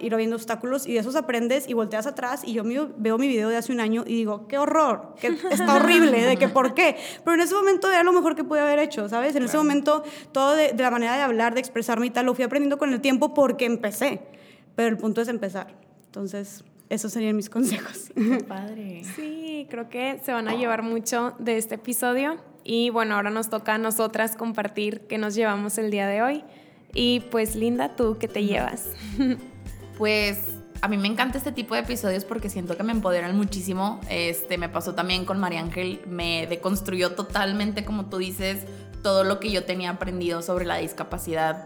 ir 0.00 0.14
habiendo 0.14 0.36
obstáculos 0.36 0.86
y 0.86 0.94
de 0.94 1.00
esos 1.00 1.16
aprendes 1.16 1.68
y 1.68 1.74
volteas 1.74 2.06
atrás 2.06 2.44
y 2.46 2.54
yo 2.54 2.64
veo 2.96 3.18
mi 3.18 3.28
video 3.28 3.50
de 3.50 3.58
hace 3.58 3.72
un 3.72 3.80
año 3.80 4.04
y 4.06 4.14
digo, 4.14 4.48
qué 4.48 4.56
horror, 4.56 5.14
que 5.20 5.26
está 5.50 5.74
horrible, 5.74 6.22
de 6.22 6.38
que 6.38 6.48
por 6.48 6.72
qué, 6.72 6.96
pero 7.24 7.34
en 7.34 7.42
ese 7.42 7.54
momento 7.54 7.90
era 7.90 8.02
lo 8.02 8.12
mejor 8.14 8.34
que 8.34 8.44
pude 8.44 8.60
haber 8.60 8.78
hecho, 8.78 9.10
¿sabes? 9.10 9.36
En 9.36 9.42
ese 9.42 9.58
momento 9.58 10.02
todo 10.32 10.56
de, 10.56 10.72
de 10.72 10.82
la 10.82 10.90
manera 10.90 11.14
de 11.14 11.22
hablar, 11.22 11.52
de 11.52 11.60
expresarme 11.60 12.06
y 12.06 12.10
tal, 12.10 12.24
lo 12.24 12.34
fui 12.34 12.44
aprendiendo 12.44 12.78
con 12.78 12.90
el 12.90 13.02
tiempo 13.02 13.34
porque 13.34 13.66
empecé, 13.66 14.22
pero 14.74 14.88
el 14.88 14.96
punto 14.96 15.20
es 15.20 15.28
empezar. 15.28 15.74
Entonces, 16.06 16.64
esos 16.88 17.12
serían 17.12 17.36
mis 17.36 17.50
consejos. 17.50 18.10
padre. 18.48 19.02
Sí, 19.16 19.66
creo 19.70 19.88
que 19.88 20.20
se 20.24 20.32
van 20.32 20.48
a 20.48 20.54
llevar 20.54 20.82
mucho 20.82 21.34
de 21.38 21.56
este 21.56 21.76
episodio. 21.76 22.36
Y 22.62 22.90
bueno, 22.90 23.16
ahora 23.16 23.30
nos 23.30 23.50
toca 23.50 23.74
a 23.74 23.78
nosotras 23.78 24.36
compartir 24.36 25.00
qué 25.08 25.18
nos 25.18 25.34
llevamos 25.34 25.78
el 25.78 25.90
día 25.90 26.06
de 26.06 26.22
hoy. 26.22 26.44
Y 26.94 27.20
pues 27.30 27.56
Linda, 27.56 27.96
¿tú 27.96 28.16
qué 28.18 28.28
te 28.28 28.44
llevas? 28.44 28.90
Pues 29.96 30.40
a 30.80 30.88
mí 30.88 30.96
me 30.96 31.06
encanta 31.06 31.38
este 31.38 31.52
tipo 31.52 31.74
de 31.74 31.82
episodios 31.82 32.24
porque 32.24 32.50
siento 32.50 32.76
que 32.76 32.82
me 32.82 32.90
empoderan 32.90 33.36
muchísimo. 33.36 34.00
Este 34.10 34.58
me 34.58 34.68
pasó 34.68 34.94
también 34.94 35.24
con 35.24 35.38
María 35.38 35.60
Ángel, 35.60 36.00
me 36.08 36.48
deconstruyó 36.48 37.12
totalmente, 37.12 37.84
como 37.84 38.06
tú 38.06 38.18
dices, 38.18 38.66
todo 39.04 39.22
lo 39.22 39.38
que 39.38 39.52
yo 39.52 39.64
tenía 39.64 39.90
aprendido 39.90 40.42
sobre 40.42 40.64
la 40.64 40.78
discapacidad 40.78 41.64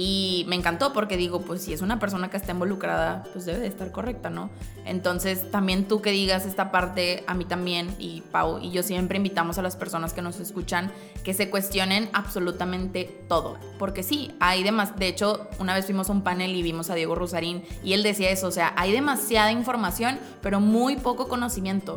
y 0.00 0.44
me 0.46 0.54
encantó 0.54 0.92
porque 0.92 1.16
digo, 1.16 1.40
pues 1.40 1.60
si 1.60 1.72
es 1.72 1.82
una 1.82 1.98
persona 1.98 2.30
que 2.30 2.36
está 2.36 2.52
involucrada, 2.52 3.24
pues 3.32 3.46
debe 3.46 3.58
de 3.58 3.66
estar 3.66 3.90
correcta, 3.90 4.30
¿no? 4.30 4.48
Entonces 4.84 5.50
también 5.50 5.88
tú 5.88 6.00
que 6.00 6.12
digas 6.12 6.46
esta 6.46 6.70
parte, 6.70 7.24
a 7.26 7.34
mí 7.34 7.44
también 7.44 7.92
y 7.98 8.20
Pau 8.20 8.60
y 8.62 8.70
yo 8.70 8.84
siempre 8.84 9.16
invitamos 9.16 9.58
a 9.58 9.62
las 9.62 9.74
personas 9.74 10.12
que 10.12 10.22
nos 10.22 10.38
escuchan 10.38 10.92
que 11.24 11.34
se 11.34 11.50
cuestionen 11.50 12.10
absolutamente 12.12 13.24
todo. 13.28 13.58
Porque 13.76 14.04
sí, 14.04 14.30
hay 14.38 14.62
demás, 14.62 14.96
de 14.96 15.08
hecho, 15.08 15.48
una 15.58 15.74
vez 15.74 15.86
fuimos 15.86 16.08
a 16.10 16.12
un 16.12 16.22
panel 16.22 16.54
y 16.54 16.62
vimos 16.62 16.90
a 16.90 16.94
Diego 16.94 17.16
Rosarín 17.16 17.64
y 17.82 17.94
él 17.94 18.04
decía 18.04 18.30
eso, 18.30 18.46
o 18.46 18.52
sea, 18.52 18.74
hay 18.76 18.92
demasiada 18.92 19.50
información, 19.50 20.20
pero 20.42 20.60
muy 20.60 20.94
poco 20.94 21.26
conocimiento. 21.26 21.96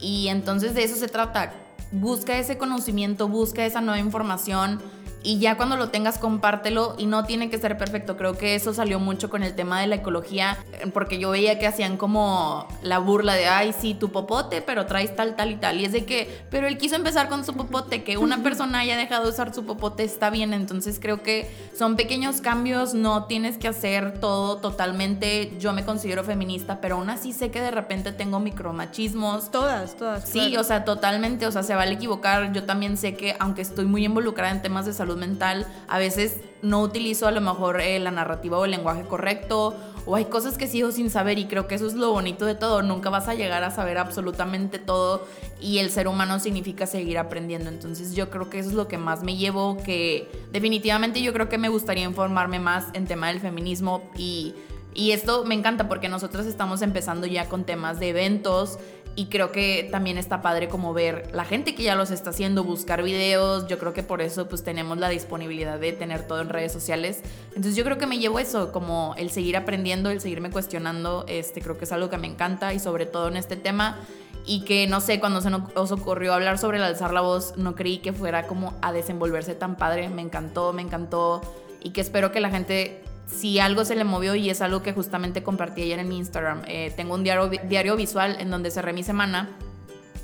Y 0.00 0.28
entonces 0.28 0.74
de 0.74 0.84
eso 0.84 0.96
se 0.96 1.08
trata. 1.08 1.52
Busca 1.90 2.38
ese 2.38 2.56
conocimiento, 2.56 3.28
busca 3.28 3.66
esa 3.66 3.82
nueva 3.82 3.98
información 4.00 4.80
y 5.22 5.38
ya 5.38 5.56
cuando 5.56 5.76
lo 5.76 5.90
tengas 5.90 6.18
compártelo 6.18 6.94
y 6.98 7.06
no 7.06 7.24
tiene 7.24 7.50
que 7.50 7.58
ser 7.58 7.78
perfecto. 7.78 8.16
Creo 8.16 8.36
que 8.36 8.54
eso 8.54 8.74
salió 8.74 8.98
mucho 8.98 9.30
con 9.30 9.42
el 9.42 9.54
tema 9.54 9.80
de 9.80 9.86
la 9.86 9.96
ecología, 9.96 10.58
porque 10.92 11.18
yo 11.18 11.30
veía 11.30 11.58
que 11.58 11.66
hacían 11.66 11.96
como 11.96 12.66
la 12.82 12.98
burla 12.98 13.34
de, 13.34 13.46
ay, 13.46 13.72
sí, 13.78 13.94
tu 13.94 14.10
popote, 14.10 14.62
pero 14.62 14.86
traes 14.86 15.14
tal, 15.14 15.36
tal 15.36 15.52
y 15.52 15.56
tal. 15.56 15.80
Y 15.80 15.84
es 15.84 15.92
de 15.92 16.04
que, 16.04 16.44
pero 16.50 16.66
él 16.66 16.78
quiso 16.78 16.96
empezar 16.96 17.28
con 17.28 17.44
su 17.44 17.54
popote, 17.54 18.02
que 18.02 18.16
una 18.18 18.42
persona 18.42 18.80
haya 18.80 18.96
dejado 18.96 19.24
de 19.24 19.30
usar 19.30 19.54
su 19.54 19.64
popote 19.64 20.04
está 20.04 20.30
bien. 20.30 20.52
Entonces 20.52 20.98
creo 21.00 21.22
que 21.22 21.50
son 21.76 21.96
pequeños 21.96 22.40
cambios, 22.40 22.94
no 22.94 23.24
tienes 23.26 23.58
que 23.58 23.68
hacer 23.68 24.18
todo 24.20 24.58
totalmente. 24.58 25.52
Yo 25.58 25.72
me 25.72 25.84
considero 25.84 26.24
feminista, 26.24 26.80
pero 26.80 26.96
aún 26.96 27.10
así 27.10 27.32
sé 27.32 27.50
que 27.50 27.60
de 27.60 27.70
repente 27.70 28.12
tengo 28.12 28.40
micromachismos. 28.40 29.50
Todas, 29.50 29.96
todas. 29.96 30.28
Sí, 30.28 30.56
o 30.56 30.64
sea, 30.64 30.84
totalmente, 30.84 31.46
o 31.46 31.52
sea, 31.52 31.62
se 31.62 31.74
vale 31.74 31.92
equivocar. 31.92 32.52
Yo 32.52 32.64
también 32.64 32.96
sé 32.96 33.14
que 33.14 33.36
aunque 33.38 33.62
estoy 33.62 33.84
muy 33.84 34.04
involucrada 34.04 34.52
en 34.52 34.62
temas 34.62 34.86
de 34.86 34.92
salud, 34.92 35.11
mental, 35.16 35.66
a 35.88 35.98
veces 35.98 36.40
no 36.62 36.80
utilizo 36.80 37.26
a 37.26 37.30
lo 37.32 37.40
mejor 37.40 37.80
eh, 37.80 37.98
la 37.98 38.10
narrativa 38.10 38.58
o 38.58 38.64
el 38.64 38.70
lenguaje 38.70 39.02
correcto, 39.02 39.74
o 40.06 40.16
hay 40.16 40.26
cosas 40.26 40.58
que 40.58 40.66
sigo 40.66 40.90
sin 40.92 41.10
saber 41.10 41.38
y 41.38 41.46
creo 41.46 41.66
que 41.66 41.74
eso 41.74 41.86
es 41.86 41.94
lo 41.94 42.10
bonito 42.10 42.46
de 42.46 42.54
todo, 42.54 42.82
nunca 42.82 43.10
vas 43.10 43.28
a 43.28 43.34
llegar 43.34 43.64
a 43.64 43.70
saber 43.70 43.98
absolutamente 43.98 44.78
todo 44.78 45.26
y 45.60 45.78
el 45.78 45.90
ser 45.90 46.08
humano 46.08 46.38
significa 46.38 46.86
seguir 46.86 47.18
aprendiendo, 47.18 47.68
entonces 47.68 48.14
yo 48.14 48.30
creo 48.30 48.50
que 48.50 48.58
eso 48.58 48.70
es 48.70 48.74
lo 48.74 48.88
que 48.88 48.98
más 48.98 49.22
me 49.22 49.36
llevo, 49.36 49.76
que 49.84 50.28
definitivamente 50.52 51.22
yo 51.22 51.32
creo 51.32 51.48
que 51.48 51.58
me 51.58 51.68
gustaría 51.68 52.04
informarme 52.04 52.58
más 52.58 52.86
en 52.94 53.06
tema 53.06 53.28
del 53.28 53.40
feminismo 53.40 54.10
y... 54.16 54.54
Y 54.94 55.12
esto 55.12 55.46
me 55.46 55.54
encanta 55.54 55.88
porque 55.88 56.10
nosotros 56.10 56.44
estamos 56.44 56.82
empezando 56.82 57.26
ya 57.26 57.48
con 57.48 57.64
temas 57.64 57.98
de 57.98 58.10
eventos, 58.10 58.78
y 59.14 59.26
creo 59.26 59.52
que 59.52 59.88
también 59.90 60.16
está 60.16 60.40
padre 60.40 60.68
como 60.68 60.94
ver 60.94 61.28
la 61.34 61.44
gente 61.44 61.74
que 61.74 61.82
ya 61.82 61.94
los 61.94 62.10
está 62.10 62.30
haciendo, 62.30 62.64
buscar 62.64 63.02
videos. 63.02 63.66
Yo 63.66 63.78
creo 63.78 63.92
que 63.92 64.02
por 64.02 64.22
eso 64.22 64.48
pues 64.48 64.64
tenemos 64.64 64.96
la 64.96 65.10
disponibilidad 65.10 65.78
de 65.78 65.92
tener 65.92 66.26
todo 66.26 66.40
en 66.40 66.48
redes 66.48 66.72
sociales. 66.72 67.20
Entonces 67.48 67.76
yo 67.76 67.84
creo 67.84 67.98
que 67.98 68.06
me 68.06 68.18
llevo 68.18 68.38
eso, 68.38 68.72
como 68.72 69.14
el 69.18 69.30
seguir 69.30 69.58
aprendiendo, 69.58 70.10
el 70.10 70.20
seguirme 70.20 70.50
cuestionando. 70.50 71.26
Este 71.28 71.60
creo 71.60 71.76
que 71.76 71.84
es 71.84 71.92
algo 71.92 72.08
que 72.08 72.16
me 72.16 72.26
encanta 72.26 72.72
y 72.72 72.78
sobre 72.78 73.04
todo 73.04 73.28
en 73.28 73.36
este 73.36 73.56
tema. 73.56 73.98
Y 74.46 74.64
que 74.64 74.86
no 74.86 75.00
sé, 75.00 75.20
cuando 75.20 75.40
se 75.42 75.50
nos 75.50 75.92
ocurrió 75.92 76.32
hablar 76.32 76.58
sobre 76.58 76.78
el 76.78 76.84
alzar 76.84 77.12
la 77.12 77.20
voz, 77.20 77.56
no 77.56 77.74
creí 77.74 77.98
que 77.98 78.12
fuera 78.12 78.46
como 78.46 78.74
a 78.80 78.92
desenvolverse 78.92 79.54
tan 79.54 79.76
padre. 79.76 80.08
Me 80.08 80.22
encantó, 80.22 80.72
me 80.72 80.82
encantó. 80.82 81.42
Y 81.82 81.90
que 81.90 82.00
espero 82.00 82.32
que 82.32 82.40
la 82.40 82.50
gente 82.50 83.01
si 83.26 83.58
algo 83.58 83.84
se 83.84 83.96
le 83.96 84.04
movió 84.04 84.34
y 84.34 84.50
es 84.50 84.60
algo 84.60 84.82
que 84.82 84.92
justamente 84.92 85.42
compartí 85.42 85.82
ayer 85.82 85.98
en 85.98 86.08
mi 86.08 86.18
Instagram. 86.18 86.62
Eh, 86.66 86.92
tengo 86.96 87.14
un 87.14 87.24
diario, 87.24 87.50
diario 87.68 87.96
visual 87.96 88.36
en 88.40 88.50
donde 88.50 88.70
cerré 88.70 88.92
mi 88.92 89.02
semana 89.02 89.48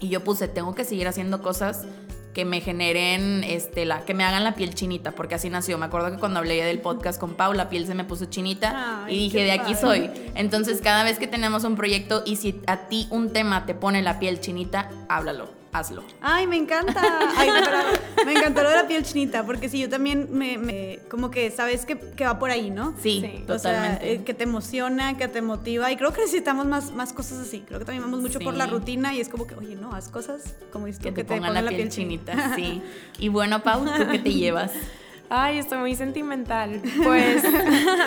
y 0.01 0.09
yo 0.09 0.23
puse, 0.23 0.49
tengo 0.49 0.75
que 0.75 0.85
seguir 0.85 1.09
haciendo 1.09 1.43
cosas 1.43 1.87
que 2.35 2.45
me 2.45 2.61
generen, 2.61 3.43
este, 3.43 3.85
la, 3.85 4.05
que 4.05 4.15
me 4.15 4.23
hagan 4.23 4.45
la 4.45 4.55
piel 4.55 4.73
chinita, 4.75 5.13
porque 5.13 5.35
así 5.35 5.51
nació. 5.51 5.77
Me 5.77 5.87
acuerdo 5.87 6.13
que 6.13 6.19
cuando 6.19 6.39
hablé 6.39 6.63
del 6.63 6.79
podcast 6.81 7.19
con 7.19 7.35
Pau, 7.35 7.53
la 7.53 7.69
piel 7.69 7.87
se 7.87 7.95
me 7.95 8.05
puso 8.05 8.27
chinita 8.27 9.07
y 9.09 9.17
dije, 9.17 9.43
de 9.43 9.53
aquí 9.53 9.75
soy. 9.75 10.11
Entonces, 10.37 10.81
cada 10.81 11.03
vez 11.03 11.19
que 11.19 11.27
tenemos 11.27 11.65
un 11.65 11.75
proyecto 11.75 12.23
y 12.25 12.37
si 12.37 12.61
a 12.69 12.89
ti 12.89 13.09
un 13.11 13.33
tema 13.33 13.67
te 13.67 13.75
pone 13.75 14.03
la 14.03 14.21
piel 14.21 14.41
chinita, 14.41 14.89
háblalo 15.09 15.58
hazlo. 15.73 16.03
Ay, 16.21 16.47
me 16.47 16.57
encanta. 16.57 17.03
me 18.25 18.33
encantó 18.33 18.63
lo 18.63 18.71
de 18.71 18.77
la 18.77 18.87
piel 18.87 19.03
chinita, 19.03 19.45
porque 19.45 19.69
sí, 19.69 19.79
yo 19.79 19.89
también 19.89 20.29
me, 20.31 21.01
como 21.09 21.31
que 21.31 21.51
sabes 21.51 21.85
que, 21.87 21.97
va 22.25 22.39
por 22.39 22.51
ahí, 22.51 22.71
¿no? 22.71 22.95
Sí, 23.03 23.45
totalmente. 23.47 24.13
Eh, 24.13 24.25
que 24.25 24.35
te 24.35 24.45
emociona, 24.45 25.17
que 25.17 25.29
te 25.29 25.43
motiva, 25.43 25.91
y 25.91 25.97
creo 25.97 26.13
que 26.13 26.23
necesitamos 26.23 26.67
más, 26.67 26.93
más 26.93 27.13
cosas 27.13 27.39
así. 27.39 27.61
Creo 27.67 27.79
que 27.79 27.85
también 27.85 28.03
vamos 28.03 28.21
mucho 28.21 28.41
por 28.41 28.55
la 28.55 28.67
rutina 28.67 29.15
y 29.15 29.21
es 29.21 29.29
como 29.29 29.47
que, 29.47 29.55
oye, 29.55 29.77
no, 29.77 29.95
haz 29.95 30.09
cosas 30.09 30.55
como 30.73 30.87
dices 30.87 31.03
que, 31.03 31.13
te, 31.13 31.25
pongan, 31.25 31.65
la, 31.65 31.71
piel, 31.71 31.89
chinita. 31.89 32.55
Sí. 32.55 32.83
Y 33.19 33.29
bueno, 33.29 33.63
Pau, 33.63 33.85
¿tú 33.85 34.07
qué 34.11 34.19
te 34.19 34.33
llevas? 34.35 34.73
Ay, 35.31 35.59
estoy 35.59 35.79
muy 35.79 35.95
sentimental. 35.95 36.81
Pues. 37.03 37.45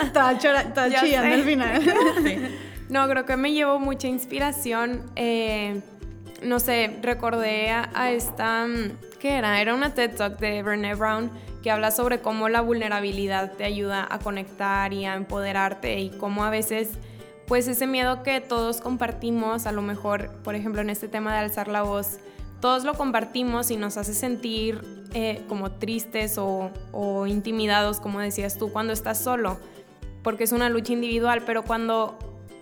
estaba, 0.03 0.37
chillando 0.37 1.35
al 1.35 1.43
final. 1.43 1.81
No, 2.89 3.07
creo 3.07 3.25
que 3.25 3.37
me 3.37 3.53
llevo 3.53 3.79
mucha 3.79 4.09
inspiración. 4.09 5.03
Eh, 5.15 5.79
no 6.43 6.59
sé, 6.59 6.97
recordé 7.01 7.69
a, 7.69 8.11
esta, 8.11 8.65
mm, 8.67 9.19
¿qué 9.19 9.37
era? 9.37 9.61
Era 9.61 9.73
una 9.73 9.93
TED 9.93 10.15
Talk 10.15 10.39
de 10.39 10.63
Brené 10.63 10.95
Brown 10.95 11.31
que 11.61 11.71
habla 11.71 11.91
sobre 11.91 12.21
cómo 12.21 12.49
la 12.49 12.61
vulnerabilidad 12.61 13.53
te 13.53 13.63
ayuda 13.63 14.07
a 14.09 14.19
conectar 14.19 14.93
y 14.93 15.05
a 15.05 15.15
empoderarte 15.15 15.99
y 15.99 16.09
cómo 16.09 16.43
a 16.43 16.49
veces, 16.49 16.89
pues 17.47 17.67
ese 17.67 17.85
miedo 17.85 18.23
que 18.23 18.41
todos 18.41 18.81
compartimos, 18.81 19.67
a 19.67 19.71
lo 19.71 19.81
mejor, 19.81 20.31
por 20.43 20.55
ejemplo, 20.55 20.81
en 20.81 20.89
este 20.89 21.07
tema 21.07 21.33
de 21.33 21.39
alzar 21.39 21.67
la 21.67 21.83
voz, 21.83 22.19
todos 22.59 22.83
lo 22.83 22.95
compartimos 22.95 23.71
y 23.71 23.77
nos 23.77 23.97
hace 23.97 24.13
sentir 24.13 24.81
eh, 25.13 25.43
como 25.47 25.71
tristes 25.71 26.37
o, 26.37 26.71
o 26.91 27.27
intimidados, 27.27 27.99
como 27.99 28.19
decías 28.19 28.57
tú, 28.57 28.71
cuando 28.71 28.93
estás 28.93 29.19
solo, 29.19 29.59
porque 30.23 30.43
es 30.43 30.51
una 30.51 30.69
lucha 30.69 30.93
individual, 30.93 31.43
pero 31.45 31.63
cuando 31.63 32.17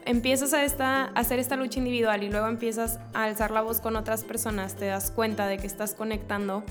empiezas 0.06 0.54
a, 0.54 0.64
esta, 0.64 1.06
hacer 1.06 1.40
esta 1.40 1.56
lucha 1.56 1.80
individual 1.80 2.24
y 2.24 2.30
luego 2.30 2.48
empiezas 2.48 3.00
a 3.14 3.24
alzar 3.26 3.52
la 3.52 3.62
voz 3.62 3.82
con 3.82 3.96
otras 3.96 4.24
personas, 4.24 4.76
te 4.76 4.86
das 4.86 5.12
cuenta 5.12 5.48
de 5.48 5.58
que 5.58 5.68
estás 5.68 5.94
conectando 5.94 6.64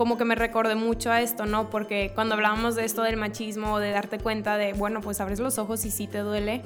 como 0.00 0.16
que 0.16 0.24
me 0.24 0.34
recordé 0.34 0.76
mucho 0.76 1.12
a 1.12 1.20
esto, 1.20 1.44
¿no? 1.44 1.68
Porque 1.68 2.12
cuando 2.14 2.34
hablábamos 2.34 2.74
de 2.74 2.86
esto 2.86 3.02
del 3.02 3.18
machismo, 3.18 3.78
de 3.78 3.90
darte 3.90 4.18
cuenta 4.18 4.56
de, 4.56 4.72
bueno, 4.72 5.02
pues 5.02 5.20
abres 5.20 5.40
los 5.40 5.58
ojos 5.58 5.84
y 5.84 5.90
sí 5.90 6.06
te 6.06 6.20
duele, 6.20 6.62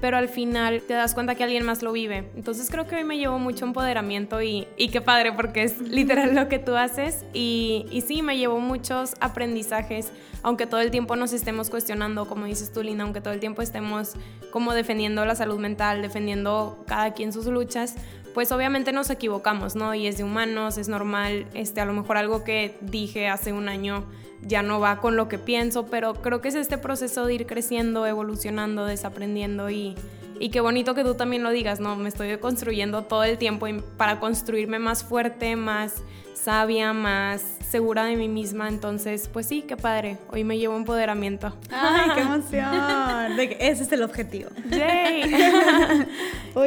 pero 0.00 0.16
al 0.16 0.28
final 0.28 0.82
te 0.86 0.94
das 0.94 1.14
cuenta 1.14 1.34
que 1.34 1.44
alguien 1.44 1.64
más 1.64 1.82
lo 1.82 1.92
vive. 1.92 2.30
Entonces 2.36 2.70
creo 2.70 2.86
que 2.86 2.96
hoy 2.96 3.04
me 3.04 3.18
llevo 3.18 3.38
mucho 3.38 3.64
empoderamiento 3.64 4.40
y, 4.42 4.66
y 4.76 4.88
qué 4.88 5.00
padre 5.00 5.32
porque 5.32 5.62
es 5.62 5.80
literal 5.80 6.34
lo 6.34 6.48
que 6.48 6.58
tú 6.58 6.74
haces 6.76 7.24
y, 7.32 7.86
y, 7.90 8.00
sí, 8.00 8.22
me 8.22 8.38
llevo 8.38 8.60
muchos 8.60 9.14
aprendizajes, 9.20 10.12
aunque 10.42 10.66
todo 10.66 10.80
el 10.80 10.90
tiempo 10.90 11.16
nos 11.16 11.32
estemos 11.32 11.70
cuestionando, 11.70 12.26
como 12.26 12.46
dices 12.46 12.72
tú, 12.72 12.82
Linda, 12.82 13.04
aunque 13.04 13.20
todo 13.20 13.34
el 13.34 13.40
tiempo 13.40 13.62
estemos 13.62 14.14
como 14.50 14.72
defendiendo 14.72 15.24
la 15.24 15.34
salud 15.34 15.58
mental, 15.58 16.02
defendiendo 16.02 16.82
cada 16.86 17.12
quien 17.12 17.32
sus 17.32 17.46
luchas, 17.46 17.96
pues 18.34 18.52
obviamente 18.52 18.92
nos 18.92 19.10
equivocamos, 19.10 19.74
¿no? 19.74 19.94
Y 19.94 20.06
es 20.06 20.18
de 20.18 20.24
humanos, 20.24 20.78
es 20.78 20.88
normal, 20.88 21.46
este, 21.54 21.80
a 21.80 21.84
lo 21.84 21.92
mejor 21.92 22.16
algo 22.16 22.44
que 22.44 22.76
dije 22.80 23.28
hace 23.28 23.52
un 23.52 23.68
año 23.68 24.04
ya 24.42 24.62
no 24.62 24.80
va 24.80 25.00
con 25.00 25.16
lo 25.16 25.28
que 25.28 25.38
pienso, 25.38 25.86
pero 25.86 26.14
creo 26.14 26.40
que 26.40 26.48
es 26.48 26.54
este 26.54 26.78
proceso 26.78 27.26
de 27.26 27.34
ir 27.34 27.46
creciendo, 27.46 28.06
evolucionando, 28.06 28.84
desaprendiendo 28.84 29.70
y, 29.70 29.94
y 30.38 30.50
qué 30.50 30.60
bonito 30.60 30.94
que 30.94 31.04
tú 31.04 31.14
también 31.14 31.42
lo 31.42 31.50
digas, 31.50 31.80
¿no? 31.80 31.96
Me 31.96 32.08
estoy 32.08 32.36
construyendo 32.38 33.02
todo 33.02 33.24
el 33.24 33.38
tiempo 33.38 33.66
para 33.96 34.20
construirme 34.20 34.78
más 34.78 35.04
fuerte, 35.04 35.56
más 35.56 36.02
sabia, 36.42 36.92
más 36.92 37.42
segura 37.70 38.04
de 38.04 38.16
mí 38.16 38.28
misma. 38.28 38.68
Entonces, 38.68 39.28
pues 39.32 39.46
sí, 39.46 39.62
qué 39.62 39.76
padre. 39.76 40.18
Hoy 40.30 40.42
me 40.42 40.58
llevo 40.58 40.76
empoderamiento. 40.76 41.54
¡Ay, 41.70 42.10
qué 42.14 42.20
emoción! 42.22 43.38
ese 43.58 43.82
es 43.82 43.92
el 43.92 44.02
objetivo. 44.02 44.50
¡Yay! 44.70 45.22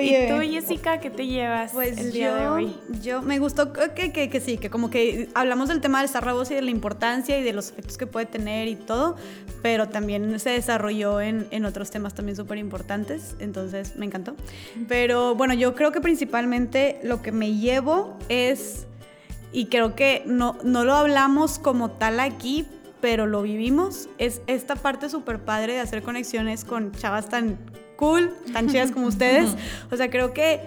¿Y 0.01 0.27
tú, 0.29 0.39
Jessica, 0.41 0.99
qué 0.99 1.09
te 1.09 1.27
llevas 1.27 1.71
pues 1.73 1.97
el 1.97 2.11
día 2.11 2.33
de 2.35 2.47
hoy? 2.47 2.75
Yo 3.01 3.21
me 3.21 3.39
gustó 3.39 3.73
que, 3.73 4.11
que, 4.11 4.29
que, 4.29 4.39
sí, 4.39 4.57
que 4.57 4.69
como 4.69 4.89
que 4.89 5.29
hablamos 5.33 5.69
del 5.69 5.81
tema 5.81 6.01
del 6.01 6.09
voz 6.33 6.51
y 6.51 6.55
de 6.55 6.61
la 6.61 6.71
importancia 6.71 7.37
y 7.37 7.43
de 7.43 7.53
los 7.53 7.71
efectos 7.71 7.97
que 7.97 8.07
puede 8.07 8.25
tener 8.25 8.67
y 8.67 8.75
todo, 8.75 9.17
pero 9.61 9.89
también 9.89 10.39
se 10.39 10.51
desarrolló 10.51 11.19
en, 11.19 11.47
en 11.51 11.65
otros 11.65 11.91
temas 11.91 12.13
también 12.13 12.35
súper 12.35 12.57
importantes. 12.57 13.35
Entonces, 13.39 13.95
me 13.97 14.05
encantó. 14.05 14.35
Pero 14.87 15.35
bueno, 15.35 15.53
yo 15.53 15.75
creo 15.75 15.91
que 15.91 15.99
principalmente 15.99 16.99
lo 17.03 17.21
que 17.21 17.31
me 17.31 17.53
llevo 17.53 18.17
es 18.29 18.87
y 19.53 19.67
creo 19.67 19.95
que 19.95 20.23
no, 20.25 20.57
no 20.63 20.83
lo 20.83 20.93
hablamos 20.93 21.59
como 21.59 21.91
tal 21.91 22.19
aquí, 22.19 22.65
pero 22.99 23.27
lo 23.27 23.43
vivimos, 23.43 24.09
es 24.17 24.41
esta 24.47 24.75
parte 24.75 25.09
súper 25.09 25.39
padre 25.39 25.73
de 25.73 25.79
hacer 25.79 26.01
conexiones 26.01 26.65
con 26.65 26.91
chavas 26.91 27.29
tan 27.29 27.57
cool, 27.95 28.33
tan 28.51 28.67
chidas 28.67 28.91
como 28.91 29.07
ustedes. 29.07 29.55
O 29.91 29.95
sea, 29.95 30.09
creo 30.09 30.33
que, 30.33 30.59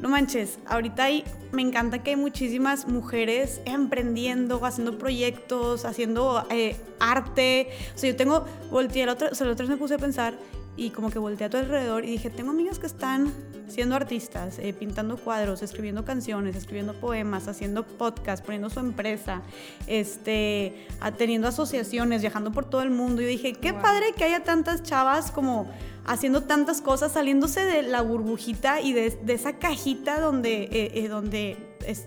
no 0.00 0.08
manches, 0.08 0.58
ahorita 0.66 1.04
hay, 1.04 1.24
me 1.52 1.62
encanta 1.62 2.02
que 2.02 2.10
hay 2.10 2.16
muchísimas 2.16 2.88
mujeres 2.88 3.60
emprendiendo, 3.66 4.64
haciendo 4.64 4.96
proyectos, 4.98 5.84
haciendo 5.84 6.46
eh, 6.50 6.76
arte. 6.98 7.68
O 7.94 7.98
sea, 7.98 8.10
yo 8.10 8.16
tengo, 8.16 8.46
volteé, 8.70 9.02
el 9.02 9.10
otro, 9.10 9.28
o 9.30 9.34
sea, 9.34 9.46
el 9.46 9.52
otro 9.52 9.66
me 9.66 9.76
puse 9.76 9.94
a 9.94 9.98
pensar 9.98 10.34
y 10.76 10.90
como 10.90 11.10
que 11.10 11.18
volteé 11.18 11.46
a 11.46 11.50
tu 11.50 11.56
alrededor 11.56 12.04
y 12.04 12.12
dije, 12.12 12.30
tengo 12.30 12.50
amigas 12.50 12.78
que 12.78 12.86
están 12.86 13.32
siendo 13.68 13.94
artistas, 13.94 14.58
eh, 14.58 14.72
pintando 14.72 15.16
cuadros, 15.16 15.62
escribiendo 15.62 16.04
canciones, 16.04 16.56
escribiendo 16.56 16.94
poemas, 16.94 17.48
haciendo 17.48 17.86
podcast, 17.86 18.44
poniendo 18.44 18.70
su 18.70 18.80
empresa, 18.80 19.42
este, 19.86 20.86
teniendo 21.16 21.48
asociaciones, 21.48 22.20
viajando 22.20 22.52
por 22.52 22.64
todo 22.64 22.82
el 22.82 22.90
mundo. 22.90 23.22
Y 23.22 23.26
dije, 23.26 23.52
qué 23.52 23.72
padre 23.72 24.12
que 24.16 24.24
haya 24.24 24.42
tantas 24.42 24.82
chavas 24.82 25.30
como 25.30 25.70
haciendo 26.06 26.42
tantas 26.42 26.80
cosas, 26.80 27.12
saliéndose 27.12 27.64
de 27.64 27.82
la 27.82 28.02
burbujita 28.02 28.80
y 28.80 28.92
de, 28.92 29.18
esa 29.28 29.58
cajita 29.58 30.20
donde, 30.20 30.64
eh, 30.64 30.90
eh, 30.94 31.08
donde 31.08 31.56
es, 31.86 32.06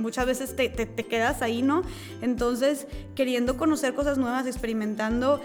muchas 0.00 0.26
veces 0.26 0.56
te, 0.56 0.70
quedas 0.70 1.42
ahí, 1.42 1.62
¿no? 1.62 1.82
Entonces, 2.22 2.86
queriendo 3.14 3.56
conocer 3.56 3.94
cosas 3.94 4.18
nuevas, 4.18 4.46
experimentando 4.46 5.40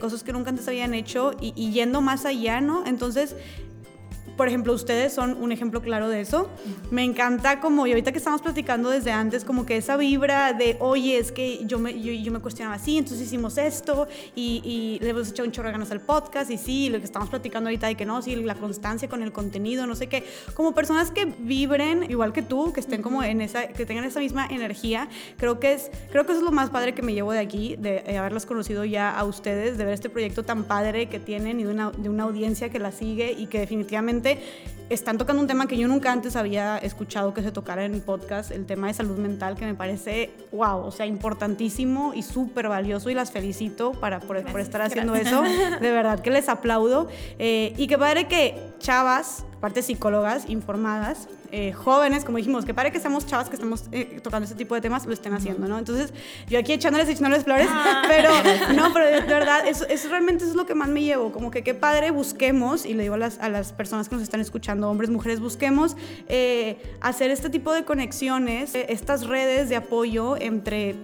cosas 0.00 0.22
que 0.22 0.32
nunca 0.32 0.50
antes 0.50 0.68
habían 0.68 0.94
hecho 0.94 1.32
y, 1.40 1.52
y, 1.56 1.72
yendo 1.72 2.00
más 2.00 2.24
allá, 2.24 2.60
¿no? 2.60 2.86
Entonces, 2.86 3.36
por 4.40 4.48
ejemplo, 4.48 4.72
ustedes 4.72 5.12
son 5.12 5.36
un 5.38 5.52
ejemplo 5.52 5.82
claro 5.82 6.08
de 6.08 6.22
eso. 6.22 6.48
Me 6.90 7.04
encanta 7.04 7.60
como, 7.60 7.86
y 7.86 7.90
ahorita 7.90 8.10
que 8.10 8.16
estamos 8.16 8.40
platicando 8.40 8.88
desde 8.88 9.12
antes, 9.12 9.44
como 9.44 9.66
que 9.66 9.76
esa 9.76 9.98
vibra 9.98 10.54
de, 10.54 10.78
oye, 10.80 11.18
es 11.18 11.30
que 11.30 11.66
yo 11.66 11.78
me, 11.78 12.00
yo, 12.00 12.32
me 12.32 12.38
cuestionaba 12.38 12.76
así, 12.76 12.96
entonces 12.96 13.26
hicimos 13.26 13.58
esto 13.58 14.08
y, 14.34 14.98
le 15.02 15.10
hemos 15.10 15.28
echado 15.28 15.46
un 15.46 15.52
chorro 15.52 15.68
de 15.68 15.72
ganas 15.72 15.90
al 15.90 16.00
podcast 16.00 16.50
y 16.50 16.56
sí, 16.56 16.88
lo 16.88 17.00
que 17.00 17.04
estamos 17.04 17.28
platicando 17.28 17.68
ahorita 17.68 17.88
de 17.88 17.96
que 17.96 18.06
no, 18.06 18.22
sí, 18.22 18.34
la 18.34 18.54
constancia 18.54 19.10
con 19.10 19.22
el 19.22 19.30
contenido, 19.30 19.86
no 19.86 19.94
sé 19.94 20.06
qué. 20.06 20.24
Como 20.54 20.72
personas 20.72 21.10
que 21.10 21.26
vibren 21.26 22.10
igual 22.10 22.32
que 22.32 22.40
tú, 22.40 22.72
que 22.72 22.80
estén 22.80 23.02
como 23.02 23.22
en 23.22 23.42
esa, 23.42 23.66
que 23.66 23.84
tengan 23.84 24.04
esa 24.04 24.20
misma 24.20 24.46
energía, 24.46 25.10
creo 25.36 25.60
que 25.60 25.74
es, 25.74 25.90
creo 26.12 26.24
que 26.24 26.32
eso 26.32 26.40
es 26.40 26.46
lo 26.46 26.52
más 26.52 26.70
padre 26.70 26.94
que 26.94 27.02
me 27.02 27.12
llevo 27.12 27.32
de 27.32 27.40
aquí, 27.40 27.76
de, 27.76 28.00
de 28.00 28.16
haberlas 28.16 28.46
conocido 28.46 28.86
ya 28.86 29.10
a 29.10 29.22
ustedes, 29.24 29.76
de 29.76 29.84
ver 29.84 29.92
este 29.92 30.08
proyecto 30.08 30.44
tan 30.44 30.64
padre 30.64 31.10
que 31.10 31.20
tienen 31.20 31.60
y 31.60 31.64
de 31.64 31.72
una, 31.72 31.90
de 31.90 32.08
una 32.08 32.22
audiencia 32.22 32.70
que 32.70 32.78
la 32.78 32.90
sigue 32.90 33.32
y 33.32 33.46
que 33.46 33.60
definitivamente 33.60 34.29
están 34.90 35.18
tocando 35.18 35.40
un 35.40 35.46
tema 35.46 35.66
que 35.68 35.76
yo 35.76 35.86
nunca 35.86 36.10
antes 36.10 36.34
había 36.34 36.76
escuchado 36.78 37.32
que 37.32 37.42
se 37.42 37.52
tocara 37.52 37.84
en 37.84 38.00
podcast, 38.00 38.50
el 38.50 38.66
tema 38.66 38.88
de 38.88 38.94
salud 38.94 39.16
mental, 39.18 39.56
que 39.56 39.64
me 39.64 39.74
parece, 39.74 40.30
wow, 40.50 40.84
o 40.84 40.90
sea, 40.90 41.06
importantísimo 41.06 42.12
y 42.12 42.22
súper 42.22 42.68
valioso 42.68 43.08
y 43.08 43.14
las 43.14 43.30
felicito 43.30 43.92
para, 43.92 44.18
por, 44.18 44.36
estar 44.36 44.82
haciendo 44.82 45.14
eso. 45.14 45.42
De 45.80 45.90
verdad 45.92 46.20
que 46.20 46.30
les 46.30 46.48
aplaudo. 46.48 47.08
Eh, 47.38 47.72
y 47.76 47.86
que 47.86 47.98
padre 47.98 48.26
que 48.26 48.58
chavas, 48.80 49.44
aparte 49.60 49.82
psicólogas 49.82 50.48
informadas, 50.48 51.28
eh, 51.52 51.72
jóvenes, 51.72 52.24
como 52.24 52.38
dijimos, 52.38 52.64
que 52.64 52.72
pare 52.72 52.90
que 52.90 52.98
seamos 52.98 53.26
chavas 53.26 53.50
que 53.50 53.56
estamos 53.56 53.84
eh, 53.92 54.18
tocando 54.22 54.44
este 54.44 54.56
tipo 54.56 54.74
de 54.74 54.80
temas, 54.80 55.04
lo 55.04 55.12
estén 55.12 55.34
haciendo, 55.34 55.68
¿no? 55.68 55.78
Entonces, 55.78 56.14
yo 56.48 56.58
aquí 56.58 56.72
echándoles 56.72 57.10
y 57.10 57.12
echándoles 57.12 57.44
flores, 57.44 57.66
ah. 57.68 58.04
pero 58.08 58.30
no, 58.74 58.90
pero 58.94 59.04
de 59.04 59.20
verdad, 59.20 59.66
eso, 59.66 59.86
eso, 59.86 60.08
realmente 60.08 60.44
es 60.44 60.54
lo 60.54 60.64
que 60.64 60.74
más 60.74 60.88
me 60.88 61.02
llevo, 61.02 61.30
como 61.30 61.50
que 61.50 61.62
qué 61.62 61.74
padre 61.74 62.10
busquemos, 62.10 62.86
y 62.86 62.94
le 62.94 63.02
digo 63.02 63.16
a 63.16 63.18
las, 63.18 63.38
a 63.38 63.50
las 63.50 63.74
personas 63.74 64.08
que 64.08 64.14
nos 64.14 64.22
están 64.22 64.40
escuchando, 64.40 64.88
hombres, 64.88 65.10
mujeres, 65.10 65.40
busquemos 65.40 65.94
eh, 66.28 66.80
hacer 67.02 67.30
este 67.30 67.50
tipo 67.50 67.74
de 67.74 67.84
conexiones, 67.84 68.74
estas 68.74 69.26
redes 69.26 69.68
de 69.68 69.76
apoyo 69.76 70.38
entre, 70.38 70.96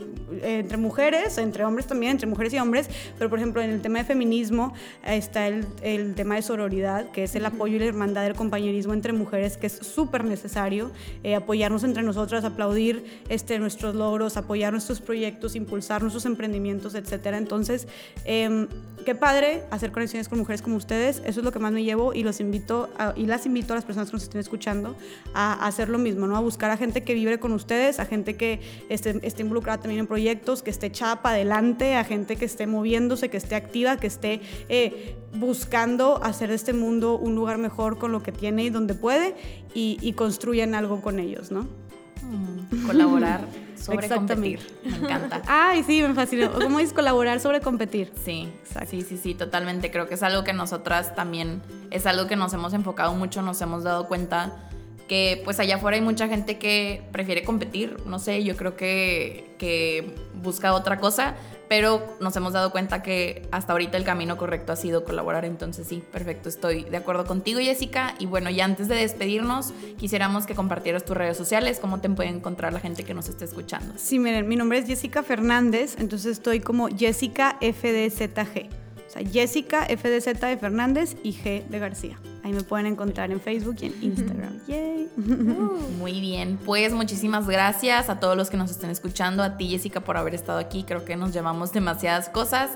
entre 0.42 0.78
mujeres, 0.78 1.36
entre 1.36 1.62
hombres 1.66 1.86
también, 1.86 2.12
entre 2.12 2.26
mujeres 2.26 2.54
y 2.54 2.58
hombres, 2.58 2.88
pero 3.18 3.28
por 3.28 3.38
ejemplo, 3.38 3.60
en 3.60 3.68
el 3.68 3.82
tema 3.82 3.98
de 3.98 4.04
feminismo 4.04 4.72
está 5.04 5.46
el, 5.46 5.66
el 5.82 6.14
tema 6.14 6.36
de 6.36 6.42
sororidad, 6.42 7.10
que 7.10 7.24
es 7.24 7.34
el 7.34 7.44
apoyo 7.44 7.76
y 7.76 7.78
la 7.80 7.86
hermandad, 7.86 8.24
el 8.24 8.34
compañerismo 8.46 8.94
entre 8.94 9.12
mujeres, 9.12 9.56
que 9.56 9.66
es 9.66 9.74
súper 9.74 10.24
necesario 10.24 10.92
eh, 11.24 11.34
apoyarnos 11.34 11.82
entre 11.82 12.02
nosotras, 12.02 12.44
aplaudir 12.44 13.04
este, 13.28 13.58
nuestros 13.58 13.94
logros, 13.94 14.36
apoyar 14.36 14.72
nuestros 14.72 15.00
proyectos, 15.00 15.56
impulsar 15.56 16.00
nuestros 16.00 16.26
emprendimientos, 16.26 16.94
etcétera. 16.94 17.38
Entonces, 17.38 17.88
eh, 18.24 18.68
qué 19.04 19.14
padre 19.14 19.64
hacer 19.70 19.92
conexiones 19.92 20.28
con 20.28 20.38
mujeres 20.38 20.62
como 20.62 20.76
ustedes, 20.76 21.22
eso 21.24 21.40
es 21.40 21.44
lo 21.44 21.52
que 21.52 21.58
más 21.58 21.72
me 21.72 21.84
llevo 21.84 22.12
y 22.12 22.22
los 22.24 22.40
invito 22.40 22.88
y 23.14 23.26
las 23.26 23.46
invito 23.46 23.72
a 23.72 23.76
las 23.76 23.84
personas 23.84 24.10
que 24.10 24.16
nos 24.16 24.24
estén 24.24 24.40
escuchando 24.40 24.96
a, 25.32 25.66
hacer 25.66 25.88
lo 25.88 25.98
mismo, 25.98 26.26
¿no? 26.26 26.36
A 26.36 26.40
buscar 26.40 26.70
a 26.70 26.76
gente 26.76 27.04
que 27.04 27.14
vibre 27.14 27.38
con 27.38 27.52
ustedes, 27.52 28.00
a 28.00 28.06
gente 28.06 28.36
que 28.36 28.60
esté, 28.88 29.20
esté 29.22 29.42
involucrada 29.42 29.80
también 29.80 30.00
en 30.00 30.06
proyectos, 30.06 30.62
que 30.62 30.70
esté 30.70 30.86
echada 30.86 31.22
para 31.22 31.36
adelante, 31.36 31.94
a 31.94 32.04
gente 32.04 32.36
que 32.36 32.44
esté 32.44 32.66
moviéndose, 32.66 33.28
que 33.28 33.36
esté 33.36 33.54
activa, 33.54 33.96
que 33.96 34.08
esté 34.08 34.40
eh, 34.68 35.16
buscando 35.36 36.22
hacer 36.22 36.48
de 36.48 36.56
este 36.56 36.72
mundo 36.72 37.16
un 37.16 37.34
lugar 37.36 37.58
mejor 37.58 37.98
con 37.98 38.10
lo 38.10 38.22
que 38.22 38.32
tiene 38.36 38.64
y 38.64 38.70
donde 38.70 38.94
puede 38.94 39.34
y, 39.74 39.98
y 40.00 40.12
construyan 40.12 40.74
algo 40.74 41.00
con 41.00 41.18
ellos, 41.18 41.50
¿no? 41.50 41.66
Mm, 42.22 42.86
colaborar 42.86 43.40
sobre 43.76 44.08
competir. 44.08 44.60
Me 44.84 44.96
encanta. 44.96 45.42
Ay, 45.46 45.82
sí, 45.84 46.02
me 46.02 46.14
fascina. 46.14 46.50
¿Cómo 46.50 46.80
es 46.80 46.92
colaborar 46.92 47.40
sobre 47.40 47.60
competir? 47.60 48.12
Sí, 48.24 48.48
sí, 48.86 49.02
sí, 49.02 49.16
sí, 49.16 49.34
totalmente. 49.34 49.90
Creo 49.90 50.08
que 50.08 50.14
es 50.14 50.22
algo 50.22 50.44
que 50.44 50.52
nosotras 50.52 51.14
también, 51.14 51.62
es 51.90 52.06
algo 52.06 52.26
que 52.26 52.36
nos 52.36 52.52
hemos 52.52 52.72
enfocado 52.74 53.14
mucho, 53.14 53.42
nos 53.42 53.60
hemos 53.60 53.84
dado 53.84 54.08
cuenta 54.08 54.52
que 55.08 55.40
pues 55.44 55.60
allá 55.60 55.76
afuera 55.76 55.96
hay 55.96 56.02
mucha 56.02 56.28
gente 56.28 56.58
que 56.58 57.02
prefiere 57.12 57.44
competir, 57.44 57.96
no 58.06 58.18
sé, 58.18 58.42
yo 58.42 58.56
creo 58.56 58.76
que, 58.76 59.54
que 59.58 60.14
busca 60.34 60.74
otra 60.74 60.98
cosa, 60.98 61.34
pero 61.68 62.16
nos 62.20 62.36
hemos 62.36 62.52
dado 62.52 62.70
cuenta 62.70 63.02
que 63.02 63.46
hasta 63.50 63.72
ahorita 63.72 63.96
el 63.96 64.04
camino 64.04 64.36
correcto 64.36 64.72
ha 64.72 64.76
sido 64.76 65.04
colaborar, 65.04 65.44
entonces 65.44 65.86
sí, 65.86 66.02
perfecto, 66.12 66.48
estoy 66.48 66.84
de 66.84 66.96
acuerdo 66.96 67.24
contigo 67.24 67.60
Jessica. 67.60 68.14
Y 68.18 68.26
bueno, 68.26 68.50
ya 68.50 68.64
antes 68.64 68.88
de 68.88 68.96
despedirnos, 68.96 69.72
quisiéramos 69.98 70.46
que 70.46 70.54
compartieras 70.54 71.04
tus 71.04 71.16
redes 71.16 71.36
sociales, 71.36 71.78
cómo 71.80 72.00
te 72.00 72.08
puede 72.08 72.28
encontrar 72.28 72.72
la 72.72 72.80
gente 72.80 73.04
que 73.04 73.14
nos 73.14 73.28
esté 73.28 73.44
escuchando. 73.44 73.94
Sí, 73.96 74.18
miren, 74.18 74.48
mi 74.48 74.56
nombre 74.56 74.78
es 74.78 74.86
Jessica 74.86 75.22
Fernández, 75.22 75.96
entonces 75.98 76.32
estoy 76.32 76.60
como 76.60 76.88
Jessica 76.88 77.58
FDZG, 77.60 78.85
Jessica 79.18 79.86
FDZ 79.86 80.40
de 80.40 80.56
Fernández 80.56 81.16
y 81.22 81.32
G 81.32 81.66
de 81.66 81.78
García. 81.78 82.18
Ahí 82.42 82.52
me 82.52 82.62
pueden 82.62 82.86
encontrar 82.86 83.32
en 83.32 83.40
Facebook 83.40 83.76
y 83.80 83.86
en 83.86 83.94
Instagram. 84.02 84.60
Yay. 84.68 85.08
Muy 85.98 86.20
bien, 86.20 86.58
pues 86.64 86.92
muchísimas 86.92 87.48
gracias 87.48 88.08
a 88.08 88.20
todos 88.20 88.36
los 88.36 88.50
que 88.50 88.56
nos 88.56 88.70
estén 88.70 88.90
escuchando, 88.90 89.42
a 89.42 89.56
ti 89.56 89.68
Jessica 89.68 90.00
por 90.00 90.16
haber 90.16 90.34
estado 90.34 90.58
aquí, 90.58 90.84
creo 90.84 91.04
que 91.04 91.16
nos 91.16 91.32
llevamos 91.32 91.72
demasiadas 91.72 92.28
cosas 92.28 92.70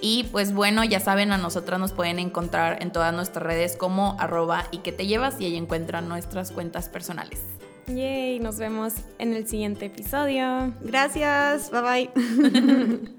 y 0.00 0.24
pues 0.30 0.52
bueno, 0.52 0.84
ya 0.84 1.00
saben, 1.00 1.32
a 1.32 1.38
nosotras 1.38 1.80
nos 1.80 1.92
pueden 1.92 2.18
encontrar 2.18 2.82
en 2.82 2.92
todas 2.92 3.12
nuestras 3.12 3.44
redes 3.44 3.76
como 3.76 4.16
arroba 4.20 4.64
y 4.70 4.78
que 4.78 4.92
te 4.92 5.06
llevas 5.06 5.40
y 5.40 5.46
ahí 5.46 5.56
encuentran 5.56 6.08
nuestras 6.08 6.52
cuentas 6.52 6.88
personales. 6.88 7.42
Yay, 7.88 8.40
nos 8.40 8.58
vemos 8.58 8.94
en 9.18 9.32
el 9.34 9.46
siguiente 9.46 9.86
episodio. 9.86 10.72
Gracias, 10.82 11.70
bye 11.70 11.82
bye. 11.82 13.06